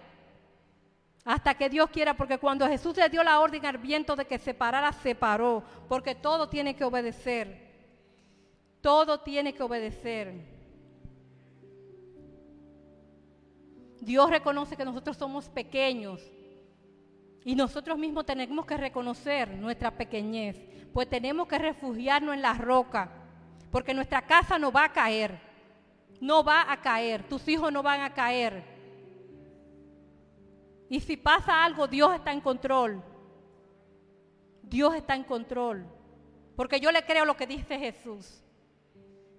Hasta 1.25 1.53
que 1.53 1.69
Dios 1.69 1.89
quiera, 1.89 2.15
porque 2.15 2.37
cuando 2.37 2.67
Jesús 2.67 2.95
le 2.97 3.09
dio 3.09 3.23
la 3.23 3.39
orden 3.39 3.65
al 3.65 3.77
viento 3.77 4.15
de 4.15 4.25
que 4.25 4.37
se 4.37 4.53
parara, 4.53 4.91
se 4.91 5.15
paró. 5.15 5.63
Porque 5.87 6.15
todo 6.15 6.49
tiene 6.49 6.75
que 6.75 6.83
obedecer. 6.83 7.69
Todo 8.81 9.19
tiene 9.19 9.53
que 9.53 9.63
obedecer. 9.63 10.58
Dios 14.01 14.29
reconoce 14.29 14.77
que 14.77 14.85
nosotros 14.85 15.17
somos 15.17 15.49
pequeños 15.49 16.21
y 17.43 17.55
nosotros 17.55 17.97
mismos 17.97 18.25
tenemos 18.25 18.65
que 18.65 18.77
reconocer 18.77 19.49
nuestra 19.57 19.91
pequeñez, 19.91 20.57
pues 20.93 21.09
tenemos 21.09 21.47
que 21.47 21.57
refugiarnos 21.57 22.35
en 22.35 22.41
la 22.41 22.53
roca, 22.53 23.11
porque 23.71 23.93
nuestra 23.93 24.21
casa 24.21 24.57
no 24.57 24.71
va 24.71 24.85
a 24.85 24.93
caer, 24.93 25.39
no 26.19 26.43
va 26.43 26.71
a 26.71 26.81
caer, 26.81 27.23
tus 27.23 27.47
hijos 27.47 27.71
no 27.71 27.83
van 27.83 28.01
a 28.01 28.13
caer. 28.13 28.63
Y 30.89 30.99
si 30.99 31.17
pasa 31.17 31.63
algo, 31.63 31.87
Dios 31.87 32.15
está 32.15 32.31
en 32.31 32.41
control. 32.41 33.03
Dios 34.63 34.93
está 34.95 35.15
en 35.15 35.23
control, 35.23 35.85
porque 36.55 36.79
yo 36.79 36.91
le 36.91 37.03
creo 37.03 37.25
lo 37.25 37.35
que 37.35 37.47
dice 37.47 37.79
Jesús. 37.79 38.43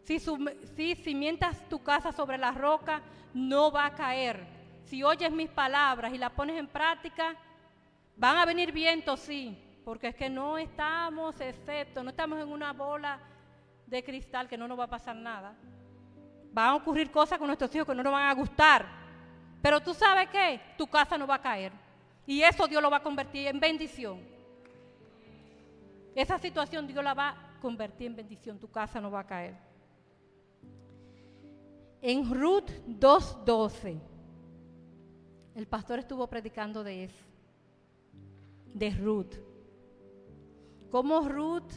Si, 0.05 0.19
su- 0.19 0.51
si 0.77 0.95
cimientas 0.95 1.69
tu 1.69 1.83
casa 1.83 2.13
sobre 2.13 2.39
la 2.39 2.51
roca, 2.53 3.01
no 3.35 3.71
va 3.71 3.87
a 3.87 3.95
caer. 3.95 4.45
Si 4.85 5.03
oyes 5.03 5.31
mis 5.31 5.49
palabras 5.51 6.13
y 6.13 6.19
las 6.19 6.31
pones 6.33 6.59
en 6.59 6.67
práctica, 6.67 7.37
van 8.17 8.37
a 8.39 8.45
venir 8.45 8.73
vientos, 8.73 9.21
sí, 9.21 9.57
porque 9.85 10.09
es 10.09 10.15
que 10.15 10.29
no 10.29 10.59
estamos, 10.59 11.41
excepto, 11.41 12.03
no 12.03 12.11
estamos 12.11 12.39
en 12.41 12.49
una 12.49 12.73
bola 12.73 13.21
de 13.87 14.03
cristal 14.03 14.49
que 14.49 14.57
no 14.59 14.67
nos 14.67 14.79
va 14.79 14.85
a 14.85 14.91
pasar 14.91 15.15
nada. 15.17 15.55
Van 16.53 16.69
a 16.71 16.75
ocurrir 16.77 17.11
cosas 17.11 17.39
con 17.39 17.47
nuestros 17.47 17.73
hijos 17.75 17.87
que 17.87 17.95
no 17.95 18.03
nos 18.03 18.13
van 18.13 18.29
a 18.29 18.35
gustar. 18.35 18.87
Pero 19.63 19.81
tú 19.81 19.95
sabes 19.95 20.29
qué, 20.31 20.61
tu 20.77 20.87
casa 20.87 21.17
no 21.17 21.27
va 21.27 21.37
a 21.37 21.41
caer. 21.43 21.73
Y 22.27 22.43
eso 22.43 22.67
Dios 22.67 22.83
lo 22.83 22.91
va 22.91 22.97
a 22.97 23.03
convertir 23.03 23.47
en 23.47 23.61
bendición. 23.61 24.21
Esa 26.15 26.39
situación 26.39 26.87
Dios 26.87 27.05
la 27.05 27.15
va 27.15 27.29
a 27.29 27.61
convertir 27.61 28.09
en 28.09 28.17
bendición, 28.17 28.59
tu 28.59 28.69
casa 28.71 29.01
no 29.01 29.11
va 29.11 29.21
a 29.21 29.27
caer. 29.27 29.70
En 32.03 32.33
Ruth 32.33 32.71
2.12, 32.87 34.01
el 35.55 35.67
pastor 35.67 35.99
estuvo 35.99 36.27
predicando 36.27 36.83
de 36.83 37.05
eso, 37.05 37.25
de 38.73 38.91
Ruth. 38.91 39.35
Cómo 40.91 41.21
Ruth 41.29 41.71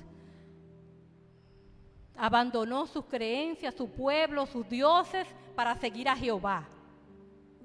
abandonó 2.16 2.88
sus 2.88 3.04
creencias, 3.06 3.76
su 3.76 3.90
pueblo, 3.90 4.46
sus 4.46 4.68
dioses 4.70 5.28
para 5.56 5.76
seguir 5.76 6.08
a 6.08 6.16
Jehová, 6.16 6.70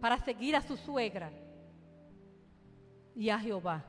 para 0.00 0.18
seguir 0.18 0.56
a 0.56 0.62
su 0.62 0.76
suegra 0.76 1.30
y 3.14 3.30
a 3.30 3.38
Jehová. 3.38 3.84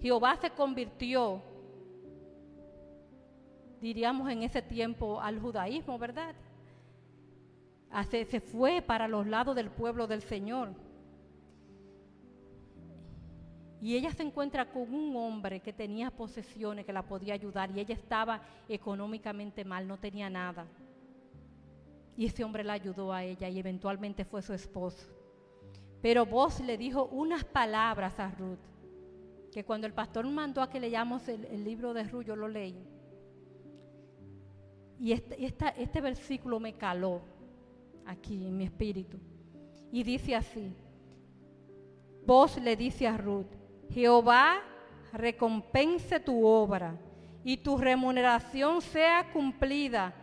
Jehová 0.00 0.36
se 0.36 0.50
convirtió, 0.50 1.40
diríamos 3.80 4.28
en 4.28 4.42
ese 4.42 4.60
tiempo, 4.60 5.20
al 5.20 5.38
judaísmo, 5.40 5.98
¿verdad? 5.98 6.34
Se 8.08 8.40
fue 8.40 8.82
para 8.82 9.08
los 9.08 9.26
lados 9.26 9.56
del 9.56 9.70
pueblo 9.70 10.06
del 10.06 10.22
Señor. 10.22 10.70
Y 13.80 13.96
ella 13.96 14.12
se 14.12 14.22
encuentra 14.22 14.70
con 14.70 14.92
un 14.94 15.16
hombre 15.16 15.60
que 15.60 15.72
tenía 15.72 16.10
posesiones, 16.10 16.84
que 16.84 16.92
la 16.92 17.02
podía 17.02 17.34
ayudar, 17.34 17.70
y 17.70 17.80
ella 17.80 17.94
estaba 17.94 18.42
económicamente 18.68 19.64
mal, 19.64 19.88
no 19.88 19.98
tenía 19.98 20.28
nada. 20.28 20.66
Y 22.16 22.26
ese 22.26 22.44
hombre 22.44 22.62
la 22.62 22.74
ayudó 22.74 23.12
a 23.12 23.24
ella 23.24 23.48
y 23.48 23.58
eventualmente 23.58 24.24
fue 24.24 24.42
su 24.42 24.52
esposo. 24.52 25.08
Pero 26.02 26.26
vos 26.26 26.60
le 26.60 26.76
dijo 26.76 27.06
unas 27.06 27.44
palabras 27.44 28.20
a 28.20 28.30
Ruth, 28.30 28.58
que 29.50 29.64
cuando 29.64 29.86
el 29.86 29.94
pastor 29.94 30.26
mandó 30.26 30.62
a 30.62 30.70
que 30.70 30.78
leamos 30.78 31.26
el, 31.28 31.64
libro 31.64 31.92
de 31.94 32.04
Ruth, 32.04 32.24
yo 32.24 32.36
lo 32.36 32.46
leí. 32.46 32.86
Y 34.98 35.12
este, 35.12 35.36
este 35.42 36.00
versículo 36.02 36.60
me 36.60 36.74
caló 36.74 37.22
aquí 38.10 38.46
en 38.46 38.56
mi 38.56 38.64
espíritu. 38.64 39.18
Y 39.92 40.02
dice 40.02 40.34
así, 40.34 40.72
vos 42.26 42.56
le 42.58 42.76
dice 42.76 43.06
a 43.06 43.16
Ruth, 43.16 43.52
Jehová 43.90 44.60
recompense 45.12 46.20
tu 46.20 46.44
obra 46.44 46.96
y 47.42 47.56
tu 47.56 47.78
remuneración 47.78 48.82
sea 48.82 49.30
cumplida 49.32 50.14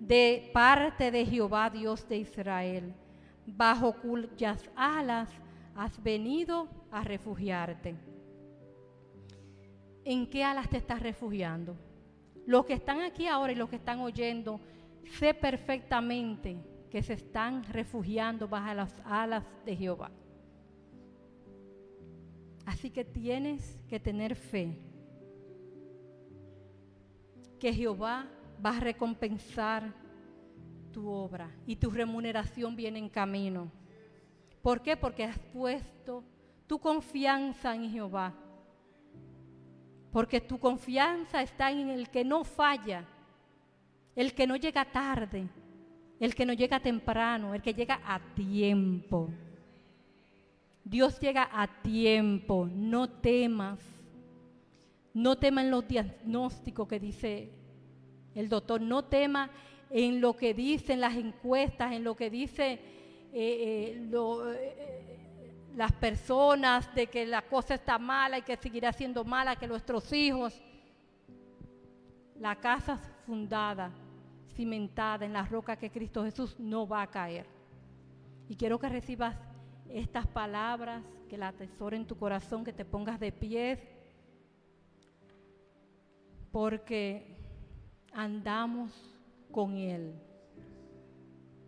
de 0.00 0.50
parte 0.52 1.10
de 1.10 1.24
Jehová 1.26 1.70
Dios 1.70 2.08
de 2.08 2.18
Israel, 2.18 2.94
bajo 3.46 3.92
cuyas 4.00 4.68
alas 4.74 5.28
has 5.76 6.02
venido 6.02 6.68
a 6.90 7.04
refugiarte. 7.04 7.94
¿En 10.04 10.28
qué 10.28 10.44
alas 10.44 10.68
te 10.68 10.76
estás 10.76 11.00
refugiando? 11.00 11.76
Los 12.46 12.66
que 12.66 12.74
están 12.74 13.00
aquí 13.00 13.26
ahora 13.26 13.52
y 13.52 13.56
los 13.56 13.68
que 13.68 13.76
están 13.76 14.00
oyendo, 14.00 14.60
sé 15.18 15.32
perfectamente 15.32 16.73
que 16.94 17.02
se 17.02 17.14
están 17.14 17.64
refugiando 17.64 18.46
bajo 18.46 18.72
las 18.72 18.94
alas 19.04 19.42
de 19.66 19.74
Jehová. 19.74 20.12
Así 22.64 22.88
que 22.88 23.04
tienes 23.04 23.82
que 23.88 23.98
tener 23.98 24.36
fe 24.36 24.78
que 27.58 27.72
Jehová 27.72 28.28
va 28.64 28.76
a 28.76 28.78
recompensar 28.78 29.92
tu 30.92 31.08
obra 31.08 31.50
y 31.66 31.74
tu 31.74 31.90
remuneración 31.90 32.76
viene 32.76 33.00
en 33.00 33.08
camino. 33.08 33.72
¿Por 34.62 34.80
qué? 34.80 34.96
Porque 34.96 35.24
has 35.24 35.38
puesto 35.52 36.22
tu 36.68 36.78
confianza 36.78 37.74
en 37.74 37.90
Jehová. 37.90 38.32
Porque 40.12 40.40
tu 40.40 40.60
confianza 40.60 41.42
está 41.42 41.72
en 41.72 41.90
el 41.90 42.08
que 42.08 42.24
no 42.24 42.44
falla, 42.44 43.04
el 44.14 44.32
que 44.32 44.46
no 44.46 44.54
llega 44.54 44.84
tarde, 44.84 45.48
el 46.20 46.34
que 46.34 46.46
no 46.46 46.52
llega 46.52 46.80
temprano, 46.80 47.54
el 47.54 47.62
que 47.62 47.74
llega 47.74 48.00
a 48.06 48.20
tiempo. 48.34 49.30
Dios 50.84 51.18
llega 51.18 51.48
a 51.52 51.66
tiempo, 51.82 52.68
no 52.70 53.08
temas. 53.08 53.78
No 55.12 55.36
tema 55.36 55.62
en 55.62 55.70
los 55.70 55.86
diagnósticos 55.86 56.88
que 56.88 56.98
dice 56.98 57.50
el 58.34 58.48
doctor, 58.48 58.80
no 58.80 59.04
tema 59.04 59.50
en 59.90 60.20
lo 60.20 60.36
que 60.36 60.54
dicen 60.54 61.00
las 61.00 61.14
encuestas, 61.14 61.92
en 61.92 62.02
lo 62.02 62.16
que 62.16 62.30
dice 62.30 62.72
eh, 62.72 62.80
eh, 63.32 64.08
eh, 64.12 65.14
las 65.76 65.92
personas 65.92 66.92
de 66.94 67.06
que 67.06 67.26
la 67.26 67.42
cosa 67.42 67.74
está 67.74 67.98
mala 67.98 68.38
y 68.38 68.42
que 68.42 68.56
seguirá 68.56 68.92
siendo 68.92 69.24
mala, 69.24 69.56
que 69.56 69.66
nuestros 69.66 70.12
hijos. 70.12 70.60
La 72.40 72.56
casa 72.56 72.98
fundada, 73.24 73.92
cimentada 74.54 75.24
en 75.24 75.32
la 75.32 75.44
roca 75.44 75.76
que 75.76 75.90
Cristo 75.90 76.24
Jesús 76.24 76.56
no 76.58 76.86
va 76.86 77.02
a 77.02 77.10
caer. 77.10 77.46
Y 78.48 78.56
quiero 78.56 78.78
que 78.78 78.88
recibas 78.88 79.36
estas 79.88 80.26
palabras, 80.26 81.02
que 81.28 81.38
la 81.38 81.48
atesore 81.48 81.96
en 81.96 82.06
tu 82.06 82.16
corazón, 82.16 82.64
que 82.64 82.72
te 82.72 82.84
pongas 82.84 83.18
de 83.18 83.32
pies, 83.32 83.80
porque 86.52 87.36
andamos 88.12 88.92
con 89.50 89.76
Él. 89.76 90.14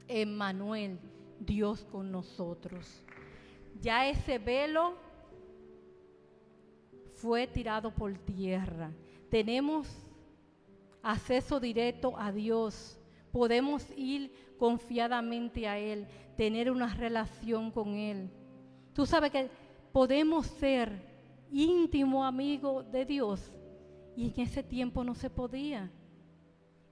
Emmanuel, 0.08 0.98
Dios 1.40 1.84
con 1.84 2.12
nosotros. 2.12 3.04
Ya 3.80 4.08
ese 4.08 4.38
velo 4.38 4.94
fue 7.14 7.46
tirado 7.46 7.90
por 7.90 8.16
tierra. 8.18 8.90
Tenemos 9.30 10.05
acceso 11.06 11.60
directo 11.60 12.18
a 12.18 12.32
Dios. 12.32 12.98
Podemos 13.30 13.86
ir 13.96 14.32
confiadamente 14.58 15.68
a 15.68 15.78
Él, 15.78 16.06
tener 16.36 16.70
una 16.70 16.92
relación 16.92 17.70
con 17.70 17.94
Él. 17.94 18.30
Tú 18.92 19.06
sabes 19.06 19.30
que 19.30 19.48
podemos 19.92 20.46
ser 20.46 20.90
íntimo 21.52 22.24
amigo 22.24 22.82
de 22.82 23.04
Dios 23.04 23.54
y 24.16 24.32
en 24.34 24.40
ese 24.40 24.62
tiempo 24.62 25.04
no 25.04 25.14
se 25.14 25.30
podía. 25.30 25.90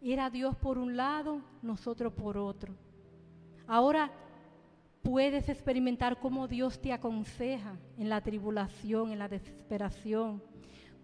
Era 0.01 0.31
Dios 0.31 0.55
por 0.57 0.79
un 0.79 0.97
lado, 0.97 1.41
nosotros 1.63 2.13
por 2.13 2.37
otro. 2.37 2.75
Ahora 3.67 4.13
puedes 5.03 5.49
experimentar 5.49 6.21
cómo 6.21 6.47
Dios 6.47 6.81
te 6.81 6.93
aconseja 6.93 7.77
en 7.99 8.09
la 8.11 8.21
tribulación, 8.21 9.11
en 9.11 9.19
la 9.19 9.29
desesperación, 9.29 10.43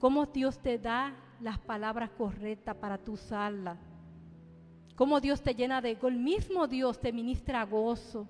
cómo 0.00 0.26
Dios 0.26 0.58
te 0.58 0.78
da 0.78 1.14
las 1.40 1.58
palabras 1.58 2.10
correctas 2.10 2.74
para 2.74 2.98
tu 2.98 3.12
usarlas, 3.12 3.78
cómo 4.96 5.20
Dios 5.20 5.40
te 5.42 5.54
llena 5.54 5.80
de, 5.80 5.96
el 6.02 6.16
mismo 6.16 6.66
Dios 6.66 6.98
te 6.98 7.12
ministra 7.12 7.64
gozo, 7.64 8.26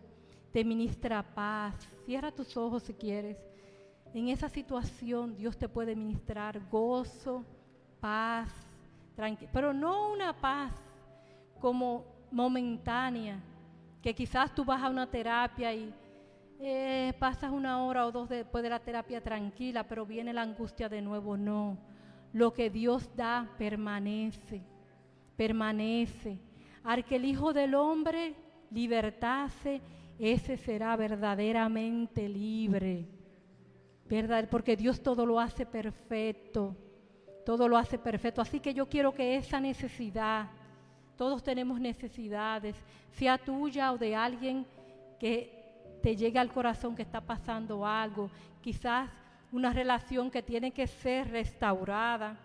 te 0.52 0.64
ministra 0.64 1.22
paz. 1.22 1.74
Cierra 2.04 2.32
tus 2.32 2.56
ojos 2.56 2.82
si 2.82 2.92
quieres. 2.92 3.38
En 4.12 4.28
esa 4.28 4.48
situación 4.48 5.36
Dios 5.36 5.56
te 5.56 5.68
puede 5.68 5.94
ministrar 5.94 6.60
gozo, 6.68 7.44
paz, 8.00 8.48
tranquilidad, 9.14 9.52
pero 9.52 9.72
no 9.72 10.12
una 10.12 10.32
paz 10.32 10.72
como 11.60 12.04
momentánea, 12.32 13.38
que 14.02 14.14
quizás 14.14 14.52
tú 14.54 14.64
vas 14.64 14.82
a 14.82 14.88
una 14.88 15.08
terapia 15.08 15.72
y 15.72 15.94
eh, 16.62 17.14
pasas 17.18 17.50
una 17.50 17.82
hora 17.82 18.06
o 18.06 18.12
dos 18.12 18.28
después 18.28 18.62
de 18.62 18.68
la 18.68 18.80
terapia 18.80 19.22
tranquila, 19.22 19.84
pero 19.84 20.04
viene 20.04 20.32
la 20.32 20.42
angustia 20.42 20.88
de 20.88 21.00
nuevo. 21.00 21.36
No, 21.36 21.78
lo 22.32 22.52
que 22.52 22.68
Dios 22.68 23.08
da 23.16 23.48
permanece, 23.56 24.62
permanece. 25.36 26.38
Al 26.84 27.04
que 27.04 27.16
el 27.16 27.24
Hijo 27.24 27.52
del 27.52 27.74
Hombre 27.74 28.34
libertase, 28.70 29.80
ese 30.18 30.56
será 30.58 30.94
verdaderamente 30.96 32.28
libre. 32.28 33.06
¿Verdad? 34.06 34.48
Porque 34.50 34.76
Dios 34.76 35.02
todo 35.02 35.24
lo 35.24 35.40
hace 35.40 35.64
perfecto. 35.64 36.76
Todo 37.46 37.68
lo 37.68 37.78
hace 37.78 37.98
perfecto. 37.98 38.42
Así 38.42 38.60
que 38.60 38.74
yo 38.74 38.86
quiero 38.86 39.14
que 39.14 39.36
esa 39.36 39.60
necesidad, 39.60 40.50
todos 41.16 41.42
tenemos 41.42 41.80
necesidades, 41.80 42.76
sea 43.12 43.38
tuya 43.38 43.92
o 43.92 43.98
de 43.98 44.14
alguien 44.14 44.66
que 45.18 45.59
te 46.02 46.16
llegue 46.16 46.38
al 46.38 46.52
corazón 46.52 46.94
que 46.96 47.02
está 47.02 47.20
pasando 47.20 47.86
algo, 47.86 48.30
quizás 48.60 49.10
una 49.52 49.72
relación 49.72 50.30
que 50.30 50.42
tiene 50.42 50.70
que 50.70 50.86
ser 50.86 51.30
restaurada, 51.30 52.38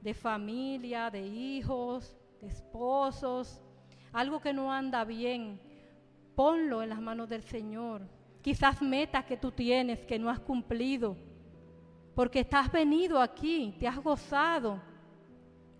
de 0.00 0.12
familia, 0.12 1.10
de 1.10 1.26
hijos, 1.26 2.14
de 2.40 2.48
esposos, 2.48 3.62
algo 4.12 4.38
que 4.40 4.52
no 4.52 4.70
anda 4.70 5.02
bien, 5.04 5.58
ponlo 6.34 6.82
en 6.82 6.90
las 6.90 7.00
manos 7.00 7.28
del 7.28 7.42
Señor. 7.42 8.02
Quizás 8.42 8.82
metas 8.82 9.24
que 9.24 9.38
tú 9.38 9.50
tienes 9.50 10.00
que 10.00 10.18
no 10.18 10.28
has 10.28 10.40
cumplido, 10.40 11.16
porque 12.14 12.40
estás 12.40 12.70
venido 12.70 13.20
aquí, 13.20 13.74
te 13.78 13.88
has 13.88 13.98
gozado. 13.98 14.78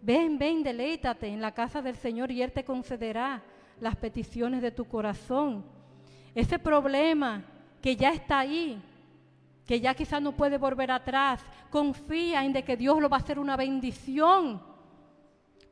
Ven, 0.01 0.39
ven, 0.39 0.63
deleítate 0.63 1.29
en 1.29 1.41
la 1.43 1.53
casa 1.53 1.83
del 1.83 1.97
Señor 1.97 2.31
y 2.31 2.43
Él 2.43 2.53
te 2.53 2.65
concederá 2.65 3.43
las 3.81 3.97
peticiones 3.97 4.63
de 4.63 4.71
tu 4.71 4.87
corazón. 4.87 5.65
Ese 6.35 6.59
problema 6.59 7.43
que 7.81 7.95
ya 7.95 8.11
está 8.11 8.41
ahí, 8.41 8.83
que 9.67 9.81
ya 9.81 9.95
quizás 9.95 10.21
no 10.21 10.33
puede 10.33 10.59
volver 10.59 10.91
atrás, 10.91 11.41
confía 11.71 12.45
en 12.45 12.53
de 12.53 12.65
que 12.65 12.77
Dios 12.77 13.01
lo 13.01 13.09
va 13.09 13.19
a 13.19 13.21
hacer 13.21 13.39
una 13.39 13.57
bendición, 13.57 14.63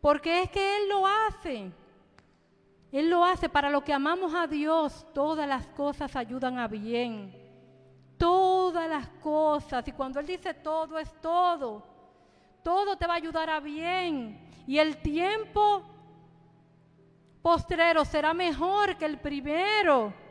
porque 0.01 0.43
es 0.43 0.51
que 0.51 0.77
Él 0.77 0.89
lo 0.89 1.07
hace. 1.07 1.71
Él 2.93 3.09
lo 3.09 3.25
hace 3.25 3.49
para 3.49 3.71
lo 3.71 3.83
que 3.83 3.93
amamos 3.93 4.35
a 4.35 4.47
Dios, 4.47 5.07
todas 5.15 5.49
las 5.49 5.67
cosas 5.69 6.15
ayudan 6.15 6.59
a 6.59 6.69
bien. 6.69 7.35
Todas 8.19 8.89
las 8.89 9.09
cosas, 9.21 9.87
y 9.89 9.93
cuando 9.93 10.21
Él 10.21 10.27
dice 10.27 10.55
todo 10.55 10.99
es 10.99 11.13
todo, 11.21 11.83
todo 12.63 12.97
te 12.97 13.07
va 13.07 13.15
a 13.15 13.17
ayudar 13.17 13.51
a 13.51 13.61
bien. 13.61 14.49
Y 14.67 14.79
el 14.79 14.99
tiempo 14.99 15.83
postrero 17.41 18.05
será 18.05 18.33
mejor 18.33 18.97
que 18.97 19.07
el 19.07 19.19
primero. 19.19 20.22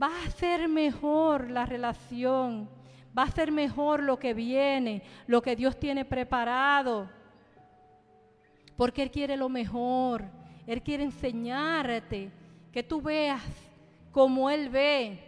Va 0.00 0.10
a 0.24 0.30
ser 0.30 0.68
mejor 0.68 1.50
la 1.50 1.66
relación, 1.66 2.68
va 3.16 3.24
a 3.24 3.30
ser 3.30 3.52
mejor 3.52 4.02
lo 4.02 4.18
que 4.18 4.34
viene, 4.34 5.02
lo 5.26 5.42
que 5.42 5.56
Dios 5.56 5.78
tiene 5.78 6.04
preparado. 6.04 7.10
Porque 8.76 9.02
Él 9.02 9.10
quiere 9.10 9.36
lo 9.36 9.48
mejor, 9.48 10.24
Él 10.66 10.82
quiere 10.82 11.04
enseñarte, 11.04 12.30
que 12.72 12.82
tú 12.82 13.02
veas 13.02 13.42
como 14.10 14.50
Él 14.50 14.68
ve, 14.70 15.18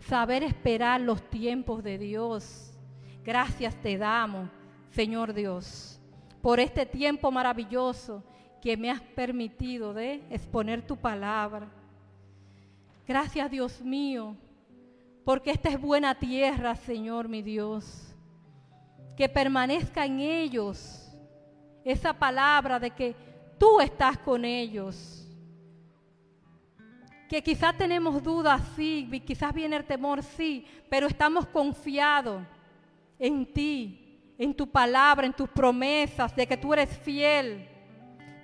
saber 0.00 0.42
esperar 0.42 1.00
los 1.00 1.22
tiempos 1.30 1.82
de 1.82 1.98
Dios. 1.98 2.72
Gracias 3.24 3.74
te 3.76 3.96
damos, 3.98 4.48
Señor 4.90 5.32
Dios, 5.32 6.00
por 6.40 6.60
este 6.60 6.86
tiempo 6.86 7.30
maravilloso 7.30 8.22
que 8.60 8.76
me 8.76 8.90
has 8.90 9.00
permitido 9.00 9.92
de 9.94 10.22
exponer 10.30 10.82
tu 10.82 10.96
palabra. 10.96 11.68
Gracias 13.08 13.50
Dios 13.50 13.80
mío, 13.80 14.36
porque 15.24 15.50
esta 15.50 15.70
es 15.70 15.80
buena 15.80 16.14
tierra, 16.14 16.76
Señor 16.76 17.26
mi 17.26 17.40
Dios. 17.40 18.14
Que 19.16 19.30
permanezca 19.30 20.04
en 20.04 20.20
ellos 20.20 21.10
esa 21.84 22.12
palabra 22.12 22.78
de 22.78 22.90
que 22.90 23.16
tú 23.58 23.80
estás 23.80 24.18
con 24.18 24.44
ellos. 24.44 25.26
Que 27.30 27.42
quizás 27.42 27.78
tenemos 27.78 28.22
dudas, 28.22 28.60
sí, 28.76 29.08
quizás 29.26 29.54
viene 29.54 29.76
el 29.76 29.86
temor, 29.86 30.22
sí, 30.22 30.66
pero 30.90 31.06
estamos 31.06 31.46
confiados 31.46 32.42
en 33.18 33.50
ti, 33.54 34.34
en 34.36 34.52
tu 34.52 34.66
palabra, 34.70 35.26
en 35.26 35.32
tus 35.32 35.48
promesas, 35.48 36.36
de 36.36 36.46
que 36.46 36.58
tú 36.58 36.74
eres 36.74 36.94
fiel 36.98 37.77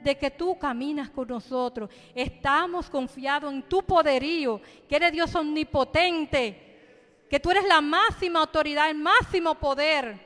de 0.05 0.17
que 0.17 0.31
tú 0.31 0.57
caminas 0.59 1.09
con 1.11 1.27
nosotros. 1.27 1.91
Estamos 2.15 2.91
confiados 2.91 3.53
en 3.53 3.63
tu 3.63 3.83
poderío, 3.83 4.61
que 4.89 4.97
eres 4.97 5.13
Dios 5.13 5.35
omnipotente, 5.35 7.25
que 7.29 7.41
tú 7.41 7.51
eres 7.51 7.65
la 7.65 7.81
máxima 7.81 8.41
autoridad, 8.41 8.91
el 8.91 8.99
máximo 8.99 9.55
poder, 9.55 10.21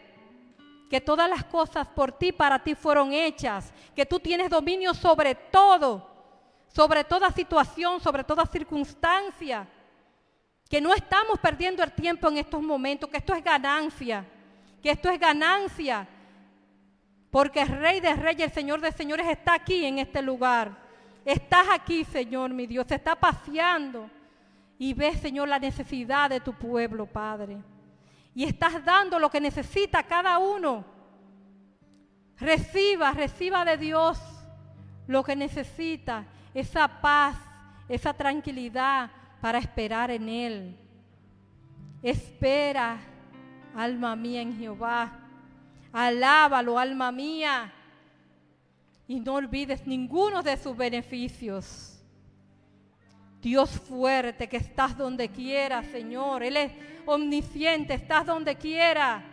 que 0.90 1.00
todas 1.00 1.30
las 1.30 1.44
cosas 1.44 1.86
por 1.86 2.12
ti, 2.12 2.32
para 2.32 2.58
ti 2.58 2.74
fueron 2.74 3.12
hechas, 3.12 3.72
que 3.94 4.04
tú 4.04 4.18
tienes 4.18 4.50
dominio 4.50 4.92
sobre 4.92 5.34
todo, 5.34 6.06
sobre 6.66 7.04
toda 7.04 7.30
situación, 7.30 8.00
sobre 8.00 8.24
toda 8.24 8.44
circunstancia, 8.46 9.68
que 10.68 10.80
no 10.80 10.92
estamos 10.92 11.38
perdiendo 11.38 11.82
el 11.82 11.92
tiempo 11.92 12.28
en 12.28 12.38
estos 12.38 12.60
momentos, 12.60 13.08
que 13.08 13.18
esto 13.18 13.32
es 13.32 13.44
ganancia, 13.44 14.26
que 14.82 14.90
esto 14.90 15.08
es 15.08 15.18
ganancia 15.18 16.06
porque 17.30 17.60
el 17.60 17.68
Rey 17.68 18.00
de 18.00 18.14
Reyes, 18.14 18.48
el 18.48 18.52
Señor 18.52 18.80
de 18.80 18.92
Señores 18.92 19.26
está 19.26 19.54
aquí 19.54 19.84
en 19.84 19.98
este 19.98 20.22
lugar. 20.22 20.72
Estás 21.24 21.66
aquí, 21.70 22.04
Señor, 22.04 22.50
mi 22.54 22.66
Dios. 22.66 22.86
Se 22.88 22.94
está 22.94 23.14
paseando. 23.14 24.08
Y 24.78 24.94
ves, 24.94 25.20
Señor, 25.20 25.48
la 25.48 25.58
necesidad 25.58 26.30
de 26.30 26.40
tu 26.40 26.54
pueblo, 26.54 27.04
Padre. 27.04 27.58
Y 28.34 28.44
estás 28.44 28.82
dando 28.82 29.18
lo 29.18 29.28
que 29.28 29.40
necesita 29.40 30.02
cada 30.04 30.38
uno. 30.38 30.84
Reciba, 32.38 33.12
reciba 33.12 33.64
de 33.64 33.76
Dios 33.76 34.18
lo 35.06 35.22
que 35.22 35.36
necesita. 35.36 36.24
Esa 36.54 36.88
paz, 36.88 37.36
esa 37.88 38.14
tranquilidad 38.14 39.10
para 39.42 39.58
esperar 39.58 40.10
en 40.10 40.28
Él. 40.30 40.78
Espera, 42.02 42.98
alma 43.74 44.16
mía, 44.16 44.40
en 44.40 44.56
Jehová 44.56 45.27
Alábalo, 45.92 46.78
alma 46.78 47.10
mía. 47.10 47.72
Y 49.06 49.20
no 49.20 49.34
olvides 49.34 49.86
ninguno 49.86 50.42
de 50.42 50.56
sus 50.56 50.76
beneficios. 50.76 51.94
Dios 53.40 53.70
fuerte, 53.70 54.48
que 54.48 54.58
estás 54.58 54.96
donde 54.96 55.28
quiera, 55.30 55.82
Señor. 55.82 56.42
Él 56.42 56.56
es 56.56 56.72
omnisciente, 57.06 57.94
estás 57.94 58.26
donde 58.26 58.56
quiera. 58.56 59.24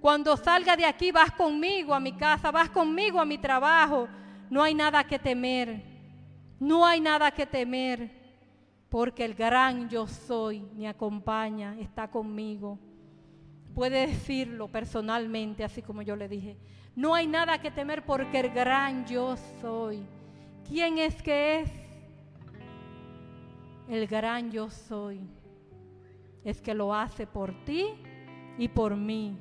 Cuando 0.00 0.36
salga 0.36 0.76
de 0.76 0.86
aquí, 0.86 1.12
vas 1.12 1.30
conmigo 1.32 1.94
a 1.94 2.00
mi 2.00 2.12
casa, 2.12 2.50
vas 2.50 2.70
conmigo 2.70 3.20
a 3.20 3.24
mi 3.24 3.38
trabajo. 3.38 4.08
No 4.50 4.62
hay 4.62 4.74
nada 4.74 5.04
que 5.04 5.18
temer. 5.18 5.82
No 6.58 6.84
hay 6.84 7.00
nada 7.00 7.30
que 7.30 7.46
temer. 7.46 8.10
Porque 8.88 9.24
el 9.24 9.34
gran 9.34 9.88
yo 9.88 10.06
soy 10.06 10.60
me 10.74 10.88
acompaña, 10.88 11.76
está 11.78 12.08
conmigo 12.08 12.78
puede 13.78 14.08
decirlo 14.08 14.66
personalmente, 14.66 15.62
así 15.62 15.82
como 15.82 16.02
yo 16.02 16.16
le 16.16 16.28
dije. 16.28 16.56
No 16.96 17.14
hay 17.14 17.28
nada 17.28 17.60
que 17.60 17.70
temer 17.70 18.04
porque 18.04 18.40
el 18.40 18.50
gran 18.50 19.06
yo 19.06 19.36
soy. 19.60 20.04
¿Quién 20.66 20.98
es 20.98 21.22
que 21.22 21.60
es? 21.60 21.70
El 23.88 24.08
gran 24.08 24.50
yo 24.50 24.68
soy. 24.68 25.20
Es 26.44 26.60
que 26.60 26.74
lo 26.74 26.92
hace 26.92 27.24
por 27.24 27.54
ti 27.64 27.90
y 28.58 28.66
por 28.66 28.96
mí. 28.96 29.38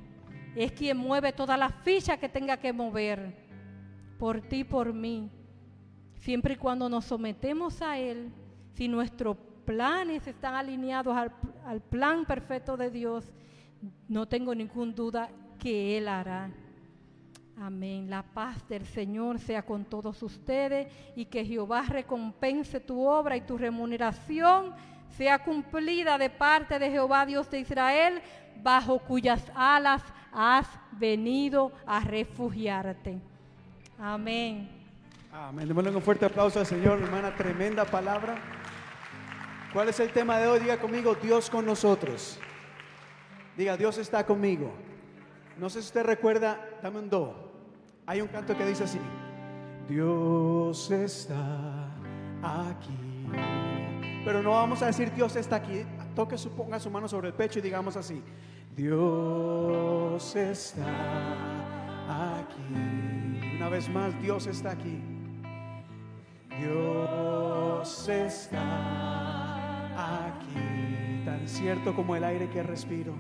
Es 0.56 0.72
quien 0.72 0.98
mueve 0.98 1.34
todas 1.34 1.58
las 1.58 1.74
fichas 1.84 2.20
que 2.20 2.30
tenga 2.30 2.58
que 2.58 2.72
mover. 2.72 3.36
Por 4.20 4.40
ti 4.42 4.58
y 4.58 4.64
por 4.64 4.94
mí. 4.94 5.32
Siempre 6.14 6.54
y 6.54 6.58
cuando 6.58 6.88
nos 6.88 7.06
sometemos 7.06 7.82
a 7.82 7.98
Él, 7.98 8.32
si 8.76 8.88
nuestros 8.88 9.36
planes 9.66 10.28
están 10.28 10.54
alineados 10.54 11.18
al, 11.18 11.34
al 11.66 11.82
plan 11.82 12.24
perfecto 12.24 12.78
de 12.78 12.92
Dios, 12.92 13.34
no 14.08 14.28
tengo 14.28 14.54
ninguna 14.56 14.94
duda 14.94 15.30
que 15.60 15.98
Él 15.98 16.08
hará. 16.08 16.52
Amén. 17.60 18.10
La 18.10 18.22
paz 18.22 18.68
del 18.70 18.86
Señor 18.86 19.40
sea 19.40 19.64
con 19.64 19.84
todos 19.84 20.22
ustedes 20.22 20.92
y 21.16 21.26
que 21.26 21.44
Jehová 21.44 21.84
recompense 21.88 22.80
tu 22.80 23.02
obra 23.08 23.36
y 23.36 23.42
tu 23.42 23.58
remuneración 23.58 24.76
sea 25.18 25.40
cumplida 25.40 26.18
de 26.18 26.30
parte 26.30 26.78
de 26.78 26.92
Jehová 26.92 27.26
Dios 27.26 27.50
de 27.50 27.62
Israel, 27.62 28.22
bajo 28.62 29.00
cuyas 29.00 29.44
alas 29.56 30.04
has 30.32 30.68
venido 30.92 31.72
a 31.88 32.00
refugiarte. 32.02 33.20
Amén. 33.98 34.70
Amén. 35.34 35.68
Démosle 35.68 35.90
un 35.90 36.02
fuerte 36.02 36.26
aplauso 36.26 36.60
al 36.60 36.66
Señor, 36.68 37.02
hermana. 37.02 37.36
Tremenda 37.36 37.86
palabra. 37.86 38.36
¿Cuál 39.74 39.90
es 39.90 40.00
el 40.00 40.12
tema 40.12 40.38
de 40.38 40.48
hoy? 40.48 40.60
Diga 40.60 40.78
conmigo, 40.78 41.16
Dios 41.16 41.50
con 41.50 41.66
nosotros. 41.66 42.40
Diga, 43.58 43.76
Dios 43.76 43.98
está 43.98 44.24
conmigo. 44.24 44.72
No 45.58 45.70
sé 45.70 45.82
si 45.82 45.88
usted 45.88 46.04
recuerda, 46.04 46.64
dame 46.84 47.00
un 47.00 47.10
do. 47.10 47.34
Hay 48.06 48.22
un 48.22 48.28
canto 48.28 48.56
que 48.56 48.64
dice 48.64 48.84
así. 48.84 49.00
Dios 49.90 50.92
está 50.92 51.90
aquí. 52.44 52.96
Pero 54.24 54.44
no 54.44 54.52
vamos 54.52 54.84
a 54.84 54.86
decir 54.86 55.12
Dios 55.12 55.36
está 55.36 55.56
aquí. 55.56 55.84
Toque 56.16 56.38
su, 56.38 56.52
ponga 56.52 56.80
su 56.80 56.92
mano 56.92 57.08
sobre 57.08 57.30
el 57.30 57.34
pecho 57.34 57.58
y 57.58 57.64
digamos 57.64 57.98
así. 57.98 58.22
Dios 58.76 60.36
está 60.36 60.86
aquí. 62.38 63.56
Una 63.56 63.70
vez 63.70 63.90
más, 63.90 64.22
Dios 64.22 64.46
está 64.46 64.72
aquí. 64.72 65.02
Dios 66.60 68.08
está 68.08 68.66
aquí. 70.28 71.24
Tan 71.26 71.48
cierto 71.48 71.96
como 71.96 72.16
el 72.16 72.24
aire 72.24 72.50
que 72.50 72.62
respiro. 72.62 73.14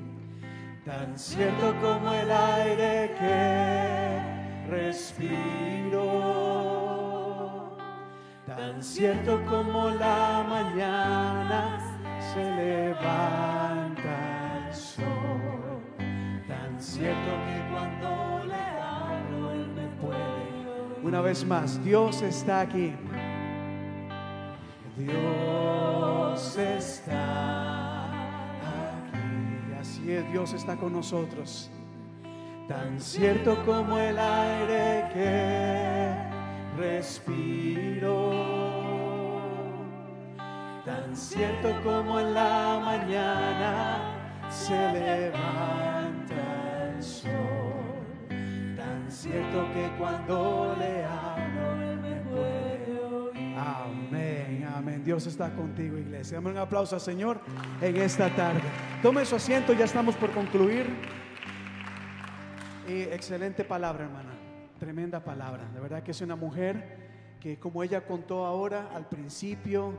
Tan 0.87 1.19
cierto 1.19 1.75
como 1.81 2.13
el 2.13 2.31
aire 2.31 3.13
que 3.19 4.21
respiro. 4.71 6.05
Tan 8.45 8.81
cierto 8.81 9.43
como 9.49 9.89
la 9.89 10.45
mañana 10.47 11.77
se 12.33 12.39
levanta 12.55 14.05
el 14.65 14.73
sol. 14.73 15.81
Tan 16.47 16.79
cierto 16.79 17.31
que 17.47 17.61
cuando 17.69 18.45
le 18.45 18.63
hablo 18.79 19.51
él 19.51 19.67
me 19.75 19.87
puede. 20.01 21.03
Una 21.03 21.19
vez 21.19 21.43
más, 21.43 21.83
Dios 21.83 22.21
está 22.21 22.61
aquí. 22.61 22.95
Dios 24.95 26.57
está 26.57 27.86
es, 30.11 30.31
Dios 30.31 30.53
está 30.53 30.77
con 30.77 30.93
nosotros. 30.93 31.71
Tan 32.67 32.99
cierto 32.99 33.63
como 33.65 33.97
el 33.97 34.19
aire 34.19 35.09
que 35.13 36.13
respiro. 36.77 38.45
Tan 40.85 41.15
cierto 41.15 41.73
como 41.83 42.19
en 42.19 42.33
la 42.33 42.81
mañana 42.83 44.49
se 44.49 44.91
levanta 44.93 46.93
el 46.95 47.03
sol. 47.03 47.31
Tan 48.75 49.09
cierto 49.09 49.65
que 49.73 49.89
cuando 49.97 50.75
le 50.77 51.05
hablo 51.05 51.81
él 51.81 51.97
me 51.99 52.15
puede. 52.29 52.77
Amén, 53.57 54.67
amén. 54.75 55.03
Dios 55.03 55.25
está 55.25 55.51
contigo, 55.53 55.97
iglesia. 55.97 56.37
Dame 56.37 56.51
un 56.51 56.57
aplauso 56.57 56.95
al 56.95 57.01
Señor 57.01 57.41
en 57.81 57.97
esta 57.97 58.29
tarde. 58.35 58.61
Tome 59.01 59.23
su 59.25 59.35
asiento, 59.35 59.73
ya 59.73 59.85
estamos 59.85 60.15
por 60.15 60.31
concluir. 60.31 60.87
Y 62.87 63.03
excelente 63.03 63.63
palabra, 63.63 64.05
hermana. 64.05 64.31
Tremenda 64.79 65.23
palabra. 65.23 65.69
De 65.71 65.79
verdad 65.79 66.01
que 66.01 66.11
es 66.11 66.21
una 66.21 66.35
mujer 66.35 67.37
que, 67.39 67.59
como 67.59 67.83
ella 67.83 68.07
contó 68.07 68.43
ahora 68.43 68.89
al 68.95 69.07
principio, 69.07 69.93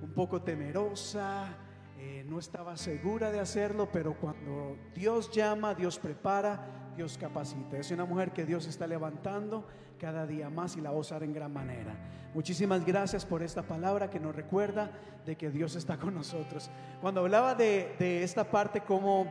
un 0.00 0.12
poco 0.14 0.42
temerosa, 0.42 1.56
eh, 1.98 2.24
no 2.28 2.38
estaba 2.38 2.76
segura 2.76 3.32
de 3.32 3.40
hacerlo, 3.40 3.88
pero 3.92 4.14
cuando 4.14 4.76
Dios 4.94 5.32
llama, 5.32 5.74
Dios 5.74 5.98
prepara, 5.98 6.85
Dios 6.96 7.18
capacita. 7.18 7.76
Es 7.76 7.90
una 7.90 8.04
mujer 8.04 8.32
que 8.32 8.46
Dios 8.46 8.66
está 8.66 8.86
levantando 8.86 9.66
cada 10.00 10.26
día 10.26 10.48
más 10.48 10.76
y 10.76 10.80
la 10.80 10.90
va 10.90 10.96
a 10.96 11.00
usar 11.00 11.22
en 11.22 11.32
gran 11.32 11.52
manera. 11.52 11.94
Muchísimas 12.34 12.84
gracias 12.84 13.24
por 13.24 13.42
esta 13.42 13.62
palabra 13.62 14.10
que 14.10 14.18
nos 14.18 14.34
recuerda 14.34 14.90
de 15.24 15.36
que 15.36 15.50
Dios 15.50 15.76
está 15.76 15.98
con 15.98 16.14
nosotros. 16.14 16.70
Cuando 17.00 17.20
hablaba 17.20 17.54
de, 17.54 17.94
de 17.98 18.22
esta 18.22 18.50
parte 18.50 18.80
como 18.80 19.30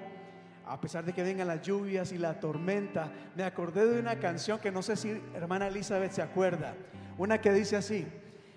a 0.67 0.79
pesar 0.79 1.05
de 1.05 1.13
que 1.13 1.23
vengan 1.23 1.47
las 1.47 1.61
lluvias 1.61 2.11
y 2.11 2.17
la 2.17 2.39
tormenta, 2.39 3.11
me 3.35 3.43
acordé 3.43 3.85
de 3.87 3.99
una 3.99 4.17
canción 4.19 4.59
que 4.59 4.71
no 4.71 4.81
sé 4.81 4.95
si 4.95 5.21
hermana 5.33 5.67
Elizabeth 5.67 6.11
se 6.11 6.21
acuerda, 6.23 6.73
una 7.17 7.39
que 7.39 7.51
dice 7.53 7.75
así, 7.75 8.05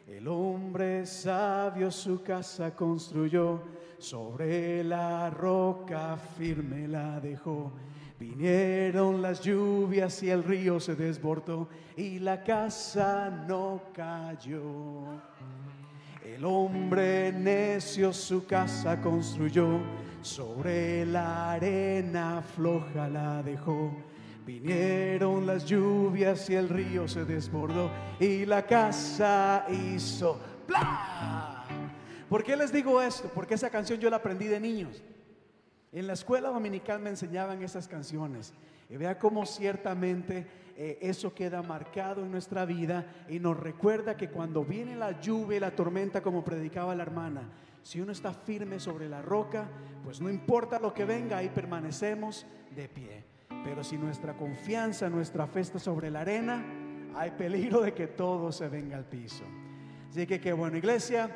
el 0.07 0.27
hombre 0.27 1.05
sabio 1.05 1.91
su 1.91 2.23
casa 2.23 2.75
construyó, 2.75 3.63
sobre 3.99 4.83
la 4.85 5.29
roca 5.29 6.17
firme 6.17 6.89
la 6.89 7.21
dejó. 7.21 7.73
Vinieron 8.19 9.23
las 9.23 9.41
lluvias 9.41 10.23
y 10.25 10.31
el 10.31 10.43
río 10.43 10.81
se 10.81 10.97
desbordó 10.97 11.69
y 11.97 12.19
la 12.19 12.43
casa 12.43 13.31
no 13.47 13.83
cayó. 13.95 15.23
El 16.25 16.45
hombre 16.45 17.33
necio 17.33 18.13
su 18.13 18.45
casa 18.45 19.01
construyó, 19.01 19.81
sobre 20.21 21.07
la 21.07 21.53
arena 21.53 22.43
floja 22.43 23.09
la 23.09 23.41
dejó. 23.43 23.93
Vinieron 24.45 25.47
las 25.47 25.65
lluvias 25.65 26.51
y 26.51 26.57
el 26.57 26.69
río 26.69 27.07
se 27.07 27.25
desbordó 27.25 27.89
y 28.19 28.47
la 28.47 28.67
casa 28.67 29.65
hizo 29.69 30.41
¡bla! 30.67 31.65
¿Por 32.29 32.43
qué 32.43 32.57
les 32.57 32.73
digo 32.73 33.01
esto? 33.01 33.31
Porque 33.33 33.55
esa 33.55 33.71
canción 33.71 34.01
yo 34.01 34.11
la 34.11 34.17
aprendí 34.17 34.47
de 34.47 34.59
niños. 34.59 35.03
En 35.93 36.07
la 36.07 36.13
escuela 36.13 36.51
dominical 36.51 37.01
me 37.01 37.11
enseñaban 37.11 37.63
esas 37.63 37.89
canciones. 37.89 38.53
Y 38.91 38.97
vea 38.97 39.19
cómo 39.19 39.45
ciertamente 39.45 40.47
eh, 40.77 40.99
eso 41.03 41.35
queda 41.35 41.63
marcado 41.63 42.23
en 42.23 42.31
nuestra 42.31 42.65
vida 42.65 43.07
y 43.29 43.39
nos 43.39 43.59
recuerda 43.59 44.17
que 44.17 44.31
cuando 44.31 44.65
viene 44.65 44.97
la 44.97 45.21
lluvia 45.21 45.57
y 45.57 45.61
la 45.61 45.75
tormenta, 45.75 46.23
como 46.23 46.45
predicaba 46.45 46.95
la 46.95 47.03
hermana, 47.03 47.51
si 47.83 48.01
uno 48.01 48.13
está 48.13 48.33
firme 48.33 48.81
sobre 48.81 49.09
la 49.09 49.23
roca, 49.23 49.69
pues 50.05 50.21
no 50.21 50.31
importa 50.31 50.79
lo 50.79 50.95
que 50.95 51.05
venga, 51.05 51.39
ahí 51.39 51.49
permanecemos 51.49 52.47
de 52.75 52.89
pie. 52.89 53.25
Pero 53.65 53.83
si 53.83 53.99
nuestra 53.99 54.35
confianza, 54.37 55.09
nuestra 55.11 55.47
fe 55.47 55.61
está 55.61 55.79
sobre 55.79 56.11
la 56.11 56.21
arena, 56.21 56.65
hay 57.15 57.33
peligro 57.33 57.81
de 57.81 57.93
que 57.93 58.07
todo 58.07 58.53
se 58.53 58.69
venga 58.69 58.97
al 58.97 59.05
piso. 59.05 59.45
Así 60.11 60.27
que 60.27 60.41
qué 60.41 60.53
bueno, 60.53 60.77
iglesia. 60.77 61.31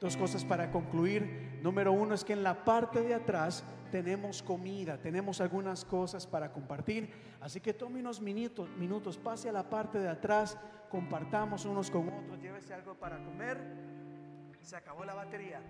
Dos 0.00 0.16
cosas 0.16 0.44
para 0.44 0.70
concluir. 0.70 1.60
Número 1.62 1.92
uno 1.92 2.14
es 2.14 2.24
que 2.24 2.32
en 2.32 2.42
la 2.42 2.64
parte 2.64 3.02
de 3.02 3.14
atrás 3.14 3.64
tenemos 3.92 4.42
comida, 4.42 4.96
tenemos 4.96 5.42
algunas 5.42 5.84
cosas 5.84 6.26
para 6.26 6.50
compartir. 6.50 7.10
Así 7.42 7.60
que 7.60 7.74
tome 7.74 8.00
unos 8.00 8.22
minutos, 8.22 8.68
minutos, 8.78 9.18
pase 9.18 9.50
a 9.50 9.52
la 9.52 9.68
parte 9.68 9.98
de 9.98 10.08
atrás, 10.08 10.56
compartamos 10.90 11.66
unos 11.66 11.90
con 11.90 12.08
otros, 12.08 12.40
llévese 12.40 12.72
algo 12.72 12.94
para 12.94 13.22
comer. 13.22 13.58
Se 14.62 14.76
acabó 14.76 15.04
la 15.04 15.12
batería. 15.12 15.60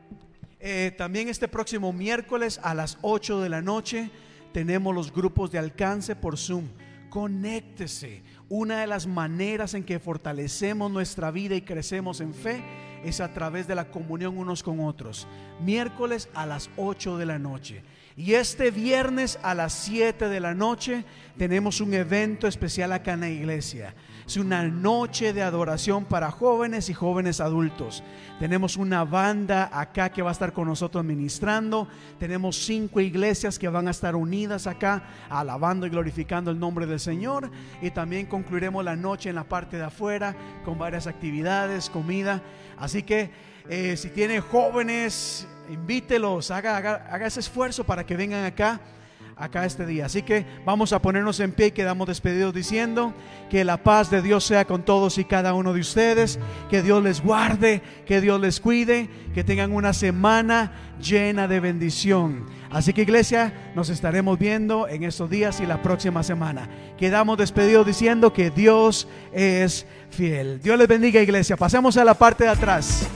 Eh, 0.60 0.94
también 0.96 1.28
este 1.28 1.48
próximo 1.48 1.92
miércoles 1.92 2.60
a 2.62 2.74
las 2.74 2.96
8 3.02 3.40
de 3.40 3.48
la 3.48 3.60
noche 3.60 4.10
tenemos 4.52 4.94
los 4.94 5.12
grupos 5.12 5.50
de 5.50 5.58
alcance 5.58 6.14
por 6.14 6.38
Zoom. 6.38 6.68
Conéctese. 7.10 8.22
Una 8.48 8.82
de 8.82 8.86
las 8.86 9.08
maneras 9.08 9.74
en 9.74 9.82
que 9.82 9.98
fortalecemos 9.98 10.92
nuestra 10.92 11.32
vida 11.32 11.56
y 11.56 11.62
crecemos 11.62 12.20
en 12.20 12.34
fe 12.34 12.62
es 13.02 13.20
a 13.20 13.32
través 13.32 13.66
de 13.66 13.74
la 13.74 13.90
comunión 13.90 14.38
unos 14.38 14.62
con 14.62 14.78
otros. 14.78 15.26
Miércoles 15.60 16.28
a 16.34 16.46
las 16.46 16.70
8 16.76 17.18
de 17.18 17.26
la 17.26 17.40
noche. 17.40 17.82
Y 18.16 18.34
este 18.34 18.70
viernes 18.70 19.38
a 19.42 19.54
las 19.54 19.72
7 19.72 20.28
de 20.28 20.40
la 20.40 20.54
noche 20.54 21.04
tenemos 21.38 21.80
un 21.80 21.94
evento 21.94 22.46
especial 22.46 22.92
acá 22.92 23.14
en 23.14 23.20
la 23.20 23.30
iglesia. 23.30 23.94
Es 24.26 24.36
una 24.36 24.62
noche 24.64 25.32
de 25.32 25.42
adoración 25.42 26.04
para 26.04 26.30
jóvenes 26.30 26.90
y 26.90 26.94
jóvenes 26.94 27.40
adultos. 27.40 28.04
Tenemos 28.38 28.76
una 28.76 29.04
banda 29.04 29.70
acá 29.72 30.10
que 30.10 30.22
va 30.22 30.28
a 30.28 30.32
estar 30.32 30.52
con 30.52 30.68
nosotros 30.68 31.04
ministrando. 31.04 31.88
Tenemos 32.18 32.56
cinco 32.56 33.00
iglesias 33.00 33.58
que 33.58 33.68
van 33.68 33.88
a 33.88 33.92
estar 33.92 34.14
unidas 34.14 34.66
acá, 34.66 35.02
alabando 35.28 35.86
y 35.86 35.90
glorificando 35.90 36.50
el 36.50 36.58
nombre 36.58 36.86
del 36.86 37.00
Señor. 37.00 37.50
Y 37.80 37.90
también 37.90 38.26
concluiremos 38.26 38.84
la 38.84 38.94
noche 38.94 39.30
en 39.30 39.36
la 39.36 39.44
parte 39.44 39.78
de 39.78 39.84
afuera 39.84 40.36
con 40.64 40.78
varias 40.78 41.06
actividades, 41.06 41.88
comida. 41.88 42.42
Así 42.78 43.02
que 43.02 43.30
eh, 43.68 43.96
si 43.96 44.10
tiene 44.10 44.40
jóvenes, 44.40 45.46
invítelos, 45.70 46.50
haga, 46.50 46.76
haga, 46.76 47.06
haga 47.10 47.26
ese 47.26 47.40
esfuerzo 47.40 47.84
para 47.84 48.04
que 48.04 48.16
vengan 48.16 48.44
acá 48.44 48.80
acá 49.36 49.64
este 49.64 49.86
día. 49.86 50.06
Así 50.06 50.22
que 50.22 50.46
vamos 50.64 50.92
a 50.92 51.00
ponernos 51.00 51.40
en 51.40 51.52
pie 51.52 51.66
y 51.66 51.70
quedamos 51.72 52.06
despedidos 52.06 52.54
diciendo 52.54 53.12
que 53.50 53.64
la 53.64 53.82
paz 53.82 54.10
de 54.10 54.22
Dios 54.22 54.44
sea 54.44 54.64
con 54.64 54.84
todos 54.84 55.18
y 55.18 55.24
cada 55.24 55.54
uno 55.54 55.72
de 55.72 55.80
ustedes, 55.80 56.38
que 56.70 56.82
Dios 56.82 57.02
les 57.02 57.22
guarde, 57.22 57.82
que 58.06 58.20
Dios 58.20 58.40
les 58.40 58.60
cuide, 58.60 59.08
que 59.34 59.44
tengan 59.44 59.72
una 59.72 59.92
semana 59.92 60.72
llena 61.00 61.48
de 61.48 61.60
bendición. 61.60 62.46
Así 62.70 62.92
que 62.92 63.02
iglesia, 63.02 63.72
nos 63.74 63.90
estaremos 63.90 64.38
viendo 64.38 64.88
en 64.88 65.02
estos 65.02 65.28
días 65.28 65.60
y 65.60 65.66
la 65.66 65.82
próxima 65.82 66.22
semana. 66.22 66.68
Quedamos 66.96 67.36
despedidos 67.36 67.86
diciendo 67.86 68.32
que 68.32 68.50
Dios 68.50 69.08
es 69.32 69.86
fiel. 70.10 70.60
Dios 70.62 70.78
les 70.78 70.88
bendiga 70.88 71.20
iglesia. 71.20 71.56
Pasemos 71.56 71.96
a 71.96 72.04
la 72.04 72.14
parte 72.14 72.44
de 72.44 72.50
atrás. 72.50 73.08